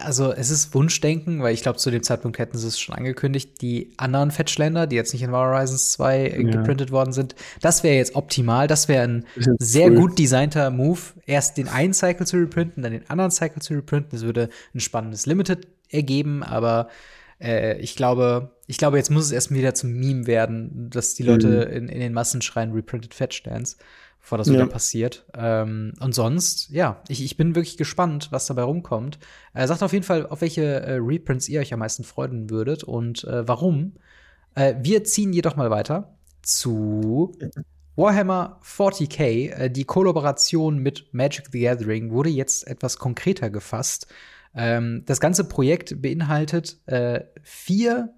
also 0.00 0.32
es 0.32 0.50
ist 0.50 0.74
Wunschdenken, 0.74 1.42
weil 1.42 1.54
ich 1.54 1.62
glaube, 1.62 1.78
zu 1.78 1.90
dem 1.90 2.02
Zeitpunkt 2.02 2.38
hätten 2.38 2.58
sie 2.58 2.68
es 2.68 2.78
schon 2.78 2.94
angekündigt, 2.94 3.60
die 3.60 3.92
anderen 3.96 4.30
Fetchländer, 4.30 4.86
die 4.86 4.96
jetzt 4.96 5.12
nicht 5.12 5.22
in 5.22 5.32
War 5.32 5.50
Horizons 5.50 5.92
2 5.92 6.28
ja. 6.28 6.50
geprintet 6.50 6.90
worden 6.90 7.12
sind, 7.12 7.34
das 7.60 7.82
wäre 7.82 7.96
jetzt 7.96 8.14
optimal. 8.14 8.66
Das 8.68 8.88
wäre 8.88 9.02
ein 9.02 9.26
sehr 9.58 9.90
cool. 9.90 9.96
gut 9.96 10.18
designter 10.18 10.70
Move, 10.70 11.00
erst 11.26 11.56
den 11.56 11.68
einen 11.68 11.94
Cycle 11.94 12.26
zu 12.26 12.36
reprinten, 12.36 12.82
dann 12.82 12.92
den 12.92 13.08
anderen 13.08 13.30
Cycle 13.30 13.62
zu 13.62 13.74
reprinten. 13.74 14.10
Das 14.12 14.22
würde 14.22 14.48
ein 14.74 14.80
spannendes 14.80 15.26
Limited 15.26 15.66
ergeben, 15.90 16.42
aber 16.42 16.88
äh, 17.40 17.78
ich 17.78 17.96
glaube, 17.96 18.50
ich 18.66 18.78
glaube, 18.78 18.96
jetzt 18.96 19.10
muss 19.10 19.26
es 19.26 19.32
erst 19.32 19.52
wieder 19.52 19.74
zum 19.74 19.92
Meme 19.92 20.26
werden, 20.26 20.90
dass 20.90 21.14
die 21.14 21.22
Leute 21.22 21.66
mhm. 21.66 21.76
in, 21.76 21.88
in 21.88 22.00
den 22.00 22.12
Massen 22.12 22.42
schreien 22.42 22.72
Reprinted 22.72 23.14
Fetchlands 23.14 23.76
bevor 24.24 24.38
das 24.38 24.46
ja. 24.46 24.54
wieder 24.54 24.66
passiert. 24.66 25.26
Ähm, 25.34 25.92
und 26.00 26.14
sonst, 26.14 26.70
ja, 26.70 27.02
ich, 27.08 27.22
ich 27.22 27.36
bin 27.36 27.54
wirklich 27.54 27.76
gespannt, 27.76 28.28
was 28.30 28.46
dabei 28.46 28.62
rumkommt. 28.62 29.18
Äh, 29.52 29.66
sagt 29.66 29.82
auf 29.82 29.92
jeden 29.92 30.04
Fall, 30.04 30.26
auf 30.26 30.40
welche 30.40 30.62
äh, 30.62 30.94
Reprints 30.94 31.46
ihr 31.46 31.60
euch 31.60 31.74
am 31.74 31.80
meisten 31.80 32.04
freuen 32.04 32.48
würdet 32.48 32.84
und 32.84 33.24
äh, 33.24 33.46
warum. 33.46 33.96
Äh, 34.54 34.76
wir 34.80 35.04
ziehen 35.04 35.34
jedoch 35.34 35.56
mal 35.56 35.68
weiter 35.68 36.16
zu 36.40 37.36
Warhammer 37.96 38.60
40k. 38.64 39.50
Äh, 39.50 39.70
die 39.70 39.84
Kollaboration 39.84 40.78
mit 40.78 41.12
Magic 41.12 41.48
the 41.52 41.60
Gathering 41.60 42.10
wurde 42.10 42.30
jetzt 42.30 42.66
etwas 42.66 42.96
konkreter 42.96 43.50
gefasst. 43.50 44.06
Ähm, 44.54 45.02
das 45.04 45.20
ganze 45.20 45.44
Projekt 45.44 46.00
beinhaltet 46.00 46.78
äh, 46.86 47.24
vier 47.42 48.14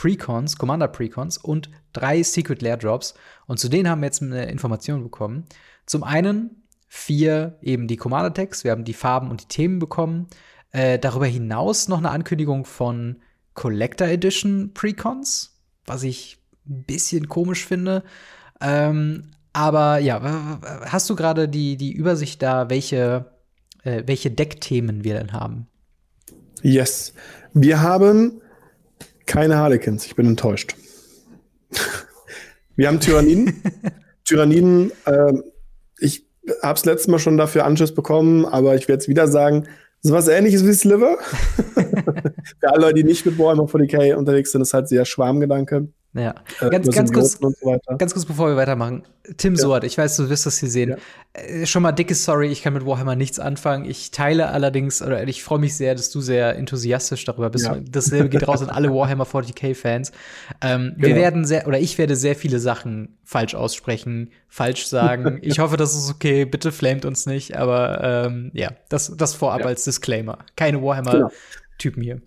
Precons, 0.00 0.56
Commander 0.56 0.88
Precons 0.88 1.36
und 1.36 1.68
drei 1.92 2.22
Secret 2.22 2.62
Lair 2.62 2.78
Drops. 2.78 3.12
Und 3.46 3.60
zu 3.60 3.68
denen 3.68 3.86
haben 3.86 4.00
wir 4.00 4.06
jetzt 4.06 4.22
eine 4.22 4.50
Information 4.50 5.02
bekommen. 5.02 5.44
Zum 5.84 6.04
einen 6.04 6.62
vier 6.88 7.58
eben 7.60 7.86
die 7.86 7.98
Commander 7.98 8.30
Decks, 8.30 8.64
wir 8.64 8.70
haben 8.70 8.84
die 8.84 8.94
Farben 8.94 9.30
und 9.30 9.42
die 9.42 9.48
Themen 9.48 9.78
bekommen. 9.78 10.28
Äh, 10.72 10.98
darüber 10.98 11.26
hinaus 11.26 11.88
noch 11.88 11.98
eine 11.98 12.12
Ankündigung 12.12 12.64
von 12.64 13.20
Collector 13.52 14.08
Edition 14.08 14.72
Precons, 14.72 15.60
was 15.84 16.02
ich 16.02 16.38
ein 16.66 16.84
bisschen 16.84 17.28
komisch 17.28 17.66
finde. 17.66 18.02
Ähm, 18.62 19.32
aber 19.52 19.98
ja, 19.98 20.60
hast 20.86 21.10
du 21.10 21.14
gerade 21.14 21.46
die, 21.46 21.76
die 21.76 21.92
Übersicht 21.92 22.40
da, 22.40 22.70
welche, 22.70 23.34
äh, 23.82 24.04
welche 24.06 24.30
Deckthemen 24.30 25.04
wir 25.04 25.18
denn 25.18 25.34
haben? 25.34 25.66
Yes. 26.62 27.12
Wir 27.52 27.82
haben 27.82 28.40
keine 29.30 29.58
Harlequins. 29.58 30.06
Ich 30.06 30.16
bin 30.16 30.26
enttäuscht. 30.26 30.74
wir 32.74 32.88
haben 32.88 32.98
Tyranniden. 32.98 33.62
Tyranniden, 34.24 34.90
äh, 35.06 35.32
ich 36.00 36.26
habe 36.64 36.76
es 36.76 36.84
letztes 36.84 37.06
Mal 37.06 37.20
schon 37.20 37.36
dafür 37.36 37.64
Anschluss 37.64 37.94
bekommen, 37.94 38.44
aber 38.44 38.74
ich 38.74 38.88
werde 38.88 39.00
es 39.00 39.08
wieder 39.08 39.28
sagen, 39.28 39.68
so 40.00 40.12
was 40.12 40.26
ähnliches 40.26 40.66
wie 40.66 40.72
Sliver. 40.72 41.16
Für 42.60 42.72
alle 42.72 42.80
Leute, 42.80 42.94
die 42.94 43.04
nicht 43.04 43.24
mit 43.24 43.38
Warhammer 43.38 43.66
40k 43.66 44.14
unterwegs 44.16 44.50
sind, 44.50 44.62
ist 44.62 44.74
halt 44.74 44.88
sehr 44.88 45.04
Schwarmgedanke. 45.04 45.88
Ja, 46.12 46.34
äh, 46.60 46.70
ganz, 46.70 46.90
ganz, 46.90 47.12
kurz, 47.12 47.38
so 47.38 47.78
ganz 47.96 48.12
kurz 48.14 48.26
bevor 48.26 48.48
wir 48.48 48.56
weitermachen. 48.56 49.04
Tim 49.36 49.54
ja. 49.54 49.60
Soart, 49.60 49.84
ich 49.84 49.96
weiß, 49.96 50.16
du 50.16 50.28
wirst 50.28 50.44
das 50.44 50.58
hier 50.58 50.68
sehen. 50.68 50.90
Ja. 50.90 50.96
Äh, 51.34 51.66
schon 51.66 51.84
mal 51.84 51.92
dickes 51.92 52.24
Sorry, 52.24 52.48
ich 52.48 52.62
kann 52.62 52.72
mit 52.72 52.84
Warhammer 52.84 53.14
nichts 53.14 53.38
anfangen. 53.38 53.84
Ich 53.88 54.10
teile 54.10 54.48
allerdings, 54.48 55.02
oder 55.02 55.22
ich 55.28 55.44
freue 55.44 55.60
mich 55.60 55.76
sehr, 55.76 55.94
dass 55.94 56.10
du 56.10 56.20
sehr 56.20 56.56
enthusiastisch 56.56 57.24
darüber 57.24 57.48
bist. 57.50 57.66
Ja. 57.66 57.78
Dasselbe 57.80 58.28
geht 58.28 58.48
raus 58.48 58.60
an 58.60 58.70
alle 58.70 58.90
Warhammer 58.94 59.24
40k-Fans. 59.24 60.10
Ähm, 60.60 60.94
genau. 60.96 61.08
Wir 61.08 61.14
werden 61.14 61.44
sehr, 61.44 61.68
oder 61.68 61.78
ich 61.78 61.96
werde 61.96 62.16
sehr 62.16 62.34
viele 62.34 62.58
Sachen 62.58 63.18
falsch 63.22 63.54
aussprechen, 63.54 64.30
falsch 64.48 64.86
sagen. 64.86 65.38
ich 65.42 65.60
hoffe, 65.60 65.76
das 65.76 65.94
ist 65.94 66.10
okay. 66.10 66.44
Bitte 66.44 66.72
flamet 66.72 67.04
uns 67.04 67.26
nicht. 67.26 67.56
Aber 67.56 68.26
ähm, 68.26 68.50
ja, 68.52 68.72
das, 68.88 69.16
das 69.16 69.34
vorab 69.34 69.64
als 69.64 69.84
Disclaimer. 69.84 70.38
Keine 70.56 70.82
Warhammer-Typen 70.82 72.02
hier. 72.02 72.20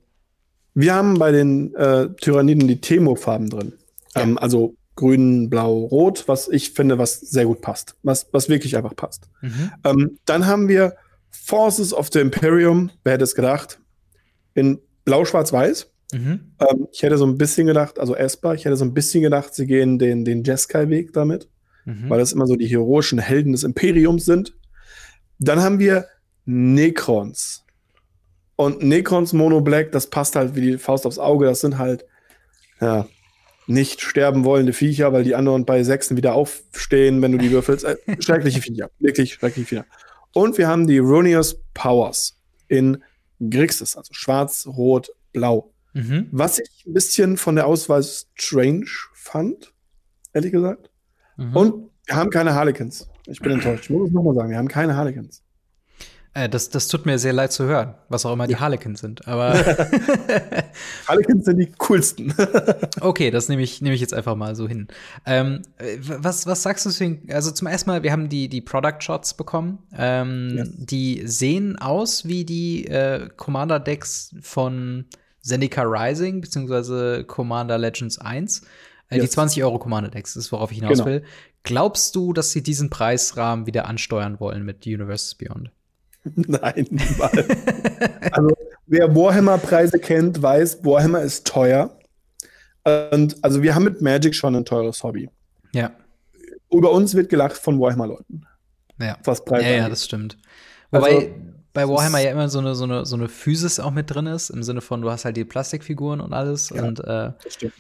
Wir 0.74 0.94
haben 0.96 1.20
bei 1.20 1.32
den 1.32 1.74
äh, 1.76 2.10
Tyranniden 2.16 2.68
die 2.68 2.82
Temo-Farben 2.82 3.50
drin. 3.50 3.74
Ja. 4.16 4.24
Ähm, 4.24 4.38
also 4.38 4.76
grün, 4.96 5.50
blau, 5.50 5.86
rot, 5.86 6.28
was 6.28 6.48
ich 6.50 6.72
finde, 6.72 6.98
was 6.98 7.20
sehr 7.20 7.46
gut 7.46 7.62
passt. 7.62 7.96
Was, 8.04 8.28
was 8.32 8.50
wirklich 8.50 8.78
einfach 8.78 8.96
passt. 8.96 9.30
Mhm. 9.42 9.72
Ähm, 9.84 10.20
dann 10.26 10.46
haben 10.46 10.68
wir 10.68 10.96
Forces 11.30 11.94
of 11.94 12.10
the 12.14 12.20
Imperium, 12.20 12.92
wer 13.04 13.14
hätte 13.14 13.24
es 13.24 13.36
gedacht, 13.36 13.80
in 14.54 14.80
blau, 15.04 15.26
schwarz, 15.26 15.52
weiß. 15.52 15.92
Mhm. 16.14 16.54
Ähm, 16.60 16.88
ich 16.92 17.02
hätte 17.02 17.18
so 17.18 17.26
ein 17.26 17.38
bisschen 17.38 17.66
gedacht, 17.66 18.00
also 18.00 18.16
Esper, 18.16 18.54
ich 18.54 18.66
hätte 18.66 18.78
so 18.78 18.86
ein 18.86 18.94
bisschen 18.94 19.24
gedacht, 19.24 19.56
sie 19.56 19.66
gehen 19.66 19.98
den, 19.98 20.26
den 20.26 20.44
Jeskai-Weg 20.44 21.12
damit, 21.14 21.50
mhm. 21.86 22.10
weil 22.10 22.20
das 22.20 22.34
immer 22.34 22.46
so 22.46 22.56
die 22.56 22.68
heroischen 22.68 23.20
Helden 23.20 23.52
des 23.52 23.64
Imperiums 23.64 24.26
sind. 24.26 24.56
Dann 25.40 25.62
haben 25.62 25.80
wir 25.80 26.06
Necrons. 26.46 27.63
Und 28.56 28.84
Necrons 28.84 29.34
Mono 29.34 29.62
Black, 29.62 29.92
das 29.92 30.10
passt 30.10 30.36
halt 30.36 30.56
wie 30.56 30.62
die 30.62 30.78
Faust 30.78 31.06
aufs 31.06 31.20
Auge. 31.20 31.46
Das 31.46 31.62
sind 31.62 31.78
halt, 31.78 32.06
ja, 32.80 33.08
nicht 33.68 34.02
sterben 34.02 34.44
wollende 34.44 34.74
Viecher, 34.74 35.14
weil 35.14 35.24
die 35.24 35.36
anderen 35.36 35.66
bei 35.66 35.84
Sechsen 35.84 36.18
wieder 36.18 36.34
aufstehen, 36.34 37.22
wenn 37.22 37.32
du 37.32 37.38
die 37.38 37.52
würfelst. 37.52 37.86
Äh, 37.86 37.98
schreckliche 38.20 38.62
Viecher. 38.62 38.90
Wirklich 39.00 39.34
schreckliche 39.34 39.68
Viecher. 39.68 39.86
Und 40.34 40.58
wir 40.58 40.68
haben 40.68 40.88
die 40.88 41.00
Runius 41.00 41.58
Powers 41.74 42.40
in 42.68 43.04
Grixis, 43.40 43.96
also 43.96 44.14
schwarz, 44.14 44.68
rot, 44.68 45.10
blau. 45.32 45.74
Mhm. 45.94 46.28
Was 46.32 46.60
ich 46.60 46.86
ein 46.88 46.94
bisschen 46.94 47.38
von 47.38 47.56
der 47.56 47.68
Auswahl 47.68 48.04
strange 48.04 48.88
fand, 49.14 49.74
ehrlich 50.34 50.52
gesagt. 50.52 50.90
Mhm. 51.38 51.56
Und 51.56 51.90
wir 52.06 52.16
haben 52.16 52.30
keine 52.30 52.54
Harlequins. 52.56 53.08
Ich 53.28 53.40
bin 53.40 53.54
enttäuscht. 53.54 53.86
Ich 53.86 53.90
muss 53.92 54.10
es 54.10 54.14
nochmal 54.14 54.36
sagen, 54.36 54.50
wir 54.50 54.58
haben 54.58 54.68
keine 54.68 54.96
Harlequins. 54.96 55.43
Äh, 56.36 56.50
das, 56.50 56.70
das 56.70 56.88
tut 56.88 57.06
mir 57.06 57.20
sehr 57.20 57.34
leid 57.34 57.52
zu 57.52 57.66
hören, 57.66 57.94
was 58.10 58.26
auch 58.26 58.34
immer 58.34 58.48
die 58.48 58.56
Harlequins 58.56 59.02
sind. 59.02 59.28
Aber 59.28 59.54
Harlequins 61.08 61.46
sind 61.46 61.58
die 61.58 61.72
coolsten. 61.78 62.34
okay, 63.02 63.30
das 63.30 63.50
nehme 63.50 63.62
ich, 63.62 63.82
nehme 63.82 63.94
ich 63.94 64.02
jetzt 64.02 64.14
einfach 64.14 64.36
mal 64.36 64.56
so 64.56 64.68
hin. 64.68 64.88
Ähm, 65.28 65.62
was, 66.00 66.48
was 66.48 66.64
sagst 66.64 66.86
du 66.86 66.90
zu 66.90 67.20
Also 67.30 67.52
zum 67.52 67.68
ersten 67.68 67.90
Mal, 67.90 68.02
wir 68.02 68.12
haben 68.12 68.30
die, 68.30 68.50
die 68.50 68.62
Product 68.62 69.00
Shots 69.00 69.36
bekommen. 69.36 69.80
Ähm, 69.96 70.54
yes. 70.56 70.70
Die 70.76 71.22
sehen 71.26 71.78
aus 71.78 72.28
wie 72.28 72.46
die 72.46 72.88
äh, 72.88 73.30
Commander 73.38 73.80
Decks 73.80 74.36
von 74.42 75.06
Zendika 75.42 75.84
Rising 75.84 76.42
beziehungsweise 76.42 77.26
Commander 77.26 77.78
Legends 77.78 78.18
1. 78.18 78.62
Äh, 79.10 79.18
yes. 79.18 79.26
Die 79.26 79.30
20 79.30 79.64
Euro 79.64 79.78
Commander 79.78 80.10
Decks 80.10 80.36
ist, 80.36 80.52
worauf 80.52 80.72
ich 80.72 80.80
hinaus 80.80 80.94
genau. 80.94 81.06
will. 81.06 81.24
Glaubst 81.62 82.16
du, 82.16 82.34
dass 82.34 82.52
sie 82.52 82.64
diesen 82.64 82.90
Preisrahmen 82.90 83.68
wieder 83.68 83.88
ansteuern 83.88 84.40
wollen 84.40 84.64
mit 84.66 84.88
Universes 84.88 85.36
Beyond? 85.36 85.70
Nein, 86.36 86.88
niemals. 86.90 87.46
also, 88.32 88.50
wer 88.88 89.16
Warhammer-Preise 89.16 90.00
kennt, 90.00 90.42
weiß, 90.42 90.84
Warhammer 90.84 91.22
ist 91.22 91.46
teuer. 91.46 91.98
Und 92.86 93.44
also 93.44 93.62
wir 93.62 93.76
haben 93.76 93.84
mit 93.86 94.02
Magic 94.02 94.36
schon 94.36 94.56
ein 94.56 94.66
teures 94.66 95.04
Hobby. 95.04 95.30
Ja. 95.74 95.92
Über 96.72 96.92
uns 96.92 97.16
wird 97.16 97.30
gelacht 97.30 97.58
von 97.58 97.80
Warhammer-Leuten. 97.80 98.46
Ja. 99.00 99.18
Was 99.24 99.44
Preise 99.44 99.66
Ja, 99.66 99.72
ja, 99.72 99.90
das 99.90 100.06
stimmt. 100.06 100.38
Wobei 100.92 101.16
also, 101.16 101.28
bei 101.74 101.88
Warhammer 101.88 102.20
ja 102.20 102.32
immer 102.32 102.50
so 102.50 102.60
eine, 102.60 102.76
so, 102.76 102.84
eine, 102.84 103.06
so 103.06 103.16
eine 103.16 103.30
Physis 103.30 103.80
auch 103.80 103.92
mit 103.92 104.14
drin 104.14 104.28
ist, 104.28 104.50
im 104.50 104.64
Sinne 104.64 104.82
von, 104.82 105.02
du 105.02 105.10
hast 105.10 105.26
halt 105.26 105.38
die 105.38 105.46
Plastikfiguren 105.46 106.22
und 106.22 106.34
alles. 106.34 106.70
Ja, 106.70 106.84
und, 106.84 107.00
äh, 107.00 107.32
das 107.44 107.54
stimmt. 107.54 107.74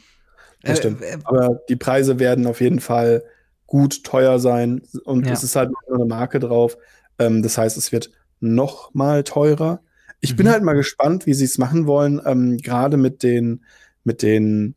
Das 0.63 0.79
äh, 0.79 0.81
stimmt. 0.81 1.01
Äh, 1.01 1.17
Aber 1.25 1.59
die 1.69 1.75
Preise 1.75 2.19
werden 2.19 2.47
auf 2.47 2.61
jeden 2.61 2.79
Fall 2.79 3.23
gut 3.67 4.03
teuer 4.03 4.39
sein 4.39 4.81
und 5.03 5.27
ja. 5.27 5.33
es 5.33 5.43
ist 5.43 5.55
halt 5.55 5.71
eine 5.93 6.05
Marke 6.05 6.39
drauf. 6.39 6.77
Ähm, 7.19 7.43
das 7.43 7.57
heißt, 7.57 7.77
es 7.77 7.91
wird 7.91 8.11
noch 8.43 8.93
mal 8.93 9.23
teurer. 9.23 9.81
Ich 10.19 10.33
mhm. 10.33 10.37
bin 10.37 10.49
halt 10.49 10.63
mal 10.63 10.73
gespannt, 10.73 11.25
wie 11.25 11.33
sie 11.33 11.45
es 11.45 11.57
machen 11.57 11.87
wollen, 11.87 12.21
ähm, 12.25 12.57
gerade 12.57 12.97
mit 12.97 13.23
den, 13.23 13.63
mit 14.03 14.21
den 14.21 14.75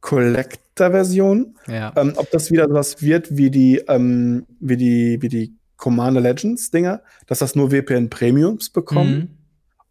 Collector-Versionen. 0.00 1.56
Ja. 1.66 1.92
Ähm, 1.96 2.12
ob 2.16 2.30
das 2.30 2.50
wieder 2.50 2.68
was 2.70 3.02
wird 3.02 3.36
wie 3.36 3.50
die, 3.50 3.78
ähm, 3.88 4.46
wie 4.60 4.76
die, 4.76 5.18
wie 5.20 5.28
die 5.28 5.54
Commander 5.76 6.20
Legends-Dinger, 6.20 7.02
dass 7.26 7.38
das 7.38 7.54
nur 7.54 7.72
WPN 7.72 8.10
Premiums 8.10 8.70
bekommen. 8.70 9.14
Mhm. 9.14 9.28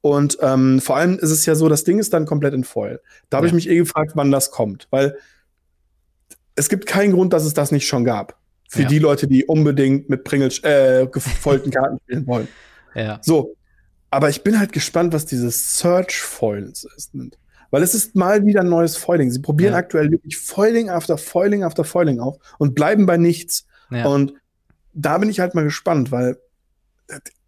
Und 0.01 0.37
ähm, 0.41 0.79
vor 0.81 0.97
allem 0.97 1.17
ist 1.19 1.31
es 1.31 1.45
ja 1.45 1.55
so, 1.55 1.69
das 1.69 1.83
Ding 1.83 1.99
ist 1.99 2.13
dann 2.13 2.25
komplett 2.25 2.53
in 2.53 2.63
Foil. 2.63 3.01
Da 3.29 3.37
habe 3.37 3.47
ja. 3.47 3.49
ich 3.49 3.53
mich 3.53 3.69
eh 3.69 3.77
gefragt, 3.77 4.13
wann 4.15 4.31
das 4.31 4.51
kommt, 4.51 4.87
weil 4.89 5.17
es 6.55 6.69
gibt 6.69 6.85
keinen 6.85 7.13
Grund, 7.13 7.33
dass 7.33 7.45
es 7.45 7.53
das 7.53 7.71
nicht 7.71 7.87
schon 7.87 8.03
gab. 8.03 8.40
Für 8.71 8.83
ja. 8.83 8.87
die 8.87 8.99
Leute, 8.99 9.27
die 9.27 9.43
unbedingt 9.43 10.09
mit 10.09 10.23
Pringel 10.23 10.49
äh, 10.63 11.05
gefolgten 11.05 11.71
Karten 11.71 11.99
spielen 12.05 12.25
wollen. 12.25 12.47
Ja. 12.95 13.19
So. 13.21 13.57
Aber 14.09 14.29
ich 14.29 14.43
bin 14.43 14.57
halt 14.57 14.71
gespannt, 14.71 15.11
was 15.11 15.25
dieses 15.25 15.77
Search 15.77 16.21
Foils 16.21 16.87
ist. 16.95 17.11
Weil 17.69 17.83
es 17.83 17.93
ist 17.93 18.15
mal 18.15 18.45
wieder 18.45 18.61
ein 18.61 18.69
neues 18.69 18.95
Foiling. 18.95 19.29
Sie 19.29 19.39
probieren 19.39 19.73
ja. 19.73 19.79
aktuell 19.79 20.09
wirklich 20.09 20.37
Foiling 20.37 20.89
after 20.89 21.17
Foiling 21.17 21.63
after 21.63 21.83
Foiling 21.83 22.21
auf 22.21 22.37
und 22.59 22.73
bleiben 22.73 23.05
bei 23.05 23.17
nichts. 23.17 23.65
Ja. 23.89 24.05
Und 24.05 24.35
da 24.93 25.17
bin 25.17 25.29
ich 25.29 25.41
halt 25.41 25.53
mal 25.53 25.65
gespannt, 25.65 26.13
weil 26.13 26.37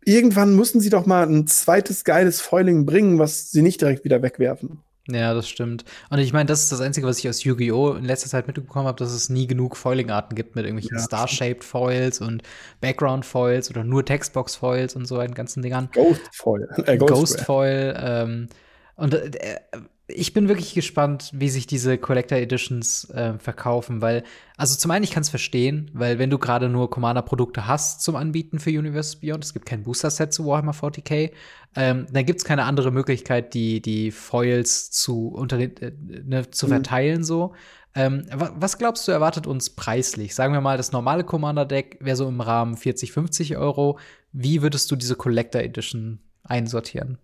irgendwann 0.04 0.58
müssen 0.58 0.82
sie 0.82 0.90
doch 0.90 1.06
mal 1.06 1.26
ein 1.26 1.48
zweites 1.48 2.04
geiles 2.04 2.42
Foiling 2.42 2.86
bringen, 2.86 3.18
was 3.18 3.50
sie 3.52 3.62
nicht 3.62 3.80
direkt 3.80 4.04
wieder 4.04 4.22
wegwerfen. 4.22 4.82
Ja, 5.10 5.34
das 5.34 5.50
stimmt. 5.50 5.84
Und 6.10 6.20
ich 6.20 6.32
meine, 6.32 6.46
das 6.46 6.64
ist 6.64 6.72
das 6.72 6.80
Einzige, 6.80 7.06
was 7.08 7.20
ich 7.20 7.28
aus 7.28 7.44
Yu-Gi-Oh! 7.44 7.94
in 7.94 8.06
letzter 8.06 8.30
Zeit 8.30 8.48
mitbekommen 8.48 8.88
habe, 8.88 8.98
dass 8.98 9.12
es 9.12 9.30
nie 9.30 9.48
genug 9.48 9.76
Foiling-Arten 9.76 10.34
gibt 10.34 10.56
mit 10.56 10.64
irgendwelchen 10.66 10.98
ja, 10.98 11.04
Star-Shaped 11.04 11.66
Foils 11.66 12.22
und 12.22 12.42
Background-Foils 12.80 13.70
oder 13.70 13.84
nur 13.84 14.06
Textbox-Foils 14.06 14.96
und 14.96 15.06
so 15.06 15.18
weiten 15.18 15.34
ganzen 15.34 15.62
Dingern. 15.62 15.90
Ghost-Foil. 15.92 16.70
Äh, 16.86 16.98
Ghost-Foil. 16.98 18.00
ähm, 18.02 18.50
und 18.96 19.14
äh, 19.14 19.60
ich 20.08 20.34
bin 20.34 20.50
wirklich 20.50 20.74
gespannt, 20.74 21.32
wie 21.34 21.50
sich 21.50 21.66
diese 21.66 21.98
Collector 21.98 22.38
Editions 22.38 23.10
äh, 23.12 23.38
verkaufen, 23.40 24.02
weil, 24.02 24.24
also 24.58 24.76
zum 24.76 24.92
einen, 24.92 25.04
ich 25.04 25.12
kann 25.12 25.22
es 25.22 25.30
verstehen, 25.30 25.90
weil 25.94 26.20
wenn 26.20 26.30
du 26.30 26.38
gerade 26.38 26.68
nur 26.68 26.90
Commander-Produkte 26.90 27.68
hast 27.68 28.02
zum 28.02 28.18
Anbieten 28.18 28.60
für 28.60 28.70
Universe 28.70 29.18
Beyond, 29.18 29.46
es 29.46 29.54
gibt 29.54 29.66
kein 29.66 29.84
Booster-Set 29.84 30.34
zu 30.34 30.46
Warhammer 30.46 30.74
40k, 30.74 31.32
ähm, 31.76 32.06
dann 32.12 32.26
gibt 32.26 32.40
es 32.40 32.46
keine 32.46 32.66
andere 32.66 32.92
Möglichkeit, 32.92 33.54
die, 33.54 33.82
die 33.82 34.12
Foils 34.12 34.92
zu, 34.92 35.30
unter 35.30 35.58
den, 35.58 35.78
äh, 35.78 35.92
ne, 36.24 36.52
zu 36.52 36.66
mhm. 36.66 36.72
verteilen 36.72 37.24
so. 37.24 37.54
Ähm, 37.96 38.26
was 38.32 38.78
glaubst 38.78 39.08
du, 39.08 39.12
erwartet 39.12 39.48
uns 39.48 39.70
preislich? 39.70 40.36
Sagen 40.36 40.54
wir 40.54 40.62
mal, 40.62 40.78
das 40.78 40.92
normale 40.92 41.24
Commander-Deck 41.24 42.00
wäre 42.02 42.18
so 42.18 42.28
im 42.28 42.42
Rahmen 42.42 42.76
40, 42.76 43.12
50 43.12 43.56
Euro. 43.56 44.00
Wie 44.32 44.62
würdest 44.62 44.92
du 44.92 44.96
diese 44.96 45.16
Collector 45.16 45.62
Edition 45.62 46.20
einsortieren? 46.44 47.20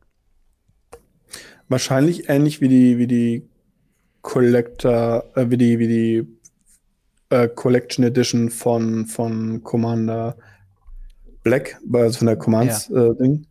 Wahrscheinlich 1.70 2.30
ähnlich 2.30 2.62
wie 2.62 2.68
die, 2.68 2.98
wie 2.98 3.08
die 3.08 3.48
Collector, 4.22 5.24
äh, 5.36 5.50
wie 5.50 5.58
die, 5.58 5.80
wie 5.80 5.88
die 5.88 6.28
äh, 7.30 7.48
Collection 7.48 8.04
Edition 8.04 8.50
von, 8.50 9.06
von 9.06 9.64
Commander 9.64 10.36
Black, 11.44 11.80
also 11.94 12.20
von 12.20 12.28
der 12.28 12.36
Commands-Ding. 12.36 13.34
Ja. 13.34 13.42
Äh, 13.42 13.46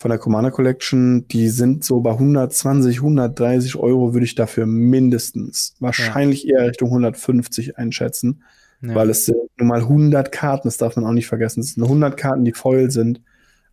von 0.00 0.08
der 0.08 0.18
Commander 0.18 0.50
Collection, 0.50 1.28
die 1.28 1.50
sind 1.50 1.84
so 1.84 2.00
bei 2.00 2.12
120, 2.12 2.96
130 2.96 3.76
Euro 3.76 4.14
würde 4.14 4.24
ich 4.24 4.34
dafür 4.34 4.64
mindestens, 4.64 5.74
wahrscheinlich 5.78 6.44
ja. 6.44 6.56
eher 6.56 6.68
Richtung 6.68 6.88
150 6.88 7.76
einschätzen, 7.76 8.42
ja. 8.80 8.94
weil 8.94 9.10
es 9.10 9.26
sind 9.26 9.36
nur 9.58 9.68
mal 9.68 9.80
100 9.80 10.32
Karten, 10.32 10.68
das 10.68 10.78
darf 10.78 10.96
man 10.96 11.04
auch 11.04 11.12
nicht 11.12 11.26
vergessen. 11.26 11.60
Es 11.60 11.74
sind 11.74 11.82
100 11.82 12.16
Karten, 12.16 12.46
die 12.46 12.54
Foil 12.54 12.90
sind. 12.90 13.20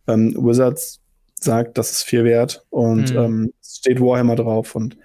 Ähm, 0.06 0.34
Wizards 0.38 1.00
sagt, 1.40 1.78
das 1.78 1.92
ist 1.92 2.02
viel 2.02 2.24
wert 2.24 2.62
und 2.68 3.14
mhm. 3.14 3.18
ähm, 3.18 3.52
steht 3.76 4.00
Warhammer 4.00 4.36
drauf 4.36 4.74
und 4.74 4.96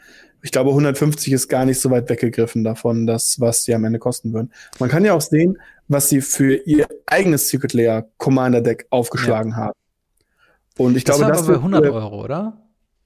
ich 0.44 0.52
glaube, 0.52 0.72
150 0.72 1.32
ist 1.32 1.48
gar 1.48 1.64
nicht 1.64 1.80
so 1.80 1.90
weit 1.90 2.10
weggegriffen 2.10 2.66
davon, 2.66 3.08
das, 3.08 3.40
was 3.40 3.64
sie 3.64 3.74
am 3.74 3.86
Ende 3.86 3.98
kosten 3.98 4.34
würden. 4.34 4.52
Man 4.78 4.90
kann 4.90 5.06
ja 5.06 5.14
auch 5.14 5.22
sehen, 5.22 5.58
was 5.88 6.10
sie 6.10 6.20
für 6.20 6.56
ihr 6.56 6.86
eigenes 7.06 7.48
Secret 7.48 7.72
Layer 7.72 8.06
Commander 8.18 8.60
Deck 8.60 8.86
aufgeschlagen 8.90 9.52
ja. 9.52 9.58
haben. 9.58 9.80
Und 10.78 10.98
ich 10.98 11.06
das 11.06 11.18
glaube, 11.18 11.32
war 11.32 11.38
das 11.38 11.48
aber 11.48 11.54
bei 11.54 11.60
100 11.60 11.86
Euro, 11.86 12.24
oder? 12.24 12.62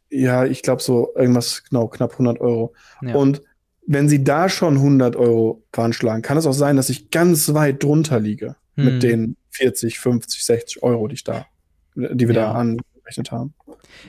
Ja, 0.10 0.46
ich 0.46 0.64
glaube 0.64 0.82
so 0.82 1.14
irgendwas, 1.16 1.64
genau, 1.64 1.88
knapp 1.88 2.14
100 2.14 2.40
Euro. 2.40 2.74
Ja. 3.04 3.14
Und 3.14 3.44
wenn 3.86 4.10
sie 4.10 4.24
da 4.24 4.50
schon 4.50 4.78
100 4.78 5.16
Euro 5.16 5.64
veranschlagen, 5.72 6.24
kann 6.24 6.38
es 6.38 6.48
auch 6.48 6.54
sein, 6.54 6.76
dass 6.76 6.90
ich 6.90 7.12
ganz 7.12 7.54
weit 7.54 7.84
drunter 7.84 8.20
liege 8.20 8.56
hm. 8.76 8.86
mit 8.86 9.04
den 9.04 9.38
40, 9.52 10.00
50, 10.00 10.44
60 10.44 10.84
Euro, 10.84 11.08
die 11.08 11.16
ich 11.16 11.24
da, 11.24 11.46
die 11.96 12.28
wir 12.28 12.36
ja. 12.36 12.54
da 12.54 12.60
angerechnet 13.08 13.32
haben. 13.32 13.54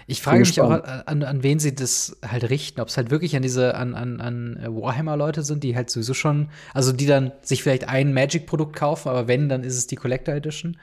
Ich 0.06 0.22
frage 0.22 0.40
mich 0.40 0.60
auch, 0.60 0.70
an, 0.70 1.22
an 1.22 1.42
wen 1.42 1.58
sie 1.58 1.74
das 1.74 2.16
halt 2.26 2.50
richten, 2.50 2.80
ob 2.80 2.88
es 2.88 2.96
halt 2.96 3.10
wirklich 3.10 3.36
an 3.36 3.42
diese, 3.42 3.74
an, 3.74 3.94
an, 3.94 4.20
an 4.20 4.58
Warhammer-Leute 4.68 5.42
sind, 5.42 5.64
die 5.64 5.76
halt 5.76 5.90
sowieso 5.90 6.14
schon, 6.14 6.48
also 6.74 6.92
die 6.92 7.06
dann 7.06 7.32
sich 7.42 7.62
vielleicht 7.62 7.88
ein 7.88 8.12
Magic-Produkt 8.12 8.74
kaufen, 8.74 9.08
aber 9.08 9.28
wenn, 9.28 9.48
dann 9.48 9.64
ist 9.64 9.76
es 9.76 9.86
die 9.86 9.96
Collector 9.96 10.34
Edition. 10.34 10.76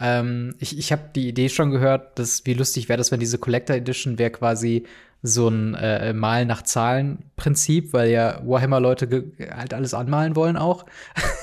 Ähm, 0.00 0.54
ich 0.58 0.78
ich 0.78 0.92
habe 0.92 1.02
die 1.14 1.28
Idee 1.28 1.48
schon 1.48 1.70
gehört, 1.70 2.18
dass 2.18 2.46
wie 2.46 2.54
lustig 2.54 2.88
wäre 2.88 2.96
das, 2.96 3.12
wenn 3.12 3.20
diese 3.20 3.38
Collector 3.38 3.76
Edition 3.76 4.18
wäre 4.18 4.30
quasi 4.30 4.84
so 5.22 5.48
ein 5.48 5.74
äh, 5.74 6.14
Mal 6.14 6.46
nach 6.46 6.62
Zahlen 6.62 7.18
Prinzip, 7.36 7.92
weil 7.92 8.10
ja 8.10 8.40
Warhammer 8.42 8.80
Leute 8.80 9.32
halt 9.54 9.74
alles 9.74 9.92
anmalen 9.92 10.34
wollen 10.34 10.56
auch. 10.56 10.86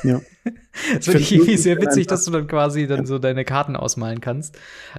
Ja. 0.03 0.19
das 0.95 1.05
finde 1.05 1.19
ich 1.19 1.31
irgendwie 1.33 1.57
sehr 1.57 1.81
witzig, 1.81 2.07
dass 2.07 2.25
du 2.25 2.31
dann 2.31 2.47
quasi 2.47 2.87
dann 2.87 3.05
so 3.05 3.19
deine 3.19 3.45
Karten 3.45 3.75
ausmalen 3.75 4.21
kannst. 4.21 4.55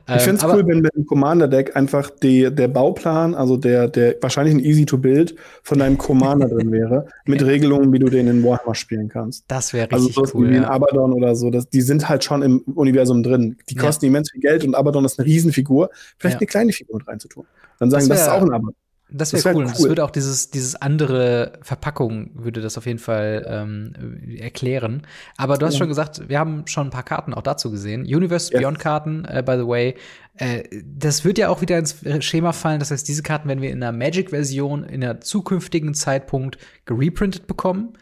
Ähm, 0.07 0.17
ich 0.17 0.23
finde 0.23 0.45
es 0.45 0.53
cool, 0.53 0.67
wenn 0.67 0.85
im 0.95 1.07
Commander 1.07 1.49
Deck 1.49 1.77
einfach 1.77 2.11
die, 2.11 2.55
der 2.55 2.69
Bauplan, 2.69 3.35
also 3.35 3.57
der, 3.57 3.89
der 3.89 4.17
wahrscheinlich 4.21 4.55
ein 4.55 4.61
Easy 4.61 4.87
to 4.87 4.99
Build 4.99 5.35
von 5.63 5.79
deinem 5.79 5.99
Commander 5.99 6.49
drin 6.51 6.73
wäre, 6.73 7.07
mit 7.27 7.41
ja. 7.41 7.47
Regelungen, 7.47 7.93
wie 7.93 7.99
du 7.99 8.09
den 8.09 8.29
in 8.29 8.43
Warhammer 8.43 8.75
spielen 8.75 9.09
kannst. 9.09 9.45
Das 9.49 9.73
wäre 9.73 9.91
also 9.91 10.07
richtig 10.07 10.23
also 10.23 10.39
cool. 10.39 10.49
Wie 10.49 10.53
ja. 10.53 10.59
in 10.59 10.65
Abaddon 10.65 11.13
oder 11.13 11.35
so, 11.35 11.51
das, 11.51 11.69
die 11.69 11.83
sind 11.83 12.09
halt 12.09 12.25
schon 12.25 12.43
im 12.43 12.61
Universum 12.75 13.23
drin. 13.23 13.57
Die 13.69 13.75
kosten 13.75 14.07
ja. 14.07 14.11
immens 14.11 14.31
viel 14.31 14.41
Geld 14.41 14.65
und 14.65 14.75
Abaddon 14.75 15.05
ist 15.05 15.19
eine 15.19 15.27
Riesenfigur. 15.27 15.91
Vielleicht 16.19 16.39
eine 16.39 16.47
kleine 16.47 16.73
Figur 16.73 16.97
mit 16.99 17.09
reinzutun. 17.09 17.45
Dann 17.79 17.91
sagen, 17.91 18.09
das, 18.09 18.19
das 18.19 18.27
ist 18.27 18.33
auch 18.33 18.43
ein 18.43 18.53
Abaddon. 18.53 18.75
Das 19.11 19.33
wäre 19.33 19.45
wär 19.45 19.55
cool. 19.55 19.65
cool. 19.65 19.71
Das 19.71 19.83
würde 19.85 20.05
auch 20.05 20.11
dieses, 20.11 20.51
dieses 20.51 20.75
andere 20.77 21.53
Verpackung, 21.63 22.31
würde 22.35 22.61
das 22.61 22.77
auf 22.77 22.87
jeden 22.87 22.99
Fall 22.99 23.47
ähm, 23.49 23.93
erklären. 24.39 25.03
Aber 25.37 25.57
du 25.57 25.67
hast 25.67 25.75
ja. 25.75 25.79
schon 25.79 25.89
gesagt, 25.89 26.29
wir 26.29 26.39
haben 26.39 26.67
schon 26.67 26.89
ein 26.89 26.91
paar 26.91 27.05
Karten 27.05 27.33
auch 27.33 27.43
dazu 27.43 27.71
gesehen. 27.71 28.03
Universe 28.03 28.53
ja. 28.53 28.61
Beyond 28.61 28.79
Karten, 28.79 29.25
äh, 29.25 29.43
by 29.45 29.57
the 29.57 29.67
way. 29.67 29.95
Äh, 30.35 30.65
das 30.85 31.25
wird 31.25 31.39
ja 31.39 31.49
auch 31.49 31.63
wieder 31.63 31.79
ins 31.79 31.97
Schema 32.21 32.53
fallen. 32.53 32.81
Das 32.81 32.91
heißt, 32.91 33.09
diese 33.09 33.23
Karten 33.23 33.49
werden 33.49 33.63
wir 33.63 33.71
in 33.71 33.81
der 33.81 33.93
Magic-Version 33.93 34.85
in 34.85 35.03
einer 35.03 35.21
zukünftigen 35.21 35.95
Zeitpunkt 35.95 36.59
gereprintet 36.85 37.47
bekommen. 37.47 37.95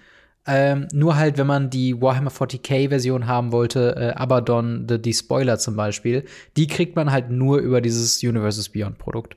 Ähm, 0.48 0.86
nur 0.92 1.16
halt, 1.16 1.38
wenn 1.38 1.46
man 1.46 1.70
die 1.70 2.00
Warhammer 2.00 2.30
40k-Version 2.30 3.26
haben 3.26 3.50
wollte, 3.50 3.96
äh, 3.96 4.10
Abaddon, 4.14 4.86
the, 4.88 5.00
die 5.00 5.12
Spoiler 5.12 5.58
zum 5.58 5.74
Beispiel, 5.74 6.24
die 6.56 6.68
kriegt 6.68 6.94
man 6.94 7.10
halt 7.10 7.30
nur 7.30 7.58
über 7.58 7.80
dieses 7.80 8.22
Universes 8.22 8.68
Beyond-Produkt. 8.68 9.36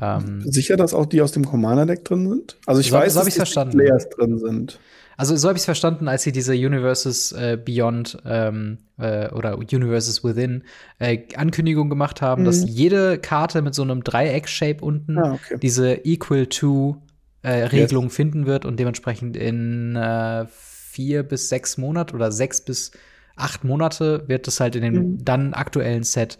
Ähm, 0.00 0.42
Sicher, 0.50 0.76
dass 0.76 0.94
auch 0.94 1.06
die 1.06 1.22
aus 1.22 1.32
dem 1.32 1.44
Commander-Deck 1.44 2.04
drin 2.04 2.28
sind? 2.28 2.56
Also 2.66 2.80
ich 2.80 2.88
so, 2.90 2.96
weiß, 2.96 3.14
so 3.14 3.20
dass 3.20 3.34
verstanden. 3.34 3.78
Players 3.78 4.08
drin 4.08 4.38
sind. 4.38 4.78
Also 5.16 5.36
so 5.36 5.48
habe 5.48 5.56
ich 5.56 5.60
es 5.60 5.64
verstanden, 5.64 6.08
als 6.08 6.24
sie 6.24 6.32
diese 6.32 6.54
Universes 6.54 7.32
äh, 7.32 7.56
Beyond 7.62 8.18
ähm, 8.24 8.78
äh, 8.98 9.30
oder 9.30 9.58
Universes 9.58 10.24
Within 10.24 10.64
äh, 10.98 11.18
Ankündigung 11.36 11.88
gemacht 11.88 12.20
haben, 12.20 12.42
mhm. 12.42 12.46
dass 12.46 12.68
jede 12.68 13.18
Karte 13.18 13.62
mit 13.62 13.74
so 13.74 13.82
einem 13.82 14.02
Dreieck-Shape 14.02 14.84
unten 14.84 15.18
ah, 15.18 15.34
okay. 15.34 15.58
diese 15.62 16.04
Equal 16.04 16.46
to 16.46 16.96
äh, 17.42 17.64
Regelung 17.64 18.06
yes. 18.06 18.14
finden 18.14 18.46
wird 18.46 18.64
und 18.64 18.80
dementsprechend 18.80 19.36
in 19.36 19.94
äh, 19.94 20.46
vier 20.50 21.22
bis 21.22 21.48
sechs 21.48 21.78
Monate 21.78 22.14
oder 22.14 22.32
sechs 22.32 22.60
bis 22.60 22.90
acht 23.36 23.64
Monate 23.64 24.24
wird 24.26 24.46
das 24.46 24.60
halt 24.60 24.76
in 24.76 24.82
dem 24.82 24.94
mhm. 24.94 25.24
dann 25.24 25.54
aktuellen 25.54 26.02
Set 26.02 26.38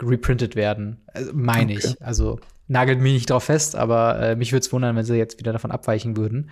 reprintet 0.00 0.56
werden. 0.56 0.98
Also, 1.12 1.32
Meine 1.34 1.74
okay. 1.74 1.82
ich. 1.84 2.02
Also 2.02 2.40
nagelt 2.68 3.00
mich 3.00 3.12
nicht 3.12 3.30
drauf 3.30 3.44
fest, 3.44 3.76
aber 3.76 4.18
äh, 4.20 4.36
mich 4.36 4.52
würde 4.52 4.64
es 4.64 4.72
wundern, 4.72 4.96
wenn 4.96 5.04
sie 5.04 5.16
jetzt 5.16 5.38
wieder 5.38 5.52
davon 5.52 5.70
abweichen 5.70 6.16
würden. 6.16 6.50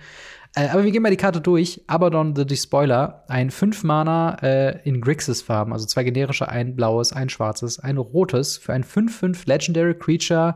Äh, 0.55 0.69
aber 0.69 0.83
wir 0.83 0.91
gehen 0.91 1.01
mal 1.01 1.09
die 1.09 1.17
Karte 1.17 1.41
durch. 1.41 1.81
Abaddon 1.87 2.35
the 2.35 2.45
Despoiler, 2.45 3.25
ein 3.27 3.51
5-Mana 3.51 4.37
äh, 4.41 4.79
in 4.87 5.01
Grixis-Farben, 5.01 5.73
also 5.73 5.85
zwei 5.85 6.03
generische, 6.03 6.47
ein 6.47 6.75
blaues, 6.75 7.11
ein 7.11 7.29
schwarzes, 7.29 7.79
ein 7.79 7.97
rotes 7.97 8.57
für 8.57 8.73
ein 8.73 8.83
5-5 8.83 9.47
Legendary 9.47 9.93
Creature 9.93 10.55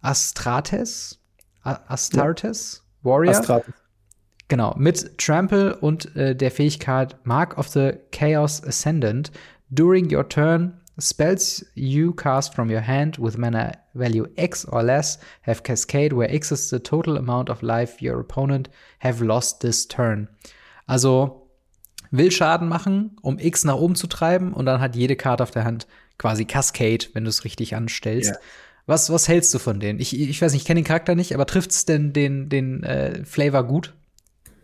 Astrates? 0.00 1.18
A 1.62 1.78
Astartes? 1.88 2.82
Ja. 3.04 3.10
Warrior? 3.10 3.38
Astrates. 3.38 3.74
Genau, 4.48 4.74
mit 4.78 5.18
Trample 5.18 5.76
und 5.76 6.16
äh, 6.16 6.34
der 6.34 6.50
Fähigkeit 6.50 7.16
Mark 7.24 7.58
of 7.58 7.68
the 7.68 7.92
Chaos 8.12 8.64
Ascendant. 8.64 9.30
During 9.68 10.10
your 10.10 10.26
turn, 10.26 10.80
Spells 11.00 11.64
you 11.74 12.12
cast 12.12 12.54
from 12.54 12.70
your 12.70 12.80
hand 12.80 13.18
with 13.18 13.38
mana 13.38 13.72
value 13.94 14.26
X 14.36 14.64
or 14.64 14.82
less 14.82 15.18
have 15.42 15.62
Cascade, 15.62 16.12
where 16.12 16.28
X 16.28 16.50
is 16.50 16.70
the 16.70 16.80
total 16.80 17.16
amount 17.16 17.48
of 17.50 17.62
life 17.62 18.02
your 18.02 18.18
opponent 18.18 18.68
have 18.98 19.22
lost 19.22 19.60
this 19.60 19.86
turn. 19.86 20.28
Also 20.86 21.48
will 22.10 22.30
Schaden 22.30 22.68
machen, 22.68 23.16
um 23.22 23.38
X 23.38 23.64
nach 23.64 23.76
oben 23.76 23.94
zu 23.94 24.06
treiben 24.06 24.52
und 24.52 24.66
dann 24.66 24.80
hat 24.80 24.96
jede 24.96 25.14
Karte 25.14 25.42
auf 25.42 25.50
der 25.50 25.64
Hand 25.64 25.86
quasi 26.18 26.44
Cascade, 26.44 27.06
wenn 27.12 27.24
du 27.24 27.30
es 27.30 27.44
richtig 27.44 27.76
anstellst. 27.76 28.30
Yeah. 28.30 28.40
Was, 28.86 29.10
was 29.12 29.28
hältst 29.28 29.52
du 29.52 29.58
von 29.58 29.80
denen? 29.80 30.00
Ich, 30.00 30.18
ich 30.18 30.40
weiß 30.40 30.52
nicht, 30.52 30.62
ich 30.62 30.66
kenne 30.66 30.80
den 30.80 30.86
Charakter 30.86 31.14
nicht, 31.14 31.34
aber 31.34 31.46
trifft 31.46 31.70
es 31.72 31.84
denn 31.84 32.12
den, 32.12 32.48
den 32.48 32.82
äh, 32.82 33.24
Flavor 33.24 33.64
gut? 33.64 33.94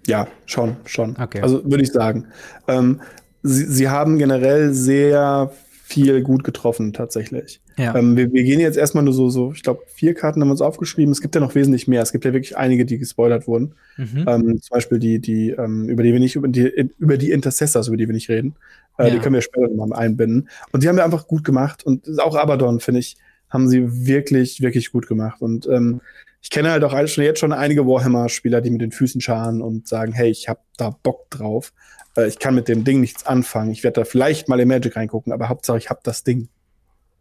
Ja, 0.06 0.26
schon, 0.46 0.76
schon. 0.86 1.16
Okay. 1.18 1.42
Also 1.42 1.62
würde 1.64 1.82
ich 1.82 1.92
sagen. 1.92 2.28
Ähm, 2.66 3.02
sie, 3.42 3.66
sie 3.66 3.88
haben 3.88 4.18
generell 4.18 4.72
sehr 4.72 5.52
viel 5.94 6.22
gut 6.22 6.42
getroffen, 6.42 6.92
tatsächlich. 6.92 7.60
Ja. 7.78 7.94
Ähm, 7.94 8.16
wir, 8.16 8.32
wir, 8.32 8.42
gehen 8.42 8.58
jetzt 8.58 8.76
erstmal 8.76 9.04
nur 9.04 9.14
so, 9.14 9.30
so 9.30 9.52
ich 9.52 9.62
glaube, 9.62 9.82
vier 9.86 10.12
Karten 10.12 10.40
haben 10.40 10.48
wir 10.48 10.52
uns 10.52 10.60
aufgeschrieben. 10.60 11.12
Es 11.12 11.20
gibt 11.20 11.36
ja 11.36 11.40
noch 11.40 11.54
wesentlich 11.54 11.86
mehr. 11.86 12.02
Es 12.02 12.10
gibt 12.10 12.24
ja 12.24 12.32
wirklich 12.32 12.56
einige, 12.56 12.84
die 12.84 12.98
gespoilert 12.98 13.46
wurden. 13.46 13.74
Mhm. 13.96 14.24
Ähm, 14.26 14.60
zum 14.60 14.74
Beispiel 14.74 14.98
die, 14.98 15.20
die, 15.20 15.50
ähm, 15.50 15.88
über 15.88 16.02
die 16.02 16.12
wir 16.12 16.18
nicht, 16.18 16.34
über 16.34 16.48
die, 16.48 16.90
über 16.98 17.16
die 17.16 17.30
Intercessors, 17.30 17.86
über 17.86 17.96
die 17.96 18.08
wir 18.08 18.14
nicht 18.14 18.28
reden. 18.28 18.56
Äh, 18.98 19.04
ja. 19.04 19.14
Die 19.14 19.20
können 19.20 19.36
wir 19.36 19.40
später 19.40 19.68
nochmal 19.68 20.00
einbinden. 20.00 20.48
Und 20.72 20.82
die 20.82 20.88
haben 20.88 20.96
wir 20.96 21.04
einfach 21.04 21.28
gut 21.28 21.44
gemacht. 21.44 21.86
Und 21.86 22.18
auch 22.18 22.34
Abaddon, 22.34 22.80
finde 22.80 22.98
ich, 22.98 23.16
haben 23.48 23.68
sie 23.68 24.06
wirklich, 24.06 24.62
wirklich 24.62 24.90
gut 24.90 25.06
gemacht. 25.06 25.40
Und 25.40 25.68
ähm, 25.68 26.00
ich 26.44 26.50
kenne 26.50 26.70
halt 26.70 26.84
auch 26.84 27.08
schon 27.08 27.24
jetzt 27.24 27.40
schon 27.40 27.54
einige 27.54 27.86
Warhammer-Spieler, 27.86 28.60
die 28.60 28.68
mit 28.68 28.82
den 28.82 28.92
Füßen 28.92 29.22
scharen 29.22 29.62
und 29.62 29.88
sagen, 29.88 30.12
hey, 30.12 30.28
ich 30.28 30.46
habe 30.46 30.60
da 30.76 30.90
Bock 30.90 31.30
drauf 31.30 31.72
äh, 32.16 32.28
ich 32.28 32.38
kann 32.38 32.54
mit 32.54 32.68
dem 32.68 32.84
Ding 32.84 33.00
nichts 33.00 33.26
anfangen. 33.26 33.70
Ich 33.70 33.82
werde 33.82 34.02
da 34.02 34.04
vielleicht 34.04 34.48
mal 34.48 34.60
in 34.60 34.68
Magic 34.68 34.94
reingucken, 34.94 35.32
aber 35.32 35.48
Hauptsache 35.48 35.78
ich 35.78 35.88
habe 35.88 36.00
das 36.02 36.22
Ding. 36.22 36.48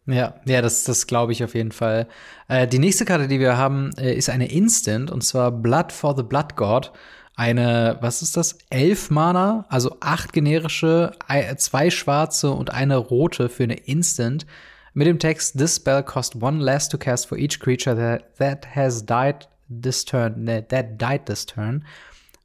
Ja, 0.06 0.34
ja, 0.44 0.60
das, 0.60 0.84
das 0.84 1.06
glaube 1.06 1.32
ich 1.32 1.42
auf 1.42 1.54
jeden 1.54 1.72
Fall. 1.72 2.06
Äh, 2.48 2.68
die 2.68 2.78
nächste 2.78 3.06
Karte, 3.06 3.26
die 3.26 3.40
wir 3.40 3.56
haben, 3.56 3.92
äh, 3.96 4.14
ist 4.14 4.28
eine 4.28 4.52
Instant 4.52 5.10
und 5.10 5.22
zwar 5.22 5.50
Blood 5.50 5.90
for 5.90 6.14
the 6.14 6.22
Blood 6.22 6.56
God. 6.56 6.92
Eine, 7.34 7.96
was 8.02 8.20
ist 8.20 8.36
das? 8.36 8.58
Elf 8.70 9.10
Mana, 9.10 9.64
also 9.70 9.96
acht 10.00 10.32
generische, 10.32 11.12
zwei 11.56 11.90
schwarze 11.90 12.50
und 12.50 12.70
eine 12.70 12.96
rote 12.96 13.48
für 13.48 13.64
eine 13.64 13.74
Instant. 13.74 14.46
Mit 14.94 15.08
dem 15.08 15.18
Text, 15.18 15.58
this 15.58 15.74
spell 15.74 16.02
cost 16.02 16.40
one 16.40 16.60
less 16.60 16.88
to 16.88 16.96
cast 16.96 17.26
for 17.26 17.36
each 17.36 17.58
creature 17.58 17.94
that, 17.96 18.36
that 18.38 18.76
has 18.76 19.04
died 19.04 19.46
this 19.68 20.04
turn, 20.04 20.46
that 20.46 20.98
died 20.98 21.26
this 21.26 21.46
turn. 21.46 21.84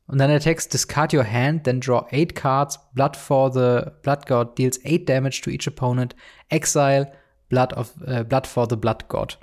Und 0.08 0.18
dann 0.18 0.32
der 0.32 0.40
Text, 0.40 0.74
discard 0.74 1.14
your 1.14 1.24
hand, 1.24 1.66
then 1.66 1.80
draw 1.80 2.08
eight 2.10 2.34
cards. 2.34 2.80
Blood 2.96 3.16
for 3.16 3.52
the 3.52 3.92
Blood 4.02 4.26
God 4.26 4.58
deals 4.58 4.80
eight 4.84 5.08
damage 5.08 5.42
to 5.42 5.52
each 5.52 5.68
opponent. 5.68 6.16
Exile, 6.50 7.12
Blood, 7.50 7.74
of, 7.74 7.94
äh, 8.08 8.24
Blood 8.24 8.48
for 8.48 8.66
the 8.68 8.76
Blood 8.76 9.08
God. 9.08 9.38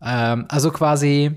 Ähm, 0.00 0.46
also 0.48 0.70
quasi 0.70 1.32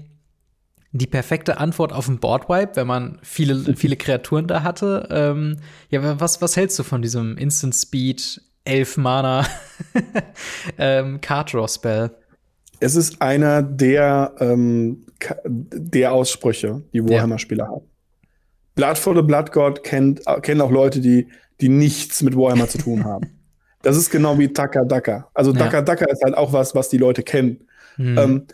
die 0.91 1.07
perfekte 1.07 1.57
Antwort 1.57 1.91
auf 1.91 2.07
ein 2.07 2.20
Boardwipe, 2.20 2.76
wenn 2.76 2.86
man 2.86 3.18
viele, 3.24 3.55
viele 3.76 3.95
Kreaturen 3.95 4.45
da 4.45 4.62
hatte. 4.62 5.07
Ähm, 5.10 5.57
ja, 5.89 6.20
was, 6.20 6.39
was 6.43 6.55
hältst 6.55 6.78
du 6.78 6.84
von 6.84 7.01
diesem 7.01 7.38
Instant 7.38 7.74
Speed, 7.74 8.41
11 8.66 8.97
Mana 8.97 9.45
ähm, 10.78 11.22
Card 11.22 11.53
Draw 11.53 11.68
Spell? 11.68 12.12
Es 12.80 12.95
ist 12.95 13.22
einer 13.22 13.62
der, 13.62 14.34
ähm, 14.39 15.05
der 15.49 16.14
Aussprüche, 16.14 16.82
die 16.93 17.03
Warhammer-Spieler 17.03 17.66
ja. 17.66 17.70
haben. 17.70 17.86
Blood 18.76 18.97
for 18.97 19.16
the 19.16 19.22
Blood 19.22 19.51
God 19.51 19.84
kennt, 19.84 20.22
kennen 20.41 20.62
auch 20.62 20.72
Leute, 20.72 21.01
die, 21.01 21.28
die 21.60 21.70
nichts 21.70 22.22
mit 22.22 22.36
Warhammer 22.36 22.68
zu 22.68 22.78
tun 22.78 23.03
haben. 23.03 23.36
Das 23.82 23.95
ist 23.95 24.10
genau 24.10 24.38
wie 24.38 24.51
Taka 24.51 24.84
Daka. 24.84 25.30
Also 25.34 25.53
Taka 25.53 25.78
ja. 25.78 25.82
Daka 25.82 26.03
ist 26.03 26.22
halt 26.22 26.36
auch 26.36 26.51
was, 26.51 26.76
was 26.76 26.89
die 26.89 26.97
Leute 26.97 27.24
kennen. 27.24 27.66
Mhm. 27.95 28.18
Ähm, 28.18 28.47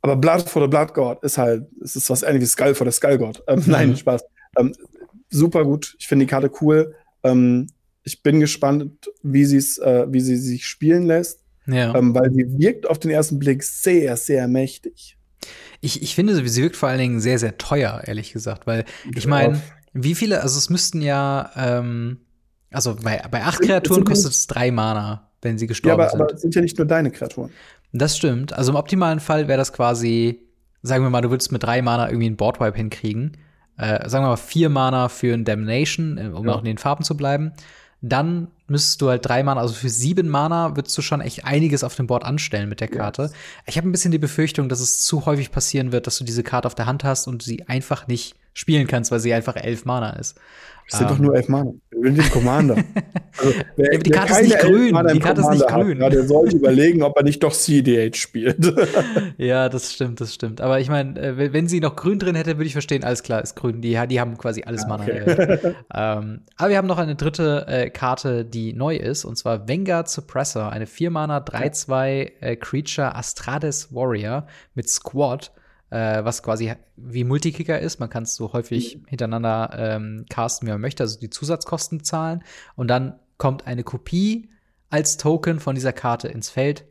aber 0.00 0.16
Blood 0.16 0.48
for 0.48 0.62
the 0.62 0.68
Blood 0.68 0.94
God 0.94 1.22
ist 1.22 1.36
halt, 1.36 1.66
es 1.82 1.96
ist 1.96 2.08
was 2.08 2.22
ähnliches 2.22 2.52
Skull 2.52 2.74
for 2.74 2.86
the 2.86 2.90
Skull 2.90 3.18
God. 3.18 3.42
Ähm, 3.46 3.58
mhm. 3.66 3.72
Nein, 3.72 3.96
Spaß. 3.96 4.24
Ähm, 4.58 4.72
super 5.28 5.64
gut. 5.64 5.94
Ich 5.98 6.08
finde 6.08 6.24
die 6.24 6.30
Karte 6.30 6.50
cool. 6.62 6.94
Ähm, 7.22 7.66
ich 8.04 8.22
bin 8.22 8.38
gespannt, 8.40 9.10
wie, 9.22 9.44
sie's, 9.44 9.78
äh, 9.78 10.06
wie 10.08 10.20
sie 10.20 10.36
sich 10.36 10.66
spielen 10.66 11.06
lässt. 11.06 11.40
Ja. 11.66 11.94
Ähm, 11.94 12.14
weil 12.14 12.30
sie 12.30 12.58
wirkt 12.58 12.88
auf 12.88 12.98
den 12.98 13.10
ersten 13.10 13.38
Blick 13.38 13.62
sehr, 13.62 14.16
sehr 14.16 14.46
mächtig. 14.48 15.16
Ich, 15.80 16.02
ich 16.02 16.14
finde, 16.14 16.34
sie 16.34 16.62
wirkt 16.62 16.76
vor 16.76 16.90
allen 16.90 16.98
Dingen 16.98 17.20
sehr, 17.20 17.38
sehr 17.38 17.56
teuer, 17.56 18.02
ehrlich 18.04 18.32
gesagt. 18.32 18.66
Weil 18.66 18.84
ich 19.14 19.26
meine, 19.26 19.60
wie 19.94 20.14
viele, 20.14 20.42
also 20.42 20.58
es 20.58 20.68
müssten 20.68 21.00
ja, 21.00 21.50
ähm, 21.56 22.18
also 22.70 22.96
bei, 22.96 23.22
bei 23.30 23.42
acht 23.42 23.62
Kreaturen 23.62 24.04
kostet 24.04 24.32
es 24.32 24.46
drei 24.46 24.70
Mana, 24.70 25.30
wenn 25.40 25.56
sie 25.56 25.66
gestorben 25.66 26.00
ja, 26.00 26.04
aber, 26.04 26.10
sind. 26.10 26.20
Aber 26.20 26.34
es 26.34 26.42
sind 26.42 26.54
ja 26.54 26.60
nicht 26.60 26.76
nur 26.76 26.86
deine 26.86 27.10
Kreaturen. 27.10 27.50
Das 27.92 28.16
stimmt. 28.16 28.52
Also 28.52 28.72
im 28.72 28.76
optimalen 28.76 29.20
Fall 29.20 29.48
wäre 29.48 29.58
das 29.58 29.72
quasi, 29.72 30.40
sagen 30.82 31.04
wir 31.04 31.10
mal, 31.10 31.22
du 31.22 31.30
würdest 31.30 31.52
mit 31.52 31.62
drei 31.62 31.80
Mana 31.80 32.08
irgendwie 32.08 32.26
einen 32.26 32.36
Boardwipe 32.36 32.76
hinkriegen. 32.76 33.36
Äh, 33.76 34.08
sagen 34.08 34.24
wir 34.24 34.30
mal 34.30 34.36
vier 34.36 34.68
Mana 34.68 35.08
für 35.08 35.32
ein 35.32 35.44
Damnation, 35.44 36.18
äh, 36.18 36.28
um 36.28 36.46
ja. 36.46 36.54
auch 36.54 36.58
in 36.58 36.66
den 36.66 36.78
Farben 36.78 37.04
zu 37.04 37.16
bleiben. 37.16 37.52
Dann 38.06 38.48
müsstest 38.66 39.00
du 39.00 39.08
halt 39.08 39.24
drei 39.24 39.42
Mana, 39.42 39.62
also 39.62 39.72
für 39.72 39.88
sieben 39.88 40.28
Mana 40.28 40.76
würdest 40.76 40.96
du 40.98 41.00
schon 41.00 41.22
echt 41.22 41.46
einiges 41.46 41.82
auf 41.82 41.94
dem 41.94 42.06
Board 42.06 42.22
anstellen 42.22 42.68
mit 42.68 42.80
der 42.80 42.88
Karte. 42.88 43.22
Yes. 43.22 43.32
Ich 43.64 43.78
habe 43.78 43.88
ein 43.88 43.92
bisschen 43.92 44.12
die 44.12 44.18
Befürchtung, 44.18 44.68
dass 44.68 44.80
es 44.80 45.02
zu 45.02 45.24
häufig 45.24 45.50
passieren 45.50 45.90
wird, 45.90 46.06
dass 46.06 46.18
du 46.18 46.24
diese 46.24 46.42
Karte 46.42 46.66
auf 46.66 46.74
der 46.74 46.84
Hand 46.84 47.02
hast 47.02 47.26
und 47.26 47.42
sie 47.42 47.66
einfach 47.66 48.06
nicht 48.06 48.36
spielen 48.52 48.86
kannst, 48.86 49.10
weil 49.10 49.20
sie 49.20 49.32
einfach 49.32 49.56
elf 49.56 49.86
Mana 49.86 50.10
ist. 50.10 50.38
Das 50.90 50.98
sind 50.98 51.10
um, 51.10 51.16
doch 51.16 51.22
nur 51.22 51.34
elf 51.34 51.48
Mana. 51.48 51.72
Wir 51.90 52.12
sind 52.12 52.18
den 52.18 52.30
Commander. 52.30 52.76
Also, 53.36 53.52
wer, 53.74 53.92
ja, 53.92 53.98
die 53.98 54.10
Karte 54.10 54.32
ist 54.34 54.42
nicht 54.42 54.58
grün. 54.60 54.96
Die 55.12 55.18
Karte 55.18 55.40
ist 55.40 55.50
nicht 55.50 55.66
grün. 55.66 56.00
Hat, 56.00 56.12
der 56.12 56.22
sollte 56.22 56.56
überlegen, 56.56 57.02
ob 57.02 57.16
er 57.16 57.24
nicht 57.24 57.42
doch 57.42 57.52
CDH 57.52 58.14
spielt. 58.16 58.72
ja, 59.38 59.68
das 59.68 59.92
stimmt, 59.92 60.20
das 60.20 60.32
stimmt. 60.32 60.60
Aber 60.60 60.78
ich 60.78 60.88
meine, 60.88 61.18
äh, 61.20 61.52
wenn 61.52 61.66
sie 61.66 61.80
noch 61.80 61.96
grün 61.96 62.20
drin 62.20 62.36
hätte, 62.36 62.58
würde 62.58 62.66
ich 62.66 62.74
verstehen, 62.74 63.02
alles 63.02 63.24
klar, 63.24 63.42
ist 63.42 63.56
grün. 63.56 63.80
Die, 63.80 63.98
die 64.08 64.20
haben 64.20 64.38
quasi 64.38 64.62
alles 64.62 64.84
ah, 64.84 64.88
Mana. 64.88 65.02
Okay. 65.02 65.74
ähm, 65.92 66.42
aber 66.56 66.70
wir 66.70 66.76
haben 66.76 66.86
noch 66.86 66.98
eine 66.98 67.16
dritte 67.16 67.66
äh, 67.66 67.90
Karte, 67.90 68.44
die 68.44 68.72
neu 68.72 68.94
ist, 68.94 69.24
und 69.24 69.36
zwar 69.36 69.68
Vanguard 69.68 70.08
Suppressor, 70.08 70.70
eine 70.70 70.84
4-Mana 70.84 71.38
3-2 71.38 72.30
äh, 72.40 72.54
Creature 72.54 73.16
Astrades 73.16 73.92
Warrior 73.92 74.46
mit 74.76 74.88
Squad 74.88 75.50
äh, 75.94 76.24
was 76.24 76.42
quasi 76.42 76.74
wie 76.96 77.22
Multikicker 77.22 77.78
ist. 77.78 78.00
Man 78.00 78.10
kann 78.10 78.24
es 78.24 78.34
so 78.34 78.52
häufig 78.52 78.96
mhm. 78.96 79.06
hintereinander 79.06 79.70
ähm, 79.76 80.26
casten, 80.28 80.66
wie 80.66 80.72
man 80.72 80.80
möchte, 80.80 81.04
also 81.04 81.20
die 81.20 81.30
Zusatzkosten 81.30 82.02
zahlen. 82.02 82.42
Und 82.74 82.88
dann 82.88 83.20
kommt 83.38 83.66
eine 83.68 83.84
Kopie 83.84 84.50
als 84.90 85.16
Token 85.16 85.60
von 85.60 85.76
dieser 85.76 85.92
Karte 85.92 86.28
ins 86.28 86.50
Feld. 86.50 86.84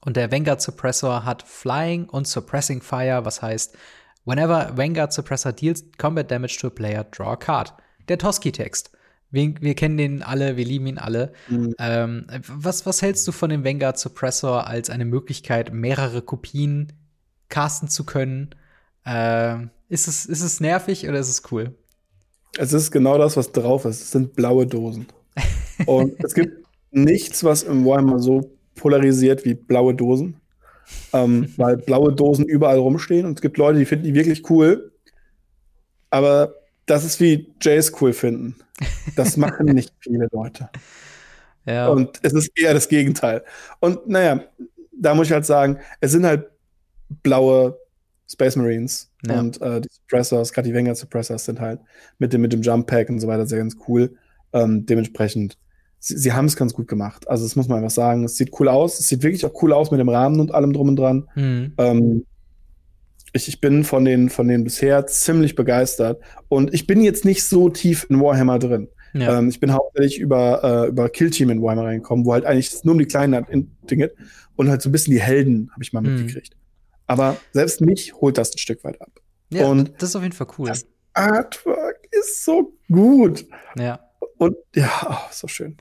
Und 0.00 0.16
der 0.16 0.32
Vanguard 0.32 0.62
Suppressor 0.62 1.24
hat 1.24 1.42
Flying 1.42 2.08
und 2.08 2.26
Suppressing 2.26 2.80
Fire, 2.80 3.24
was 3.24 3.42
heißt, 3.42 3.76
whenever 4.24 4.76
Vanguard 4.76 5.12
Suppressor 5.12 5.52
deals 5.52 5.84
combat 5.98 6.30
damage 6.30 6.58
to 6.58 6.68
a 6.68 6.70
player, 6.70 7.04
draw 7.04 7.32
a 7.32 7.36
card. 7.36 7.74
Der 8.08 8.16
Toski-Text. 8.16 8.92
Wir, 9.30 9.54
wir, 9.60 9.74
kennen 9.74 9.98
den 9.98 10.22
alle, 10.22 10.56
wir 10.56 10.64
lieben 10.64 10.86
ihn 10.86 10.98
alle. 10.98 11.32
Mhm. 11.48 11.74
Ähm, 11.78 12.26
was, 12.48 12.86
was 12.86 13.02
hältst 13.02 13.28
du 13.28 13.32
von 13.32 13.50
dem 13.50 13.64
Vanguard 13.64 13.98
Suppressor 13.98 14.66
als 14.66 14.88
eine 14.88 15.04
Möglichkeit, 15.04 15.74
mehrere 15.74 16.22
Kopien 16.22 16.92
casten 17.48 17.88
zu 17.88 18.04
können. 18.04 18.50
Äh, 19.04 19.66
ist, 19.88 20.08
es, 20.08 20.26
ist 20.26 20.42
es 20.42 20.60
nervig 20.60 21.08
oder 21.08 21.18
ist 21.18 21.28
es 21.28 21.42
cool? 21.50 21.74
Es 22.58 22.72
ist 22.72 22.90
genau 22.90 23.18
das, 23.18 23.36
was 23.36 23.52
drauf 23.52 23.84
ist. 23.84 24.00
Es 24.00 24.10
sind 24.10 24.34
blaue 24.34 24.66
Dosen. 24.66 25.06
Und 25.86 26.22
es 26.24 26.34
gibt 26.34 26.66
nichts, 26.90 27.44
was 27.44 27.62
im 27.62 27.84
Warhammer 27.84 28.18
so 28.18 28.50
polarisiert 28.74 29.44
wie 29.44 29.54
blaue 29.54 29.94
Dosen. 29.94 30.40
Ähm, 31.12 31.52
weil 31.56 31.76
blaue 31.76 32.12
Dosen 32.12 32.44
überall 32.44 32.78
rumstehen 32.78 33.26
und 33.26 33.38
es 33.38 33.42
gibt 33.42 33.58
Leute, 33.58 33.80
die 33.80 33.84
finden 33.84 34.04
die 34.04 34.14
wirklich 34.14 34.48
cool. 34.50 34.92
Aber 36.10 36.54
das 36.86 37.04
ist 37.04 37.20
wie 37.20 37.52
Jays 37.60 37.92
cool 38.00 38.12
finden. 38.12 38.54
Das 39.16 39.36
machen 39.36 39.66
nicht 39.66 39.92
viele 40.00 40.28
Leute. 40.30 40.70
Ja. 41.64 41.88
Und 41.88 42.20
es 42.22 42.32
ist 42.32 42.56
eher 42.56 42.72
das 42.72 42.88
Gegenteil. 42.88 43.42
Und 43.80 44.08
naja, 44.08 44.44
da 44.96 45.14
muss 45.14 45.26
ich 45.26 45.32
halt 45.32 45.44
sagen, 45.44 45.80
es 46.00 46.12
sind 46.12 46.24
halt 46.24 46.46
blaue 47.22 47.78
Space 48.28 48.56
Marines. 48.56 49.10
Ja. 49.26 49.38
Und 49.40 49.60
äh, 49.60 49.80
die 49.80 49.88
Suppressors, 49.90 50.52
gerade 50.52 50.68
die 50.68 50.74
Wenger 50.74 50.94
Suppressors, 50.94 51.44
sind 51.44 51.60
halt 51.60 51.80
mit 52.18 52.32
dem, 52.32 52.40
mit 52.40 52.52
dem 52.52 52.62
Jump 52.62 52.86
Pack 52.86 53.08
und 53.08 53.20
so 53.20 53.28
weiter 53.28 53.46
sehr 53.46 53.58
ganz 53.58 53.76
cool. 53.88 54.16
Ähm, 54.52 54.86
dementsprechend, 54.86 55.58
sie, 55.98 56.16
sie 56.16 56.32
haben 56.32 56.46
es 56.46 56.56
ganz 56.56 56.74
gut 56.74 56.88
gemacht. 56.88 57.28
Also, 57.28 57.44
das 57.44 57.56
muss 57.56 57.68
man 57.68 57.78
einfach 57.78 57.90
sagen. 57.90 58.24
Es 58.24 58.36
sieht 58.36 58.50
cool 58.58 58.68
aus. 58.68 58.98
Es 58.98 59.08
sieht 59.08 59.22
wirklich 59.22 59.44
auch 59.44 59.62
cool 59.62 59.72
aus 59.72 59.90
mit 59.90 60.00
dem 60.00 60.08
Rahmen 60.08 60.40
und 60.40 60.52
allem 60.52 60.72
drum 60.72 60.88
und 60.88 60.96
dran. 60.96 61.28
Mhm. 61.34 61.72
Ähm, 61.78 62.26
ich, 63.32 63.48
ich 63.48 63.60
bin 63.60 63.84
von 63.84 64.04
den, 64.04 64.30
von 64.30 64.48
den 64.48 64.64
bisher 64.64 65.06
ziemlich 65.06 65.54
begeistert. 65.54 66.20
Und 66.48 66.74
ich 66.74 66.86
bin 66.86 67.02
jetzt 67.02 67.24
nicht 67.24 67.44
so 67.44 67.68
tief 67.68 68.06
in 68.08 68.20
Warhammer 68.20 68.58
drin. 68.58 68.88
Ja. 69.14 69.38
Ähm, 69.38 69.48
ich 69.48 69.60
bin 69.60 69.72
hauptsächlich 69.72 70.18
über, 70.18 70.84
äh, 70.84 70.88
über 70.88 71.08
Kill 71.08 71.30
Team 71.30 71.50
in 71.50 71.62
Warhammer 71.62 71.84
reingekommen, 71.84 72.24
wo 72.24 72.32
halt 72.32 72.44
eigentlich 72.44 72.84
nur 72.84 72.92
um 72.92 72.98
die 72.98 73.06
Kleinen 73.06 73.70
Dinge 73.90 74.10
und 74.56 74.68
halt 74.68 74.82
so 74.82 74.88
ein 74.88 74.92
bisschen 74.92 75.12
die 75.12 75.20
Helden 75.20 75.70
habe 75.72 75.82
ich 75.82 75.92
mal 75.92 76.00
mhm. 76.00 76.14
mitgekriegt. 76.14 76.56
Aber 77.06 77.36
selbst 77.52 77.80
mich 77.80 78.14
holt 78.14 78.38
das 78.38 78.52
ein 78.54 78.58
Stück 78.58 78.82
weit 78.84 79.00
ab. 79.00 79.10
Ja, 79.50 79.66
und 79.66 79.92
das 79.98 80.10
ist 80.10 80.16
auf 80.16 80.22
jeden 80.22 80.34
Fall 80.34 80.48
cool. 80.58 80.68
Das 80.68 80.86
Artwork 81.14 82.06
ist 82.10 82.44
so 82.44 82.72
gut. 82.90 83.46
Ja. 83.78 84.00
Und 84.38 84.56
ja, 84.74 84.90
oh, 85.08 85.28
so 85.30 85.48
schön. 85.48 85.76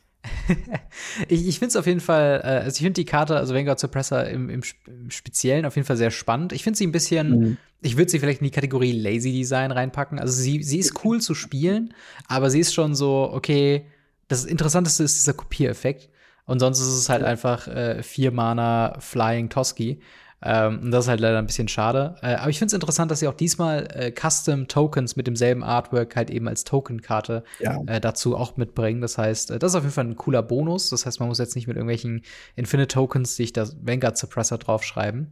ich 1.28 1.47
ich 1.47 1.59
finde 1.59 1.69
es 1.69 1.76
auf 1.76 1.86
jeden 1.86 1.99
Fall, 1.99 2.41
äh, 2.43 2.47
also 2.63 2.76
ich 2.76 2.82
finde 2.82 2.93
die 2.93 3.05
Karte, 3.05 3.36
also 3.36 3.53
Vanguard 3.53 3.80
Suppressor 3.80 4.23
im, 4.26 4.49
im, 4.49 4.61
im, 4.88 5.11
Speziellen 5.11 5.65
auf 5.65 5.76
jeden 5.76 5.86
Fall 5.86 5.97
sehr 5.97 6.11
spannend. 6.11 6.53
Ich 6.53 6.63
finde 6.63 6.78
sie 6.78 6.88
ein 6.88 6.91
bisschen, 6.91 7.30
mhm. 7.30 7.57
ich 7.82 7.97
würde 7.97 8.09
sie 8.09 8.19
vielleicht 8.19 8.41
in 8.41 8.45
die 8.45 8.51
Kategorie 8.51 8.91
Lazy 8.91 9.32
Design 9.32 9.71
reinpacken. 9.71 10.19
Also 10.19 10.34
sie, 10.34 10.63
sie 10.63 10.80
ist 10.80 11.03
cool 11.03 11.21
zu 11.21 11.36
spielen, 11.36 11.93
aber 12.28 12.49
sie 12.49 12.59
ist 12.59 12.73
schon 12.73 12.95
so, 12.95 13.30
okay, 13.32 13.86
das 14.28 14.45
Interessanteste 14.45 15.03
ist 15.03 15.15
dieser 15.15 15.34
Kopiereffekt. 15.34 16.09
Und 16.45 16.59
sonst 16.59 16.80
ist 16.80 16.88
es 16.88 17.09
halt 17.09 17.23
einfach 17.23 17.67
äh, 17.67 18.03
vier 18.03 18.32
Mana 18.32 18.99
Flying 18.99 19.49
Toski. 19.49 19.99
Ähm, 20.41 20.79
und 20.83 20.91
das 20.91 21.05
ist 21.05 21.09
halt 21.09 21.19
leider 21.19 21.39
ein 21.39 21.45
bisschen 21.47 21.67
schade. 21.67 22.15
Äh, 22.21 22.36
aber 22.36 22.49
ich 22.49 22.59
finde 22.59 22.67
es 22.67 22.73
interessant, 22.73 23.09
dass 23.09 23.19
sie 23.19 23.27
auch 23.27 23.33
diesmal 23.33 23.88
äh, 23.93 24.11
Custom 24.11 24.67
Tokens 24.67 25.15
mit 25.15 25.27
demselben 25.27 25.63
Artwork 25.63 26.15
halt 26.15 26.29
eben 26.29 26.47
als 26.47 26.63
Tokenkarte 26.63 27.43
ja. 27.59 27.81
äh, 27.88 27.99
dazu 27.99 28.36
auch 28.36 28.57
mitbringen. 28.57 29.01
Das 29.01 29.17
heißt, 29.17 29.51
äh, 29.51 29.59
das 29.59 29.71
ist 29.71 29.75
auf 29.75 29.83
jeden 29.83 29.93
Fall 29.93 30.05
ein 30.05 30.15
cooler 30.15 30.43
Bonus. 30.43 30.89
Das 30.89 31.05
heißt, 31.05 31.19
man 31.19 31.29
muss 31.29 31.39
jetzt 31.39 31.55
nicht 31.55 31.67
mit 31.67 31.77
irgendwelchen 31.77 32.21
Infinite 32.55 32.89
Tokens 32.89 33.36
sich 33.36 33.53
das 33.53 33.77
Vanguard 33.81 34.17
Suppressor 34.17 34.57
draufschreiben. 34.57 35.31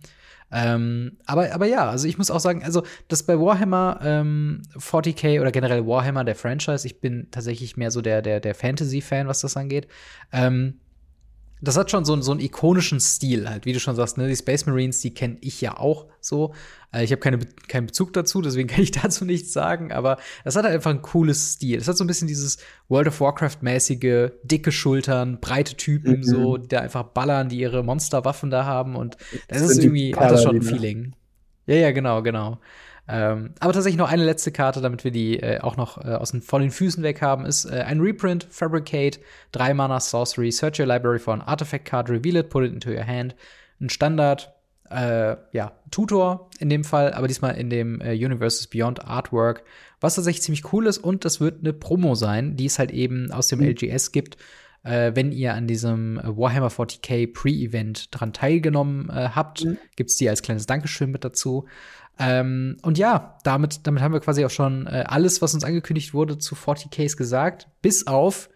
Ähm, 0.55 1.17
aber, 1.25 1.51
aber 1.51 1.65
ja, 1.65 1.89
also 1.89 2.07
ich 2.07 2.19
muss 2.19 2.29
auch 2.29 2.39
sagen, 2.39 2.63
also 2.63 2.83
das 3.07 3.23
bei 3.23 3.39
Warhammer 3.39 3.99
ähm, 4.03 4.61
40k 4.77 5.41
oder 5.41 5.51
generell 5.51 5.87
Warhammer, 5.87 6.23
der 6.23 6.35
Franchise, 6.35 6.85
ich 6.85 7.01
bin 7.01 7.27
tatsächlich 7.31 7.75
mehr 7.75 7.89
so 7.89 8.01
der, 8.01 8.21
der, 8.21 8.39
der 8.39 8.53
Fantasy-Fan, 8.53 9.27
was 9.27 9.41
das 9.41 9.57
angeht. 9.57 9.87
Ähm, 10.31 10.79
das 11.63 11.77
hat 11.77 11.89
schon 11.89 12.03
so, 12.03 12.19
so 12.21 12.31
einen 12.31 12.41
ikonischen 12.41 12.99
Stil 12.99 13.49
halt, 13.49 13.65
wie 13.65 13.71
du 13.71 13.79
schon 13.79 13.95
sagst, 13.95 14.17
ne? 14.17 14.27
Die 14.27 14.35
Space 14.35 14.65
Marines, 14.65 14.99
die 14.99 15.13
kenne 15.13 15.37
ich 15.39 15.61
ja 15.61 15.77
auch 15.77 16.07
so. 16.19 16.53
Äh, 16.91 17.05
ich 17.05 17.11
habe 17.11 17.21
keine, 17.21 17.39
keinen 17.69 17.85
Bezug 17.85 18.11
dazu, 18.11 18.41
deswegen 18.41 18.67
kann 18.69 18.83
ich 18.83 18.91
dazu 18.91 19.23
nichts 19.23 19.53
sagen, 19.53 19.93
aber 19.93 20.17
das 20.43 20.57
hat 20.57 20.65
halt 20.65 20.75
einfach 20.75 20.91
ein 20.91 21.01
cooles 21.01 21.53
Stil. 21.53 21.79
Es 21.79 21.87
hat 21.87 21.95
so 21.95 22.03
ein 22.03 22.07
bisschen 22.07 22.27
dieses 22.27 22.57
World 22.89 23.07
of 23.07 23.21
Warcraft-mäßige, 23.21 24.31
dicke 24.43 24.73
Schultern, 24.73 25.39
breite 25.39 25.75
Typen, 25.75 26.17
mhm. 26.17 26.23
so, 26.23 26.57
die 26.57 26.75
einfach 26.75 27.03
ballern, 27.03 27.47
die 27.47 27.59
ihre 27.59 27.81
Monsterwaffen 27.81 28.49
da 28.49 28.65
haben 28.65 28.97
und 28.97 29.15
das, 29.47 29.61
das 29.61 29.71
ist 29.71 29.83
irgendwie, 29.83 30.13
hat 30.15 30.31
das 30.31 30.43
schon 30.43 30.57
ein 30.57 30.61
Feeling. 30.61 31.15
Ja, 31.65 31.75
ja, 31.75 31.91
genau, 31.91 32.21
genau. 32.21 32.59
Ähm, 33.07 33.53
aber 33.59 33.73
tatsächlich 33.73 33.97
noch 33.97 34.09
eine 34.09 34.23
letzte 34.23 34.51
Karte, 34.51 34.79
damit 34.79 35.03
wir 35.03 35.11
die 35.11 35.39
äh, 35.39 35.59
auch 35.59 35.75
noch 35.75 36.03
äh, 36.03 36.13
aus 36.13 36.31
den, 36.31 36.41
von 36.41 36.61
den 36.61 36.71
Füßen 36.71 37.03
weg 37.03 37.21
haben, 37.21 37.45
ist 37.45 37.65
äh, 37.65 37.83
ein 37.85 37.99
Reprint, 37.99 38.47
Fabricate, 38.49 39.19
3 39.51 39.73
Mana 39.73 39.99
Sorcery, 39.99 40.51
Search 40.51 40.79
your 40.79 40.85
Library 40.85 41.19
for 41.19 41.33
an 41.33 41.41
Artifact 41.41 41.85
Card, 41.85 42.09
reveal 42.09 42.37
it, 42.37 42.49
put 42.49 42.63
it 42.63 42.71
into 42.71 42.89
your 42.89 43.05
hand. 43.05 43.35
Ein 43.81 43.89
Standard, 43.89 44.53
äh, 44.89 45.35
ja, 45.51 45.73
Tutor 45.91 46.49
in 46.59 46.69
dem 46.69 46.85
Fall, 46.85 47.13
aber 47.13 47.27
diesmal 47.27 47.57
in 47.57 47.69
dem 47.69 47.99
äh, 47.99 48.13
Universes 48.13 48.67
Beyond 48.67 49.05
Artwork, 49.05 49.63
was 49.99 50.15
tatsächlich 50.15 50.43
ziemlich 50.43 50.71
cool 50.71 50.87
ist 50.87 50.99
und 50.99 51.25
das 51.25 51.41
wird 51.41 51.59
eine 51.59 51.73
Promo 51.73 52.15
sein, 52.15 52.55
die 52.55 52.65
es 52.65 52.79
halt 52.79 52.91
eben 52.91 53.31
aus 53.31 53.47
dem 53.47 53.59
mhm. 53.59 53.69
LGS 53.69 54.13
gibt. 54.13 54.37
Äh, 54.83 55.13
wenn 55.15 55.31
ihr 55.31 55.53
an 55.53 55.65
diesem 55.65 56.19
Warhammer 56.23 56.69
40k 56.69 57.31
Pre-Event 57.33 58.09
dran 58.11 58.33
teilgenommen 58.33 59.09
äh, 59.09 59.29
habt, 59.29 59.63
mhm. 59.65 59.77
gibt's 59.95 60.17
die 60.17 60.29
als 60.29 60.41
kleines 60.41 60.65
Dankeschön 60.65 61.09
mit 61.09 61.23
dazu. 61.23 61.65
Ähm, 62.19 62.77
und 62.83 62.97
ja, 62.97 63.37
damit, 63.43 63.87
damit 63.87 64.01
haben 64.03 64.13
wir 64.13 64.19
quasi 64.19 64.45
auch 64.45 64.49
schon 64.49 64.87
äh, 64.87 65.03
alles, 65.07 65.41
was 65.41 65.53
uns 65.53 65.63
angekündigt 65.63 66.13
wurde, 66.13 66.37
zu 66.37 66.55
40Ks 66.55 67.17
gesagt, 67.17 67.67
bis 67.81 68.07
auf 68.07 68.49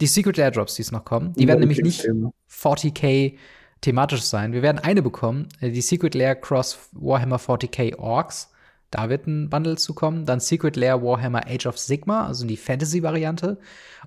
die 0.00 0.06
Secret 0.06 0.38
Airdrops, 0.38 0.74
die 0.74 0.82
es 0.82 0.92
noch 0.92 1.04
kommen. 1.04 1.32
Die 1.34 1.42
ja, 1.42 1.48
werden 1.48 1.60
nämlich 1.60 1.80
nicht 1.80 2.08
40k 2.50 3.36
thematisch 3.80 4.22
sein. 4.22 4.52
Wir 4.52 4.62
werden 4.62 4.78
eine 4.78 5.02
bekommen, 5.02 5.48
äh, 5.60 5.70
die 5.70 5.80
Secret 5.80 6.14
Lair 6.14 6.36
Cross 6.36 6.90
Warhammer 6.92 7.38
40k 7.38 7.98
Orks. 7.98 8.50
Da 8.90 9.08
wird 9.08 9.26
ein 9.26 9.48
Bundle 9.48 9.76
zu 9.76 9.94
kommen. 9.94 10.26
Dann 10.26 10.38
Secret 10.38 10.76
Lair 10.76 11.02
Warhammer 11.02 11.46
Age 11.46 11.66
of 11.66 11.78
Sigma, 11.78 12.26
also 12.26 12.46
die 12.46 12.56
Fantasy-Variante. 12.56 13.58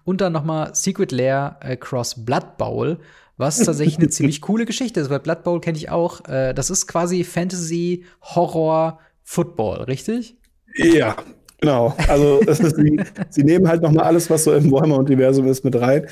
Und 0.03 0.21
dann 0.21 0.33
noch 0.33 0.43
mal 0.43 0.75
Secret 0.75 1.11
Lair 1.11 1.57
äh, 1.61 1.75
Cross 1.75 2.25
Blood 2.25 2.57
Bowl, 2.57 2.99
was 3.37 3.57
tatsächlich 3.57 3.97
eine 3.97 4.09
ziemlich 4.09 4.41
coole 4.41 4.65
Geschichte 4.65 4.99
ist, 4.99 5.09
weil 5.09 5.19
Blood 5.19 5.43
Bowl 5.43 5.61
kenne 5.61 5.77
ich 5.77 5.89
auch. 5.89 6.27
Äh, 6.27 6.53
das 6.53 6.69
ist 6.69 6.87
quasi 6.87 7.23
Fantasy, 7.23 8.05
Horror, 8.21 8.99
Football, 9.23 9.83
richtig? 9.83 10.37
Ja, 10.77 11.17
genau. 11.59 11.95
Also 12.07 12.39
sie, 12.47 13.01
sie, 13.29 13.43
nehmen 13.43 13.67
halt 13.67 13.81
noch 13.81 13.91
mal 13.91 14.03
alles, 14.03 14.29
was 14.29 14.43
so 14.45 14.53
im 14.53 14.71
Warhammer-Universum 14.71 15.47
ist, 15.47 15.63
mit 15.63 15.75
rein. 15.79 16.07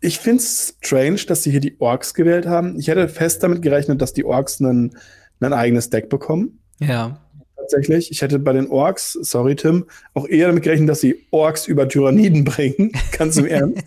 Ich 0.00 0.18
finde 0.18 0.42
es 0.42 0.76
strange, 0.80 1.20
dass 1.26 1.42
sie 1.42 1.50
hier 1.50 1.60
die 1.60 1.76
Orks 1.80 2.14
gewählt 2.14 2.46
haben. 2.46 2.78
Ich 2.78 2.88
hätte 2.88 3.08
fest 3.08 3.42
damit 3.42 3.62
gerechnet, 3.62 4.00
dass 4.00 4.12
die 4.12 4.24
Orks 4.24 4.60
ein 4.60 4.92
eigenes 5.40 5.90
Deck 5.90 6.08
bekommen. 6.08 6.60
Ja. 6.80 7.20
Tatsächlich. 7.56 8.10
Ich 8.10 8.22
hätte 8.22 8.38
bei 8.38 8.52
den 8.52 8.68
Orks, 8.68 9.12
sorry 9.12 9.56
Tim, 9.56 9.86
auch 10.14 10.26
eher 10.26 10.46
damit 10.46 10.62
gerechnet, 10.62 10.88
dass 10.88 11.00
sie 11.00 11.26
Orks 11.30 11.66
über 11.66 11.88
Tyranniden 11.88 12.44
bringen. 12.44 12.92
Ganz 13.16 13.36
im 13.36 13.46
Ernst. 13.46 13.84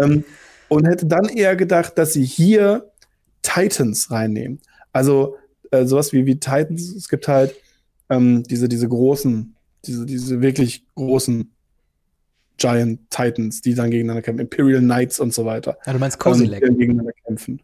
ähm, 0.00 0.24
und 0.70 0.86
hätte 0.86 1.04
dann 1.04 1.28
eher 1.28 1.56
gedacht, 1.56 1.98
dass 1.98 2.14
sie 2.14 2.24
hier 2.24 2.90
Titans 3.42 4.10
reinnehmen. 4.10 4.60
Also 4.92 5.36
äh, 5.70 5.84
sowas 5.84 6.12
wie, 6.12 6.24
wie 6.26 6.36
Titans. 6.36 6.94
Es 6.94 7.08
gibt 7.08 7.28
halt 7.28 7.54
ähm, 8.08 8.44
diese, 8.44 8.68
diese 8.68 8.88
großen, 8.88 9.54
diese, 9.84 10.06
diese 10.06 10.40
wirklich 10.40 10.84
großen 10.94 11.50
Giant 12.56 13.00
Titans, 13.10 13.62
die 13.62 13.74
dann 13.74 13.90
gegeneinander 13.90 14.22
kämpfen. 14.22 14.42
Imperial 14.42 14.80
Knights 14.80 15.18
und 15.18 15.34
so 15.34 15.44
weiter. 15.44 15.76
Ja, 15.86 15.92
du 15.92 15.98
meinst 15.98 16.18
Kozilek. 16.18 16.62
Ähm, 16.62 16.78
gegeneinander 16.78 17.12
kämpfen. 17.26 17.60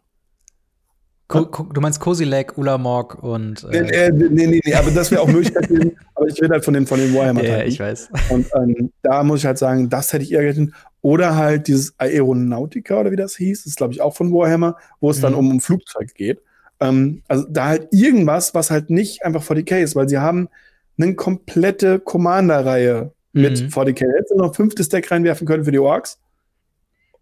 Ko 1.27 1.43
du 1.45 1.81
meinst 1.81 1.99
Kozilek, 1.99 2.57
Ulamog 2.57 3.21
und. 3.21 3.65
Äh 3.65 3.81
nee, 3.81 3.89
äh, 3.89 4.11
nee, 4.11 4.47
nee, 4.47 4.61
nee, 4.63 4.73
aber 4.73 4.91
das 4.91 5.11
wäre 5.11 5.21
auch 5.21 5.27
möglich 5.27 5.53
gewesen. 5.53 5.97
aber 6.15 6.27
ich 6.27 6.41
rede 6.41 6.53
halt 6.53 6.65
von 6.65 6.73
den, 6.73 6.87
von 6.87 6.99
den 6.99 7.13
Warhammer. 7.13 7.43
Ja, 7.43 7.63
ich 7.63 7.79
weiß. 7.79 8.09
Und 8.29 8.47
ähm, 8.55 8.91
da 9.01 9.23
muss 9.23 9.41
ich 9.41 9.45
halt 9.45 9.57
sagen, 9.57 9.89
das 9.89 10.13
hätte 10.13 10.23
ich 10.23 10.31
eher 10.31 10.41
gerechnet. 10.41 10.73
Oder 11.07 11.37
halt 11.37 11.69
dieses 11.69 11.97
Aeronautica 11.99 12.99
oder 12.99 13.11
wie 13.11 13.15
das 13.15 13.37
hieß, 13.37 13.59
das 13.59 13.67
ist 13.67 13.77
glaube 13.77 13.93
ich 13.93 14.01
auch 14.01 14.13
von 14.13 14.29
Warhammer, 14.33 14.75
wo 14.99 15.09
es 15.09 15.19
mhm. 15.19 15.21
dann 15.21 15.35
um, 15.35 15.51
um 15.51 15.61
Flugzeug 15.61 16.13
geht. 16.13 16.41
Ähm, 16.81 17.21
also 17.29 17.45
da 17.49 17.67
halt 17.67 17.87
irgendwas, 17.91 18.53
was 18.53 18.71
halt 18.71 18.89
nicht 18.89 19.23
einfach 19.23 19.41
40k 19.41 19.79
ist, 19.79 19.95
weil 19.95 20.09
sie 20.09 20.17
haben 20.17 20.49
eine 20.97 21.15
komplette 21.15 21.99
Commander-Reihe 21.99 23.13
mit 23.31 23.61
mhm. 23.61 23.67
40k. 23.67 24.01
Hätten 24.01 24.27
sie 24.27 24.35
noch 24.35 24.47
ein 24.47 24.53
fünftes 24.53 24.89
Deck 24.89 25.09
reinwerfen 25.09 25.47
können 25.47 25.63
für 25.63 25.71
die 25.71 25.79
Orks 25.79 26.19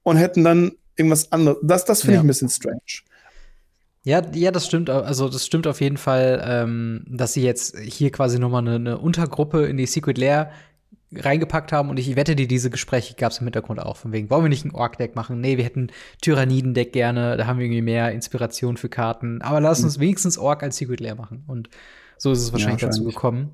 und 0.02 0.18
hätten 0.18 0.44
dann 0.44 0.72
irgendwas 0.96 1.32
anderes. 1.32 1.60
Das, 1.62 1.86
das 1.86 2.02
finde 2.02 2.16
ja. 2.16 2.22
ich 2.22 2.24
ein 2.24 2.28
bisschen 2.28 2.50
strange. 2.50 2.80
Ja, 4.04 4.24
ja, 4.34 4.50
das 4.50 4.66
stimmt. 4.66 4.90
Also 4.90 5.30
das 5.30 5.46
stimmt 5.46 5.68
auf 5.68 5.80
jeden 5.80 5.98
Fall, 5.98 6.44
ähm, 6.44 7.06
dass 7.08 7.34
sie 7.34 7.44
jetzt 7.44 7.78
hier 7.78 8.12
quasi 8.12 8.40
noch 8.40 8.50
mal 8.50 8.68
eine, 8.68 8.76
eine 8.78 8.98
Untergruppe 8.98 9.68
in 9.68 9.78
die 9.78 9.86
Secret 9.86 10.18
Lair 10.18 10.50
reingepackt 11.18 11.72
haben 11.72 11.90
und 11.90 11.98
ich 11.98 12.16
wette 12.16 12.36
dir, 12.36 12.48
diese 12.48 12.70
Gespräche 12.70 13.16
gab 13.16 13.32
es 13.32 13.40
im 13.40 13.46
Hintergrund 13.46 13.80
auch. 13.80 13.98
Von 13.98 14.12
wegen, 14.12 14.30
wollen 14.30 14.44
wir 14.44 14.50
nicht 14.50 14.66
ein 14.66 14.74
Ork-Deck 14.74 15.16
machen? 15.16 15.42
Nee, 15.42 15.58
wir 15.58 15.64
hätten 15.64 15.90
Tyranniden-Deck 16.22 16.94
gerne, 16.94 17.38
da 17.38 17.48
haben 17.48 17.60
wir 17.60 17.66
irgendwie 17.66 17.82
mehr 17.82 18.12
Inspiration 18.12 18.78
für 18.78 18.90
Karten. 18.90 19.42
Aber 19.42 19.62
lass 19.62 19.84
uns 19.84 19.98
mhm. 19.98 20.02
wenigstens 20.02 20.38
Ork 20.38 20.64
als 20.64 20.78
Secret 20.78 21.00
Lair 21.00 21.16
machen. 21.16 21.44
Und 21.48 21.70
so 22.18 22.32
ist 22.32 22.40
es 22.40 22.52
wahrscheinlich, 22.52 22.82
ja, 22.82 22.88
wahrscheinlich. 22.88 23.14
dazu 23.14 23.16
gekommen. 23.16 23.52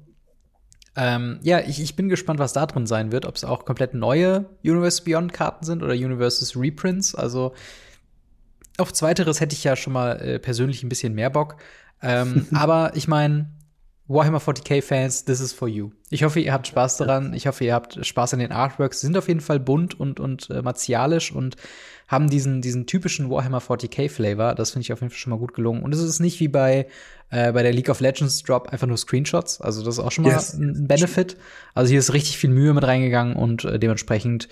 Ähm, 0.95 1.39
ja, 1.41 1.59
ich, 1.61 1.81
ich 1.81 1.95
bin 1.95 2.09
gespannt, 2.09 2.39
was 2.39 2.53
da 2.53 2.65
drin 2.65 2.85
sein 2.85 3.11
wird. 3.11 3.25
Ob 3.25 3.35
es 3.35 3.43
auch 3.43 3.65
komplett 3.65 3.93
neue 3.93 4.49
Universe 4.63 5.03
Beyond 5.03 5.33
Karten 5.33 5.65
sind 5.65 5.83
oder 5.83 5.93
Universes 5.93 6.57
Reprints. 6.57 7.15
Also 7.15 7.53
auf 8.77 8.91
Zweiteres 8.91 9.39
hätte 9.39 9.55
ich 9.55 9.63
ja 9.63 9.75
schon 9.75 9.93
mal 9.93 10.19
äh, 10.19 10.39
persönlich 10.39 10.83
ein 10.83 10.89
bisschen 10.89 11.13
mehr 11.13 11.29
Bock. 11.29 11.57
Ähm, 12.01 12.47
aber 12.53 12.91
ich 12.95 13.07
meine, 13.07 13.49
Warhammer 14.11 14.39
40k-Fans, 14.39 15.25
this 15.25 15.39
is 15.39 15.53
for 15.53 15.67
you. 15.67 15.91
Ich 16.09 16.23
hoffe, 16.23 16.39
ihr 16.39 16.51
habt 16.51 16.67
Spaß 16.67 16.97
daran. 16.97 17.33
Ich 17.33 17.47
hoffe, 17.47 17.63
ihr 17.63 17.73
habt 17.73 18.05
Spaß 18.05 18.33
an 18.33 18.39
den 18.39 18.51
Artworks. 18.51 18.99
Sie 18.99 19.07
sind 19.07 19.17
auf 19.17 19.27
jeden 19.27 19.39
Fall 19.39 19.59
bunt 19.59 19.99
und, 19.99 20.19
und 20.19 20.49
äh, 20.49 20.61
martialisch 20.61 21.31
und 21.31 21.55
haben 22.07 22.29
diesen, 22.29 22.61
diesen 22.61 22.87
typischen 22.87 23.29
Warhammer 23.29 23.59
40k-Flavor. 23.59 24.55
Das 24.55 24.71
finde 24.71 24.83
ich 24.83 24.93
auf 24.93 24.99
jeden 24.99 25.11
Fall 25.11 25.17
schon 25.17 25.31
mal 25.31 25.39
gut 25.39 25.53
gelungen. 25.53 25.81
Und 25.81 25.93
es 25.93 26.01
ist 26.01 26.19
nicht 26.19 26.39
wie 26.41 26.49
bei, 26.49 26.87
äh, 27.29 27.53
bei 27.53 27.63
der 27.63 27.71
League 27.71 27.89
of 27.89 28.01
Legends 28.01 28.43
Drop 28.43 28.67
einfach 28.67 28.87
nur 28.87 28.97
Screenshots. 28.97 29.61
Also, 29.61 29.83
das 29.83 29.97
ist 29.97 30.03
auch 30.03 30.11
schon 30.11 30.25
mal 30.25 30.31
yes. 30.31 30.53
ein 30.53 30.87
Benefit. 30.87 31.37
Also, 31.73 31.91
hier 31.91 31.99
ist 31.99 32.13
richtig 32.13 32.37
viel 32.37 32.49
Mühe 32.49 32.73
mit 32.73 32.83
reingegangen 32.83 33.35
und 33.35 33.63
äh, 33.63 33.79
dementsprechend 33.79 34.49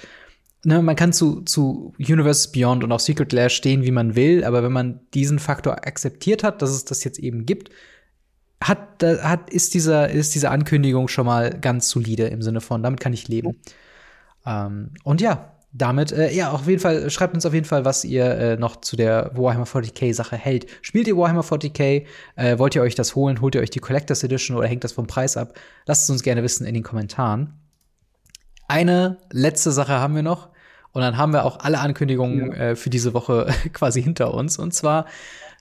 Ne, 0.65 0.81
man 0.81 0.97
kann 0.97 1.13
zu, 1.13 1.39
zu 1.43 1.93
Universe 1.97 2.51
Beyond 2.51 2.83
und 2.83 2.91
auch 2.91 2.99
Secret 2.99 3.31
Lair 3.31 3.47
stehen, 3.47 3.83
wie 3.83 3.91
man 3.91 4.17
will, 4.17 4.43
aber 4.43 4.61
wenn 4.61 4.73
man 4.73 4.99
diesen 5.13 5.39
Faktor 5.39 5.87
akzeptiert 5.87 6.43
hat, 6.43 6.61
dass 6.61 6.71
es 6.71 6.83
das 6.83 7.05
jetzt 7.05 7.17
eben 7.17 7.45
gibt, 7.45 7.69
hat, 8.61 9.03
hat, 9.03 9.49
ist, 9.49 9.73
dieser, 9.73 10.09
ist 10.09 10.35
diese 10.35 10.51
Ankündigung 10.51 11.07
schon 11.07 11.25
mal 11.25 11.51
ganz 11.51 11.89
solide 11.89 12.27
im 12.27 12.41
Sinne 12.41 12.61
von, 12.61 12.83
damit 12.83 12.99
kann 12.99 13.13
ich 13.13 13.27
leben. 13.27 13.55
Ähm, 14.45 14.91
und 15.03 15.21
ja, 15.21 15.53
damit, 15.71 16.11
äh, 16.11 16.31
ja, 16.33 16.51
auf 16.51 16.67
jeden 16.67 16.81
Fall, 16.81 17.09
schreibt 17.09 17.35
uns 17.35 17.45
auf 17.45 17.53
jeden 17.53 17.65
Fall, 17.65 17.85
was 17.85 18.03
ihr 18.03 18.25
äh, 18.25 18.57
noch 18.57 18.81
zu 18.81 18.95
der 18.95 19.31
Warhammer 19.35 19.65
40k-Sache 19.65 20.35
hält. 20.35 20.65
Spielt 20.81 21.07
ihr 21.07 21.15
Warhammer 21.15 21.43
40k? 21.43 22.05
Äh, 22.35 22.57
wollt 22.57 22.75
ihr 22.75 22.81
euch 22.81 22.95
das 22.95 23.15
holen? 23.15 23.39
Holt 23.39 23.55
ihr 23.55 23.61
euch 23.61 23.69
die 23.69 23.79
Collectors 23.79 24.23
Edition 24.23 24.57
oder 24.57 24.67
hängt 24.67 24.83
das 24.83 24.93
vom 24.93 25.05
Preis 25.05 25.37
ab? 25.37 25.53
Lasst 25.85 26.03
es 26.03 26.09
uns 26.09 26.23
gerne 26.23 26.41
wissen 26.41 26.65
in 26.65 26.73
den 26.73 26.83
Kommentaren. 26.83 27.53
Eine 28.67 29.17
letzte 29.31 29.71
Sache 29.71 29.93
haben 29.93 30.15
wir 30.15 30.23
noch. 30.23 30.49
Und 30.91 31.03
dann 31.03 31.17
haben 31.17 31.33
wir 31.33 31.45
auch 31.45 31.59
alle 31.59 31.79
Ankündigungen 31.79 32.51
ja. 32.51 32.57
äh, 32.57 32.75
für 32.75 32.89
diese 32.89 33.13
Woche 33.13 33.53
quasi 33.73 34.01
hinter 34.01 34.33
uns. 34.33 34.57
Und 34.57 34.73
zwar 34.73 35.05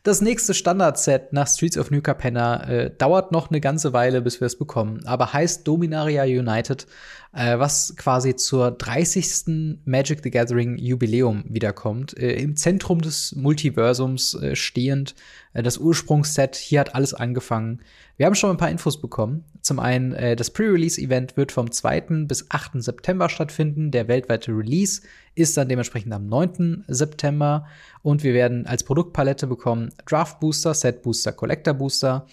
das 0.03 0.21
nächste 0.21 0.55
Standard-Set 0.55 1.33
nach 1.33 1.49
Streets 1.49 1.77
of 1.77 1.91
New 1.91 2.01
Capenna 2.01 2.69
äh, 2.69 2.91
dauert 2.97 3.33
noch 3.33 3.51
eine 3.51 3.61
ganze 3.61 3.93
Weile, 3.93 4.21
bis 4.23 4.41
wir 4.41 4.47
es 4.47 4.57
bekommen, 4.57 5.03
aber 5.07 5.33
heißt 5.33 5.67
Dominaria 5.67 6.25
United, 6.25 6.87
äh, 7.33 7.59
was 7.59 7.95
quasi 7.97 8.37
zur 8.37 8.71
30. 8.71 9.79
Magic 9.85 10.21
the 10.23 10.31
Gathering 10.31 10.77
Jubiläum 10.79 11.45
wiederkommt. 11.49 12.17
Äh, 12.19 12.41
Im 12.41 12.57
Zentrum 12.57 13.01
des 13.01 13.35
Multiversums 13.35 14.35
äh, 14.35 14.57
stehend, 14.57 15.15
äh, 15.53 15.63
das 15.63 15.79
Ursprungsset, 15.79 16.57
hier 16.57 16.81
hat 16.81 16.95
alles 16.95 17.15
angefangen. 17.15 17.81
Wir 18.17 18.27
haben 18.27 18.35
schon 18.35 18.51
ein 18.51 18.57
paar 18.57 18.71
Infos 18.71 19.01
bekommen. 19.01 19.45
Zum 19.61 19.79
einen, 19.79 20.13
äh, 20.13 20.35
das 20.35 20.51
Pre-Release-Event 20.51 21.37
wird 21.37 21.53
vom 21.53 21.71
2. 21.71 22.27
bis 22.27 22.51
8. 22.51 22.83
September 22.83 23.29
stattfinden. 23.29 23.91
Der 23.91 24.09
weltweite 24.09 24.53
Release 24.53 25.03
ist 25.35 25.57
dann 25.57 25.69
dementsprechend 25.69 26.13
am 26.13 26.27
9. 26.27 26.85
September. 26.89 27.67
Und 28.03 28.23
wir 28.23 28.35
werden 28.35 28.67
als 28.67 28.83
Produktpalette 28.83 29.47
bekommen 29.47 29.91
Draft 30.07 30.41
Booster, 30.41 30.75
Set 30.75 31.03
Booster, 31.03 31.33
Collector 31.33 31.75
Booster 31.75 32.27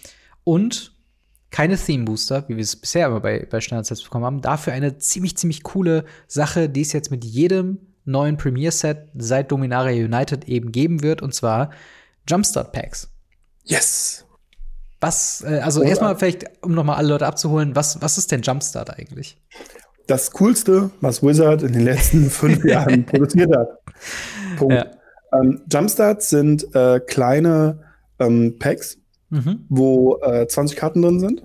und 0.44 0.95
keine 1.50 1.76
Theme 1.76 2.04
Booster, 2.04 2.44
wie 2.48 2.56
wir 2.56 2.62
es 2.62 2.76
bisher 2.76 3.06
immer 3.06 3.20
bei, 3.20 3.46
bei 3.48 3.60
Standard-Sets 3.60 4.02
bekommen 4.02 4.24
haben. 4.24 4.40
Dafür 4.40 4.72
eine 4.72 4.98
ziemlich, 4.98 5.36
ziemlich 5.36 5.62
coole 5.62 6.04
Sache, 6.26 6.68
die 6.68 6.82
es 6.82 6.92
jetzt 6.92 7.10
mit 7.10 7.24
jedem 7.24 7.78
neuen 8.04 8.36
Premier-Set 8.36 9.08
seit 9.16 9.50
Dominaria 9.50 10.04
United 10.04 10.48
eben 10.48 10.72
geben 10.72 11.02
wird, 11.02 11.22
und 11.22 11.34
zwar 11.34 11.70
Jumpstart 12.28 12.72
Packs. 12.72 13.08
Yes! 13.64 14.24
Was, 15.00 15.44
äh, 15.46 15.58
also 15.58 15.82
erstmal 15.82 16.16
vielleicht, 16.16 16.44
um 16.62 16.72
nochmal 16.72 16.96
alle 16.96 17.08
Leute 17.08 17.26
abzuholen, 17.26 17.76
was, 17.76 18.00
was 18.00 18.16
ist 18.16 18.32
denn 18.32 18.42
Jumpstart 18.42 18.98
eigentlich? 18.98 19.38
Das 20.06 20.30
Coolste, 20.30 20.90
was 21.00 21.22
Wizard 21.22 21.62
in 21.62 21.72
den 21.72 21.82
letzten 21.82 22.30
fünf 22.30 22.64
Jahren 22.64 23.04
produziert 23.04 23.54
hat. 23.54 23.68
Punkt. 24.56 24.74
Ja. 24.74 24.86
Ähm, 25.32 25.62
Jumpstarts 25.70 26.30
sind 26.30 26.74
äh, 26.74 27.00
kleine 27.00 27.80
ähm, 28.18 28.58
Packs, 28.58 28.98
mhm. 29.36 29.64
wo 29.68 30.18
äh, 30.22 30.46
20 30.46 30.76
Karten 30.76 31.02
drin 31.02 31.20
sind, 31.20 31.42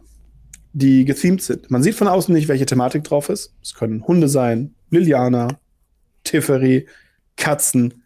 die 0.73 1.05
gethemed 1.05 1.41
sind. 1.41 1.69
Man 1.69 1.83
sieht 1.83 1.95
von 1.95 2.07
außen 2.07 2.33
nicht, 2.33 2.47
welche 2.47 2.65
Thematik 2.65 3.03
drauf 3.03 3.29
ist. 3.29 3.53
Es 3.61 3.73
können 3.73 4.07
Hunde 4.07 4.29
sein, 4.29 4.73
Liliana, 4.89 5.59
Tiferi, 6.23 6.87
Katzen 7.37 8.03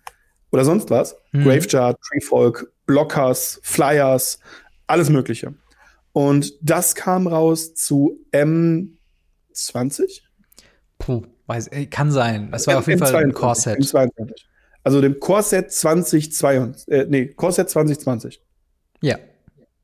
oder 0.51 0.65
sonst 0.65 0.89
was. 0.89 1.15
Mhm. 1.31 1.43
Gravejar, 1.43 1.95
Treefolk, 1.99 2.71
Blockers, 2.86 3.59
Flyers, 3.63 4.39
alles 4.88 5.09
Mögliche. 5.09 5.53
Und 6.13 6.53
das 6.61 6.95
kam 6.95 7.27
raus 7.27 7.73
zu 7.73 8.19
M20. 8.31 10.21
Puh, 10.97 11.23
weiß, 11.47 11.69
kann 11.89 12.11
sein. 12.11 12.51
Das 12.51 12.67
war 12.67 12.75
M 12.75 12.79
auf 12.79 12.88
jeden 12.88 13.03
M22, 13.03 13.11
Fall 13.11 13.23
ein 13.23 13.33
Core-Set. 13.33 13.79
M22. 13.79 14.33
Also 14.83 15.01
dem 15.01 15.19
Core-Set 15.19 15.71
2022, 15.71 16.88
äh, 16.88 17.05
nee, 17.09 17.25
Core-Set 17.27 17.69
2020. 17.69 18.41
Ja. 19.01 19.17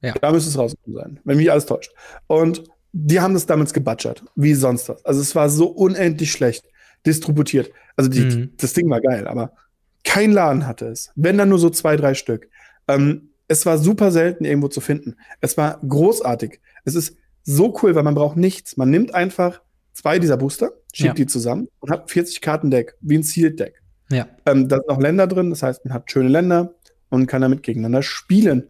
Ja. 0.01 0.13
Da 0.13 0.31
müsste 0.31 0.49
es 0.49 0.57
rausgekommen 0.57 0.97
sein, 0.97 1.19
wenn 1.23 1.37
mich 1.37 1.51
alles 1.51 1.65
täuscht. 1.65 1.91
Und 2.27 2.63
die 2.91 3.19
haben 3.19 3.33
das 3.33 3.45
damals 3.45 3.73
gebudgert, 3.73 4.23
wie 4.35 4.53
sonst 4.53 4.89
was. 4.89 5.05
Also 5.05 5.21
es 5.21 5.35
war 5.35 5.49
so 5.49 5.67
unendlich 5.67 6.31
schlecht 6.31 6.65
distributiert. 7.05 7.71
Also 7.95 8.09
die, 8.09 8.21
mhm. 8.21 8.53
das 8.57 8.73
Ding 8.73 8.89
war 8.89 9.01
geil, 9.01 9.27
aber 9.27 9.53
kein 10.03 10.31
Laden 10.31 10.67
hatte 10.67 10.87
es. 10.87 11.11
Wenn 11.15 11.37
dann 11.37 11.49
nur 11.49 11.59
so 11.59 11.69
zwei, 11.69 11.95
drei 11.95 12.13
Stück. 12.13 12.49
Ähm, 12.87 13.29
es 13.47 13.65
war 13.65 13.77
super 13.77 14.11
selten 14.11 14.45
irgendwo 14.45 14.69
zu 14.69 14.81
finden. 14.81 15.15
Es 15.41 15.57
war 15.57 15.79
großartig. 15.87 16.59
Es 16.85 16.95
ist 16.95 17.17
so 17.43 17.77
cool, 17.81 17.95
weil 17.95 18.03
man 18.03 18.15
braucht 18.15 18.37
nichts. 18.37 18.77
Man 18.77 18.89
nimmt 18.89 19.13
einfach 19.13 19.61
zwei 19.93 20.19
dieser 20.19 20.37
Booster, 20.37 20.71
schiebt 20.93 21.09
ja. 21.09 21.13
die 21.13 21.27
zusammen 21.27 21.67
und 21.79 21.91
hat 21.91 22.09
40 22.09 22.41
Karten 22.41 22.71
Deck, 22.71 22.95
wie 23.01 23.17
ein 23.17 23.23
Sealed 23.23 23.59
Deck. 23.59 23.81
Ja. 24.09 24.27
Ähm, 24.45 24.67
da 24.67 24.77
sind 24.77 24.87
noch 24.87 24.99
Länder 24.99 25.27
drin, 25.27 25.49
das 25.49 25.63
heißt, 25.63 25.85
man 25.85 25.93
hat 25.93 26.09
schöne 26.11 26.29
Länder 26.29 26.75
und 27.09 27.27
kann 27.27 27.41
damit 27.41 27.63
gegeneinander 27.63 28.03
spielen. 28.03 28.69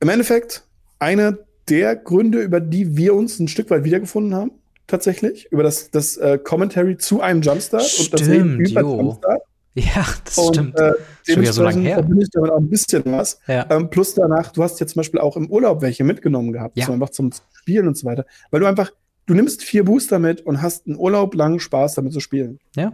Im 0.00 0.08
Endeffekt 0.08 0.64
eine 0.98 1.38
der 1.68 1.96
Gründe, 1.96 2.40
über 2.40 2.60
die 2.60 2.96
wir 2.96 3.14
uns 3.14 3.38
ein 3.38 3.48
Stück 3.48 3.70
weit 3.70 3.84
wiedergefunden 3.84 4.34
haben, 4.34 4.52
tatsächlich. 4.86 5.50
Über 5.52 5.62
das, 5.62 5.90
das 5.90 6.16
äh, 6.16 6.38
Commentary 6.38 6.96
zu 6.96 7.20
einem 7.20 7.42
Jumpstart 7.42 7.82
stimmt, 7.82 8.12
und 8.12 8.20
das 8.20 8.28
Reden 8.28 8.60
über 8.60 8.80
jo. 8.80 8.96
Jumpstart. 8.96 9.42
Ja, 9.74 10.04
das 10.24 10.38
und, 10.38 10.54
stimmt. 10.54 10.78
Äh, 10.78 10.94
Schon 11.22 11.42
wieder 11.42 11.52
so 11.52 11.62
lange 11.62 11.80
her. 11.82 11.96
verbinde 11.96 12.24
ich 12.24 12.30
damit 12.30 12.50
auch 12.50 12.58
ein 12.58 12.68
bisschen 12.68 13.02
was. 13.06 13.38
Ja. 13.46 13.66
Ähm, 13.70 13.90
plus 13.90 14.14
danach, 14.14 14.50
du 14.50 14.62
hast 14.62 14.80
jetzt 14.80 14.94
zum 14.94 15.00
Beispiel 15.00 15.20
auch 15.20 15.36
im 15.36 15.50
Urlaub 15.50 15.82
welche 15.82 16.04
mitgenommen 16.04 16.52
gehabt, 16.52 16.76
ja. 16.76 16.86
so 16.86 16.92
einfach 16.92 17.10
zum 17.10 17.30
Spielen 17.52 17.86
und 17.86 17.96
so 17.96 18.06
weiter. 18.06 18.26
Weil 18.50 18.60
du 18.60 18.66
einfach 18.66 18.90
du 19.28 19.34
nimmst 19.34 19.62
vier 19.62 19.84
Booster 19.84 20.18
mit 20.18 20.40
und 20.40 20.62
hast 20.62 20.86
einen 20.86 20.96
Urlaub 20.96 21.34
lang 21.34 21.60
Spaß 21.60 21.94
damit 21.94 22.12
zu 22.12 22.20
spielen. 22.20 22.58
Ja. 22.74 22.92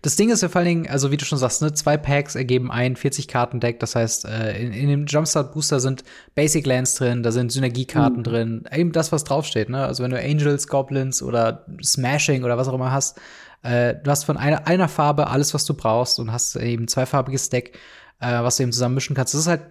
Das 0.00 0.16
Ding 0.16 0.30
ist 0.30 0.42
ja 0.42 0.48
vor 0.48 0.60
allen 0.60 0.68
Dingen, 0.68 0.88
also 0.88 1.10
wie 1.10 1.18
du 1.18 1.26
schon 1.26 1.38
sagst, 1.38 1.60
ne, 1.60 1.74
zwei 1.74 1.98
Packs 1.98 2.34
ergeben 2.34 2.72
ein 2.72 2.96
40-Karten-Deck. 2.96 3.78
Das 3.80 3.94
heißt, 3.94 4.24
äh, 4.24 4.58
in, 4.58 4.72
in, 4.72 4.88
dem 4.88 5.06
Jumpstart-Booster 5.06 5.80
sind 5.80 6.02
Basic 6.34 6.64
Lands 6.64 6.94
drin, 6.94 7.22
da 7.22 7.30
sind 7.30 7.52
Synergiekarten 7.52 8.18
mhm. 8.18 8.24
drin, 8.24 8.64
eben 8.74 8.92
das, 8.92 9.12
was 9.12 9.24
draufsteht. 9.24 9.68
Ne? 9.68 9.84
Also 9.84 10.02
wenn 10.02 10.10
du 10.10 10.18
Angels, 10.18 10.66
Goblins 10.66 11.22
oder 11.22 11.66
Smashing 11.82 12.42
oder 12.42 12.56
was 12.56 12.68
auch 12.68 12.74
immer 12.74 12.90
hast, 12.90 13.20
äh, 13.62 13.94
du 14.02 14.10
hast 14.10 14.24
von 14.24 14.38
einer, 14.38 14.66
einer 14.66 14.88
Farbe 14.88 15.26
alles, 15.26 15.52
was 15.52 15.66
du 15.66 15.74
brauchst 15.74 16.18
und 16.18 16.32
hast 16.32 16.56
eben 16.56 16.88
zweifarbiges 16.88 17.50
Deck, 17.50 17.78
äh, 18.20 18.42
was 18.42 18.56
du 18.56 18.62
eben 18.62 18.72
zusammenmischen 18.72 19.14
kannst. 19.14 19.34
Das 19.34 19.42
ist 19.42 19.48
halt 19.48 19.62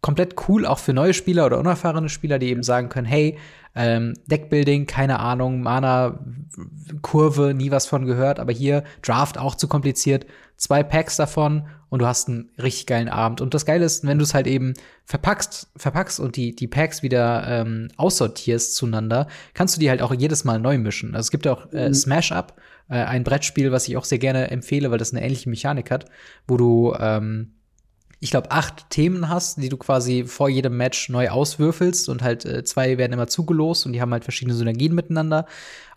komplett 0.00 0.36
cool, 0.48 0.64
auch 0.64 0.78
für 0.78 0.92
neue 0.92 1.14
Spieler 1.14 1.46
oder 1.46 1.58
unerfahrene 1.58 2.08
Spieler, 2.08 2.38
die 2.38 2.48
eben 2.48 2.62
sagen 2.62 2.88
können, 2.88 3.06
hey, 3.06 3.38
ähm, 3.74 4.14
Deckbuilding, 4.26 4.86
keine 4.86 5.20
Ahnung, 5.20 5.60
Mana-Kurve, 5.60 7.54
nie 7.54 7.70
was 7.70 7.86
von 7.86 8.06
gehört, 8.06 8.40
aber 8.40 8.52
hier 8.52 8.84
Draft 9.02 9.38
auch 9.38 9.54
zu 9.54 9.68
kompliziert. 9.68 10.26
Zwei 10.56 10.82
Packs 10.82 11.16
davon 11.16 11.68
und 11.88 12.00
du 12.00 12.06
hast 12.06 12.28
einen 12.28 12.50
richtig 12.60 12.86
geilen 12.86 13.08
Abend. 13.08 13.40
Und 13.40 13.54
das 13.54 13.64
Geile 13.64 13.84
ist, 13.84 14.04
wenn 14.04 14.18
du 14.18 14.24
es 14.24 14.34
halt 14.34 14.46
eben 14.46 14.74
verpackst, 15.04 15.68
verpackst 15.76 16.18
und 16.18 16.36
die, 16.36 16.54
die 16.54 16.66
Packs 16.66 17.02
wieder 17.02 17.46
ähm, 17.46 17.88
aussortierst 17.96 18.74
zueinander, 18.74 19.28
kannst 19.54 19.76
du 19.76 19.80
die 19.80 19.90
halt 19.90 20.02
auch 20.02 20.12
jedes 20.12 20.44
Mal 20.44 20.58
neu 20.58 20.78
mischen. 20.78 21.14
Also 21.14 21.26
es 21.26 21.30
gibt 21.30 21.46
auch 21.46 21.72
äh, 21.72 21.88
mhm. 21.88 21.94
Smash 21.94 22.32
Up, 22.32 22.60
äh, 22.88 22.94
ein 22.94 23.24
Brettspiel, 23.24 23.70
was 23.70 23.86
ich 23.86 23.96
auch 23.96 24.04
sehr 24.04 24.18
gerne 24.18 24.50
empfehle, 24.50 24.90
weil 24.90 24.98
das 24.98 25.12
eine 25.12 25.22
ähnliche 25.22 25.48
Mechanik 25.48 25.90
hat, 25.90 26.06
wo 26.46 26.56
du 26.56 26.94
ähm, 26.98 27.52
ich 28.20 28.30
glaube, 28.30 28.50
acht 28.50 28.90
Themen 28.90 29.28
hast, 29.28 29.62
die 29.62 29.68
du 29.68 29.76
quasi 29.76 30.24
vor 30.24 30.48
jedem 30.48 30.76
Match 30.76 31.08
neu 31.08 31.28
auswürfelst 31.28 32.08
und 32.08 32.22
halt 32.22 32.44
äh, 32.44 32.64
zwei 32.64 32.98
werden 32.98 33.12
immer 33.12 33.28
zugelost 33.28 33.86
und 33.86 33.92
die 33.92 34.00
haben 34.00 34.12
halt 34.12 34.24
verschiedene 34.24 34.56
Synergien 34.56 34.94
miteinander. 34.94 35.46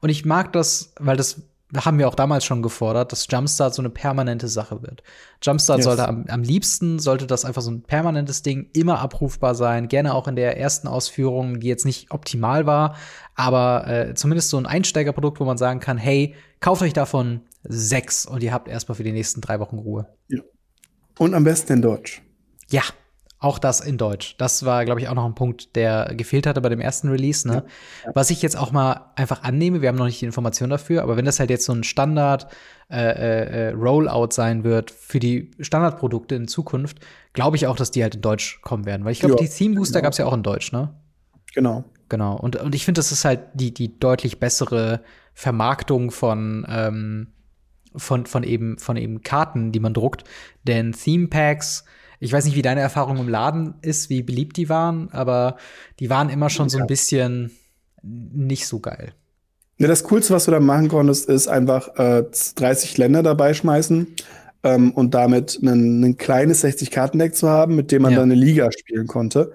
Und 0.01 0.09
ich 0.09 0.26
mag 0.26 0.53
das, 0.53 0.93
weil 0.99 1.17
das 1.17 1.41
haben 1.76 1.97
wir 1.97 2.07
auch 2.07 2.15
damals 2.15 2.43
schon 2.43 2.61
gefordert, 2.61 3.11
dass 3.11 3.28
Jumpstart 3.30 3.74
so 3.74 3.82
eine 3.82 3.89
permanente 3.89 4.47
Sache 4.47 4.82
wird. 4.82 5.03
Jumpstart 5.41 5.80
yes. 5.80 5.86
sollte 5.86 6.07
am, 6.07 6.26
am 6.28 6.43
liebsten, 6.43 6.99
sollte 6.99 7.28
das 7.28 7.45
einfach 7.45 7.61
so 7.61 7.72
ein 7.72 7.82
permanentes 7.82 8.43
Ding, 8.43 8.69
immer 8.74 8.99
abrufbar 8.99 9.55
sein, 9.55 9.88
gerne 9.88 10.13
auch 10.13 10.28
in 10.28 10.36
der 10.36 10.57
ersten 10.57 10.88
Ausführung, 10.88 11.59
die 11.59 11.67
jetzt 11.67 11.86
nicht 11.86 12.11
optimal 12.11 12.65
war, 12.65 12.95
aber 13.36 13.88
äh, 13.88 14.13
zumindest 14.15 14.49
so 14.49 14.57
ein 14.57 14.65
Einsteigerprodukt, 14.65 15.39
wo 15.39 15.45
man 15.45 15.57
sagen 15.57 15.80
kann, 15.80 15.97
hey, 15.97 16.36
kauft 16.59 16.82
euch 16.82 16.93
davon 16.93 17.41
sechs 17.63 18.26
und 18.26 18.43
ihr 18.43 18.53
habt 18.53 18.67
erstmal 18.67 18.95
für 18.95 19.03
die 19.03 19.13
nächsten 19.13 19.39
drei 19.39 19.59
Wochen 19.59 19.78
Ruhe. 19.78 20.07
Ja. 20.28 20.41
Und 21.18 21.34
am 21.34 21.43
besten 21.43 21.74
in 21.74 21.82
Deutsch. 21.82 22.22
Ja, 22.70 22.84
auch 23.41 23.57
das 23.57 23.82
in 23.82 23.97
Deutsch. 23.97 24.36
Das 24.38 24.66
war, 24.66 24.86
glaube 24.86 25.01
ich, 25.01 25.09
auch 25.09 25.16
noch 25.16 25.26
ein 25.26 25.34
Punkt, 25.34 25.76
der 25.76 26.14
gefehlt 26.16 26.45
hatte 26.45 26.62
bei 26.62 26.70
dem 26.70 26.80
ersten 26.80 27.09
Release. 27.09 27.47
Ne? 27.47 27.64
Ja. 28.05 28.12
Was 28.14 28.30
ich 28.30 28.43
jetzt 28.43 28.55
auch 28.55 28.72
mal 28.72 29.12
einfach 29.16 29.41
annehme, 29.41 29.82
wir 29.82 29.89
haben 29.89 29.97
noch 29.97 30.05
nicht 30.05 30.22
die 30.22 30.26
Information 30.26 30.70
dafür, 30.70 31.01
aber 31.01 31.18
wenn 31.18 31.26
das 31.26 31.39
halt 31.39 31.49
jetzt 31.49 31.66
so 31.66 31.74
ein 31.74 31.84
Standard 31.84 32.47
äh, 32.91 32.97
äh, 32.97 33.70
äh 33.70 33.72
Rollout 33.72 34.30
sein 34.32 34.64
wird 34.64 34.91
für 34.91 35.20
die 35.20 35.49
Standardprodukte 35.59 36.36
in 36.36 36.47
Zukunft, 36.47 36.99
glaube 37.34 37.55
ich 37.55 37.66
auch, 37.66 37.76
dass 37.76 37.89
die 37.89 38.03
halt 38.03 38.14
in 38.14 38.22
Deutsch 38.22 38.62
kommen 38.62 38.86
werden. 38.86 39.05
Weil 39.05 39.14
ich 39.14 39.22
glaube, 39.22 39.38
die 39.38 39.49
Theme 39.49 39.76
Booster 39.76 40.01
genau. 40.01 40.03
gab 40.03 40.12
es 40.12 40.20
ja 40.20 40.26
auch 40.28 40.34
in 40.34 40.43
Deutsch, 40.43 40.72
ne? 40.72 40.93
Genau. 41.55 41.84
Genau. 42.09 42.36
Und, 42.36 42.57
und 42.57 42.76
ich 42.76 42.86
finde, 42.86 42.99
das 42.99 43.12
ist 43.12 43.26
halt 43.26 43.39
die, 43.55 43.74
die 43.74 43.97
deutlich 43.97 44.39
bessere 44.39 45.01
Vermarktung 45.34 46.12
von 46.12 46.66
ähm, 46.70 47.28
von, 47.95 48.25
von, 48.25 48.43
eben, 48.43 48.77
von 48.77 48.97
eben 48.97 49.21
Karten, 49.21 49.71
die 49.71 49.79
man 49.79 49.93
druckt. 49.93 50.23
Denn 50.63 50.93
Theme 50.93 51.27
Packs, 51.27 51.85
ich 52.19 52.31
weiß 52.31 52.45
nicht, 52.45 52.55
wie 52.55 52.61
deine 52.61 52.81
Erfahrung 52.81 53.17
im 53.17 53.29
Laden 53.29 53.75
ist, 53.81 54.09
wie 54.09 54.23
beliebt 54.23 54.57
die 54.57 54.69
waren, 54.69 55.09
aber 55.11 55.57
die 55.99 56.09
waren 56.09 56.29
immer 56.29 56.49
schon 56.49 56.69
so 56.69 56.77
ein 56.77 56.87
bisschen 56.87 57.51
nicht 58.03 58.67
so 58.67 58.79
geil. 58.79 59.13
Ja, 59.77 59.87
das 59.87 60.03
Coolste, 60.03 60.33
was 60.33 60.45
du 60.45 60.51
da 60.51 60.59
machen 60.59 60.89
konntest, 60.89 61.27
ist 61.27 61.47
einfach 61.47 61.95
äh, 61.97 62.23
30 62.55 62.97
Länder 62.97 63.23
dabei 63.23 63.55
schmeißen 63.55 64.07
ähm, 64.63 64.91
und 64.91 65.15
damit 65.15 65.59
ein 65.63 66.17
kleines 66.17 66.63
60-Karten-Deck 66.63 67.35
zu 67.35 67.49
haben, 67.49 67.75
mit 67.75 67.91
dem 67.91 68.03
man 68.03 68.11
ja. 68.11 68.19
dann 68.19 68.31
eine 68.31 68.39
Liga 68.39 68.71
spielen 68.71 69.07
konnte. 69.07 69.51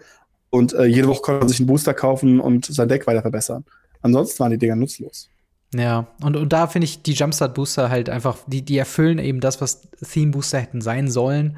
Und 0.50 0.72
äh, 0.72 0.86
jede 0.86 1.08
Woche 1.08 1.22
konnte 1.22 1.40
man 1.40 1.48
sich 1.48 1.60
einen 1.60 1.68
Booster 1.68 1.94
kaufen 1.94 2.40
und 2.40 2.66
sein 2.66 2.88
Deck 2.88 3.06
weiter 3.06 3.22
verbessern. 3.22 3.64
Ansonsten 4.02 4.40
waren 4.40 4.50
die 4.50 4.58
Dinger 4.58 4.76
nutzlos. 4.76 5.28
Ja, 5.78 6.06
und, 6.22 6.36
und 6.36 6.52
da 6.52 6.66
finde 6.66 6.84
ich 6.84 7.02
die 7.02 7.12
Jumpstart 7.12 7.54
Booster 7.54 7.90
halt 7.90 8.08
einfach, 8.08 8.38
die, 8.46 8.62
die 8.64 8.78
erfüllen 8.78 9.18
eben 9.18 9.40
das, 9.40 9.60
was 9.60 9.82
Theme 10.12 10.30
Booster 10.30 10.58
hätten 10.58 10.80
sein 10.80 11.10
sollen. 11.10 11.56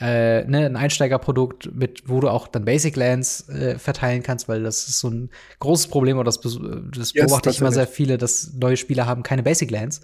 Äh, 0.00 0.44
ne, 0.44 0.64
ein 0.66 0.76
Einsteigerprodukt, 0.76 1.74
mit, 1.74 2.08
wo 2.08 2.20
du 2.20 2.28
auch 2.28 2.46
dann 2.46 2.64
Basic 2.64 2.94
Lands 2.94 3.48
äh, 3.48 3.78
verteilen 3.78 4.22
kannst, 4.22 4.48
weil 4.48 4.62
das 4.62 4.88
ist 4.88 5.00
so 5.00 5.10
ein 5.10 5.30
großes 5.58 5.88
Problem, 5.88 6.18
oder 6.18 6.26
das, 6.26 6.40
das 6.40 7.12
yes, 7.12 7.12
beobachte 7.12 7.50
ich 7.50 7.60
immer 7.60 7.72
sehr 7.72 7.88
viele, 7.88 8.16
dass 8.16 8.52
neue 8.54 8.76
Spieler 8.76 9.06
haben 9.06 9.24
keine 9.24 9.42
Basic 9.42 9.70
Lands. 9.70 10.02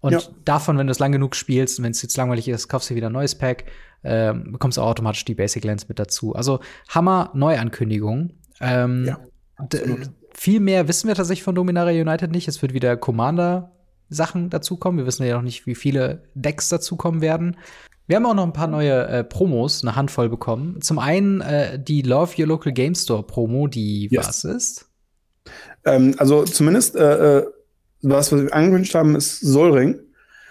Und 0.00 0.12
ja. 0.12 0.20
davon, 0.46 0.78
wenn 0.78 0.86
du 0.86 0.90
es 0.90 0.98
lang 0.98 1.12
genug 1.12 1.36
spielst, 1.36 1.82
wenn 1.82 1.90
es 1.90 2.00
jetzt 2.00 2.16
langweilig 2.16 2.48
ist, 2.48 2.68
kaufst 2.68 2.88
du 2.88 2.94
wieder 2.94 3.10
ein 3.10 3.12
neues 3.12 3.34
Pack, 3.34 3.64
äh, 4.02 4.32
bekommst 4.32 4.78
du 4.78 4.82
automatisch 4.82 5.24
die 5.26 5.34
Basic 5.34 5.64
Lands 5.64 5.88
mit 5.88 5.98
dazu. 5.98 6.34
Also 6.34 6.60
Hammer 6.88 7.30
Neuankündigung. 7.34 8.30
Ähm, 8.60 9.04
ja, 9.04 9.18
viel 10.36 10.60
mehr 10.60 10.88
wissen 10.88 11.08
wir 11.08 11.14
tatsächlich 11.14 11.42
von 11.44 11.54
Dominaria 11.54 12.02
United 12.02 12.30
nicht. 12.30 12.46
Es 12.46 12.60
wird 12.62 12.74
wieder 12.74 12.96
Commander-Sachen 12.96 14.50
dazukommen. 14.50 14.98
Wir 14.98 15.06
wissen 15.06 15.24
ja 15.24 15.36
noch 15.36 15.42
nicht, 15.42 15.66
wie 15.66 15.74
viele 15.74 16.24
Decks 16.34 16.68
dazukommen 16.68 17.20
werden. 17.20 17.56
Wir 18.06 18.16
haben 18.16 18.26
auch 18.26 18.34
noch 18.34 18.44
ein 18.44 18.52
paar 18.52 18.68
neue 18.68 19.06
äh, 19.08 19.24
Promos, 19.24 19.82
eine 19.82 19.96
Handvoll 19.96 20.28
bekommen. 20.28 20.80
Zum 20.80 20.98
einen 20.98 21.40
äh, 21.40 21.82
die 21.82 22.02
Love 22.02 22.40
Your 22.40 22.46
Local 22.46 22.72
Game 22.72 22.94
Store 22.94 23.22
Promo, 23.22 23.66
die 23.66 24.08
yes. 24.10 24.26
was 24.26 24.44
ist? 24.44 24.86
Ähm, 25.84 26.14
also 26.18 26.44
zumindest 26.44 26.96
äh, 26.96 27.38
äh 27.38 27.46
was, 28.02 28.30
wir 28.30 28.52
angekündigt 28.54 28.94
haben, 28.94 29.16
ist 29.16 29.40
Solring. 29.40 29.98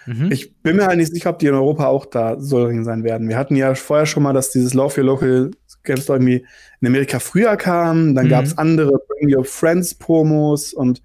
Mhm. 0.06 0.30
Ich 0.30 0.56
bin 0.62 0.76
mir 0.76 0.86
halt 0.86 0.98
nicht 0.98 1.12
sicher, 1.12 1.30
ob 1.30 1.38
die 1.38 1.46
in 1.46 1.54
Europa 1.54 1.86
auch 1.86 2.06
da 2.06 2.38
Solring 2.40 2.84
sein 2.84 3.04
werden. 3.04 3.28
Wir 3.28 3.36
hatten 3.36 3.56
ja 3.56 3.74
vorher 3.74 4.06
schon 4.06 4.22
mal, 4.22 4.32
dass 4.32 4.50
dieses 4.50 4.74
Love 4.74 5.00
Your 5.00 5.06
Local 5.06 5.50
Game 5.84 5.96
Store 5.96 6.18
irgendwie 6.18 6.44
in 6.80 6.88
Amerika 6.88 7.18
früher 7.18 7.56
kam. 7.56 8.14
Dann 8.14 8.26
mhm. 8.26 8.30
gab 8.30 8.44
es 8.44 8.56
andere 8.58 8.92
Bring 9.08 9.34
Your 9.34 9.44
Friends 9.44 9.94
Promos 9.94 10.72
und 10.72 11.02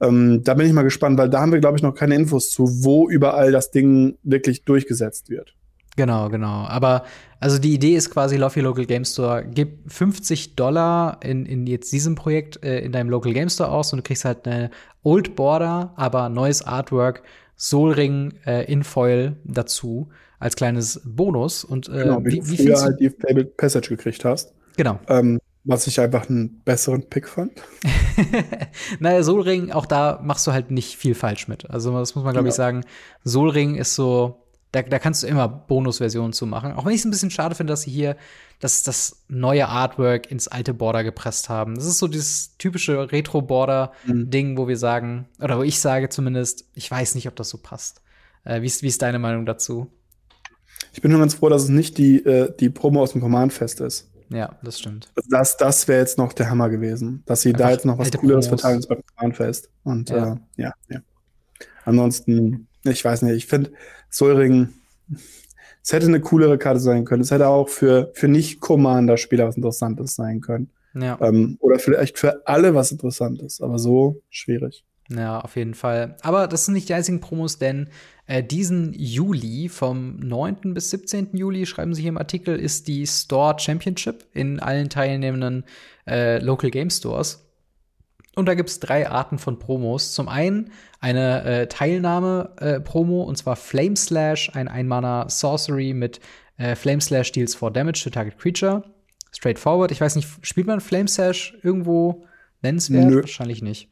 ähm, 0.00 0.42
da 0.42 0.54
bin 0.54 0.66
ich 0.66 0.72
mal 0.72 0.82
gespannt, 0.82 1.18
weil 1.18 1.28
da 1.28 1.40
haben 1.40 1.52
wir, 1.52 1.60
glaube 1.60 1.76
ich, 1.76 1.82
noch 1.82 1.94
keine 1.94 2.14
Infos 2.14 2.50
zu, 2.50 2.84
wo 2.84 3.08
überall 3.08 3.52
das 3.52 3.70
Ding 3.70 4.16
wirklich 4.22 4.64
durchgesetzt 4.64 5.28
wird. 5.28 5.54
Genau, 5.96 6.28
genau. 6.28 6.66
Aber 6.66 7.04
also 7.40 7.58
die 7.58 7.74
Idee 7.74 7.94
ist 7.94 8.10
quasi, 8.10 8.36
Love 8.36 8.60
Your 8.60 8.64
Local 8.64 8.86
Game 8.86 9.04
Store, 9.04 9.44
gib 9.44 9.90
50 9.92 10.56
Dollar 10.56 11.20
in, 11.22 11.44
in 11.44 11.66
jetzt 11.66 11.92
diesem 11.92 12.14
Projekt 12.14 12.62
äh, 12.64 12.80
in 12.80 12.92
deinem 12.92 13.10
Local 13.10 13.32
Game 13.32 13.50
Store 13.50 13.70
aus 13.70 13.92
und 13.92 13.98
du 13.98 14.02
kriegst 14.02 14.24
halt 14.24 14.46
eine 14.46 14.70
Old 15.02 15.36
Border, 15.36 15.92
aber 15.96 16.28
neues 16.28 16.62
Artwork, 16.62 17.22
Soul 17.60 17.92
Ring 17.92 18.32
äh, 18.46 18.64
in 18.72 18.82
Foil 18.82 19.36
dazu 19.44 20.08
als 20.38 20.56
kleines 20.56 21.02
Bonus. 21.04 21.62
Und 21.62 21.88
äh, 21.90 22.04
genau, 22.04 22.24
wie, 22.24 22.32
wie, 22.32 22.48
wie 22.48 22.56
du 22.56 22.62
früher 22.62 22.80
halt 22.80 23.00
die 23.00 23.10
Fabled 23.10 23.56
Passage 23.58 23.90
gekriegt 23.90 24.24
hast. 24.24 24.54
Genau. 24.76 24.98
Ähm, 25.08 25.38
was 25.64 25.86
ich 25.86 26.00
einfach 26.00 26.30
einen 26.30 26.62
besseren 26.64 27.02
Pick 27.02 27.28
fand. 27.28 27.52
naja, 28.98 29.22
Solring, 29.22 29.72
auch 29.72 29.84
da 29.84 30.20
machst 30.22 30.46
du 30.46 30.52
halt 30.52 30.70
nicht 30.70 30.96
viel 30.96 31.14
falsch 31.14 31.48
mit. 31.48 31.68
Also, 31.68 31.92
das 31.98 32.14
muss 32.14 32.24
man, 32.24 32.32
glaube 32.32 32.48
ja. 32.48 32.50
ich, 32.50 32.56
sagen. 32.56 32.82
Solring 33.24 33.74
ist 33.74 33.94
so, 33.94 34.42
da, 34.72 34.82
da 34.82 34.98
kannst 34.98 35.22
du 35.22 35.26
immer 35.26 35.48
Bonusversionen 35.48 36.32
zu 36.32 36.46
machen. 36.46 36.72
Auch 36.72 36.84
wenn 36.84 36.92
ich 36.92 37.00
es 37.00 37.04
ein 37.04 37.10
bisschen 37.10 37.30
schade 37.30 37.54
finde, 37.54 37.72
dass 37.72 37.82
sie 37.82 37.90
hier 37.90 38.16
das, 38.60 38.82
das 38.82 39.24
neue 39.28 39.68
Artwork 39.68 40.30
ins 40.30 40.48
alte 40.48 40.74
Border 40.74 41.02
gepresst 41.02 41.48
haben. 41.48 41.74
Das 41.74 41.86
ist 41.86 41.98
so 41.98 42.06
dieses 42.06 42.56
typische 42.58 43.10
Retro-Border-Ding, 43.10 44.52
mhm. 44.52 44.56
wo 44.56 44.68
wir 44.68 44.76
sagen, 44.76 45.26
oder 45.40 45.58
wo 45.58 45.62
ich 45.62 45.80
sage 45.80 46.08
zumindest, 46.08 46.66
ich 46.74 46.90
weiß 46.90 47.14
nicht, 47.14 47.26
ob 47.26 47.36
das 47.36 47.48
so 47.48 47.58
passt. 47.58 48.02
Äh, 48.44 48.62
wie, 48.62 48.66
ist, 48.66 48.82
wie 48.82 48.88
ist 48.88 49.02
deine 49.02 49.18
Meinung 49.18 49.46
dazu? 49.46 49.90
Ich 50.92 51.02
bin 51.02 51.10
nur 51.10 51.20
ganz 51.20 51.34
froh, 51.34 51.48
dass 51.48 51.64
es 51.64 51.68
nicht 51.68 51.98
die, 51.98 52.24
äh, 52.24 52.54
die 52.58 52.70
Promo 52.70 53.02
aus 53.02 53.12
dem 53.12 53.20
Command-Fest 53.20 53.80
ist. 53.80 54.10
Ja, 54.30 54.56
das 54.62 54.78
stimmt. 54.78 55.10
Das, 55.28 55.56
das 55.56 55.88
wäre 55.88 56.00
jetzt 56.00 56.16
noch 56.16 56.32
der 56.32 56.48
Hammer 56.50 56.68
gewesen, 56.68 57.22
dass 57.26 57.42
sie 57.42 57.48
Einfach 57.48 57.64
da 57.64 57.70
jetzt 57.72 57.84
noch 57.84 57.98
was 57.98 58.12
Cooleres 58.12 58.46
verteilen 58.46 58.84
beim 58.88 59.00
Bahnfest. 59.16 59.70
Und 59.82 60.10
ja. 60.10 60.34
Äh, 60.34 60.36
ja, 60.56 60.72
ja. 60.88 61.00
Ansonsten, 61.84 62.68
ich 62.84 63.04
weiß 63.04 63.22
nicht, 63.22 63.36
ich 63.36 63.46
finde 63.46 63.72
Solring, 64.08 64.70
es 65.82 65.92
hätte 65.92 66.06
eine 66.06 66.20
coolere 66.20 66.58
Karte 66.58 66.80
sein 66.80 67.04
können. 67.04 67.22
Es 67.22 67.30
hätte 67.30 67.48
auch 67.48 67.68
für, 67.68 68.10
für 68.14 68.28
Nicht-Commander-Spieler 68.28 69.46
was 69.46 69.56
Interessantes 69.56 70.14
sein 70.14 70.40
können. 70.40 70.70
Ja. 70.94 71.18
Ähm, 71.20 71.56
oder 71.60 71.78
vielleicht 71.78 72.18
für 72.18 72.46
alle 72.46 72.74
was 72.74 72.92
Interessantes, 72.92 73.60
aber 73.60 73.78
so 73.78 74.22
schwierig. 74.28 74.84
Ja, 75.08 75.40
auf 75.40 75.56
jeden 75.56 75.74
Fall. 75.74 76.16
Aber 76.22 76.46
das 76.46 76.66
sind 76.66 76.74
nicht 76.74 76.88
die 76.88 76.94
einzigen 76.94 77.20
Promos, 77.20 77.58
denn 77.58 77.88
äh, 78.26 78.44
diesen 78.44 78.92
Juli, 78.92 79.68
vom 79.68 80.20
9. 80.20 80.72
bis 80.74 80.90
17. 80.90 81.36
Juli, 81.36 81.66
schreiben 81.66 81.94
sie 81.94 82.02
hier 82.02 82.10
im 82.10 82.18
Artikel, 82.18 82.56
ist 82.56 82.86
die 82.86 83.06
Store 83.06 83.58
Championship 83.58 84.24
in 84.32 84.60
allen 84.60 84.88
teilnehmenden 84.88 85.64
äh, 86.06 86.38
Local 86.38 86.70
Game 86.70 86.90
Stores. 86.90 87.49
Und 88.36 88.46
da 88.46 88.54
gibt 88.54 88.68
es 88.68 88.80
drei 88.80 89.08
Arten 89.08 89.38
von 89.38 89.58
Promos. 89.58 90.14
Zum 90.14 90.28
einen 90.28 90.70
eine 91.00 91.44
äh, 91.44 91.66
Teilnahme-Promo, 91.66 93.22
äh, 93.22 93.26
und 93.26 93.36
zwar 93.36 93.56
Flame 93.56 93.96
Slash, 93.96 94.50
ein 94.54 94.68
Einmaner 94.68 95.26
Sorcery 95.28 95.92
mit 95.92 96.20
äh, 96.56 96.76
Flame 96.76 97.00
Slash 97.00 97.32
deals 97.32 97.54
4 97.54 97.70
Damage 97.70 98.02
to 98.04 98.10
Target 98.10 98.38
Creature. 98.38 98.84
Straightforward. 99.32 99.90
Ich 99.90 100.00
weiß 100.00 100.16
nicht, 100.16 100.28
spielt 100.42 100.66
man 100.66 100.80
Flame 100.80 101.08
Slash 101.08 101.56
irgendwo 101.62 102.24
nennenswert? 102.62 103.06
Nö. 103.06 103.20
Wahrscheinlich 103.22 103.62
nicht. 103.62 103.90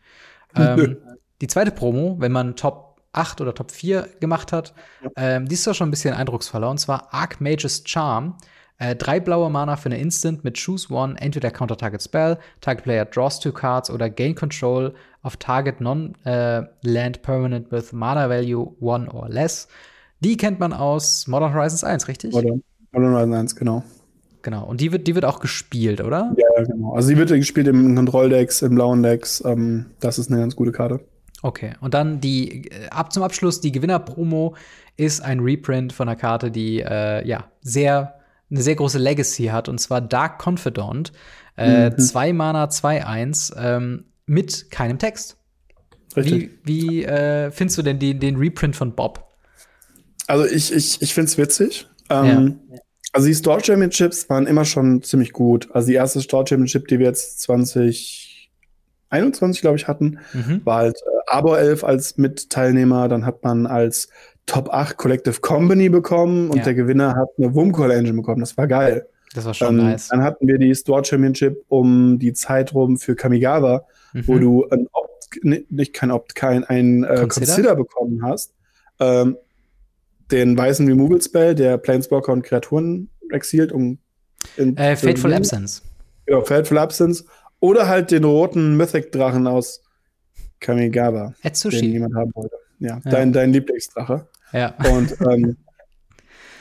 Ähm, 0.55 0.98
die 1.40 1.47
zweite 1.47 1.70
Promo, 1.70 2.16
wenn 2.19 2.32
man 2.32 2.56
Top 2.56 3.01
8 3.12 3.40
oder 3.40 3.55
Top 3.55 3.70
4 3.70 4.09
gemacht 4.20 4.52
hat, 4.52 4.74
ja. 5.02 5.10
ähm, 5.16 5.48
die 5.48 5.55
ist 5.55 5.66
doch 5.66 5.74
schon 5.74 5.89
ein 5.89 5.90
bisschen 5.90 6.15
eindrucksvoller. 6.15 6.70
Und 6.70 6.78
zwar 6.78 7.12
Archmage's 7.12 7.82
Charm. 7.86 8.36
Äh, 8.79 8.95
drei 8.95 9.19
blaue 9.19 9.51
Mana 9.51 9.77
für 9.77 9.87
eine 9.87 9.99
Instant 9.99 10.45
mit 10.45 10.57
Choose 10.57 10.93
One, 10.93 11.17
entweder 11.21 11.51
Counter 11.51 11.77
Target 11.77 12.03
Spell, 12.03 12.39
Target 12.61 12.85
Player 12.85 13.05
draws 13.05 13.41
two 13.41 13.53
cards 13.53 13.91
oder 13.91 14.09
Gain 14.09 14.37
Control 14.37 14.95
of 15.25 15.37
Target 15.37 15.81
Non-Land 15.81 16.77
äh, 16.85 17.21
Permanent 17.21 17.73
with 17.73 17.93
Mana 17.93 18.29
Value 18.29 18.75
one 18.81 19.11
or 19.11 19.29
less. 19.29 19.67
Die 20.21 20.37
kennt 20.37 20.61
man 20.61 20.73
aus 20.73 21.27
Modern 21.27 21.53
Horizons 21.53 21.83
1, 21.83 22.07
richtig? 22.07 22.33
Modern, 22.33 22.63
Modern 22.93 23.13
Horizons 23.15 23.35
1, 23.35 23.57
genau. 23.57 23.83
Genau. 24.43 24.65
Und 24.65 24.81
die 24.81 24.93
wird, 24.93 25.09
die 25.09 25.15
wird 25.17 25.25
auch 25.25 25.41
gespielt, 25.41 26.01
oder? 26.01 26.35
Ja, 26.37 26.65
genau. 26.65 26.95
Also 26.95 27.09
die 27.09 27.17
wird 27.17 27.31
gespielt 27.31 27.67
im 27.67 27.97
Kontrolldecks, 27.97 28.63
im 28.63 28.77
blauen 28.77 29.03
Decks. 29.03 29.43
Ähm, 29.45 29.87
das 29.99 30.19
ist 30.19 30.31
eine 30.31 30.41
ganz 30.41 30.55
gute 30.55 30.71
Karte. 30.71 31.01
Okay. 31.43 31.73
Und 31.81 31.95
dann 31.95 32.21
die, 32.21 32.69
äh, 32.71 32.89
ab 32.91 33.13
zum 33.13 33.25
Abschluss, 33.25 33.61
die 33.61 33.73
Gewinner-Promo 33.73 34.55
ist 34.97 35.21
ein 35.21 35.41
Reprint 35.41 35.93
von 35.93 36.09
einer 36.09 36.17
Karte, 36.17 36.53
die 36.53 36.81
äh, 36.81 37.27
ja 37.27 37.45
sehr 37.61 38.18
eine 38.51 38.62
sehr 38.62 38.77
große 38.77 38.99
Legacy 38.99 39.47
hat, 39.47 39.69
und 39.69 39.79
zwar 39.79 40.01
Dark 40.01 40.47
Confidant. 40.47 41.12
Äh, 41.57 41.91
mhm. 41.91 41.99
Zwei 41.99 42.33
Mana, 42.33 42.66
2-1, 42.66 43.55
ähm, 43.59 44.05
mit 44.27 44.70
keinem 44.70 44.99
Text. 44.99 45.37
Richtig. 46.16 46.59
Wie, 46.65 47.01
wie 47.01 47.05
äh, 47.05 47.51
findest 47.51 47.79
du 47.79 47.83
denn 47.83 47.99
die, 47.99 48.19
den 48.19 48.37
Reprint 48.37 48.77
von 48.77 48.95
Bob? 48.95 49.25
Also 50.27 50.45
ich, 50.45 50.73
ich, 50.73 51.03
ich 51.03 51.15
finde 51.15 51.31
es 51.31 51.39
witzig. 51.39 51.89
Ähm, 52.11 52.61
ja. 52.70 52.79
Also 53.12 53.29
die 53.29 53.35
Store 53.35 53.65
Championships 53.65 54.29
waren 54.29 54.47
immer 54.47 54.65
schon 54.65 55.03
ziemlich 55.03 55.33
gut. 55.33 55.69
Also 55.73 55.89
die 55.89 55.95
erste 55.95 56.20
Store 56.20 56.47
Championship, 56.47 56.89
die 56.89 56.99
wir 56.99 57.07
jetzt 57.07 57.41
2021, 57.41 59.62
glaube 59.62 59.77
ich, 59.77 59.89
hatten, 59.89 60.19
mhm. 60.33 60.61
war 60.65 60.79
halt 60.79 60.97
äh, 60.97 61.01
Arbor 61.27 61.59
11 61.59 61.85
als 61.85 62.19
Mitteilnehmer. 62.19 63.09
Dann 63.09 63.25
hat 63.25 63.43
man 63.43 63.66
als 63.66 64.09
Top 64.49 64.70
8 64.70 64.97
Collective 64.97 65.41
Company 65.41 65.89
bekommen 65.89 66.51
und 66.51 66.59
ja. 66.59 66.65
der 66.65 66.75
Gewinner 66.75 67.15
hat 67.15 67.29
eine 67.37 67.55
Wumcall 67.55 67.91
Engine 67.91 68.16
bekommen. 68.16 68.41
Das 68.41 68.57
war 68.57 68.66
geil. 68.66 69.07
Das 69.35 69.45
war 69.45 69.55
schon 69.55 69.79
ähm, 69.79 69.85
nice. 69.85 70.09
Dann 70.09 70.23
hatten 70.23 70.49
wir 70.49 70.59
die 70.59 70.75
Store 70.75 71.05
Championship 71.05 71.65
um 71.69 72.19
die 72.19 72.33
Zeit 72.33 72.75
rum 72.75 72.97
für 72.97 73.15
Kamigawa, 73.15 73.87
mhm. 74.15 74.27
wo 74.27 74.39
du 74.39 74.69
ein 74.70 74.89
Opt, 74.93 75.45
nicht 75.45 75.93
kein 75.93 76.11
Opt, 76.11 76.35
kein 76.35 76.65
ein 76.65 77.05
äh, 77.05 77.27
Consider? 77.29 77.47
Consider? 77.47 77.77
bekommen 77.77 78.23
hast. 78.25 78.55
Ähm, 78.99 79.37
den 80.31 80.57
weißen 80.57 80.87
Removal 80.89 81.20
Spell, 81.20 81.55
der 81.55 81.79
Planeswalker 81.79 82.33
und 82.33 82.43
Kreaturen 82.43 83.11
exilt, 83.31 83.70
um 83.70 83.99
äh, 84.57 84.97
Fateful 84.97 85.33
Absence. 85.35 85.83
Genau, 86.27 86.43
Fateful 86.43 86.79
Absence. 86.79 87.25
Oder 87.61 87.87
halt 87.87 88.11
den 88.11 88.25
roten 88.25 88.77
Mythic 88.77 89.12
Drachen 89.12 89.47
aus 89.47 89.83
Kamigawa, 90.61 91.35
Etsushi. 91.43 91.81
den 91.81 91.93
niemand 91.93 92.15
haben 92.15 92.31
wollte. 92.35 92.57
Ja, 92.79 93.01
ja. 93.05 93.11
Dein, 93.11 93.33
dein 93.33 93.53
Lieblingsdrache. 93.53 94.27
Ja. 94.53 94.75
Und 94.91 95.16
ähm, 95.20 95.57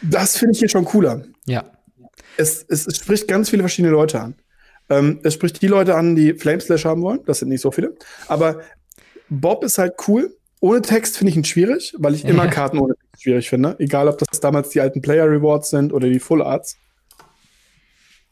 das 0.02 0.38
finde 0.38 0.54
ich 0.54 0.60
hier 0.60 0.70
schon 0.70 0.86
cooler. 0.86 1.24
Ja. 1.46 1.72
Es, 2.38 2.66
es, 2.68 2.86
es, 2.88 2.98
spricht 2.98 3.28
ganz 3.28 3.50
viele 3.50 3.64
verschiedene 3.64 3.92
Leute 3.92 4.22
an. 4.22 4.36
Ähm, 4.90 5.20
es 5.24 5.34
spricht 5.34 5.62
die 5.62 5.68
Leute 5.68 5.96
an, 5.96 6.16
die 6.16 6.34
Flameslash 6.34 6.86
haben 6.86 7.02
wollen. 7.02 7.20
Das 7.26 7.40
sind 7.40 7.50
nicht 7.50 7.62
so 7.62 7.72
viele. 7.72 7.96
Aber 8.28 8.62
Bob 9.30 9.64
ist 9.64 9.78
halt 9.78 9.96
cool. 10.08 10.36
Ohne 10.60 10.82
Text 10.82 11.18
finde 11.18 11.32
ich 11.32 11.38
ihn 11.38 11.46
schwierig, 11.46 11.94
weil 11.98 12.16
ich 12.16 12.24
ja. 12.24 12.30
immer 12.30 12.48
Karten 12.48 12.80
ohne 12.80 12.96
Text 12.96 13.24
schwierig 13.24 13.50
finde. 13.50 13.76
Egal, 13.80 14.08
ob 14.08 14.18
das 14.18 14.40
damals 14.40 14.70
die 14.70 14.82
alten 14.82 15.02
Player 15.02 15.30
Rewards 15.30 15.70
sind 15.70 15.94
oder 15.94 16.10
die 16.10 16.20
Full 16.20 16.42
Arts. 16.42 16.78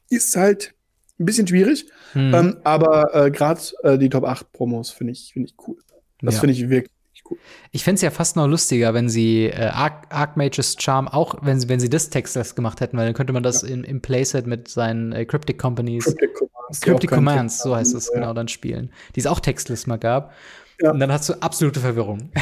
Ist 0.10 0.36
halt 0.36 0.74
ein 1.20 1.26
bisschen 1.26 1.48
schwierig. 1.48 1.86
Hm. 2.14 2.34
Ähm, 2.34 2.58
aber 2.64 3.14
äh, 3.14 3.32
gerade 3.32 3.62
äh, 3.84 3.98
die 3.98 4.10
Top 4.10 4.24
8 4.24 4.52
Promos 4.52 4.92
finde 4.92 5.14
ich, 5.14 5.32
find 5.34 5.50
ich 5.50 5.56
cool. 5.68 5.78
Das 6.22 6.36
ja. 6.36 6.40
finde 6.42 6.54
ich 6.54 6.70
wirklich 6.70 6.95
cool. 7.30 7.38
Ich 7.72 7.84
fände 7.84 7.96
es 7.96 8.02
ja 8.02 8.12
fast 8.12 8.36
noch 8.36 8.48
lustiger, 8.48 8.94
wenn 8.94 9.10
sie 9.10 9.46
äh, 9.46 9.68
Arc 9.68 10.08
Archmage's 10.10 10.76
Charm 10.80 11.08
auch, 11.08 11.36
wenn 11.42 11.60
sie, 11.60 11.70
wenn 11.70 11.80
sie 11.80 11.90
das 11.90 12.10
Textless 12.10 12.56
gemacht 12.56 12.82
hätten, 12.82 12.98
weil 12.98 13.06
dann 13.06 13.14
könnte 13.14 13.34
man 13.34 13.44
das 13.44 13.62
ja. 13.62 13.70
im, 13.70 13.84
im 13.84 14.02
Playset 14.02 14.48
mit 14.48 14.68
seinen 14.68 15.12
äh, 15.12 15.26
Cryptic 15.26 15.58
Companies. 15.58 16.06
Cryptic 16.06 16.34
Commands, 16.36 16.82
Cryptic 16.82 17.10
Commands 17.10 17.60
so 17.60 17.76
heißt 17.76 17.94
es 17.96 18.08
ja. 18.08 18.16
genau, 18.16 18.34
dann 18.34 18.48
spielen. 18.48 18.92
Die 19.16 19.20
es 19.20 19.28
auch 19.28 19.40
textless 19.40 19.88
mal 19.88 19.98
gab. 19.98 20.34
Ja. 20.82 20.92
Und 20.92 21.00
dann 21.00 21.12
hast 21.12 21.30
du 21.30 21.34
absolute 21.42 21.80
Verwirrung. 21.80 22.32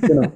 Genau. 0.00 0.32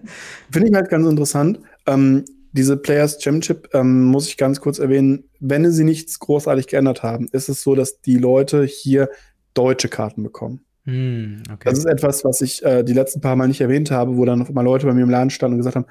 Finde 0.53 0.69
ich 0.69 0.75
halt 0.75 0.91
ganz 0.91 1.07
interessant. 1.07 1.61
Ähm, 1.87 2.27
diese 2.53 2.77
Players 2.77 3.23
Championship 3.23 3.71
ähm, 3.73 4.05
muss 4.05 4.29
ich 4.29 4.37
ganz 4.37 4.61
kurz 4.61 4.79
erwähnen, 4.79 5.25
wenn 5.41 5.71
sie 5.71 5.85
nichts 5.85 6.19
großartig 6.19 6.67
geändert 6.67 7.03
haben, 7.03 7.29
ist 7.33 7.49
es 7.49 7.63
so, 7.63 7.75
dass 7.75 8.03
die 8.03 8.19
Leute 8.19 8.65
hier 8.65 9.09
deutsche 9.55 9.89
Karten 9.89 10.23
bekommen. 10.23 10.67
Hm, 10.89 11.43
okay. 11.53 11.69
Das 11.69 11.79
ist 11.79 11.85
etwas, 11.85 12.25
was 12.25 12.41
ich 12.41 12.65
äh, 12.65 12.83
die 12.83 12.95
letzten 12.95 13.21
paar 13.21 13.37
Mal 13.37 13.47
nicht 13.47 13.61
erwähnt 13.61 13.91
habe, 13.91 14.17
wo 14.17 14.25
dann 14.25 14.47
mal 14.53 14.63
Leute 14.63 14.87
bei 14.87 14.95
mir 14.95 15.03
im 15.03 15.11
Laden 15.11 15.29
standen 15.29 15.55
und 15.55 15.59
gesagt 15.59 15.77
haben, 15.77 15.85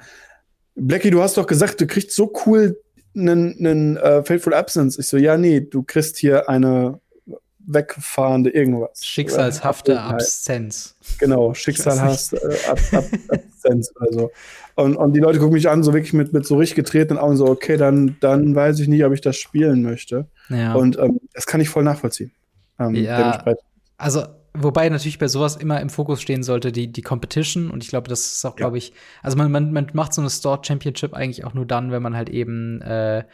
Blackie, 0.74 1.10
du 1.10 1.22
hast 1.22 1.36
doch 1.36 1.46
gesagt, 1.46 1.80
du 1.80 1.86
kriegst 1.86 2.10
so 2.10 2.32
cool 2.44 2.80
einen, 3.16 3.96
uh, 3.96 4.24
Faithful 4.24 4.54
Absence. 4.54 4.98
Ich 4.98 5.06
so, 5.06 5.16
ja, 5.16 5.36
nee, 5.36 5.60
du 5.60 5.84
kriegst 5.84 6.16
hier 6.18 6.48
eine 6.48 7.00
wegfahrende 7.60 8.50
irgendwas. 8.50 9.04
Schicksalshafte 9.04 10.00
Absenz. 10.00 10.96
Genau, 11.20 11.54
schicksalhafte 11.54 12.36
äh, 12.36 12.68
Ab 12.68 12.78
Ab 12.92 13.04
Absenz 13.28 13.92
oder 14.00 14.12
so. 14.12 14.30
Und, 14.74 14.96
und 14.96 15.12
die 15.12 15.20
Leute 15.20 15.38
gucken 15.38 15.54
mich 15.54 15.68
an, 15.68 15.84
so 15.84 15.92
wirklich 15.92 16.12
mit, 16.12 16.32
mit 16.32 16.44
so 16.44 16.56
richtig 16.56 16.74
getretenen 16.74 17.22
Augen, 17.22 17.36
so, 17.36 17.46
okay, 17.46 17.76
dann, 17.76 18.16
dann 18.18 18.52
weiß 18.52 18.80
ich 18.80 18.88
nicht, 18.88 19.04
ob 19.04 19.12
ich 19.12 19.20
das 19.20 19.36
spielen 19.36 19.82
möchte. 19.82 20.26
Ja. 20.48 20.74
Und 20.74 20.98
ähm, 20.98 21.20
das 21.34 21.46
kann 21.46 21.60
ich 21.60 21.68
voll 21.68 21.84
nachvollziehen. 21.84 22.32
Ähm, 22.80 22.96
ja, 22.96 23.44
also 23.96 24.24
Wobei 24.60 24.88
natürlich 24.88 25.18
bei 25.18 25.28
sowas 25.28 25.56
immer 25.56 25.80
im 25.80 25.90
Fokus 25.90 26.20
stehen 26.20 26.42
sollte, 26.42 26.72
die, 26.72 26.90
die 26.90 27.02
Competition. 27.02 27.70
Und 27.70 27.82
ich 27.84 27.90
glaube, 27.90 28.08
das 28.08 28.32
ist 28.32 28.44
auch, 28.44 28.52
ja. 28.52 28.56
glaube 28.56 28.78
ich, 28.78 28.92
also 29.22 29.36
man, 29.36 29.50
man, 29.50 29.72
man 29.72 29.88
macht 29.92 30.12
so 30.12 30.20
eine 30.20 30.30
Store 30.30 30.60
Championship 30.62 31.14
eigentlich 31.14 31.44
auch 31.44 31.54
nur 31.54 31.66
dann, 31.66 31.90
wenn 31.90 32.02
man 32.02 32.16
halt 32.16 32.28
eben 32.28 32.80
äh, 32.82 33.24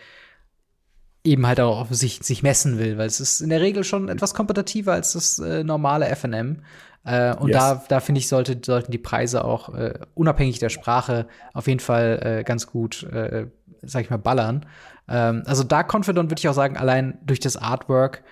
eben 1.25 1.47
halt 1.47 1.59
auch 1.59 1.91
sich, 1.91 2.21
sich 2.23 2.43
messen 2.43 2.79
will, 2.79 2.99
weil 2.99 3.07
es 3.07 3.19
ist 3.19 3.41
in 3.41 3.49
der 3.49 3.61
Regel 3.61 3.83
schon 3.83 4.09
etwas 4.09 4.35
kompetitiver 4.35 4.93
als 4.93 5.15
das 5.15 5.39
äh, 5.39 5.65
normale 5.65 6.15
FNM. 6.15 6.63
Äh, 7.05 7.35
und 7.37 7.49
yes. 7.49 7.59
da, 7.59 7.85
da 7.89 8.01
finde 8.01 8.19
ich, 8.19 8.29
sollte, 8.29 8.59
sollten 8.65 8.93
die 8.93 8.99
Preise 8.99 9.45
auch 9.45 9.75
äh, 9.75 9.95
unabhängig 10.15 10.59
der 10.59 10.69
Sprache 10.69 11.27
auf 11.55 11.67
jeden 11.67 11.81
Fall 11.81 12.21
äh, 12.23 12.45
ganz 12.45 12.67
gut, 12.67 13.03
äh, 13.05 13.47
sag 13.83 14.03
ich 14.03 14.11
mal, 14.11 14.19
ballern. 14.19 14.67
Ähm, 15.09 15.43
also 15.47 15.65
da 15.65 15.83
Confident 15.83 16.31
würde 16.31 16.41
ich 16.41 16.49
auch 16.49 16.55
sagen, 16.55 16.77
allein 16.77 17.19
durch 17.25 17.41
das 17.41 17.57
Artwork 17.57 18.23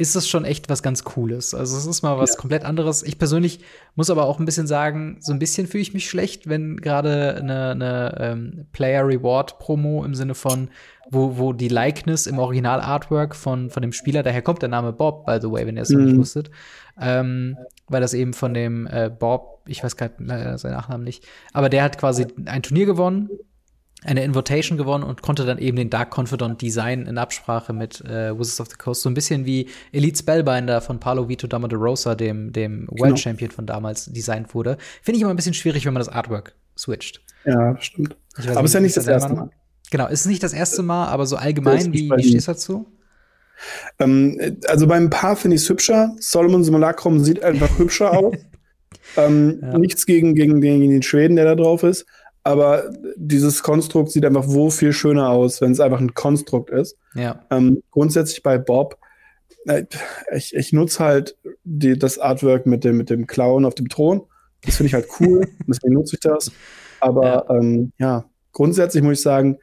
ist 0.00 0.16
das 0.16 0.26
schon 0.26 0.46
echt 0.46 0.70
was 0.70 0.82
ganz 0.82 1.04
Cooles. 1.04 1.52
Also 1.52 1.76
es 1.76 1.84
ist 1.84 2.00
mal 2.00 2.16
was 2.16 2.30
ja. 2.30 2.36
komplett 2.36 2.64
anderes. 2.64 3.02
Ich 3.02 3.18
persönlich 3.18 3.60
muss 3.96 4.08
aber 4.08 4.24
auch 4.24 4.38
ein 4.38 4.46
bisschen 4.46 4.66
sagen, 4.66 5.18
so 5.20 5.30
ein 5.30 5.38
bisschen 5.38 5.66
fühle 5.66 5.82
ich 5.82 5.92
mich 5.92 6.08
schlecht, 6.08 6.48
wenn 6.48 6.78
gerade 6.78 7.36
eine, 7.36 7.72
eine 7.72 8.16
ähm, 8.18 8.66
Player 8.72 9.06
Reward 9.06 9.58
Promo 9.58 10.02
im 10.02 10.14
Sinne 10.14 10.34
von, 10.34 10.70
wo, 11.10 11.36
wo 11.36 11.52
die 11.52 11.68
Likeness 11.68 12.26
im 12.26 12.38
Original 12.38 12.80
Artwork 12.80 13.36
von, 13.36 13.68
von 13.68 13.82
dem 13.82 13.92
Spieler, 13.92 14.22
daher 14.22 14.40
kommt 14.40 14.62
der 14.62 14.70
Name 14.70 14.94
Bob, 14.94 15.26
by 15.26 15.38
the 15.38 15.50
way, 15.50 15.66
wenn 15.66 15.76
ihr 15.76 15.82
es 15.82 15.90
mhm. 15.90 16.04
nicht 16.06 16.16
wusstet, 16.16 16.50
ähm, 16.98 17.58
weil 17.88 18.00
das 18.00 18.14
eben 18.14 18.32
von 18.32 18.54
dem 18.54 18.86
äh, 18.86 19.10
Bob, 19.10 19.60
ich 19.66 19.84
weiß 19.84 19.98
gerade 19.98 20.14
leider 20.16 20.56
seinen 20.56 20.76
Nachnamen 20.76 21.04
nicht, 21.04 21.28
aber 21.52 21.68
der 21.68 21.82
hat 21.82 21.98
quasi 21.98 22.26
ein 22.46 22.62
Turnier 22.62 22.86
gewonnen 22.86 23.28
eine 24.04 24.24
Invitation 24.24 24.78
gewonnen 24.78 25.04
und 25.04 25.22
konnte 25.22 25.44
dann 25.44 25.58
eben 25.58 25.76
den 25.76 25.90
Dark 25.90 26.16
Confidant 26.16 26.60
Design 26.62 27.06
in 27.06 27.18
Absprache 27.18 27.72
mit 27.72 28.00
äh, 28.02 28.36
Wizards 28.38 28.60
of 28.60 28.68
the 28.68 28.76
Coast, 28.76 29.02
so 29.02 29.10
ein 29.10 29.14
bisschen 29.14 29.44
wie 29.44 29.68
Elite 29.92 30.18
Spellbinder 30.18 30.80
von 30.80 30.98
Paolo 30.98 31.28
Vito 31.28 31.46
Dama 31.46 31.68
de 31.68 31.78
Rosa, 31.78 32.14
dem, 32.14 32.52
dem 32.52 32.86
World 32.88 33.00
genau. 33.00 33.16
Champion 33.16 33.50
von 33.50 33.66
damals, 33.66 34.06
designt 34.06 34.54
wurde. 34.54 34.78
Finde 35.02 35.16
ich 35.16 35.22
immer 35.22 35.30
ein 35.30 35.36
bisschen 35.36 35.54
schwierig, 35.54 35.84
wenn 35.84 35.92
man 35.92 36.00
das 36.00 36.08
Artwork 36.08 36.54
switcht. 36.78 37.20
Ja, 37.44 37.76
stimmt. 37.80 38.16
aber 38.54 38.64
ist 38.64 38.74
ja 38.74 38.80
nicht 38.80 38.96
das 38.96 39.06
erste 39.06 39.34
Mal. 39.34 39.50
Genau, 39.90 40.06
ist 40.06 40.26
nicht 40.26 40.42
das 40.42 40.52
erste 40.52 40.82
Mal, 40.82 41.08
aber 41.08 41.26
so 41.26 41.36
allgemein, 41.36 41.92
wie, 41.92 42.10
wie 42.10 42.22
stehst 42.22 42.48
du 42.48 42.52
dazu? 42.52 42.86
Ähm, 43.98 44.56
also 44.68 44.86
beim 44.86 45.10
Paar 45.10 45.36
finde 45.36 45.56
ich 45.56 45.62
es 45.62 45.68
hübscher. 45.68 46.14
Solomon 46.20 46.64
Simulacrum 46.64 47.20
sieht 47.20 47.42
einfach 47.42 47.78
hübscher 47.78 48.12
aus. 48.16 48.34
ähm, 49.16 49.58
ja. 49.62 49.78
Nichts 49.78 50.06
gegen, 50.06 50.34
gegen, 50.34 50.60
gegen 50.60 50.88
den 50.88 51.02
Schweden, 51.02 51.36
der 51.36 51.44
da 51.44 51.54
drauf 51.54 51.82
ist. 51.82 52.06
Aber 52.42 52.90
dieses 53.16 53.62
Konstrukt 53.62 54.10
sieht 54.10 54.24
einfach 54.24 54.46
wo 54.46 54.70
viel 54.70 54.92
schöner 54.92 55.28
aus, 55.28 55.60
wenn 55.60 55.72
es 55.72 55.80
einfach 55.80 56.00
ein 56.00 56.14
Konstrukt 56.14 56.70
ist. 56.70 56.96
Ja. 57.14 57.44
Ähm, 57.50 57.82
grundsätzlich 57.90 58.42
bei 58.42 58.56
Bob, 58.56 58.98
äh, 59.66 59.84
ich, 60.34 60.54
ich 60.54 60.72
nutze 60.72 61.04
halt 61.04 61.36
die, 61.64 61.98
das 61.98 62.18
Artwork 62.18 62.66
mit 62.66 62.84
dem, 62.84 62.96
mit 62.96 63.10
dem 63.10 63.26
Clown 63.26 63.64
auf 63.64 63.74
dem 63.74 63.88
Thron. 63.88 64.22
Das 64.62 64.76
finde 64.76 64.88
ich 64.88 64.94
halt 64.94 65.08
cool, 65.20 65.46
deswegen 65.66 65.94
nutze 65.94 66.16
ich 66.16 66.20
das. 66.20 66.50
Aber 67.00 67.24
ja. 67.24 67.50
Ähm, 67.50 67.92
ja, 67.98 68.24
grundsätzlich 68.52 69.02
muss 69.02 69.18
ich 69.18 69.22
sagen, 69.22 69.58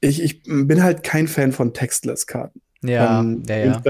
ich, 0.00 0.22
ich 0.22 0.42
bin 0.42 0.82
halt 0.82 1.02
kein 1.02 1.28
Fan 1.28 1.52
von 1.52 1.72
Textless-Karten. 1.72 2.60
Ja, 2.82 3.20
ähm, 3.20 3.44
ja, 3.48 3.56
ja. 3.58 3.82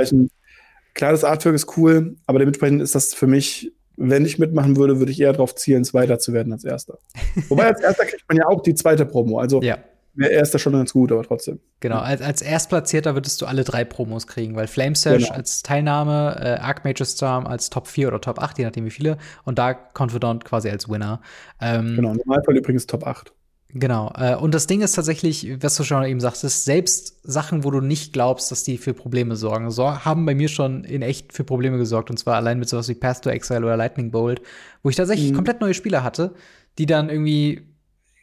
Klar, 0.94 1.12
das 1.12 1.24
Artwork 1.24 1.54
ist 1.54 1.76
cool, 1.76 2.16
aber 2.26 2.38
dementsprechend 2.38 2.82
ist 2.82 2.94
das 2.94 3.14
für 3.14 3.26
mich, 3.26 3.72
wenn 3.96 4.24
ich 4.24 4.38
mitmachen 4.38 4.76
würde, 4.76 4.98
würde 4.98 5.12
ich 5.12 5.20
eher 5.20 5.32
darauf 5.32 5.54
zielen, 5.54 5.84
Zweiter 5.84 6.18
zu 6.18 6.32
werden 6.32 6.52
als 6.52 6.64
Erster. 6.64 6.98
Wobei 7.48 7.66
als 7.66 7.80
Erster 7.80 8.04
kriegt 8.04 8.24
man 8.28 8.38
ja 8.38 8.46
auch 8.46 8.62
die 8.62 8.74
zweite 8.74 9.06
Promo. 9.06 9.38
Also 9.38 9.60
ja. 9.62 9.78
wäre 10.14 10.32
Erster 10.32 10.58
schon 10.58 10.72
ganz 10.72 10.92
gut, 10.92 11.12
aber 11.12 11.22
trotzdem. 11.22 11.60
Genau, 11.80 11.98
als, 11.98 12.22
als 12.22 12.42
Erstplatzierter 12.42 13.14
würdest 13.14 13.40
du 13.42 13.46
alle 13.46 13.64
drei 13.64 13.84
Promos 13.84 14.26
kriegen, 14.26 14.56
weil 14.56 14.66
Flame 14.66 14.94
Sash 14.94 15.24
genau. 15.24 15.34
als 15.34 15.62
Teilnahme, 15.62 16.36
äh, 16.40 16.60
Archmage 16.60 17.04
Storm 17.04 17.46
als 17.46 17.70
Top 17.70 17.86
4 17.86 18.08
oder 18.08 18.20
Top 18.20 18.38
8, 18.38 18.58
je 18.58 18.64
nachdem 18.64 18.84
wie 18.84 18.90
viele, 18.90 19.18
und 19.44 19.58
Dark 19.58 19.98
Confidant 19.98 20.44
quasi 20.44 20.70
als 20.70 20.88
Winner. 20.88 21.20
Ähm, 21.60 21.96
genau, 21.96 22.12
im 22.12 22.18
Normalfall 22.24 22.56
übrigens 22.56 22.86
Top 22.86 23.06
8. 23.06 23.32
Genau. 23.74 24.12
Äh, 24.16 24.36
und 24.36 24.54
das 24.54 24.66
Ding 24.66 24.82
ist 24.82 24.92
tatsächlich, 24.92 25.56
was 25.62 25.76
du 25.76 25.84
schon 25.84 26.04
eben 26.04 26.20
sagtest, 26.20 26.64
selbst 26.64 27.18
Sachen, 27.22 27.64
wo 27.64 27.70
du 27.70 27.80
nicht 27.80 28.12
glaubst, 28.12 28.50
dass 28.50 28.64
die 28.64 28.76
für 28.76 28.92
Probleme 28.92 29.34
sorgen, 29.34 29.70
so, 29.70 30.04
haben 30.04 30.26
bei 30.26 30.34
mir 30.34 30.48
schon 30.48 30.84
in 30.84 31.00
echt 31.00 31.32
für 31.32 31.44
Probleme 31.44 31.78
gesorgt. 31.78 32.10
Und 32.10 32.18
zwar 32.18 32.36
allein 32.36 32.58
mit 32.58 32.68
sowas 32.68 32.88
wie 32.88 32.94
Path 32.94 33.22
to 33.22 33.30
Exile 33.30 33.60
oder 33.60 33.76
Lightning 33.76 34.10
Bolt, 34.10 34.42
wo 34.82 34.90
ich 34.90 34.96
tatsächlich 34.96 35.30
mhm. 35.30 35.36
komplett 35.36 35.60
neue 35.60 35.74
Spieler 35.74 36.04
hatte, 36.04 36.34
die 36.78 36.86
dann 36.86 37.08
irgendwie 37.08 37.62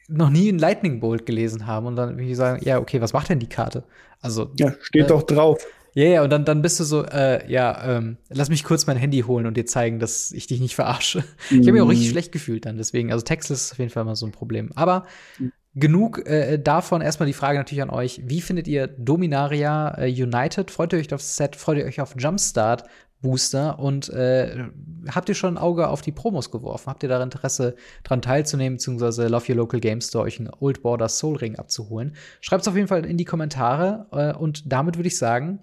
noch 0.07 0.29
nie 0.29 0.49
ein 0.49 0.59
Lightning 0.59 0.99
Bolt 0.99 1.25
gelesen 1.25 1.65
haben 1.65 1.87
und 1.87 1.95
dann 1.95 2.09
irgendwie 2.09 2.35
sagen, 2.35 2.61
ja, 2.63 2.79
okay, 2.79 3.01
was 3.01 3.13
macht 3.13 3.29
denn 3.29 3.39
die 3.39 3.49
Karte? 3.49 3.83
Also. 4.21 4.51
Ja, 4.57 4.73
steht 4.81 5.05
äh, 5.05 5.07
doch 5.07 5.23
drauf. 5.23 5.65
Ja, 5.93 6.03
yeah, 6.03 6.23
und 6.23 6.29
dann, 6.29 6.45
dann 6.45 6.61
bist 6.61 6.79
du 6.79 6.83
so, 6.83 7.03
äh, 7.05 7.49
ja, 7.51 7.97
ähm, 7.97 8.17
lass 8.29 8.49
mich 8.49 8.63
kurz 8.63 8.85
mein 8.87 8.97
Handy 8.97 9.21
holen 9.21 9.45
und 9.45 9.57
dir 9.57 9.65
zeigen, 9.65 9.99
dass 9.99 10.31
ich 10.31 10.47
dich 10.47 10.59
nicht 10.59 10.75
verarsche. 10.75 11.23
Mm. 11.49 11.61
Ich 11.61 11.67
habe 11.67 11.73
mich 11.73 11.81
auch 11.81 11.89
richtig 11.89 12.07
mhm. 12.07 12.11
schlecht 12.11 12.31
gefühlt 12.31 12.65
dann, 12.65 12.77
deswegen, 12.77 13.11
also 13.11 13.23
Text 13.23 13.49
ist 13.51 13.71
auf 13.71 13.79
jeden 13.79 13.91
Fall 13.91 14.03
mal 14.05 14.15
so 14.15 14.25
ein 14.25 14.31
Problem. 14.31 14.71
Aber 14.75 15.05
mhm. 15.39 15.51
genug 15.73 16.25
äh, 16.27 16.57
davon. 16.59 17.01
Erstmal 17.01 17.27
die 17.27 17.33
Frage 17.33 17.57
natürlich 17.57 17.81
an 17.81 17.89
euch. 17.89 18.21
Wie 18.23 18.41
findet 18.41 18.67
ihr 18.67 18.87
Dominaria 18.87 19.97
äh, 19.97 20.09
United? 20.09 20.71
Freut 20.71 20.93
ihr 20.93 20.99
euch 20.99 21.13
auf 21.13 21.21
Set? 21.21 21.55
Freut 21.55 21.77
ihr 21.77 21.85
euch 21.85 22.01
auf 22.01 22.15
Jumpstart? 22.17 22.83
Booster 23.21 23.79
und 23.79 24.09
äh, 24.09 24.69
habt 25.09 25.27
ihr 25.27 25.35
schon 25.35 25.55
ein 25.55 25.57
Auge 25.57 25.89
auf 25.89 26.01
die 26.01 26.11
Promos 26.11 26.51
geworfen? 26.51 26.87
Habt 26.87 27.03
ihr 27.03 27.09
da 27.09 27.21
Interesse 27.21 27.75
dran 28.03 28.21
teilzunehmen, 28.21 28.77
beziehungsweise 28.77 29.27
Love 29.27 29.45
Your 29.49 29.57
Local 29.57 29.79
Game 29.79 29.99
Store 29.99 30.23
euch 30.23 30.39
einen 30.39 30.49
Old 30.59 30.81
Border 30.81 31.09
Soul 31.09 31.35
Ring 31.35 31.57
abzuholen? 31.57 32.15
Schreibt 32.39 32.61
es 32.61 32.67
auf 32.67 32.75
jeden 32.75 32.87
Fall 32.87 33.05
in 33.05 33.17
die 33.17 33.25
Kommentare 33.25 34.07
äh, 34.11 34.37
und 34.37 34.71
damit 34.71 34.97
würde 34.97 35.07
ich 35.07 35.17
sagen, 35.17 35.59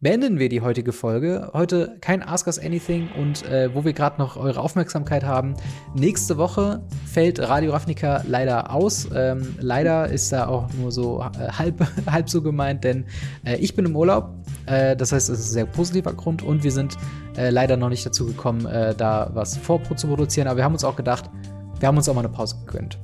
beenden 0.00 0.38
wir 0.38 0.48
die 0.48 0.62
heutige 0.62 0.92
Folge. 0.92 1.50
Heute 1.52 1.98
kein 2.00 2.22
Ask 2.22 2.46
Us 2.46 2.58
Anything 2.58 3.10
und 3.18 3.44
äh, 3.44 3.74
wo 3.74 3.84
wir 3.84 3.92
gerade 3.92 4.18
noch 4.18 4.36
eure 4.36 4.60
Aufmerksamkeit 4.60 5.24
haben. 5.24 5.54
Nächste 5.94 6.38
Woche 6.38 6.82
fällt 7.04 7.38
Radio 7.38 7.72
Ravnica 7.72 8.24
leider 8.26 8.72
aus. 8.72 9.08
Ähm, 9.14 9.56
leider 9.60 10.08
ist 10.08 10.32
da 10.32 10.48
auch 10.48 10.72
nur 10.72 10.90
so 10.90 11.20
äh, 11.20 11.48
halb, 11.52 11.86
halb 12.10 12.30
so 12.30 12.40
gemeint, 12.40 12.82
denn 12.82 13.04
äh, 13.44 13.56
ich 13.56 13.74
bin 13.74 13.84
im 13.84 13.94
Urlaub. 13.94 14.30
Äh, 14.64 14.96
das 14.96 15.12
heißt, 15.12 15.28
es 15.28 15.38
ist 15.38 15.50
ein 15.50 15.52
sehr 15.52 15.66
positiver 15.66 16.14
Grund 16.14 16.42
und 16.42 16.64
wir 16.64 16.72
sind 16.72 16.96
äh, 17.36 17.50
leider 17.50 17.76
noch 17.76 17.90
nicht 17.90 18.06
dazu 18.06 18.26
gekommen, 18.26 18.64
äh, 18.64 18.94
da 18.94 19.30
was 19.34 19.58
vorzuproduzieren. 19.58 20.48
Aber 20.48 20.56
wir 20.56 20.64
haben 20.64 20.72
uns 20.72 20.84
auch 20.84 20.96
gedacht, 20.96 21.30
wir 21.78 21.86
haben 21.86 21.98
uns 21.98 22.08
auch 22.08 22.14
mal 22.14 22.20
eine 22.20 22.30
Pause 22.30 22.56
gegönnt 22.64 22.98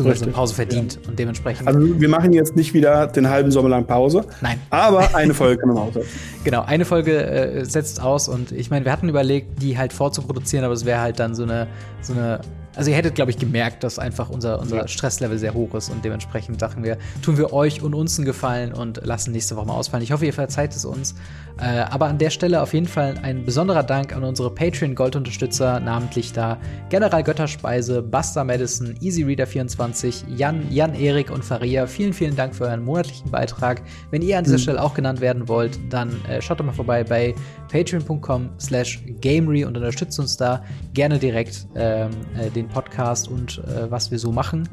eine 0.00 0.32
Pause 0.32 0.54
verdient 0.54 0.98
ja. 1.02 1.08
und 1.08 1.18
dementsprechend. 1.18 1.66
Also 1.66 2.00
wir 2.00 2.08
machen 2.08 2.32
jetzt 2.32 2.56
nicht 2.56 2.74
wieder 2.74 3.06
den 3.06 3.28
halben 3.28 3.50
Sommer 3.50 3.68
lang 3.68 3.86
Pause. 3.86 4.24
Nein. 4.40 4.60
Aber 4.70 5.14
eine 5.14 5.34
Folge 5.34 5.60
kann 5.60 5.68
man 5.70 5.78
aussetzen. 5.78 6.08
Genau, 6.44 6.62
eine 6.62 6.84
Folge 6.84 7.24
äh, 7.24 7.64
setzt 7.64 8.02
aus 8.02 8.28
und 8.28 8.52
ich 8.52 8.68
meine, 8.68 8.84
wir 8.84 8.92
hatten 8.92 9.08
überlegt, 9.08 9.62
die 9.62 9.78
halt 9.78 9.94
vorzuproduzieren, 9.94 10.62
aber 10.62 10.74
es 10.74 10.84
wäre 10.84 11.00
halt 11.00 11.18
dann 11.18 11.34
so 11.34 11.42
eine, 11.42 11.68
so 12.02 12.12
eine 12.12 12.40
also 12.76 12.90
ihr 12.90 12.96
hättet, 12.96 13.14
glaube 13.14 13.30
ich, 13.30 13.38
gemerkt, 13.38 13.84
dass 13.84 13.98
einfach 13.98 14.30
unser, 14.30 14.60
unser 14.60 14.76
ja. 14.78 14.88
Stresslevel 14.88 15.38
sehr 15.38 15.54
hoch 15.54 15.74
ist 15.74 15.90
und 15.90 16.04
dementsprechend 16.04 16.60
dachten 16.60 16.82
wir, 16.82 16.98
tun 17.22 17.38
wir 17.38 17.52
euch 17.52 17.82
und 17.82 17.94
uns 17.94 18.18
einen 18.18 18.26
Gefallen 18.26 18.72
und 18.72 19.04
lassen 19.04 19.32
nächste 19.32 19.56
Woche 19.56 19.66
mal 19.66 19.74
ausfallen. 19.74 20.02
Ich 20.02 20.12
hoffe, 20.12 20.26
ihr 20.26 20.32
verzeiht 20.32 20.74
es 20.74 20.84
uns. 20.84 21.14
Äh, 21.58 21.84
aber 21.90 22.06
an 22.06 22.18
der 22.18 22.30
Stelle 22.30 22.60
auf 22.60 22.74
jeden 22.74 22.86
Fall 22.86 23.14
ein 23.22 23.44
besonderer 23.44 23.84
Dank 23.84 24.14
an 24.14 24.24
unsere 24.24 24.50
Patreon-Gold-Unterstützer, 24.52 25.78
namentlich 25.78 26.32
da 26.32 26.58
General 26.90 27.22
Götterspeise, 27.22 28.02
Buster 28.02 28.42
Madison, 28.44 28.94
EasyReader24, 29.00 30.24
Jan, 30.36 30.66
Jan 30.70 30.94
Erik 30.94 31.30
und 31.30 31.44
Faria. 31.44 31.86
Vielen, 31.86 32.12
vielen 32.12 32.34
Dank 32.34 32.54
für 32.56 32.64
euren 32.64 32.84
monatlichen 32.84 33.30
Beitrag. 33.30 33.82
Wenn 34.10 34.22
ihr 34.22 34.36
an 34.36 34.44
dieser 34.44 34.56
mhm. 34.56 34.62
Stelle 34.62 34.82
auch 34.82 34.94
genannt 34.94 35.20
werden 35.20 35.46
wollt, 35.46 35.78
dann 35.90 36.24
äh, 36.28 36.42
schaut 36.42 36.58
doch 36.58 36.64
mal 36.64 36.72
vorbei 36.72 37.04
bei 37.04 37.34
patreon.com 37.70 38.50
slash 38.58 39.00
gamery 39.20 39.64
und 39.64 39.76
unterstützt 39.76 40.18
uns 40.18 40.36
da 40.36 40.64
gerne 40.92 41.18
direkt 41.18 41.68
ähm, 41.76 42.10
äh, 42.36 42.50
den 42.50 42.68
Podcast 42.68 43.28
und 43.28 43.58
äh, 43.58 43.90
was 43.90 44.10
wir 44.10 44.18
so 44.18 44.32
machen. 44.32 44.68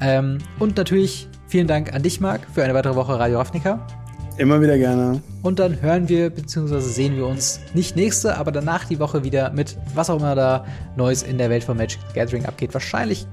Ähm, 0.00 0.38
und 0.58 0.76
natürlich 0.76 1.28
vielen 1.48 1.66
Dank 1.66 1.94
an 1.94 2.02
dich, 2.02 2.20
Marc, 2.20 2.46
für 2.52 2.62
eine 2.62 2.74
weitere 2.74 2.94
Woche 2.94 3.18
Radio 3.18 3.38
Ravnica. 3.38 4.05
Immer 4.38 4.60
wieder 4.60 4.76
gerne. 4.76 5.22
Und 5.42 5.58
dann 5.58 5.80
hören 5.80 6.08
wir 6.08 6.30
bzw. 6.30 6.80
sehen 6.80 7.16
wir 7.16 7.26
uns 7.26 7.60
nicht 7.72 7.96
nächste, 7.96 8.36
aber 8.36 8.52
danach 8.52 8.84
die 8.84 8.98
Woche 8.98 9.24
wieder 9.24 9.50
mit 9.50 9.76
was 9.94 10.10
auch 10.10 10.18
immer 10.18 10.34
da 10.34 10.66
Neues 10.96 11.22
in 11.22 11.38
der 11.38 11.48
Welt 11.48 11.64
von 11.64 11.76
Magic 11.76 12.00
Gathering 12.14 12.44
abgeht. 12.44 12.74
Wahrscheinlich 12.74 13.26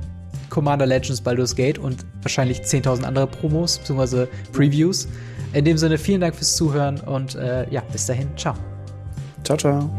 Commander 0.49 0.85
Legends 0.85 1.19
Baldur's 1.19 1.55
Gate 1.55 1.77
und 1.77 2.05
wahrscheinlich 2.21 2.61
10.000 2.61 3.03
andere 3.03 3.27
Promos 3.27 3.79
bzw. 3.79 4.27
Previews. 4.53 5.07
In 5.53 5.65
dem 5.65 5.77
Sinne 5.77 5.97
vielen 5.97 6.21
Dank 6.21 6.35
fürs 6.35 6.55
Zuhören 6.55 6.99
und 7.01 7.35
äh, 7.35 7.69
ja, 7.69 7.81
bis 7.91 8.05
dahin. 8.05 8.29
Ciao. 8.37 8.55
Ciao, 9.43 9.57
ciao. 9.57 9.89